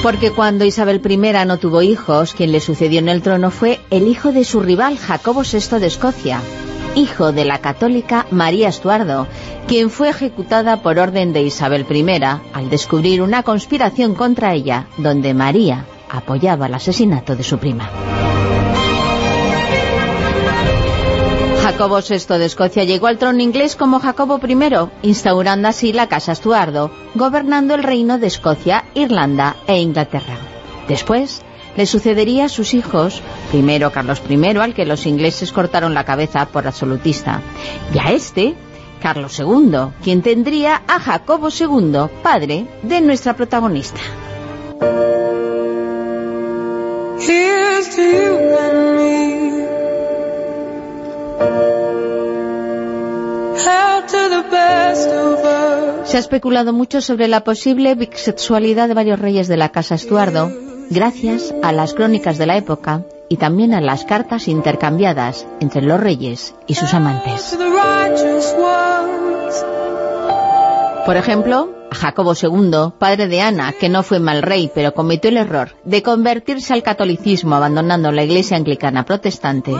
Porque 0.04 0.32
cuando 0.32 0.66
Isabel 0.66 1.00
I 1.02 1.46
no 1.46 1.56
tuvo 1.56 1.80
hijos, 1.80 2.34
quien 2.34 2.52
le 2.52 2.60
sucedió 2.60 2.98
en 2.98 3.08
el 3.08 3.22
trono 3.22 3.50
fue 3.50 3.80
el 3.88 4.06
hijo 4.06 4.32
de 4.32 4.44
su 4.44 4.60
rival 4.60 4.98
Jacobo 4.98 5.44
VI 5.50 5.78
de 5.78 5.86
Escocia, 5.86 6.42
hijo 6.94 7.32
de 7.32 7.46
la 7.46 7.62
católica 7.62 8.26
María 8.30 8.68
Estuardo, 8.68 9.26
quien 9.66 9.88
fue 9.88 10.10
ejecutada 10.10 10.82
por 10.82 10.98
orden 10.98 11.32
de 11.32 11.40
Isabel 11.40 11.86
I 11.90 12.22
al 12.52 12.68
descubrir 12.68 13.22
una 13.22 13.44
conspiración 13.44 14.14
contra 14.14 14.52
ella, 14.52 14.88
donde 14.98 15.32
María 15.32 15.86
apoyaba 16.10 16.66
el 16.66 16.74
asesinato 16.74 17.34
de 17.34 17.42
su 17.42 17.56
prima. 17.56 17.88
Jacobo 21.74 21.98
VI 21.98 22.38
de 22.38 22.44
Escocia 22.44 22.84
llegó 22.84 23.08
al 23.08 23.18
trono 23.18 23.42
inglés 23.42 23.74
como 23.74 23.98
Jacobo 23.98 24.38
I, 24.46 24.56
instaurando 25.02 25.66
así 25.66 25.92
la 25.92 26.06
Casa 26.06 26.30
Estuardo, 26.30 26.92
gobernando 27.16 27.74
el 27.74 27.82
reino 27.82 28.16
de 28.16 28.28
Escocia, 28.28 28.84
Irlanda 28.94 29.56
e 29.66 29.80
Inglaterra. 29.80 30.36
Después, 30.86 31.42
le 31.76 31.86
sucedería 31.86 32.44
a 32.44 32.48
sus 32.48 32.74
hijos, 32.74 33.20
primero 33.50 33.90
Carlos 33.90 34.22
I, 34.28 34.56
al 34.56 34.72
que 34.72 34.86
los 34.86 35.04
ingleses 35.04 35.50
cortaron 35.50 35.94
la 35.94 36.04
cabeza 36.04 36.46
por 36.46 36.64
absolutista, 36.68 37.42
y 37.92 37.98
a 37.98 38.12
este, 38.12 38.54
Carlos 39.02 39.36
II, 39.40 39.94
quien 40.00 40.22
tendría 40.22 40.80
a 40.86 41.00
Jacobo 41.00 41.48
II, 41.48 42.08
padre 42.22 42.66
de 42.84 43.00
nuestra 43.00 43.34
protagonista. 43.34 44.00
Se 56.04 56.18
ha 56.18 56.20
especulado 56.20 56.72
mucho 56.72 57.00
sobre 57.00 57.28
la 57.28 57.42
posible 57.42 57.94
bisexualidad 57.94 58.88
de 58.88 58.94
varios 58.94 59.18
reyes 59.18 59.48
de 59.48 59.56
la 59.56 59.70
Casa 59.70 59.96
Estuardo, 59.96 60.50
gracias 60.90 61.54
a 61.62 61.72
las 61.72 61.94
crónicas 61.94 62.38
de 62.38 62.46
la 62.46 62.56
época 62.56 63.02
y 63.28 63.36
también 63.36 63.74
a 63.74 63.80
las 63.80 64.04
cartas 64.04 64.46
intercambiadas 64.48 65.46
entre 65.60 65.82
los 65.82 65.98
reyes 65.98 66.54
y 66.66 66.74
sus 66.74 66.94
amantes. 66.94 67.58
Por 71.06 71.16
ejemplo, 71.16 71.70
Jacobo 71.90 72.34
II, 72.40 72.92
padre 72.98 73.28
de 73.28 73.40
Ana, 73.40 73.72
que 73.72 73.88
no 73.88 74.02
fue 74.02 74.20
mal 74.20 74.42
rey, 74.42 74.70
pero 74.74 74.94
cometió 74.94 75.30
el 75.30 75.38
error 75.38 75.74
de 75.84 76.02
convertirse 76.02 76.72
al 76.72 76.82
catolicismo 76.82 77.54
abandonando 77.54 78.12
la 78.12 78.24
iglesia 78.24 78.56
anglicana 78.56 79.04
protestante, 79.04 79.72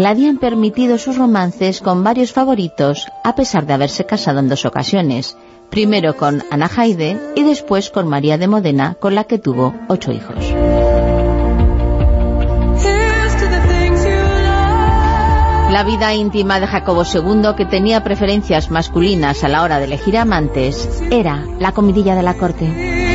le 0.00 0.08
habían 0.08 0.38
permitido 0.38 0.96
sus 0.96 1.18
romances 1.18 1.82
con 1.82 2.02
varios 2.02 2.32
favoritos, 2.32 3.06
a 3.22 3.34
pesar 3.34 3.66
de 3.66 3.74
haberse 3.74 4.06
casado 4.06 4.38
en 4.38 4.48
dos 4.48 4.64
ocasiones, 4.64 5.36
primero 5.68 6.16
con 6.16 6.42
Ana 6.50 6.68
Jaide 6.68 7.20
y 7.36 7.42
después 7.42 7.90
con 7.90 8.08
María 8.08 8.38
de 8.38 8.48
Modena, 8.48 8.96
con 8.98 9.14
la 9.14 9.24
que 9.24 9.38
tuvo 9.38 9.74
ocho 9.88 10.10
hijos. 10.10 10.54
La 15.70 15.84
vida 15.84 16.14
íntima 16.14 16.60
de 16.60 16.66
Jacobo 16.66 17.04
II, 17.04 17.54
que 17.56 17.66
tenía 17.66 18.02
preferencias 18.02 18.70
masculinas 18.70 19.44
a 19.44 19.48
la 19.48 19.62
hora 19.62 19.78
de 19.78 19.84
elegir 19.84 20.16
amantes, 20.16 20.88
era 21.10 21.44
la 21.58 21.72
comidilla 21.72 22.14
de 22.14 22.22
la 22.22 22.34
corte. 22.34 23.09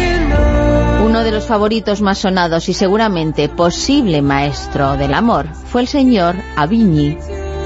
Uno 1.16 1.24
de 1.24 1.32
los 1.32 1.46
favoritos 1.46 2.02
más 2.02 2.18
sonados 2.18 2.68
y 2.68 2.74
seguramente 2.74 3.48
posible 3.48 4.22
maestro 4.22 4.98
del 4.98 5.14
amor 5.14 5.48
fue 5.54 5.84
el 5.84 5.88
señor 5.88 6.36
Avigny, 6.58 7.18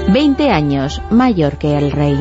20 0.06 0.50
años 0.50 1.02
mayor 1.10 1.58
que 1.58 1.76
el 1.76 1.90
rey. 1.90 2.14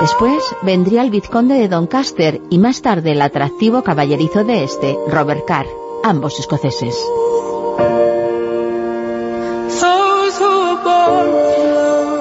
Después 0.00 0.42
vendría 0.62 1.02
el 1.02 1.10
vizconde 1.10 1.54
de 1.54 1.68
Doncaster 1.68 2.40
y 2.50 2.58
más 2.58 2.82
tarde 2.82 3.12
el 3.12 3.22
atractivo 3.22 3.84
caballerizo 3.84 4.42
de 4.42 4.64
este, 4.64 4.98
Robert 5.06 5.44
Carr 5.46 5.66
ambos 6.02 6.40
escoceses. 6.40 6.96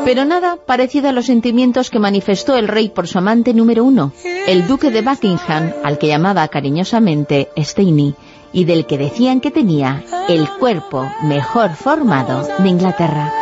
Pero 0.06 0.26
nada 0.26 0.58
parecido 0.66 1.10
a 1.10 1.12
los 1.12 1.28
sentimientos 1.28 1.90
que 1.90 2.00
manifestó 2.00 2.56
el 2.56 2.68
rey 2.68 2.90
por 2.90 3.08
su 3.08 3.18
amante 3.18 3.54
número 3.54 3.84
uno, 3.84 4.12
el 4.48 4.68
duque 4.68 4.92
de 4.92 5.02
Buckingham, 5.02 5.74
al 5.84 5.98
que 5.98 6.08
llamaba 6.08 6.48
cariñosamente 6.48 7.50
Steyny, 7.58 8.16
y 8.54 8.66
del 8.66 8.86
que 8.86 8.98
decían 8.98 9.40
que 9.40 9.52
tenía 9.52 10.04
el 10.28 10.50
cuerpo 10.50 11.10
mejor 11.24 11.76
formado 11.76 12.48
de 12.58 12.70
Inglaterra. 12.70 13.34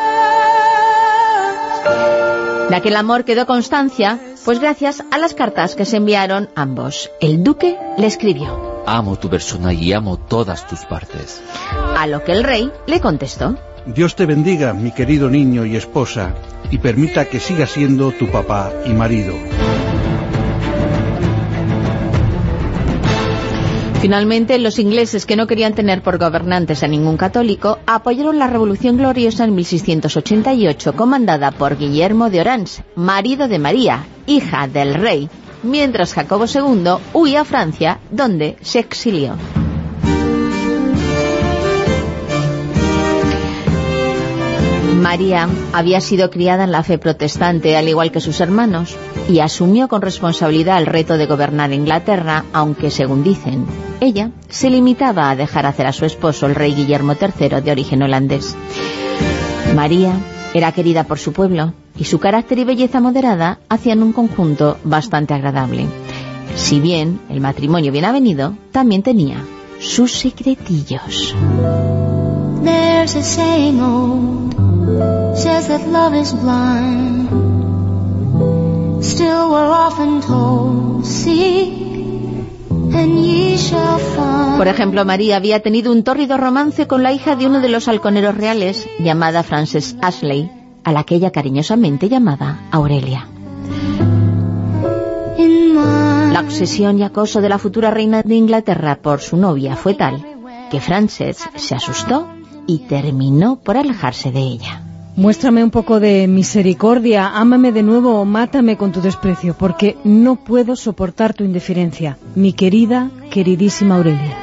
De 2.70 2.76
aquel 2.76 2.96
amor 2.98 3.24
quedó 3.24 3.48
constancia, 3.48 4.20
pues 4.46 4.60
gracias 4.60 5.04
a 5.12 5.18
las 5.18 5.34
cartas 5.34 5.76
que 5.76 5.86
se 5.86 5.98
enviaron 5.98 6.50
ambos. 6.56 7.10
El 7.20 7.44
duque 7.44 7.78
le 7.98 8.06
escribió 8.06 8.70
amo 8.90 9.18
tu 9.18 9.30
persona 9.30 9.72
y 9.72 9.94
amo 9.94 10.18
todas 10.18 10.68
tus 10.68 10.80
partes. 10.86 11.42
A 11.98 12.08
lo 12.08 12.24
que 12.24 12.32
el 12.32 12.44
rey 12.44 12.72
le 12.88 13.00
contestó. 13.00 13.56
Dios 13.94 14.16
te 14.16 14.28
bendiga, 14.28 14.74
mi 14.74 14.92
querido 14.92 15.32
niño 15.32 15.66
y 15.66 15.76
esposa, 15.76 16.36
y 16.70 16.78
permita 16.78 17.26
que 17.26 17.40
siga 17.40 17.66
siendo 17.66 18.12
tu 18.12 18.28
papá 18.28 18.72
y 18.86 18.90
marido. 18.90 19.34
Finalmente, 24.00 24.60
los 24.60 24.78
ingleses, 24.78 25.26
que 25.26 25.36
no 25.36 25.48
querían 25.48 25.74
tener 25.74 26.04
por 26.04 26.20
gobernantes 26.20 26.84
a 26.84 26.88
ningún 26.88 27.18
católico, 27.18 27.80
apoyaron 27.88 28.38
la 28.38 28.48
Revolución 28.48 28.96
Gloriosa 28.96 29.44
en 29.44 29.56
1688, 29.56 30.94
comandada 30.94 31.50
por 31.52 31.76
Guillermo 31.76 32.30
de 32.30 32.42
Orange, 32.42 32.84
marido 32.96 33.48
de 33.48 33.58
María, 33.58 34.06
hija 34.28 34.68
del 34.68 34.94
rey, 34.94 35.30
mientras 35.64 36.14
Jacobo 36.14 36.46
II 36.46 37.02
huía 37.14 37.42
a 37.42 37.46
Francia, 37.46 38.00
donde 38.12 38.56
se 38.62 38.80
exilió. 38.80 39.36
María 45.00 45.48
había 45.74 46.02
sido 46.02 46.30
criada 46.30 46.66
en 46.66 46.72
la 46.72 46.84
fe 46.84 46.98
protestante, 46.98 47.78
al 47.78 47.88
igual 47.88 48.12
que 48.12 48.22
sus 48.22 48.42
hermanos, 48.42 48.96
y 49.30 49.40
asumió 49.40 49.88
con 49.88 50.02
responsabilidad 50.02 50.78
el 50.78 50.86
reto 50.86 51.18
de 51.18 51.26
gobernar 51.26 51.72
Inglaterra, 51.72 52.46
aunque, 52.54 52.92
según 52.92 53.24
dicen, 53.24 53.66
ella 54.02 54.32
se 54.50 54.70
limitaba 54.70 55.30
a 55.30 55.36
dejar 55.36 55.66
hacer 55.66 55.88
a 55.88 55.94
su 55.94 56.06
esposo, 56.06 56.46
el 56.46 56.56
rey 56.56 56.74
Guillermo 56.74 57.14
III, 57.14 57.62
de 57.62 57.72
origen 57.72 58.04
holandés. 58.04 58.56
María 59.76 60.14
era 60.54 60.72
querida 60.72 61.06
por 61.06 61.20
su 61.20 61.34
pueblo, 61.34 61.74
y 61.98 62.06
su 62.06 62.20
carácter 62.20 62.60
y 62.60 62.64
belleza 62.64 63.00
moderada 63.00 63.60
hacían 63.70 64.04
un 64.04 64.14
conjunto 64.14 64.78
bastante 64.84 65.34
agradable. 65.34 65.86
Si 66.56 66.80
bien 66.80 67.20
el 67.30 67.42
matrimonio 67.42 67.92
bien 67.92 68.06
avenido 68.06 68.56
también 68.72 69.04
tenía 69.04 69.44
sus 69.80 70.14
secretillos. 70.14 71.36
Por 84.58 84.68
ejemplo, 84.68 85.06
María 85.06 85.38
había 85.38 85.62
tenido 85.62 85.92
un 85.92 86.04
tórrido 86.04 86.38
romance 86.38 86.88
con 86.88 87.04
la 87.04 87.14
hija 87.14 87.36
de 87.36 87.48
uno 87.48 87.62
de 87.62 87.70
los 87.70 87.88
halconeros 87.88 88.36
reales, 88.36 88.88
llamada 89.00 89.44
Frances 89.44 89.96
Ashley, 90.02 90.52
a 90.84 90.92
la 90.92 91.04
que 91.04 91.16
ella 91.16 91.32
cariñosamente 91.32 92.10
llamaba 92.10 92.60
Aurelia. 92.72 93.28
La 95.38 96.42
obsesión 96.42 97.00
y 97.00 97.04
acoso 97.04 97.42
de 97.42 97.50
la 97.50 97.58
futura 97.58 97.92
reina 97.92 98.22
de 98.22 98.36
Inglaterra 98.36 99.00
por 99.02 99.22
su 99.22 99.38
novia 99.38 99.76
fue 99.76 99.94
tal 99.94 100.26
que 100.70 100.80
Frances 100.80 101.38
se 101.56 101.76
asustó 101.76 102.28
y 102.70 102.78
terminó 102.78 103.56
por 103.56 103.78
alejarse 103.78 104.32
de 104.32 104.42
ella. 104.42 104.84
Muéstrame 105.16 105.64
un 105.64 105.72
poco 105.72 106.00
de 106.00 106.28
misericordia, 106.28 107.28
ámame 107.28 107.72
de 107.72 107.82
nuevo 107.82 108.22
o 108.22 108.26
mátame 108.26 108.78
con 108.78 108.92
tu 108.92 109.02
desprecio, 109.02 109.56
porque 109.58 109.98
no 110.04 110.36
puedo 110.36 110.76
soportar 110.76 111.34
tu 111.34 111.44
indiferencia, 111.44 112.20
mi 112.36 112.54
querida, 112.54 113.10
queridísima 113.32 113.96
Aurelia. 113.96 114.38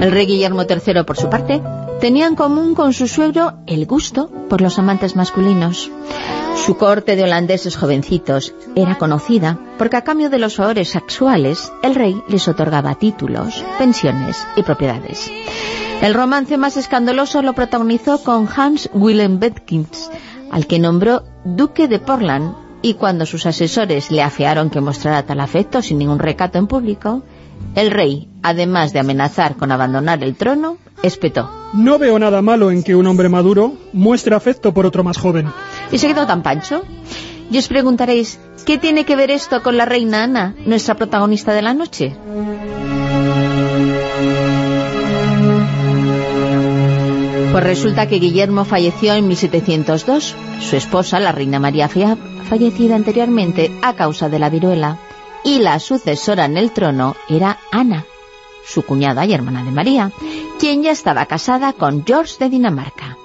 El 0.00 0.10
rey 0.12 0.26
Guillermo 0.26 0.62
III, 0.62 1.04
por 1.04 1.18
su 1.18 1.28
parte, 1.28 1.60
tenía 2.00 2.26
en 2.26 2.34
común 2.34 2.74
con 2.74 2.94
su 2.94 3.06
suegro 3.06 3.58
el 3.66 3.84
gusto 3.84 4.30
por 4.48 4.62
los 4.62 4.78
amantes 4.78 5.14
masculinos. 5.14 5.90
Su 6.64 6.76
corte 6.76 7.16
de 7.16 7.24
holandeses 7.24 7.76
jovencitos 7.76 8.54
era 8.74 8.98
conocida 8.98 9.58
porque 9.78 9.96
a 9.96 10.04
cambio 10.04 10.28
de 10.28 10.38
los 10.38 10.56
favores 10.56 10.90
sexuales 10.90 11.72
el 11.82 11.94
rey 11.94 12.22
les 12.28 12.46
otorgaba 12.46 12.94
títulos, 12.96 13.64
pensiones 13.78 14.46
y 14.56 14.62
propiedades. 14.62 15.30
El 16.02 16.14
romance 16.14 16.58
más 16.58 16.76
escandaloso 16.76 17.42
lo 17.42 17.54
protagonizó 17.54 18.22
con 18.22 18.48
Hans 18.54 18.90
Willem 18.92 19.40
Betkins, 19.40 20.10
al 20.50 20.66
que 20.66 20.78
nombró 20.78 21.24
duque 21.44 21.88
de 21.88 21.98
Portland, 21.98 22.54
y 22.82 22.94
cuando 22.94 23.26
sus 23.26 23.46
asesores 23.46 24.10
le 24.10 24.22
afearon 24.22 24.70
que 24.70 24.80
mostrara 24.80 25.24
tal 25.24 25.40
afecto 25.40 25.82
sin 25.82 25.98
ningún 25.98 26.18
recato 26.18 26.58
en 26.58 26.68
público, 26.68 27.22
el 27.74 27.90
rey, 27.90 28.28
además 28.42 28.92
de 28.92 29.00
amenazar 29.00 29.56
con 29.56 29.72
abandonar 29.72 30.22
el 30.24 30.34
trono, 30.34 30.78
espetó. 31.02 31.50
No 31.74 31.98
veo 31.98 32.18
nada 32.18 32.42
malo 32.42 32.70
en 32.70 32.82
que 32.82 32.96
un 32.96 33.06
hombre 33.06 33.28
maduro 33.28 33.74
muestre 33.92 34.34
afecto 34.34 34.72
por 34.72 34.86
otro 34.86 35.04
más 35.04 35.18
joven. 35.18 35.52
¿Y 35.92 35.98
se 35.98 36.08
quedó 36.08 36.26
tan 36.26 36.42
pancho? 36.42 36.82
Y 37.50 37.58
os 37.58 37.68
preguntaréis, 37.68 38.38
¿qué 38.66 38.78
tiene 38.78 39.04
que 39.04 39.16
ver 39.16 39.30
esto 39.30 39.62
con 39.62 39.76
la 39.76 39.84
reina 39.84 40.24
Ana, 40.24 40.54
nuestra 40.66 40.96
protagonista 40.96 41.52
de 41.52 41.62
la 41.62 41.74
noche? 41.74 42.16
Pues 47.52 47.64
resulta 47.64 48.06
que 48.08 48.18
Guillermo 48.18 48.64
falleció 48.64 49.14
en 49.14 49.26
1702. 49.26 50.34
Su 50.60 50.76
esposa, 50.76 51.18
la 51.18 51.32
reina 51.32 51.58
María, 51.58 51.86
había 51.86 52.16
fallecido 52.48 52.94
anteriormente 52.94 53.72
a 53.82 53.94
causa 53.94 54.28
de 54.28 54.38
la 54.38 54.50
viruela 54.50 54.98
y 55.44 55.58
la 55.60 55.78
sucesora 55.78 56.44
en 56.44 56.56
el 56.56 56.72
trono 56.72 57.16
era 57.28 57.58
Ana, 57.70 58.04
su 58.64 58.82
cuñada 58.82 59.24
y 59.26 59.32
hermana 59.32 59.64
de 59.64 59.70
María, 59.70 60.12
quien 60.58 60.82
ya 60.82 60.90
estaba 60.90 61.26
casada 61.26 61.72
con 61.72 62.04
George 62.04 62.36
de 62.38 62.50
Dinamarca. 62.50 63.16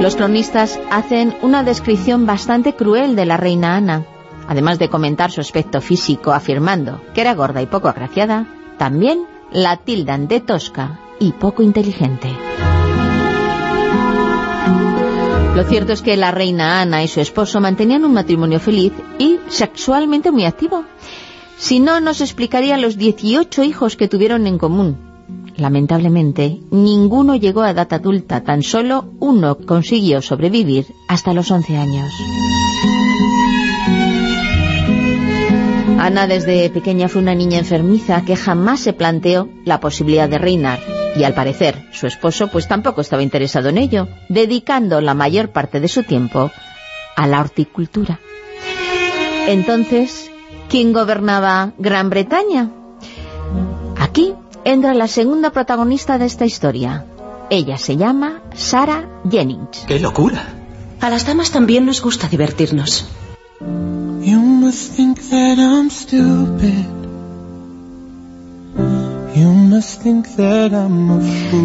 Los 0.00 0.14
cronistas 0.14 0.78
hacen 0.90 1.36
una 1.42 1.64
descripción 1.64 2.24
bastante 2.24 2.74
cruel 2.74 3.16
de 3.16 3.26
la 3.26 3.36
reina 3.36 3.76
Ana. 3.76 4.06
Además 4.46 4.78
de 4.78 4.88
comentar 4.88 5.32
su 5.32 5.40
aspecto 5.40 5.80
físico 5.80 6.32
afirmando 6.32 7.02
que 7.14 7.20
era 7.20 7.34
gorda 7.34 7.60
y 7.60 7.66
poco 7.66 7.88
agraciada, 7.88 8.46
también 8.78 9.26
la 9.50 9.76
tildan 9.76 10.28
de 10.28 10.40
tosca 10.40 11.00
y 11.18 11.32
poco 11.32 11.62
inteligente. 11.62 12.30
Lo 15.58 15.64
cierto 15.64 15.92
es 15.92 16.02
que 16.02 16.16
la 16.16 16.30
reina 16.30 16.80
Ana 16.80 17.02
y 17.02 17.08
su 17.08 17.20
esposo 17.20 17.60
mantenían 17.60 18.04
un 18.04 18.12
matrimonio 18.12 18.60
feliz 18.60 18.92
y 19.18 19.40
sexualmente 19.48 20.30
muy 20.30 20.44
activo. 20.44 20.84
Si 21.56 21.80
no, 21.80 21.98
nos 21.98 22.20
explicaría 22.20 22.76
los 22.76 22.96
18 22.96 23.64
hijos 23.64 23.96
que 23.96 24.06
tuvieron 24.06 24.46
en 24.46 24.56
común. 24.56 24.96
Lamentablemente, 25.56 26.60
ninguno 26.70 27.34
llegó 27.34 27.62
a 27.62 27.72
edad 27.72 27.92
adulta, 27.92 28.44
tan 28.44 28.62
solo 28.62 29.12
uno 29.18 29.58
consiguió 29.58 30.22
sobrevivir 30.22 30.86
hasta 31.08 31.32
los 31.32 31.50
11 31.50 31.76
años. 31.76 32.12
Ana 35.98 36.28
desde 36.28 36.70
pequeña 36.70 37.08
fue 37.08 37.20
una 37.20 37.34
niña 37.34 37.58
enfermiza 37.58 38.24
que 38.24 38.36
jamás 38.36 38.78
se 38.78 38.92
planteó 38.92 39.48
la 39.64 39.80
posibilidad 39.80 40.28
de 40.28 40.38
reinar 40.38 40.97
y 41.16 41.24
al 41.24 41.34
parecer 41.34 41.86
su 41.92 42.06
esposo 42.06 42.48
pues 42.48 42.68
tampoco 42.68 43.00
estaba 43.00 43.22
interesado 43.22 43.68
en 43.68 43.78
ello, 43.78 44.08
dedicando 44.28 45.00
la 45.00 45.14
mayor 45.14 45.50
parte 45.50 45.80
de 45.80 45.88
su 45.88 46.02
tiempo 46.02 46.50
a 47.16 47.26
la 47.26 47.40
horticultura. 47.40 48.20
Entonces, 49.46 50.30
¿quién 50.68 50.92
gobernaba 50.92 51.72
Gran 51.78 52.10
Bretaña? 52.10 52.70
Aquí 53.98 54.34
entra 54.64 54.94
la 54.94 55.08
segunda 55.08 55.50
protagonista 55.50 56.18
de 56.18 56.26
esta 56.26 56.44
historia. 56.44 57.06
Ella 57.50 57.78
se 57.78 57.96
llama 57.96 58.42
Sarah 58.54 59.08
Jennings. 59.28 59.84
¡Qué 59.86 59.98
locura! 59.98 60.54
A 61.00 61.10
las 61.10 61.26
damas 61.26 61.50
también 61.50 61.86
nos 61.86 62.02
gusta 62.02 62.28
divertirnos. 62.28 63.06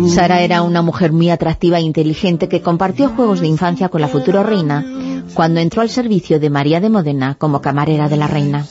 Sara 0.07 0.41
era 0.41 0.61
una 0.61 0.81
mujer 0.81 1.11
muy 1.11 1.29
atractiva 1.29 1.79
e 1.79 1.81
inteligente 1.81 2.47
que 2.47 2.61
compartió 2.61 3.09
juegos 3.09 3.39
de 3.39 3.47
infancia 3.47 3.89
con 3.89 4.01
la 4.01 4.07
futura 4.07 4.43
reina 4.43 4.85
cuando 5.33 5.59
entró 5.59 5.81
al 5.81 5.89
servicio 5.89 6.39
de 6.39 6.49
María 6.49 6.79
de 6.79 6.89
Modena 6.89 7.35
como 7.35 7.61
camarera 7.61 8.09
de 8.09 8.17
la 8.17 8.27
reina. 8.27 8.65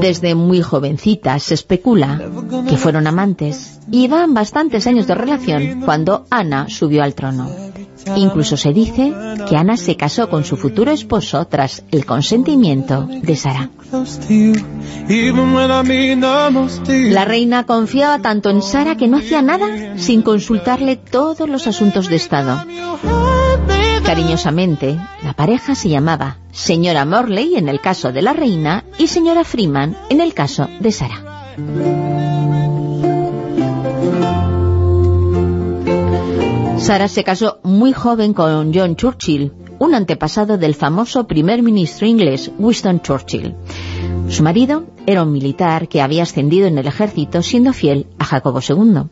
Desde 0.00 0.34
muy 0.34 0.62
jovencita 0.62 1.38
se 1.38 1.54
especula 1.54 2.20
que 2.68 2.76
fueron 2.76 3.06
amantes 3.06 3.80
y 3.90 4.08
van 4.08 4.34
bastantes 4.34 4.86
años 4.86 5.06
de 5.06 5.14
relación 5.14 5.82
cuando 5.84 6.26
Ana 6.30 6.68
subió 6.68 7.02
al 7.02 7.14
trono. 7.14 7.48
Incluso 8.16 8.56
se 8.56 8.72
dice 8.72 9.12
que 9.48 9.56
Ana 9.56 9.76
se 9.76 9.96
casó 9.96 10.28
con 10.28 10.44
su 10.44 10.56
futuro 10.56 10.90
esposo 10.90 11.44
tras 11.46 11.84
el 11.90 12.04
consentimiento 12.04 13.06
de 13.06 13.36
Sara. 13.36 13.70
La 16.88 17.24
reina 17.24 17.64
confiaba 17.64 18.18
tanto 18.18 18.50
en 18.50 18.62
Sara 18.62 18.96
que 18.96 19.08
no 19.08 19.18
hacía 19.18 19.42
nada 19.42 19.96
sin 19.96 20.22
consultarle 20.22 20.96
todos 20.96 21.48
los 21.48 21.66
asuntos 21.66 22.08
de 22.08 22.16
Estado. 22.16 22.64
Cariñosamente, 24.04 24.98
la 25.22 25.34
pareja 25.34 25.74
se 25.74 25.90
llamaba 25.90 26.38
señora 26.50 27.04
Morley 27.04 27.56
en 27.56 27.68
el 27.68 27.80
caso 27.80 28.10
de 28.10 28.22
la 28.22 28.32
reina 28.32 28.84
y 28.98 29.06
señora 29.06 29.44
Freeman 29.44 29.96
en 30.08 30.20
el 30.20 30.34
caso 30.34 30.68
de 30.80 30.92
Sara. 30.92 31.22
Sara 36.78 37.08
se 37.08 37.24
casó 37.24 37.58
muy 37.64 37.92
joven 37.92 38.32
con 38.32 38.72
John 38.72 38.94
Churchill, 38.94 39.52
un 39.78 39.94
antepasado 39.94 40.58
del 40.58 40.74
famoso 40.74 41.26
primer 41.26 41.62
ministro 41.62 42.06
inglés 42.06 42.50
Winston 42.56 43.00
Churchill. 43.00 43.54
Su 44.28 44.42
marido 44.42 44.84
era 45.06 45.24
un 45.24 45.32
militar 45.32 45.88
que 45.88 46.00
había 46.00 46.22
ascendido 46.22 46.66
en 46.66 46.78
el 46.78 46.86
ejército 46.86 47.42
siendo 47.42 47.72
fiel 47.72 48.06
a 48.18 48.24
Jacobo 48.24 48.60
II. 48.66 49.02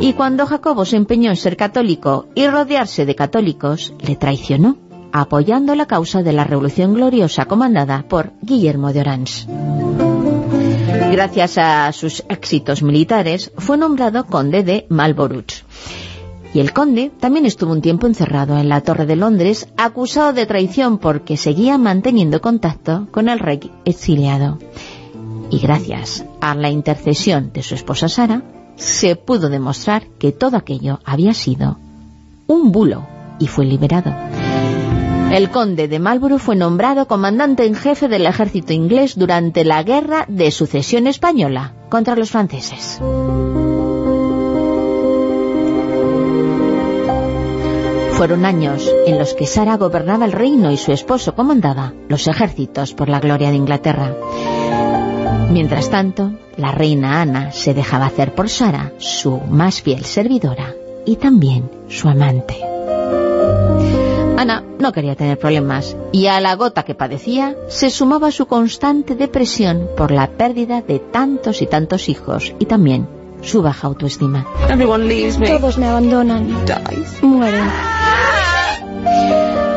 Y 0.00 0.12
cuando 0.12 0.46
Jacobo 0.46 0.84
se 0.84 0.96
empeñó 0.96 1.30
en 1.30 1.36
ser 1.36 1.56
católico 1.56 2.28
y 2.34 2.46
rodearse 2.46 3.04
de 3.04 3.16
católicos, 3.16 3.92
le 4.00 4.14
traicionó, 4.14 4.78
apoyando 5.12 5.74
la 5.74 5.86
causa 5.86 6.22
de 6.22 6.32
la 6.32 6.44
Revolución 6.44 6.94
Gloriosa 6.94 7.46
comandada 7.46 8.04
por 8.08 8.32
Guillermo 8.40 8.92
de 8.92 9.00
Orange. 9.00 9.46
Gracias 11.10 11.58
a 11.58 11.90
sus 11.92 12.22
éxitos 12.28 12.82
militares, 12.82 13.50
fue 13.56 13.76
nombrado 13.76 14.26
conde 14.26 14.62
de 14.62 14.86
Marlborough. 14.88 15.44
Y 16.54 16.60
el 16.60 16.72
conde 16.72 17.10
también 17.20 17.44
estuvo 17.44 17.72
un 17.72 17.82
tiempo 17.82 18.06
encerrado 18.06 18.56
en 18.58 18.68
la 18.68 18.80
Torre 18.80 19.06
de 19.06 19.16
Londres, 19.16 19.68
acusado 19.76 20.32
de 20.32 20.46
traición 20.46 20.98
porque 20.98 21.36
seguía 21.36 21.76
manteniendo 21.76 22.40
contacto 22.40 23.06
con 23.10 23.28
el 23.28 23.38
rey 23.38 23.70
exiliado. 23.84 24.58
Y 25.50 25.58
gracias 25.58 26.24
a 26.40 26.54
la 26.54 26.70
intercesión 26.70 27.52
de 27.52 27.62
su 27.62 27.74
esposa 27.74 28.08
Sara, 28.08 28.42
se 28.76 29.16
pudo 29.16 29.48
demostrar 29.48 30.06
que 30.18 30.32
todo 30.32 30.56
aquello 30.56 31.00
había 31.04 31.34
sido 31.34 31.78
un 32.46 32.72
bulo 32.72 33.06
y 33.38 33.46
fue 33.46 33.64
liberado. 33.64 34.14
El 35.30 35.50
conde 35.50 35.88
de 35.88 35.98
Marlborough 35.98 36.38
fue 36.38 36.56
nombrado 36.56 37.06
comandante 37.06 37.66
en 37.66 37.74
jefe 37.74 38.08
del 38.08 38.24
ejército 38.24 38.72
inglés 38.72 39.18
durante 39.18 39.64
la 39.64 39.82
Guerra 39.82 40.24
de 40.28 40.50
Sucesión 40.50 41.06
Española 41.06 41.74
contra 41.90 42.16
los 42.16 42.30
franceses. 42.30 42.98
Fueron 48.18 48.44
años 48.44 48.92
en 49.06 49.16
los 49.16 49.32
que 49.34 49.46
Sara 49.46 49.76
gobernaba 49.76 50.24
el 50.24 50.32
reino 50.32 50.72
y 50.72 50.76
su 50.76 50.90
esposo 50.90 51.36
comandaba 51.36 51.92
los 52.08 52.26
ejércitos 52.26 52.92
por 52.92 53.08
la 53.08 53.20
gloria 53.20 53.50
de 53.50 53.54
Inglaterra. 53.54 54.12
Mientras 55.52 55.88
tanto, 55.88 56.32
la 56.56 56.72
reina 56.72 57.22
Ana 57.22 57.52
se 57.52 57.74
dejaba 57.74 58.06
hacer 58.06 58.34
por 58.34 58.48
Sara, 58.48 58.92
su 58.98 59.36
más 59.36 59.82
fiel 59.82 60.04
servidora, 60.04 60.74
y 61.06 61.14
también 61.14 61.70
su 61.86 62.08
amante. 62.08 62.56
Ana 64.36 64.64
no 64.80 64.90
quería 64.90 65.14
tener 65.14 65.38
problemas, 65.38 65.96
y 66.10 66.26
a 66.26 66.40
la 66.40 66.56
gota 66.56 66.82
que 66.82 66.96
padecía 66.96 67.56
se 67.68 67.88
sumaba 67.88 68.32
su 68.32 68.46
constante 68.46 69.14
depresión 69.14 69.90
por 69.96 70.10
la 70.10 70.26
pérdida 70.26 70.82
de 70.82 70.98
tantos 70.98 71.62
y 71.62 71.66
tantos 71.66 72.08
hijos, 72.08 72.52
y 72.58 72.64
también 72.64 73.06
su 73.42 73.62
baja 73.62 73.86
autoestima. 73.86 74.46
Todos 74.66 75.78
me 75.78 75.86
abandonan. 75.86 76.48
Mueren. 77.22 77.68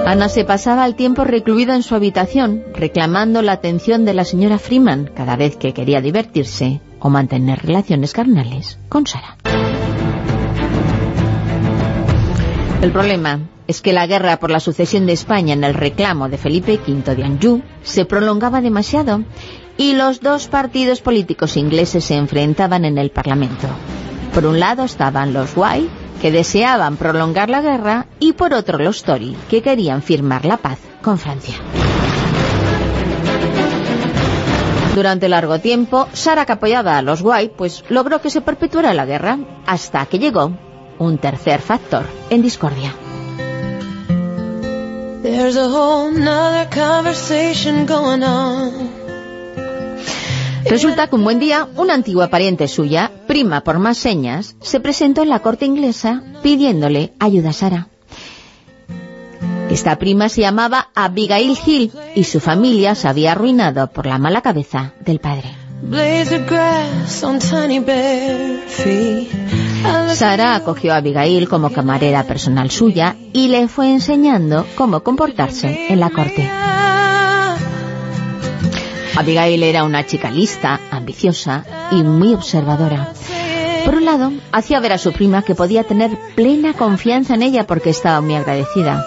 Ana 0.06 0.28
se 0.28 0.44
pasaba 0.44 0.86
el 0.86 0.96
tiempo 0.96 1.24
recluida 1.24 1.76
en 1.76 1.84
su 1.84 1.96
habitación, 1.96 2.64
reclamando 2.74 3.42
la 3.42 3.54
atención 3.54 4.04
de 4.04 4.14
la 4.14 4.26
señora 4.26 4.60
Freeman 4.60 5.10
cada 5.16 5.38
vez 5.38 5.56
que 5.56 5.74
quería 5.74 6.02
divertirse 6.02 6.82
o 7.00 7.10
mantener 7.10 7.60
relaciones 7.66 8.12
carnales 8.12 8.78
con 8.90 9.08
Sara. 9.08 9.38
El 12.82 12.92
problema 12.92 13.40
es 13.72 13.82
que 13.82 13.94
la 13.94 14.06
guerra 14.06 14.38
por 14.38 14.52
la 14.52 14.60
sucesión 14.60 15.06
de 15.06 15.14
España 15.14 15.54
en 15.54 15.64
el 15.64 15.74
reclamo 15.74 16.28
de 16.28 16.38
Felipe 16.38 16.80
V 16.86 17.16
de 17.16 17.24
Anjou 17.24 17.62
se 17.84 18.06
prolongaba 18.06 18.60
demasiado 18.60 19.24
y 19.78 19.94
los 19.94 20.20
dos 20.20 20.48
partidos 20.48 21.00
políticos 21.00 21.56
ingleses 21.56 22.04
se 22.04 22.16
enfrentaban 22.16 22.84
en 22.84 22.98
el 22.98 23.12
Parlamento. 23.12 23.68
Por 24.34 24.46
un 24.46 24.60
lado 24.60 24.84
estaban 24.84 25.32
los 25.34 25.52
White 25.56 25.90
que 26.22 26.32
deseaban 26.32 26.98
prolongar 26.98 27.50
la 27.50 27.62
guerra, 27.62 28.06
y 28.20 28.34
por 28.34 28.54
otro 28.54 28.78
los 28.78 29.02
Tory, 29.02 29.36
que 29.50 29.64
querían 29.64 30.04
firmar 30.04 30.46
la 30.46 30.58
paz 30.58 30.78
con 31.02 31.18
Francia. 31.18 31.56
Durante 34.94 35.28
largo 35.28 35.58
tiempo, 35.58 36.08
Sara, 36.14 36.46
que 36.46 36.52
apoyaba 36.52 37.00
a 37.00 37.02
los 37.02 37.22
White, 37.24 37.56
pues 37.58 37.84
logró 37.90 38.22
que 38.22 38.30
se 38.30 38.42
perpetuara 38.42 38.94
la 38.94 39.08
guerra, 39.08 39.40
hasta 39.66 40.06
que 40.06 40.20
llegó 40.20 40.52
un 41.00 41.18
tercer 41.18 41.60
factor 41.60 42.06
en 42.30 42.44
discordia. 42.44 42.94
Resulta 50.66 51.08
que 51.08 51.16
un 51.16 51.24
buen 51.24 51.40
día, 51.40 51.68
una 51.76 51.94
antigua 51.94 52.30
pariente 52.30 52.68
suya, 52.68 53.12
prima 53.28 53.62
por 53.62 53.78
más 53.78 53.98
señas, 53.98 54.56
se 54.62 54.80
presentó 54.80 55.22
en 55.22 55.30
la 55.30 55.42
corte 55.42 55.66
inglesa 55.66 56.24
pidiéndole 56.42 57.14
ayuda 57.20 57.50
a 57.50 57.54
Sara. 57.54 57.88
Esta 59.70 59.98
prima 60.00 60.28
se 60.28 60.42
llamaba 60.42 60.90
Abigail 60.96 61.58
Hill 61.66 61.92
y 62.16 62.24
su 62.24 62.40
familia 62.40 62.96
se 62.96 63.08
había 63.08 63.34
arruinado 63.34 63.88
por 63.92 64.06
la 64.06 64.18
mala 64.18 64.42
cabeza 64.42 64.94
del 65.02 65.20
padre. 65.20 65.61
Sara 70.14 70.56
acogió 70.56 70.94
a 70.94 70.98
Abigail 70.98 71.50
como 71.50 71.72
camarera 71.72 72.24
personal 72.24 72.70
suya 72.70 73.16
y 73.34 73.48
le 73.48 73.68
fue 73.68 73.92
enseñando 73.92 74.68
cómo 74.76 75.02
comportarse 75.02 75.88
en 75.92 76.00
la 76.00 76.12
corte. 76.12 76.48
Abigail 79.18 79.64
era 79.64 79.84
una 79.84 80.06
chica 80.06 80.30
lista, 80.30 80.80
ambiciosa 80.92 81.66
y 81.92 82.04
muy 82.04 82.36
observadora. 82.36 83.14
Por 83.84 83.96
un 83.96 84.06
lado, 84.06 84.32
hacía 84.52 84.80
ver 84.80 84.94
a 84.94 84.98
su 85.00 85.12
prima 85.12 85.42
que 85.42 85.56
podía 85.56 85.84
tener 85.84 86.12
plena 86.36 86.74
confianza 86.74 87.34
en 87.34 87.42
ella 87.42 87.66
porque 87.66 87.90
estaba 87.90 88.22
muy 88.22 88.36
agradecida. 88.36 89.04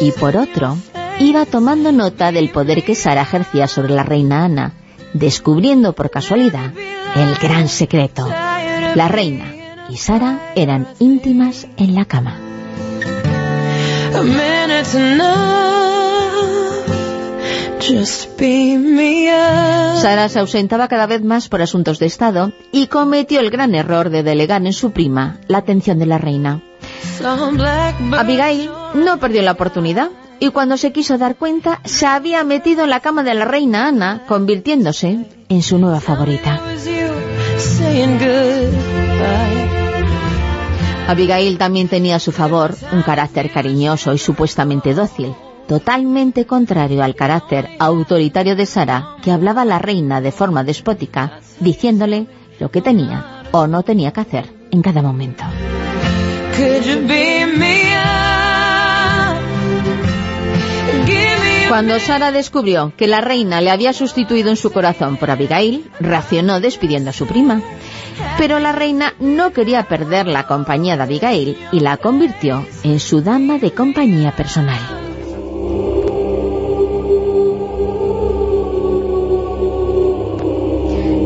Y 0.00 0.12
por 0.12 0.36
otro, 0.36 0.78
iba 1.20 1.44
tomando 1.44 1.92
nota 1.92 2.32
del 2.32 2.50
poder 2.50 2.82
que 2.84 2.94
Sara 2.94 3.22
ejercía 3.22 3.68
sobre 3.68 3.92
la 3.94 4.02
reina 4.02 4.44
Ana, 4.44 4.72
descubriendo 5.12 5.92
por 5.92 6.10
casualidad 6.10 6.72
el 7.14 7.34
gran 7.36 7.68
secreto. 7.68 8.28
La 8.94 9.08
reina 9.08 9.54
y 9.88 9.96
Sara 9.96 10.52
eran 10.54 10.88
íntimas 10.98 11.66
en 11.76 11.94
la 11.94 12.04
cama. 12.04 12.38
Sara 20.00 20.28
se 20.28 20.38
ausentaba 20.40 20.88
cada 20.88 21.06
vez 21.06 21.22
más 21.22 21.48
por 21.48 21.62
asuntos 21.62 21.98
de 21.98 22.06
Estado 22.06 22.52
y 22.72 22.88
cometió 22.88 23.40
el 23.40 23.50
gran 23.50 23.74
error 23.74 24.10
de 24.10 24.22
delegar 24.22 24.64
en 24.66 24.72
su 24.72 24.90
prima 24.90 25.38
la 25.46 25.58
atención 25.58 25.98
de 25.98 26.06
la 26.06 26.18
reina. 26.18 26.62
Abigail 28.12 28.70
no 28.94 29.18
perdió 29.18 29.42
la 29.42 29.52
oportunidad 29.52 30.10
y 30.40 30.50
cuando 30.50 30.76
se 30.76 30.92
quiso 30.92 31.18
dar 31.18 31.36
cuenta 31.36 31.80
se 31.84 32.06
había 32.06 32.44
metido 32.44 32.84
en 32.84 32.90
la 32.90 33.00
cama 33.00 33.22
de 33.22 33.34
la 33.34 33.44
reina 33.44 33.88
Ana, 33.88 34.24
convirtiéndose 34.26 35.26
en 35.48 35.62
su 35.62 35.78
nueva 35.78 36.00
favorita. 36.00 36.60
Abigail 41.08 41.56
también 41.56 41.88
tenía 41.88 42.16
a 42.16 42.20
su 42.20 42.32
favor 42.32 42.74
un 42.92 43.02
carácter 43.02 43.50
cariñoso 43.50 44.12
y 44.12 44.18
supuestamente 44.18 44.92
dócil, 44.92 45.34
totalmente 45.68 46.46
contrario 46.46 47.02
al 47.02 47.14
carácter 47.14 47.68
autoritario 47.78 48.56
de 48.56 48.66
Sara, 48.66 49.16
que 49.22 49.30
hablaba 49.30 49.62
a 49.62 49.66
la 49.66 49.78
reina 49.78 50.20
de 50.20 50.32
forma 50.32 50.64
despótica, 50.64 51.40
diciéndole 51.60 52.26
lo 52.58 52.70
que 52.70 52.82
tenía 52.82 53.42
o 53.52 53.66
no 53.66 53.82
tenía 53.84 54.12
que 54.12 54.20
hacer 54.20 54.52
en 54.70 54.82
cada 54.82 55.00
momento. 55.00 55.44
Cuando 61.68 61.98
Sara 61.98 62.30
descubrió 62.30 62.92
que 62.96 63.08
la 63.08 63.20
reina 63.20 63.60
le 63.60 63.70
había 63.70 63.92
sustituido 63.92 64.50
en 64.50 64.56
su 64.56 64.70
corazón 64.70 65.16
por 65.16 65.30
Abigail, 65.32 65.90
reaccionó 65.98 66.60
despidiendo 66.60 67.10
a 67.10 67.12
su 67.12 67.26
prima. 67.26 67.60
Pero 68.38 68.60
la 68.60 68.70
reina 68.70 69.14
no 69.18 69.52
quería 69.52 69.82
perder 69.88 70.28
la 70.28 70.46
compañía 70.46 70.96
de 70.96 71.02
Abigail 71.02 71.58
y 71.72 71.80
la 71.80 71.96
convirtió 71.96 72.64
en 72.84 73.00
su 73.00 73.20
dama 73.20 73.58
de 73.58 73.72
compañía 73.72 74.34
personal. 74.36 74.80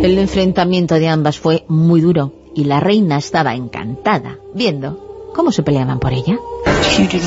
El 0.02 0.18
enfrentamiento 0.18 0.94
de 0.94 1.08
ambas 1.08 1.38
fue 1.38 1.64
muy 1.68 2.00
duro 2.00 2.32
y 2.54 2.64
la 2.64 2.80
reina 2.80 3.18
estaba 3.18 3.54
encantada 3.54 4.38
viendo 4.54 5.09
cómo 5.34 5.52
se 5.52 5.62
peleaban 5.62 5.98
por 5.98 6.12
ella. 6.12 6.38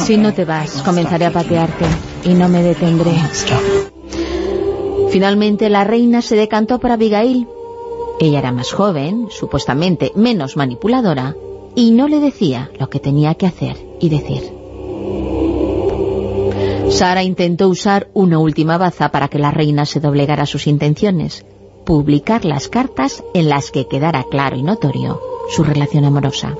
Si 0.06 0.18
no 0.18 0.34
te 0.34 0.46
vas, 0.46 0.82
comenzaré 0.82 1.26
a 1.26 1.32
patearte 1.32 1.86
y 2.24 2.34
no 2.34 2.50
me 2.50 2.64
detendré. 2.64 3.12
Finalmente 5.10 5.70
la 5.70 5.84
reina 5.84 6.22
se 6.22 6.36
decantó 6.36 6.80
por 6.80 6.92
Abigail. 6.92 7.48
Ella 8.20 8.40
era 8.40 8.52
más 8.52 8.72
joven, 8.72 9.28
supuestamente 9.30 10.12
menos 10.16 10.58
manipuladora, 10.58 11.36
y 11.76 11.92
no 11.92 12.08
le 12.08 12.20
decía 12.20 12.70
lo 12.80 12.90
que 12.90 13.00
tenía 13.00 13.36
que 13.36 13.48
hacer 13.48 13.78
y 14.00 14.10
decir. 14.10 14.64
Sara 16.90 17.24
intentó 17.24 17.70
usar 17.70 18.10
una 18.14 18.38
última 18.38 18.78
baza 18.78 19.10
para 19.10 19.28
que 19.28 19.40
la 19.40 19.52
reina 19.52 19.86
se 19.86 20.00
doblegara 20.00 20.44
a 20.44 20.48
sus 20.48 20.68
intenciones, 20.68 21.46
publicar 21.86 22.46
las 22.46 22.68
cartas 22.68 23.24
en 23.34 23.50
las 23.50 23.72
que 23.72 23.88
quedara 23.88 24.24
claro 24.30 24.56
y 24.56 24.64
notorio 24.64 25.20
su 25.50 25.64
relación 25.64 26.06
amorosa. 26.06 26.56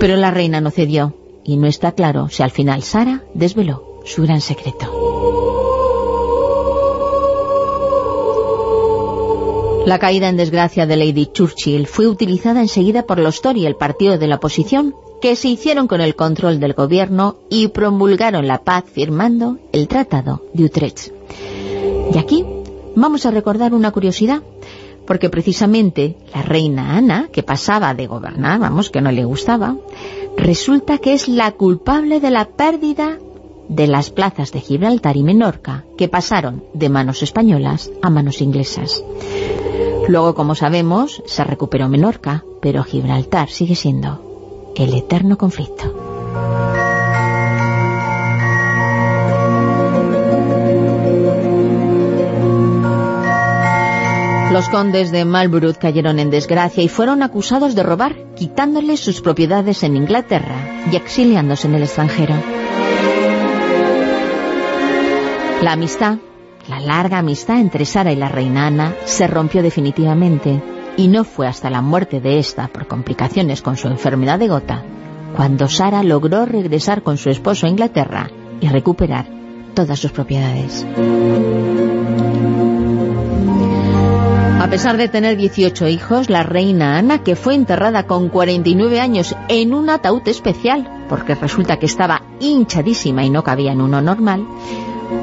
Pero 0.00 0.16
la 0.16 0.30
reina 0.30 0.60
no 0.60 0.70
cedió, 0.70 1.14
y 1.44 1.56
no 1.56 1.66
está 1.66 1.92
claro 1.92 2.28
si 2.28 2.42
al 2.42 2.50
final 2.50 2.82
Sara 2.82 3.22
desveló 3.34 4.00
su 4.04 4.22
gran 4.22 4.40
secreto. 4.40 4.90
La 9.86 9.98
caída 9.98 10.30
en 10.30 10.38
desgracia 10.38 10.86
de 10.86 10.96
Lady 10.96 11.26
Churchill 11.26 11.86
fue 11.86 12.08
utilizada 12.08 12.62
enseguida 12.62 13.02
por 13.02 13.18
los 13.18 13.42
Tory, 13.42 13.66
el 13.66 13.76
partido 13.76 14.16
de 14.16 14.26
la 14.26 14.36
oposición, 14.36 14.94
que 15.20 15.36
se 15.36 15.48
hicieron 15.48 15.88
con 15.88 16.00
el 16.00 16.16
control 16.16 16.58
del 16.58 16.72
gobierno 16.72 17.36
y 17.50 17.68
promulgaron 17.68 18.46
la 18.46 18.62
paz 18.62 18.84
firmando 18.90 19.58
el 19.72 19.86
Tratado 19.86 20.42
de 20.54 20.64
Utrecht. 20.64 21.12
Y 22.14 22.18
aquí 22.18 22.46
vamos 22.96 23.26
a 23.26 23.30
recordar 23.30 23.74
una 23.74 23.90
curiosidad, 23.90 24.42
porque 25.06 25.30
precisamente 25.30 26.16
la 26.34 26.42
reina 26.42 26.96
Ana, 26.96 27.28
que 27.32 27.42
pasaba 27.42 27.94
de 27.94 28.06
gobernar, 28.06 28.58
vamos, 28.58 28.90
que 28.90 29.00
no 29.00 29.12
le 29.12 29.24
gustaba, 29.24 29.76
resulta 30.36 30.98
que 30.98 31.12
es 31.12 31.28
la 31.28 31.52
culpable 31.52 32.20
de 32.20 32.30
la 32.30 32.46
pérdida 32.46 33.18
de 33.68 33.86
las 33.86 34.10
plazas 34.10 34.52
de 34.52 34.60
Gibraltar 34.60 35.16
y 35.16 35.22
Menorca, 35.22 35.84
que 35.96 36.08
pasaron 36.08 36.64
de 36.74 36.88
manos 36.88 37.22
españolas 37.22 37.90
a 38.02 38.10
manos 38.10 38.40
inglesas. 38.40 39.02
Luego, 40.08 40.34
como 40.34 40.54
sabemos, 40.54 41.22
se 41.26 41.44
recuperó 41.44 41.88
Menorca, 41.88 42.44
pero 42.60 42.84
Gibraltar 42.84 43.48
sigue 43.48 43.74
siendo 43.74 44.72
el 44.76 44.92
eterno 44.94 45.38
conflicto. 45.38 46.93
Los 54.54 54.68
condes 54.68 55.10
de 55.10 55.24
Marlborough 55.24 55.76
cayeron 55.76 56.20
en 56.20 56.30
desgracia 56.30 56.80
y 56.80 56.86
fueron 56.86 57.24
acusados 57.24 57.74
de 57.74 57.82
robar, 57.82 58.14
quitándoles 58.36 59.00
sus 59.00 59.20
propiedades 59.20 59.82
en 59.82 59.96
Inglaterra 59.96 60.54
y 60.92 60.94
exiliándose 60.94 61.66
en 61.66 61.74
el 61.74 61.82
extranjero. 61.82 62.36
La 65.60 65.72
amistad, 65.72 66.18
la 66.68 66.78
larga 66.78 67.18
amistad 67.18 67.58
entre 67.58 67.84
Sara 67.84 68.12
y 68.12 68.16
la 68.16 68.28
reina 68.28 68.68
Ana, 68.68 68.94
se 69.06 69.26
rompió 69.26 69.60
definitivamente 69.60 70.62
y 70.96 71.08
no 71.08 71.24
fue 71.24 71.48
hasta 71.48 71.68
la 71.68 71.82
muerte 71.82 72.20
de 72.20 72.38
esta 72.38 72.68
por 72.68 72.86
complicaciones 72.86 73.60
con 73.60 73.76
su 73.76 73.88
enfermedad 73.88 74.38
de 74.38 74.46
gota 74.46 74.84
cuando 75.34 75.68
Sara 75.68 76.04
logró 76.04 76.46
regresar 76.46 77.02
con 77.02 77.18
su 77.18 77.28
esposo 77.28 77.66
a 77.66 77.70
Inglaterra 77.70 78.30
y 78.60 78.68
recuperar 78.68 79.26
todas 79.74 79.98
sus 79.98 80.12
propiedades. 80.12 80.86
A 84.64 84.70
pesar 84.70 84.96
de 84.96 85.08
tener 85.08 85.36
18 85.36 85.88
hijos, 85.88 86.30
la 86.30 86.42
reina 86.42 86.96
Ana, 86.96 87.22
que 87.22 87.36
fue 87.36 87.54
enterrada 87.54 88.06
con 88.06 88.30
49 88.30 88.98
años 88.98 89.36
en 89.48 89.74
un 89.74 89.90
ataúd 89.90 90.26
especial, 90.26 91.04
porque 91.06 91.34
resulta 91.34 91.78
que 91.78 91.84
estaba 91.84 92.22
hinchadísima 92.40 93.26
y 93.26 93.30
no 93.30 93.44
cabía 93.44 93.72
en 93.72 93.82
uno 93.82 94.00
normal, 94.00 94.46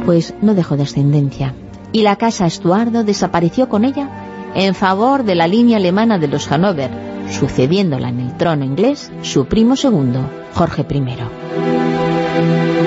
pues 0.05 0.35
no 0.43 0.53
dejó 0.53 0.77
descendencia. 0.77 1.55
Y 1.91 2.03
la 2.03 2.18
casa 2.18 2.45
Estuardo 2.45 3.03
desapareció 3.03 3.68
con 3.68 3.84
ella 3.84 4.51
en 4.53 4.76
favor 4.76 5.23
de 5.23 5.34
la 5.34 5.47
línea 5.47 5.77
alemana 5.77 6.19
de 6.19 6.27
los 6.27 6.51
Hanover, 6.51 6.91
sucediéndola 7.31 8.09
en 8.09 8.19
el 8.19 8.38
trono 8.38 8.63
inglés 8.63 9.11
su 9.23 9.45
primo 9.47 9.76
segundo, 9.76 10.19
Jorge 10.53 10.85
I. 10.88 12.81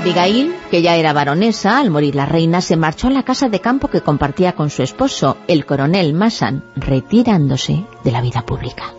Abigail, 0.00 0.54
que 0.70 0.80
ya 0.80 0.96
era 0.96 1.12
baronesa, 1.12 1.78
al 1.78 1.90
morir 1.90 2.14
la 2.14 2.24
reina, 2.24 2.62
se 2.62 2.74
marchó 2.78 3.08
a 3.08 3.10
la 3.10 3.22
casa 3.22 3.50
de 3.50 3.60
campo 3.60 3.88
que 3.88 4.00
compartía 4.00 4.54
con 4.54 4.70
su 4.70 4.82
esposo, 4.82 5.36
el 5.46 5.66
coronel 5.66 6.14
Massan, 6.14 6.64
retirándose 6.74 7.84
de 8.02 8.10
la 8.10 8.22
vida 8.22 8.40
pública. 8.40 8.94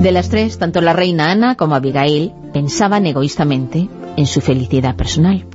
De 0.00 0.10
las 0.10 0.28
tres, 0.28 0.58
tanto 0.58 0.80
la 0.80 0.92
reina 0.92 1.30
Ana 1.30 1.54
como 1.54 1.76
Abigail 1.76 2.32
pensaban 2.52 3.06
egoístamente 3.06 3.88
en 4.16 4.26
su 4.26 4.40
felicidad 4.40 4.96
personal. 4.96 5.46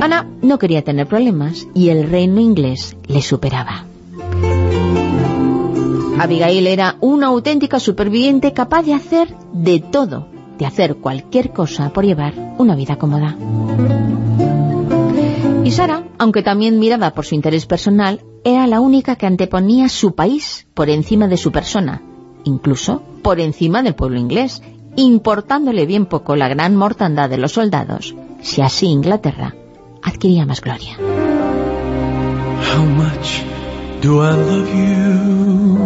Ana 0.00 0.28
no 0.42 0.60
quería 0.60 0.82
tener 0.82 1.08
problemas 1.08 1.66
y 1.74 1.88
el 1.88 2.08
reino 2.08 2.40
inglés 2.40 2.96
le 3.08 3.20
superaba. 3.20 3.86
Abigail 6.22 6.68
era 6.68 6.98
una 7.00 7.26
auténtica 7.26 7.80
superviviente 7.80 8.52
capaz 8.52 8.84
de 8.84 8.94
hacer 8.94 9.34
de 9.52 9.80
todo, 9.80 10.28
de 10.56 10.66
hacer 10.66 10.98
cualquier 10.98 11.52
cosa 11.52 11.92
por 11.92 12.04
llevar 12.04 12.54
una 12.58 12.76
vida 12.76 12.96
cómoda. 12.96 13.36
Y 15.64 15.72
Sara, 15.72 16.04
aunque 16.18 16.44
también 16.44 16.78
miraba 16.78 17.10
por 17.10 17.26
su 17.26 17.34
interés 17.34 17.66
personal, 17.66 18.20
era 18.44 18.68
la 18.68 18.78
única 18.78 19.16
que 19.16 19.26
anteponía 19.26 19.88
su 19.88 20.14
país 20.14 20.68
por 20.74 20.90
encima 20.90 21.26
de 21.26 21.36
su 21.36 21.50
persona, 21.50 22.02
incluso 22.44 23.02
por 23.22 23.40
encima 23.40 23.82
del 23.82 23.96
pueblo 23.96 24.20
inglés, 24.20 24.62
importándole 24.94 25.86
bien 25.86 26.06
poco 26.06 26.36
la 26.36 26.46
gran 26.46 26.76
mortandad 26.76 27.30
de 27.30 27.38
los 27.38 27.50
soldados, 27.50 28.14
si 28.42 28.62
así 28.62 28.86
Inglaterra 28.86 29.56
adquiría 30.04 30.46
más 30.46 30.60
gloria. 30.60 30.98
Do 34.02 34.18
I 34.18 34.32
love 34.34 34.68
you? 34.74 35.76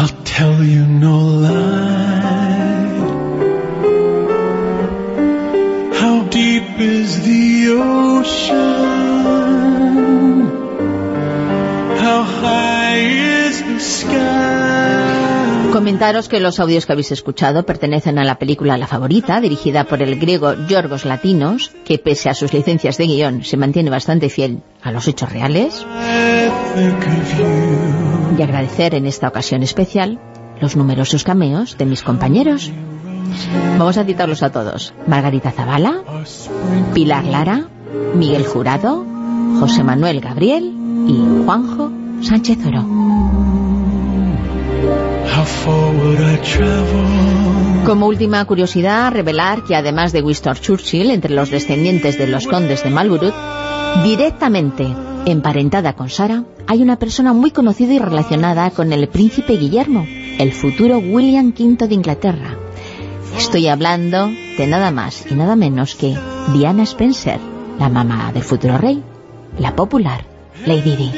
I'll 0.00 0.16
tell 0.24 0.64
you 0.64 0.86
no 0.86 1.18
lie. 1.44 2.94
How 6.00 6.22
deep 6.30 6.80
is 6.80 7.22
the 7.26 7.68
ocean? 7.76 8.56
How 12.02 12.22
high 12.22 13.00
is 13.00 13.62
the 13.62 13.80
sky? 13.80 15.03
Comentaros 15.74 16.28
que 16.28 16.38
los 16.38 16.60
audios 16.60 16.86
que 16.86 16.92
habéis 16.92 17.10
escuchado 17.10 17.66
pertenecen 17.66 18.20
a 18.20 18.24
la 18.24 18.38
película 18.38 18.78
La 18.78 18.86
Favorita, 18.86 19.40
dirigida 19.40 19.82
por 19.82 20.02
el 20.02 20.20
griego 20.20 20.54
Yorgos 20.68 21.04
Latinos, 21.04 21.72
que 21.84 21.98
pese 21.98 22.30
a 22.30 22.34
sus 22.34 22.52
licencias 22.52 22.96
de 22.96 23.06
guion 23.08 23.42
se 23.42 23.56
mantiene 23.56 23.90
bastante 23.90 24.28
fiel 24.28 24.62
a 24.82 24.92
los 24.92 25.08
hechos 25.08 25.32
reales. 25.32 25.84
Y 28.38 28.42
agradecer 28.42 28.94
en 28.94 29.06
esta 29.06 29.26
ocasión 29.26 29.64
especial 29.64 30.20
los 30.60 30.76
numerosos 30.76 31.24
cameos 31.24 31.76
de 31.76 31.86
mis 31.86 32.04
compañeros. 32.04 32.70
Vamos 33.76 33.98
a 33.98 34.04
citarlos 34.04 34.44
a 34.44 34.52
todos. 34.52 34.94
Margarita 35.08 35.50
Zavala, 35.50 36.04
Pilar 36.94 37.24
Lara, 37.24 37.66
Miguel 38.14 38.46
Jurado, 38.46 39.04
José 39.58 39.82
Manuel 39.82 40.20
Gabriel 40.20 40.72
y 41.08 41.44
Juanjo 41.44 41.90
Sánchez 42.22 42.64
Oro. 42.64 43.63
Como 47.84 48.06
última 48.06 48.44
curiosidad, 48.44 49.12
revelar 49.12 49.64
que 49.64 49.74
además 49.74 50.12
de 50.12 50.22
Winston 50.22 50.54
Churchill, 50.54 51.10
entre 51.10 51.34
los 51.34 51.50
descendientes 51.50 52.18
de 52.18 52.26
los 52.26 52.46
condes 52.46 52.84
de 52.84 52.90
Marlborough, 52.90 53.34
directamente 54.04 54.86
Emparentada 55.26 55.94
con 55.94 56.10
Sara, 56.10 56.44
hay 56.66 56.82
una 56.82 56.98
persona 56.98 57.32
muy 57.32 57.50
conocida 57.50 57.94
y 57.94 57.98
relacionada 57.98 58.70
con 58.70 58.92
el 58.92 59.08
príncipe 59.08 59.56
Guillermo, 59.56 60.06
el 60.38 60.52
futuro 60.52 60.98
William 60.98 61.54
V 61.58 61.88
de 61.88 61.94
Inglaterra. 61.94 62.56
Estoy 63.36 63.68
hablando 63.68 64.28
de 64.28 64.66
nada 64.66 64.90
más 64.90 65.24
y 65.30 65.34
nada 65.34 65.56
menos 65.56 65.94
que 65.94 66.14
Diana 66.52 66.82
Spencer, 66.82 67.40
la 67.78 67.88
mamá 67.88 68.32
del 68.32 68.42
futuro 68.42 68.76
rey, 68.78 69.02
la 69.58 69.74
popular 69.74 70.24
Lady 70.66 70.96
Di. 70.96 71.10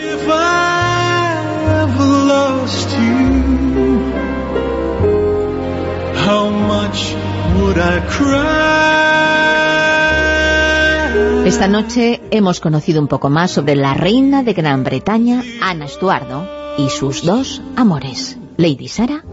Esta 11.46 11.68
noche 11.68 12.20
hemos 12.30 12.60
conocido 12.60 13.00
un 13.00 13.08
poco 13.08 13.30
más 13.30 13.52
sobre 13.52 13.76
la 13.76 13.94
reina 13.94 14.42
de 14.42 14.52
Gran 14.52 14.82
Bretaña, 14.82 15.42
Ana 15.62 15.84
Estuardo, 15.84 16.46
y 16.76 16.90
sus 16.90 17.24
dos 17.24 17.62
amores, 17.76 18.36
Lady 18.56 18.88
Sara 18.88 19.24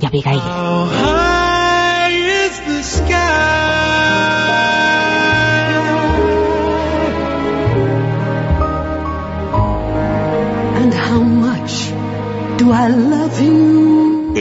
y 0.00 0.06
Abigail. 0.06 0.40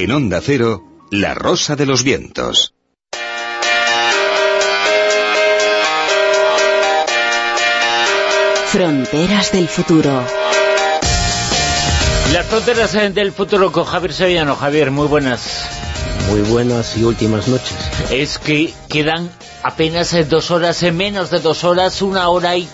En 0.01 0.11
Onda 0.11 0.39
Cero, 0.41 0.81
La 1.11 1.34
Rosa 1.34 1.76
de 1.76 1.85
los 1.85 2.03
Vientos. 2.03 2.73
Fronteras 8.67 9.51
del 9.51 9.67
futuro. 9.67 10.23
Las 12.31 12.45
fronteras 12.45 12.93
del 13.13 13.34
futuro 13.34 13.73
con 13.73 13.84
Javier 13.84 14.13
Sevillano. 14.13 14.55
Javier, 14.55 14.89
muy 14.89 15.07
buenas. 15.07 15.67
Muy 16.30 16.43
buenas 16.43 16.95
y 16.95 17.03
últimas 17.03 17.49
noches. 17.49 17.76
Es 18.09 18.39
que 18.39 18.73
quedan 18.88 19.30
apenas 19.63 20.15
dos 20.30 20.49
horas, 20.49 20.81
en 20.84 20.95
menos 20.95 21.30
de 21.30 21.41
dos 21.41 21.65
horas, 21.65 22.01
una 22.01 22.30
hora 22.30 22.55
y 22.55 22.69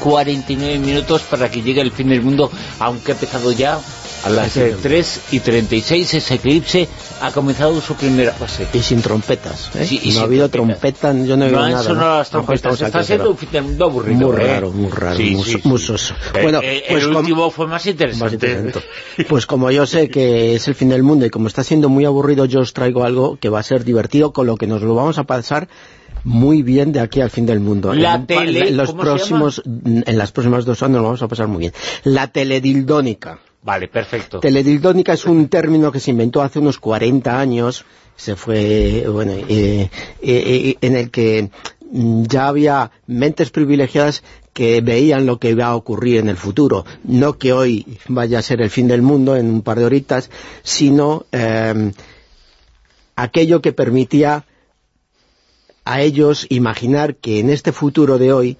49 0.00 0.80
minutos 0.80 1.22
para 1.22 1.48
que 1.52 1.62
llegue 1.62 1.82
el 1.82 1.92
fin 1.92 2.08
del 2.08 2.22
mundo, 2.22 2.50
aunque 2.80 3.12
ha 3.12 3.14
empezado 3.14 3.52
ya 3.52 3.78
a 4.24 4.30
las 4.30 4.54
3 4.54 5.20
y 5.32 5.40
36 5.40 6.14
ese 6.14 6.34
eclipse 6.34 6.88
ha 7.20 7.30
comenzado 7.30 7.80
su 7.80 7.94
primera 7.94 8.32
fase. 8.32 8.66
Y 8.72 8.80
sin 8.80 9.02
trompetas, 9.02 9.70
¿eh? 9.74 10.00
no 10.14 10.20
ha 10.20 10.22
habido 10.24 10.48
trompetas, 10.48 11.14
yo 11.26 11.36
no 11.36 11.46
he 11.46 11.50
no, 11.50 11.60
nada. 11.60 11.80
Eso 11.80 11.94
no, 11.94 12.18
las 12.18 12.30
trompetas, 12.30 12.80
está 12.80 13.02
siendo 13.02 13.30
un 13.30 13.36
fin 13.36 13.50
del 13.52 13.64
mundo 13.64 13.84
aburrido. 13.84 14.32
Muy 14.32 14.42
¿eh? 14.42 14.46
raro, 14.46 14.70
muy 14.70 14.90
raro, 14.90 15.16
sí, 15.16 15.30
muy, 15.34 15.44
sí, 15.44 15.60
muy 15.64 15.78
soso. 15.78 16.14
Bueno, 16.32 16.60
eh, 16.62 16.84
pues 16.88 17.04
el 17.04 17.14
último 17.14 17.50
fue 17.50 17.66
más 17.66 17.84
interesante. 17.86 18.24
más 18.24 18.32
interesante. 18.32 18.80
pues 19.28 19.46
como 19.46 19.70
yo 19.70 19.86
sé 19.86 20.08
que 20.08 20.54
es 20.54 20.68
el 20.68 20.74
fin 20.74 20.88
del 20.88 21.02
mundo 21.02 21.26
y 21.26 21.30
como 21.30 21.48
está 21.48 21.62
siendo 21.62 21.88
muy 21.88 22.06
aburrido, 22.06 22.46
yo 22.46 22.60
os 22.60 22.72
traigo 22.72 23.04
algo 23.04 23.36
que 23.38 23.50
va 23.50 23.60
a 23.60 23.62
ser 23.62 23.84
divertido, 23.84 24.32
con 24.32 24.46
lo 24.46 24.56
que 24.56 24.66
nos 24.66 24.82
lo 24.82 24.94
vamos 24.94 25.18
a 25.18 25.24
pasar 25.24 25.68
muy 26.24 26.62
bien 26.62 26.92
de 26.92 27.00
aquí 27.00 27.20
al 27.20 27.30
fin 27.30 27.44
del 27.44 27.60
mundo. 27.60 27.92
La 27.92 28.14
en, 28.14 28.26
tele, 28.26 28.68
en 28.68 28.76
los 28.78 28.94
próximos, 28.94 29.62
en 29.64 30.18
las 30.18 30.32
próximas 30.32 30.64
dos 30.64 30.80
nos 30.80 30.90
lo 30.90 31.02
vamos 31.02 31.22
a 31.22 31.28
pasar 31.28 31.46
muy 31.46 31.58
bien. 31.58 31.72
La 32.04 32.28
teledildónica. 32.28 33.38
Vale, 33.64 33.88
perfecto. 33.88 34.40
Teledildónica 34.40 35.14
es 35.14 35.24
un 35.24 35.48
término 35.48 35.90
que 35.90 35.98
se 35.98 36.10
inventó 36.10 36.42
hace 36.42 36.58
unos 36.58 36.78
40 36.78 37.40
años, 37.40 37.86
se 38.14 38.36
fue, 38.36 39.06
bueno, 39.08 39.32
eh, 39.32 39.88
eh, 40.20 40.76
en 40.82 40.96
el 40.96 41.10
que 41.10 41.48
ya 41.90 42.48
había 42.48 42.90
mentes 43.06 43.48
privilegiadas 43.48 44.22
que 44.52 44.82
veían 44.82 45.24
lo 45.24 45.38
que 45.38 45.50
iba 45.50 45.64
a 45.64 45.76
ocurrir 45.76 46.18
en 46.18 46.28
el 46.28 46.36
futuro. 46.36 46.84
No 47.04 47.38
que 47.38 47.54
hoy 47.54 47.98
vaya 48.06 48.40
a 48.40 48.42
ser 48.42 48.60
el 48.60 48.68
fin 48.68 48.86
del 48.86 49.00
mundo 49.00 49.34
en 49.34 49.46
un 49.46 49.62
par 49.62 49.78
de 49.78 49.86
horitas, 49.86 50.30
sino 50.62 51.24
eh, 51.32 51.90
aquello 53.16 53.62
que 53.62 53.72
permitía 53.72 54.44
a 55.86 56.02
ellos 56.02 56.46
imaginar 56.50 57.16
que 57.16 57.40
en 57.40 57.48
este 57.48 57.72
futuro 57.72 58.18
de 58.18 58.32
hoy 58.32 58.58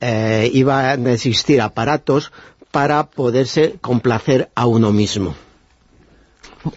eh, 0.00 0.50
iban 0.52 1.06
a 1.06 1.12
existir 1.12 1.60
aparatos 1.60 2.30
para 2.76 3.04
poderse 3.04 3.78
complacer 3.80 4.50
a 4.54 4.66
uno 4.66 4.92
mismo. 4.92 5.34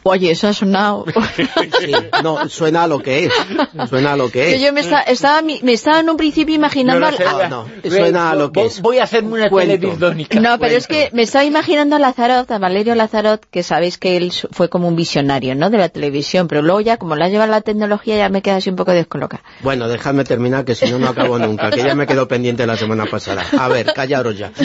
Oye, 0.03 0.31
eso 0.31 0.47
ha 0.47 0.53
sonado... 0.53 1.05
Sí, 1.79 1.93
no, 2.23 2.49
suena 2.49 2.83
a 2.83 2.87
lo 2.87 2.99
que 2.99 3.25
es, 3.25 3.33
suena 3.89 4.13
a 4.13 4.17
lo 4.17 4.29
que 4.29 4.55
es. 4.55 4.61
Yo 4.61 4.73
me, 4.73 4.81
está, 4.81 5.01
estaba, 5.01 5.41
me 5.41 5.73
estaba 5.73 5.99
en 5.99 6.09
un 6.09 6.17
principio 6.17 6.55
imaginando... 6.55 6.99
No, 6.99 7.07
al, 7.07 7.49
no, 7.49 7.65
no, 7.65 7.89
suena 7.89 8.31
a 8.31 8.35
lo 8.35 8.51
que 8.51 8.65
es. 8.65 8.81
Voy 8.81 8.99
a 8.99 9.03
hacerme 9.03 9.33
una 9.33 9.49
teledildónica. 9.49 10.39
No, 10.39 10.57
pero 10.59 10.75
es 10.75 10.87
que 10.87 11.09
me 11.13 11.21
estaba 11.23 11.45
imaginando 11.45 11.95
a 11.95 11.99
Lazarot, 11.99 12.49
a 12.51 12.57
Valerio 12.59 12.95
Lazarot, 12.95 13.45
que 13.49 13.63
sabéis 13.63 13.97
que 13.97 14.17
él 14.17 14.31
fue 14.51 14.69
como 14.69 14.87
un 14.87 14.95
visionario, 14.95 15.55
¿no?, 15.55 15.69
de 15.69 15.77
la 15.77 15.89
televisión, 15.89 16.47
pero 16.47 16.61
luego 16.61 16.81
ya, 16.81 16.97
como 16.97 17.15
la 17.15 17.29
lleva 17.29 17.47
la 17.47 17.61
tecnología, 17.61 18.17
ya 18.17 18.29
me 18.29 18.41
queda 18.41 18.57
así 18.57 18.69
un 18.69 18.75
poco 18.75 18.91
descolocada. 18.91 19.43
Bueno, 19.61 19.87
dejadme 19.87 20.23
terminar, 20.23 20.65
que 20.65 20.75
si 20.75 20.89
no, 20.91 20.99
no 20.99 21.09
acabo 21.09 21.39
nunca, 21.39 21.69
que 21.71 21.83
ya 21.83 21.95
me 21.95 22.07
quedó 22.07 22.27
pendiente 22.27 22.65
la 22.65 22.77
semana 22.77 23.05
pasada. 23.05 23.45
A 23.57 23.67
ver, 23.67 23.93
callaros 23.93 24.37
ya. 24.37 24.51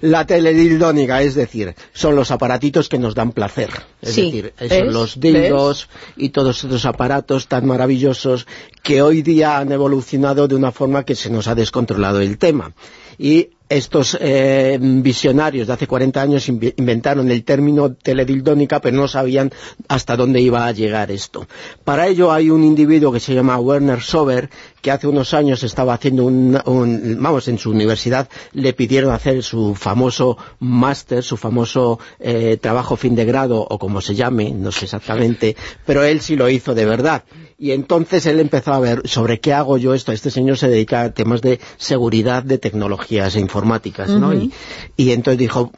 La 0.00 0.26
teledildónica, 0.26 1.22
es 1.22 1.34
decir, 1.34 1.74
son 1.92 2.16
los 2.16 2.30
aparatitos 2.30 2.88
que 2.88 2.98
nos 2.98 3.14
dan 3.14 3.32
placer. 3.32 3.70
Es 4.02 4.14
Sí, 4.14 4.30
decir, 4.30 4.52
son 4.68 4.92
los 4.92 5.18
dildos 5.20 5.88
y 6.16 6.30
todos 6.30 6.62
estos 6.64 6.84
aparatos 6.84 7.48
tan 7.48 7.66
maravillosos 7.66 8.46
que 8.82 9.02
hoy 9.02 9.22
día 9.22 9.58
han 9.58 9.72
evolucionado 9.72 10.48
de 10.48 10.54
una 10.54 10.72
forma 10.72 11.04
que 11.04 11.14
se 11.14 11.30
nos 11.30 11.48
ha 11.48 11.54
descontrolado 11.54 12.20
el 12.20 12.38
tema. 12.38 12.72
Y 13.18 13.50
estos 13.68 14.16
eh, 14.20 14.78
visionarios 14.80 15.66
de 15.66 15.72
hace 15.72 15.88
40 15.88 16.22
años 16.22 16.48
inventaron 16.48 17.28
el 17.32 17.42
término 17.42 17.94
teledildónica, 17.94 18.80
pero 18.80 18.96
no 18.96 19.08
sabían 19.08 19.50
hasta 19.88 20.16
dónde 20.16 20.40
iba 20.40 20.64
a 20.66 20.70
llegar 20.72 21.10
esto. 21.10 21.48
Para 21.82 22.06
ello 22.06 22.30
hay 22.32 22.48
un 22.50 22.62
individuo 22.62 23.10
que 23.10 23.18
se 23.18 23.34
llama 23.34 23.58
Werner 23.58 24.00
Sober, 24.00 24.50
que 24.80 24.92
hace 24.92 25.08
unos 25.08 25.34
años 25.34 25.64
estaba 25.64 25.94
haciendo 25.94 26.24
un, 26.26 26.56
un- 26.64 27.16
vamos, 27.20 27.48
en 27.48 27.58
su 27.58 27.70
universidad 27.70 28.28
le 28.52 28.72
pidieron 28.72 29.12
hacer 29.12 29.42
su 29.42 29.74
famoso 29.74 30.38
máster, 30.60 31.24
su 31.24 31.36
famoso 31.36 31.98
eh, 32.20 32.58
trabajo 32.60 32.94
fin 32.94 33.16
de 33.16 33.24
grado, 33.24 33.66
o 33.68 33.78
como 33.80 34.00
se 34.00 34.14
llame, 34.14 34.52
no 34.52 34.70
sé 34.70 34.84
exactamente, 34.84 35.56
pero 35.84 36.04
él 36.04 36.20
sí 36.20 36.36
lo 36.36 36.48
hizo 36.48 36.72
de 36.72 36.84
verdad. 36.86 37.24
Y 37.58 37.70
entonces 37.70 38.26
él 38.26 38.38
empezó 38.38 38.74
a 38.74 38.80
ver 38.80 39.08
sobre 39.08 39.40
qué 39.40 39.54
hago 39.54 39.78
yo 39.78 39.94
esto. 39.94 40.12
Este 40.12 40.30
señor 40.30 40.58
se 40.58 40.68
dedica 40.68 41.02
a 41.02 41.10
temas 41.12 41.40
de 41.40 41.58
seguridad 41.78 42.42
de 42.42 42.58
tecnologías 42.58 43.34
e 43.34 43.40
informáticas, 43.40 44.10
¿no? 44.10 44.32
Y 44.34 45.10
entonces 45.10 45.38
dijo, 45.38 45.72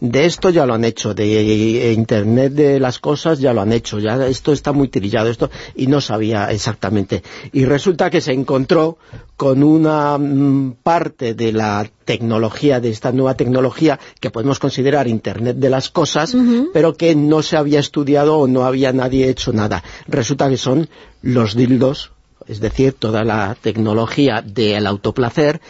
de 0.00 0.24
esto 0.24 0.48
ya 0.50 0.66
lo 0.66 0.74
han 0.74 0.84
hecho, 0.84 1.14
de 1.14 1.92
Internet 1.92 2.54
de 2.54 2.80
las 2.80 2.98
cosas 2.98 3.38
ya 3.38 3.52
lo 3.52 3.60
han 3.60 3.72
hecho, 3.72 3.98
ya 3.98 4.26
esto 4.26 4.52
está 4.52 4.72
muy 4.72 4.88
trillado, 4.88 5.28
esto 5.28 5.50
y 5.74 5.86
no 5.86 6.00
sabía 6.00 6.50
exactamente. 6.50 7.22
Y 7.52 7.66
resulta 7.66 8.10
que 8.10 8.20
se 8.20 8.32
encontró 8.32 8.96
con 9.36 9.62
una 9.62 10.16
mm, 10.18 10.76
parte 10.82 11.34
de 11.34 11.52
la 11.52 11.88
tecnología, 12.04 12.80
de 12.80 12.90
esta 12.90 13.12
nueva 13.12 13.34
tecnología 13.34 14.00
que 14.20 14.30
podemos 14.30 14.58
considerar 14.58 15.06
Internet 15.06 15.56
de 15.56 15.70
las 15.70 15.90
cosas, 15.90 16.34
pero 16.72 16.94
que 16.94 17.14
no 17.14 17.42
se 17.42 17.56
había 17.56 17.78
estudiado 17.78 18.38
o 18.38 18.48
no 18.48 18.64
había 18.64 18.92
nadie 18.92 19.28
hecho 19.28 19.52
nada. 19.52 19.84
Resulta 20.08 20.48
que 20.48 20.56
son 20.56 20.88
los 21.22 21.54
dildos, 21.54 22.12
es 22.46 22.60
decir, 22.60 22.94
toda 22.94 23.22
la 23.22 23.56
tecnología 23.60 24.42
del 24.42 24.86
autoplacer 24.86 25.60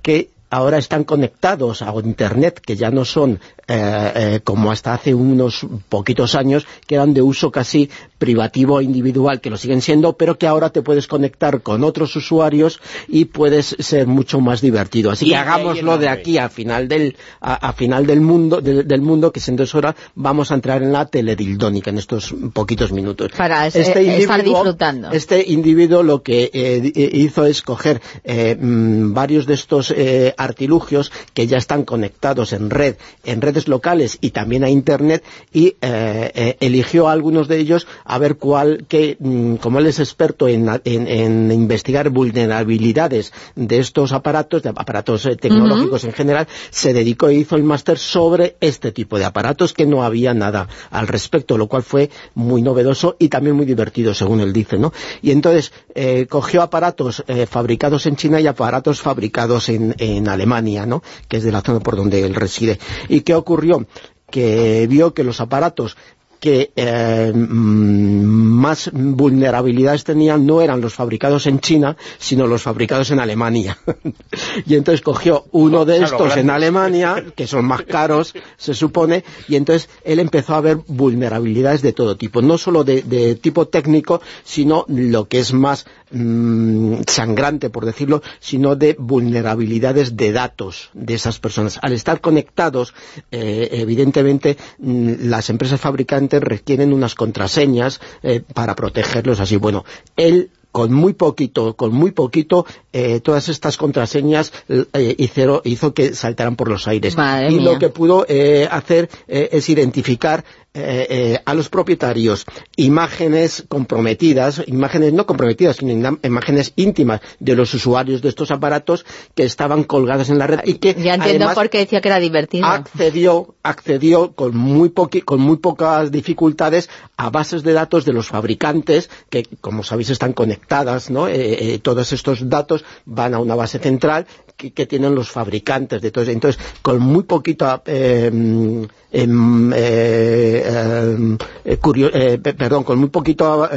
que 0.00 0.30
ahora 0.50 0.78
están 0.78 1.04
conectados 1.04 1.80
a 1.82 1.94
Internet, 2.04 2.60
que 2.60 2.76
ya 2.76 2.90
no 2.90 3.04
son 3.04 3.40
eh, 3.72 4.12
eh, 4.16 4.40
como 4.42 4.72
hasta 4.72 4.94
hace 4.94 5.14
unos 5.14 5.64
poquitos 5.88 6.34
años, 6.34 6.66
que 6.86 6.96
eran 6.96 7.14
de 7.14 7.22
uso 7.22 7.52
casi 7.52 7.88
privativo 8.18 8.80
e 8.80 8.84
individual, 8.84 9.40
que 9.40 9.48
lo 9.48 9.56
siguen 9.56 9.80
siendo, 9.80 10.14
pero 10.14 10.36
que 10.38 10.48
ahora 10.48 10.70
te 10.70 10.82
puedes 10.82 11.06
conectar 11.06 11.62
con 11.62 11.84
otros 11.84 12.16
usuarios 12.16 12.80
y 13.06 13.26
puedes 13.26 13.76
ser 13.78 14.08
mucho 14.08 14.40
más 14.40 14.60
divertido. 14.60 15.12
Así 15.12 15.26
Y 15.26 15.28
que 15.30 15.36
hagámoslo 15.36 15.98
de 15.98 16.08
aquí 16.08 16.36
a 16.38 16.48
final 16.48 16.88
del, 16.88 17.16
a, 17.40 17.68
a 17.68 17.72
final 17.72 18.06
del 18.06 18.20
mundo, 18.20 18.60
del, 18.60 18.88
del 18.88 19.02
mundo, 19.02 19.30
que 19.30 19.38
es 19.38 19.48
en 19.48 19.54
dos 19.54 19.74
horas, 19.76 19.94
vamos 20.16 20.50
a 20.50 20.54
entrar 20.54 20.82
en 20.82 20.92
la 20.92 21.06
teledildónica 21.06 21.90
en 21.90 21.98
estos 21.98 22.34
poquitos 22.52 22.90
minutos. 22.90 23.30
Para 23.36 23.66
eh, 23.66 23.70
estar 23.72 24.42
disfrutando. 24.42 25.12
Este 25.12 25.44
individuo 25.46 26.02
lo 26.02 26.22
que 26.22 26.50
eh, 26.52 26.92
hizo 27.12 27.44
es 27.46 27.62
coger 27.62 28.00
eh, 28.24 28.56
mm, 28.60 29.12
varios 29.14 29.46
de 29.46 29.54
estos 29.54 29.92
eh, 29.96 30.34
artilugios 30.36 31.12
que 31.34 31.46
ya 31.46 31.58
están 31.58 31.84
conectados 31.84 32.52
en 32.52 32.70
red, 32.70 32.96
en 33.24 33.40
redes 33.40 33.59
locales 33.68 34.18
y 34.20 34.30
también 34.30 34.64
a 34.64 34.70
Internet 34.70 35.22
y 35.52 35.76
eh, 35.80 36.30
eh, 36.34 36.56
eligió 36.60 37.08
a 37.08 37.12
algunos 37.12 37.48
de 37.48 37.58
ellos 37.58 37.86
a 38.04 38.18
ver 38.18 38.36
cuál, 38.36 38.84
que, 38.88 39.16
mm, 39.18 39.56
como 39.56 39.78
él 39.78 39.86
es 39.86 39.98
experto 39.98 40.48
en, 40.48 40.68
en- 40.84 41.06
en 41.08 41.52
investigar 41.52 42.10
vulnerabilidades 42.10 43.32
de 43.56 43.78
estos 43.78 44.12
aparatos, 44.12 44.62
de 44.62 44.68
aparatos 44.70 45.26
eh, 45.26 45.36
tecnológicos 45.36 46.04
en 46.04 46.12
general, 46.12 46.48
se 46.70 46.92
dedicó 46.92 47.28
e 47.28 47.34
hizo 47.34 47.56
el 47.56 47.62
máster 47.64 47.98
sobre 47.98 48.56
este 48.60 48.92
tipo 48.92 49.18
de 49.18 49.24
aparatos 49.24 49.72
que 49.72 49.86
no 49.86 50.02
había 50.02 50.34
nada 50.34 50.68
al 50.90 51.08
respecto, 51.08 51.56
lo 51.58 51.66
cual 51.68 51.82
fue 51.82 52.10
muy 52.34 52.62
novedoso 52.62 53.16
y 53.18 53.28
también 53.28 53.56
muy 53.56 53.66
divertido, 53.66 54.14
según 54.14 54.40
él 54.40 54.52
dice, 54.52 54.78
¿no? 54.78 54.92
Y 55.22 55.30
entonces 55.30 55.72
eh, 55.94 56.26
cogió 56.28 56.62
aparatos 56.62 57.24
eh, 57.28 57.46
fabricados 57.46 58.06
en 58.06 58.16
China 58.16 58.40
y 58.40 58.46
aparatos 58.46 59.00
fabricados 59.00 59.68
en, 59.68 59.94
en 59.98 60.28
Alemania, 60.28 60.86
¿no? 60.86 61.02
que 61.28 61.38
es 61.38 61.44
de 61.44 61.52
la 61.52 61.60
zona 61.62 61.80
por 61.80 61.96
donde 61.96 62.24
él 62.24 62.34
reside. 62.34 62.78
¿Y 63.08 63.20
qué 63.22 63.34
ocurrió? 63.50 63.86
que 64.30 64.86
vio 64.88 65.12
que 65.12 65.24
los 65.24 65.40
aparatos 65.40 65.96
que 66.40 66.72
eh, 66.74 67.32
mm, 67.34 68.40
más 68.60 68.90
vulnerabilidades 68.92 70.04
tenían 70.04 70.46
no 70.46 70.62
eran 70.62 70.80
los 70.80 70.94
fabricados 70.94 71.46
en 71.46 71.60
China, 71.60 71.96
sino 72.18 72.46
los 72.46 72.62
fabricados 72.62 73.10
en 73.10 73.20
Alemania. 73.20 73.78
y 74.66 74.74
entonces 74.74 75.02
cogió 75.02 75.44
uno 75.52 75.84
de 75.84 76.02
estos 76.02 76.36
en 76.38 76.48
Alemania, 76.48 77.26
que 77.36 77.46
son 77.46 77.66
más 77.66 77.82
caros, 77.82 78.34
se 78.56 78.72
supone, 78.72 79.22
y 79.48 79.56
entonces 79.56 79.90
él 80.02 80.18
empezó 80.18 80.54
a 80.54 80.62
ver 80.62 80.78
vulnerabilidades 80.86 81.82
de 81.82 81.92
todo 81.92 82.16
tipo, 82.16 82.40
no 82.40 82.56
solo 82.56 82.84
de, 82.84 83.34
tipo 83.34 83.68
técnico, 83.68 84.22
sino 84.42 84.86
lo 84.88 85.28
que 85.28 85.40
es 85.40 85.52
más 85.52 85.86
mm, 86.10 87.02
sangrante, 87.06 87.70
por 87.70 87.84
decirlo, 87.84 88.22
sino 88.40 88.76
de 88.76 88.96
vulnerabilidades 88.98 90.16
de 90.16 90.32
datos 90.32 90.90
de 90.94 91.14
esas 91.14 91.38
personas. 91.38 91.78
Al 91.82 91.92
estar 91.92 92.20
conectados, 92.20 92.94
eh, 93.30 93.68
evidentemente, 93.72 94.56
mm, 94.78 95.28
las 95.28 95.50
empresas 95.50 95.80
fabricantes 95.80 96.40
requieren 96.40 96.92
unas 96.92 97.14
contraseñas 97.14 98.00
eh, 98.22 98.42
para 98.54 98.74
protegerlos 98.74 99.40
así. 99.40 99.56
Bueno, 99.56 99.84
él 100.16 100.50
con 100.72 100.92
muy 100.92 101.14
poquito, 101.14 101.74
con 101.74 101.92
muy 101.92 102.12
poquito, 102.12 102.64
eh, 102.92 103.18
todas 103.18 103.48
estas 103.48 103.76
contraseñas 103.76 104.52
eh, 104.68 105.16
hizo, 105.64 105.94
que 105.94 106.14
saltaran 106.14 106.54
por 106.54 106.68
los 106.68 106.86
aires. 106.86 107.16
y 107.50 107.58
lo 107.58 107.76
que 107.80 107.88
pudo 107.88 108.24
hacer 108.70 109.10
es 109.26 109.68
identificar 109.68 110.44
eh, 110.72 111.06
eh, 111.10 111.42
a 111.44 111.54
los 111.54 111.68
propietarios 111.68 112.44
imágenes 112.76 113.64
comprometidas, 113.68 114.62
imágenes 114.68 115.12
no 115.12 115.26
comprometidas, 115.26 115.78
sino 115.78 116.18
imágenes 116.22 116.72
íntimas 116.76 117.20
de 117.40 117.56
los 117.56 117.74
usuarios 117.74 118.22
de 118.22 118.28
estos 118.28 118.52
aparatos 118.52 119.04
que 119.34 119.42
estaban 119.42 119.82
colgadas 119.82 120.30
en 120.30 120.38
la 120.38 120.46
red 120.46 120.60
y 120.64 120.74
que 120.74 120.94
ya 120.94 121.14
entiendo 121.14 121.52
por 121.54 121.70
qué 121.70 121.78
decía 121.78 122.00
que 122.00 122.06
era 122.06 122.20
divertido. 122.20 122.66
Accedió, 122.66 123.56
accedió 123.64 124.32
con 124.32 124.56
muy, 124.56 124.92
con 125.24 125.40
muy 125.40 125.56
pocas 125.56 126.12
dificultades 126.12 126.88
a 127.16 127.30
bases 127.30 127.64
de 127.64 127.72
datos 127.72 128.04
de 128.04 128.12
los 128.12 128.28
fabricantes 128.28 129.10
que, 129.28 129.48
como 129.60 129.82
sabéis, 129.82 130.10
están 130.10 130.34
conectadas, 130.34 131.10
¿no? 131.10 131.26
Eh, 131.26 131.80
todos 131.82 132.12
estos 132.12 132.48
datos 132.48 132.84
van 133.06 133.34
a 133.34 133.40
una 133.40 133.56
base 133.56 133.80
central 133.80 134.28
que, 134.68 134.86
tienen 134.86 135.14
los 135.14 135.30
fabricantes 135.30 136.02
de 136.02 136.10
todo 136.10 136.22
eso. 136.22 136.32
Entonces, 136.32 136.60
con 136.82 137.00
muy 137.00 137.22
poquito 137.22 137.82
em, 137.86 138.86
em, 139.10 139.72
em, 139.72 141.38
eh, 141.64 142.38
perdón, 142.38 142.84
con 142.84 142.98
muy 142.98 143.08
poquito 143.08 143.68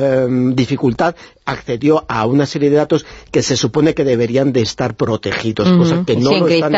dificultad 0.53 1.15
accedió 1.45 2.05
a 2.07 2.25
una 2.25 2.45
serie 2.45 2.69
de 2.69 2.77
datos 2.77 3.05
que 3.31 3.41
se 3.41 3.57
supone 3.57 3.93
que 3.93 4.03
deberían 4.03 4.53
de 4.53 4.61
estar 4.61 4.95
protegidos, 4.95 5.67
que 6.05 6.15
no 6.15 6.31
lo 6.39 6.47
están 6.47 6.73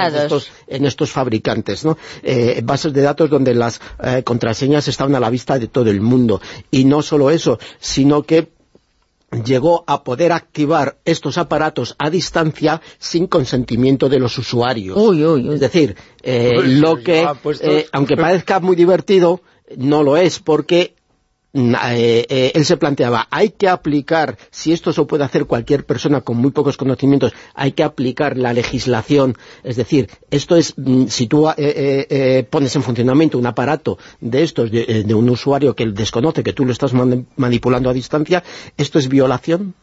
en 0.67 0.85
estos, 0.85 1.11
fabricantes, 1.11 1.85
¿no? 1.85 1.97
Eh, 2.23 2.61
bases 2.63 2.93
de 2.93 3.01
datos 3.01 3.29
donde 3.29 3.53
las 3.53 3.79
eh, 4.03 4.23
contraseñas 4.23 4.87
estaban 4.87 5.15
a 5.15 5.19
la 5.19 5.29
vista 5.29 5.59
de 5.59 5.67
todo 5.67 5.89
el 5.89 6.01
mundo. 6.01 6.41
Y 6.71 6.85
no 6.85 7.01
solo 7.01 7.29
eso, 7.29 7.59
sino 7.79 8.23
que 8.23 8.54
llegó 9.43 9.83
a 9.87 10.03
poder 10.03 10.31
activar 10.31 10.97
estos 11.05 11.37
aparatos 11.37 11.95
a 11.97 12.09
distancia 12.09 12.81
sin 12.97 13.27
consentimiento 13.27 14.09
de 14.09 14.19
los 14.19 14.37
usuarios. 14.37 14.97
Es 15.51 15.59
decir, 15.59 15.95
eh, 16.21 16.61
lo 16.63 16.97
que, 16.97 17.27
eh, 17.61 17.87
aunque 17.91 18.15
parezca 18.17 18.59
muy 18.59 18.75
divertido, 18.75 19.41
no 19.77 20.03
lo 20.03 20.17
es, 20.17 20.39
porque 20.39 20.94
eh, 21.55 22.25
eh, 22.29 22.51
él 22.53 22.65
se 22.65 22.75
planteaba, 22.75 23.27
hay 23.31 23.51
que 23.51 23.69
aplicar, 23.69 24.37
si 24.51 24.73
esto 24.73 24.91
se 24.91 25.03
puede 25.05 25.23
hacer 25.23 25.45
cualquier 25.45 25.85
persona 25.85 26.21
con 26.21 26.37
muy 26.37 26.51
pocos 26.51 26.75
conocimientos, 26.75 27.33
hay 27.53 27.71
que 27.71 27.83
aplicar 27.83 28.37
la 28.37 28.51
legislación, 28.51 29.37
es 29.63 29.77
decir, 29.77 30.09
esto 30.31 30.57
es, 30.57 30.73
mm, 30.75 31.05
si 31.07 31.27
tú 31.27 31.47
eh, 31.55 32.45
pones 32.49 32.75
en 32.75 32.83
funcionamiento 32.83 33.37
un 33.37 33.45
aparato 33.45 33.97
de 34.19 34.43
estos, 34.43 34.69
de, 34.69 35.13
un 35.15 35.29
usuario 35.29 35.75
que 35.75 35.85
desconoce 35.85 36.43
que 36.43 36.51
tú 36.53 36.65
lo 36.65 36.73
estás 36.73 36.91
manipulando 37.37 37.89
a 37.89 37.93
distancia, 37.93 38.43
¿esto 38.75 38.99
es 38.99 39.07
violación? 39.07 39.75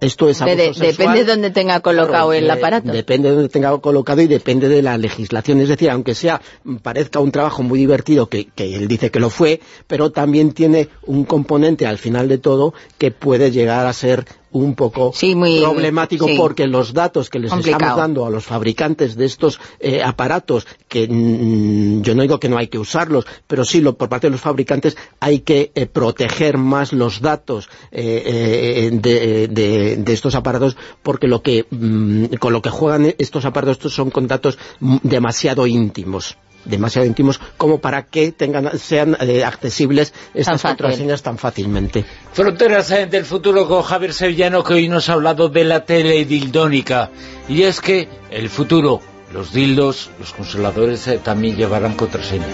Esto 0.00 0.28
es 0.28 0.38
Depende 0.38 1.18
de 1.18 1.24
dónde 1.24 1.50
tenga 1.50 1.80
colocado 1.80 2.32
el 2.32 2.50
aparato. 2.50 2.92
Depende 2.92 3.28
de 3.28 3.34
dónde 3.34 3.48
tenga 3.48 3.76
colocado 3.78 4.20
y 4.22 4.26
depende 4.26 4.68
de 4.68 4.82
la 4.82 4.96
legislación. 4.98 5.60
Es 5.60 5.68
decir, 5.68 5.90
aunque 5.90 6.14
sea 6.14 6.40
parezca 6.82 7.20
un 7.20 7.32
trabajo 7.32 7.62
muy 7.62 7.78
divertido, 7.78 8.28
que, 8.28 8.46
que 8.46 8.74
él 8.74 8.88
dice 8.88 9.10
que 9.10 9.20
lo 9.20 9.30
fue, 9.30 9.60
pero 9.86 10.10
también 10.10 10.52
tiene 10.52 10.88
un 11.06 11.24
componente 11.24 11.86
al 11.86 11.98
final 11.98 12.28
de 12.28 12.38
todo 12.38 12.74
que 12.98 13.10
puede 13.10 13.50
llegar 13.50 13.86
a 13.86 13.92
ser 13.92 14.24
un 14.52 14.74
poco 14.74 15.12
problemático 15.12 16.26
porque 16.36 16.66
los 16.66 16.92
datos 16.92 17.30
que 17.30 17.38
les 17.38 17.52
estamos 17.52 17.96
dando 17.96 18.26
a 18.26 18.30
los 18.30 18.44
fabricantes 18.44 19.16
de 19.16 19.26
estos 19.26 19.60
eh, 19.80 20.02
aparatos, 20.02 20.66
que 20.88 21.06
mm, 21.08 22.02
yo 22.02 22.14
no 22.14 22.22
digo 22.22 22.40
que 22.40 22.48
no 22.48 22.58
hay 22.58 22.68
que 22.68 22.78
usarlos, 22.78 23.26
pero 23.46 23.64
sí 23.64 23.80
lo, 23.80 23.96
por 23.96 24.08
parte 24.08 24.28
de 24.28 24.32
los 24.32 24.40
fabricantes 24.40 24.96
hay 25.20 25.40
que 25.40 25.72
eh, 25.74 25.86
proteger 25.86 26.58
más 26.58 26.92
los 26.92 27.20
datos 27.20 27.68
eh, 27.90 28.90
de, 28.92 30.12
estos 30.12 30.34
aparatos 30.34 30.76
porque 31.02 31.28
lo 31.28 31.42
que 31.42 31.66
mm, 31.70 32.36
con 32.38 32.52
lo 32.52 32.62
que 32.62 32.70
juegan 32.70 33.14
estos 33.18 33.44
aparatos 33.44 33.78
estos 33.78 33.94
son 33.94 34.10
con 34.10 34.26
datos 34.26 34.58
demasiado 35.02 35.66
íntimos 35.66 36.36
demasiado 36.64 37.06
íntimos 37.06 37.40
como 37.56 37.78
para 37.78 38.04
que 38.06 38.32
tengan 38.32 38.78
sean 38.78 39.16
eh, 39.20 39.44
accesibles 39.44 40.12
estas 40.34 40.62
contraseñas 40.62 41.22
tan 41.22 41.38
fácilmente. 41.38 42.04
Fronteras 42.32 42.90
eh, 42.90 43.06
del 43.06 43.24
futuro 43.24 43.66
con 43.68 43.82
Javier 43.82 44.12
Sevillano 44.12 44.62
que 44.62 44.74
hoy 44.74 44.88
nos 44.88 45.08
ha 45.08 45.14
hablado 45.14 45.48
de 45.48 45.64
la 45.64 45.84
teledildónica 45.84 47.10
y 47.48 47.62
es 47.62 47.80
que 47.80 48.08
el 48.30 48.48
futuro, 48.50 49.00
los 49.32 49.52
dildos, 49.52 50.10
los 50.18 50.32
consoladores 50.32 51.06
eh, 51.08 51.20
también 51.22 51.56
llevarán 51.56 51.94
contraseña. 51.94 52.46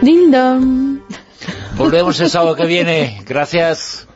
Dildon. 0.00 1.02
Volvemos 1.76 2.20
el 2.20 2.30
sábado 2.30 2.54
que 2.56 2.66
viene. 2.66 3.22
Gracias. 3.26 4.08